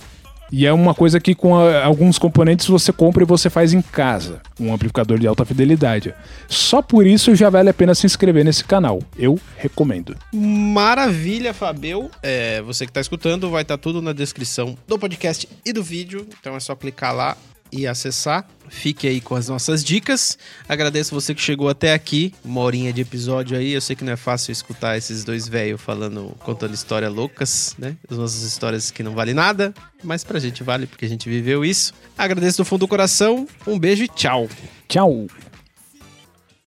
E 0.51 0.65
é 0.65 0.74
uma 0.74 0.93
coisa 0.93 1.17
que 1.17 1.34
com 1.34 1.57
a, 1.57 1.86
alguns 1.86 2.19
componentes 2.19 2.67
você 2.67 2.91
compra 2.91 3.24
e 3.24 3.26
você 3.26 3.49
faz 3.49 3.74
em 3.74 3.82
casa, 3.82 4.41
um 4.59 4.74
amplificador 4.74 5.17
de 5.17 5.26
alta 5.26 5.45
fidelidade. 5.45 6.13
Só 6.49 6.82
por 6.82 7.07
isso 7.07 7.34
já 7.36 7.49
vale 7.49 7.69
a 7.69 7.74
pena 7.74 7.95
se 7.95 8.05
inscrever 8.05 8.43
nesse 8.43 8.65
canal. 8.65 9.01
Eu 9.17 9.39
recomendo. 9.55 10.13
Maravilha, 10.34 11.53
Fabio. 11.53 12.11
É, 12.22 12.61
você 12.63 12.86
que 12.86 12.89
está 12.89 12.99
escutando, 12.99 13.49
vai 13.49 13.61
estar 13.61 13.78
tá 13.78 13.82
tudo 13.82 14.01
na 14.01 14.11
descrição 14.11 14.78
do 14.86 14.99
podcast 14.99 15.47
e 15.65 15.72
do 15.72 15.82
vídeo. 15.82 16.28
Então 16.38 16.53
é 16.53 16.59
só 16.59 16.76
clicar 16.76 17.15
lá 17.15 17.38
e 17.72 17.88
acessar. 17.88 18.47
Fique 18.69 19.07
aí 19.07 19.19
com 19.19 19.36
as 19.36 19.49
nossas 19.49 19.84
dicas. 19.84 20.38
Agradeço 20.67 21.13
você 21.13 21.36
que 21.36 21.41
chegou 21.41 21.67
até 21.67 21.93
aqui, 21.93 22.34
uma 22.43 22.61
horinha 22.61 22.93
de 22.93 23.01
episódio 23.01 23.57
aí. 23.57 23.74
Eu 23.74 23.82
sei 23.82 23.95
que 23.95 24.03
não 24.03 24.13
é 24.13 24.15
fácil 24.15 24.51
escutar 24.51 24.97
esses 24.97 25.24
dois 25.24 25.47
velhos 25.47 25.82
falando, 25.82 26.36
contando 26.39 26.74
histórias 26.74 27.13
loucas, 27.13 27.76
né? 27.78 27.97
As 28.09 28.17
nossas 28.17 28.43
histórias 28.43 28.89
que 28.89 29.03
não 29.03 29.13
valem 29.13 29.34
nada, 29.34 29.74
mas 30.01 30.24
pra 30.24 30.39
gente 30.39 30.63
vale 30.63 30.88
porque 30.88 31.05
a 31.05 31.09
gente 31.09 31.28
viveu 31.28 31.65
isso. 31.65 31.93
Agradeço 32.17 32.57
do 32.57 32.65
fundo 32.65 32.82
do 32.82 32.88
coração. 32.88 33.45
Um 33.67 33.78
beijo 33.78 34.03
e 34.03 34.07
tchau. 34.07 34.47
Tchau. 34.88 35.28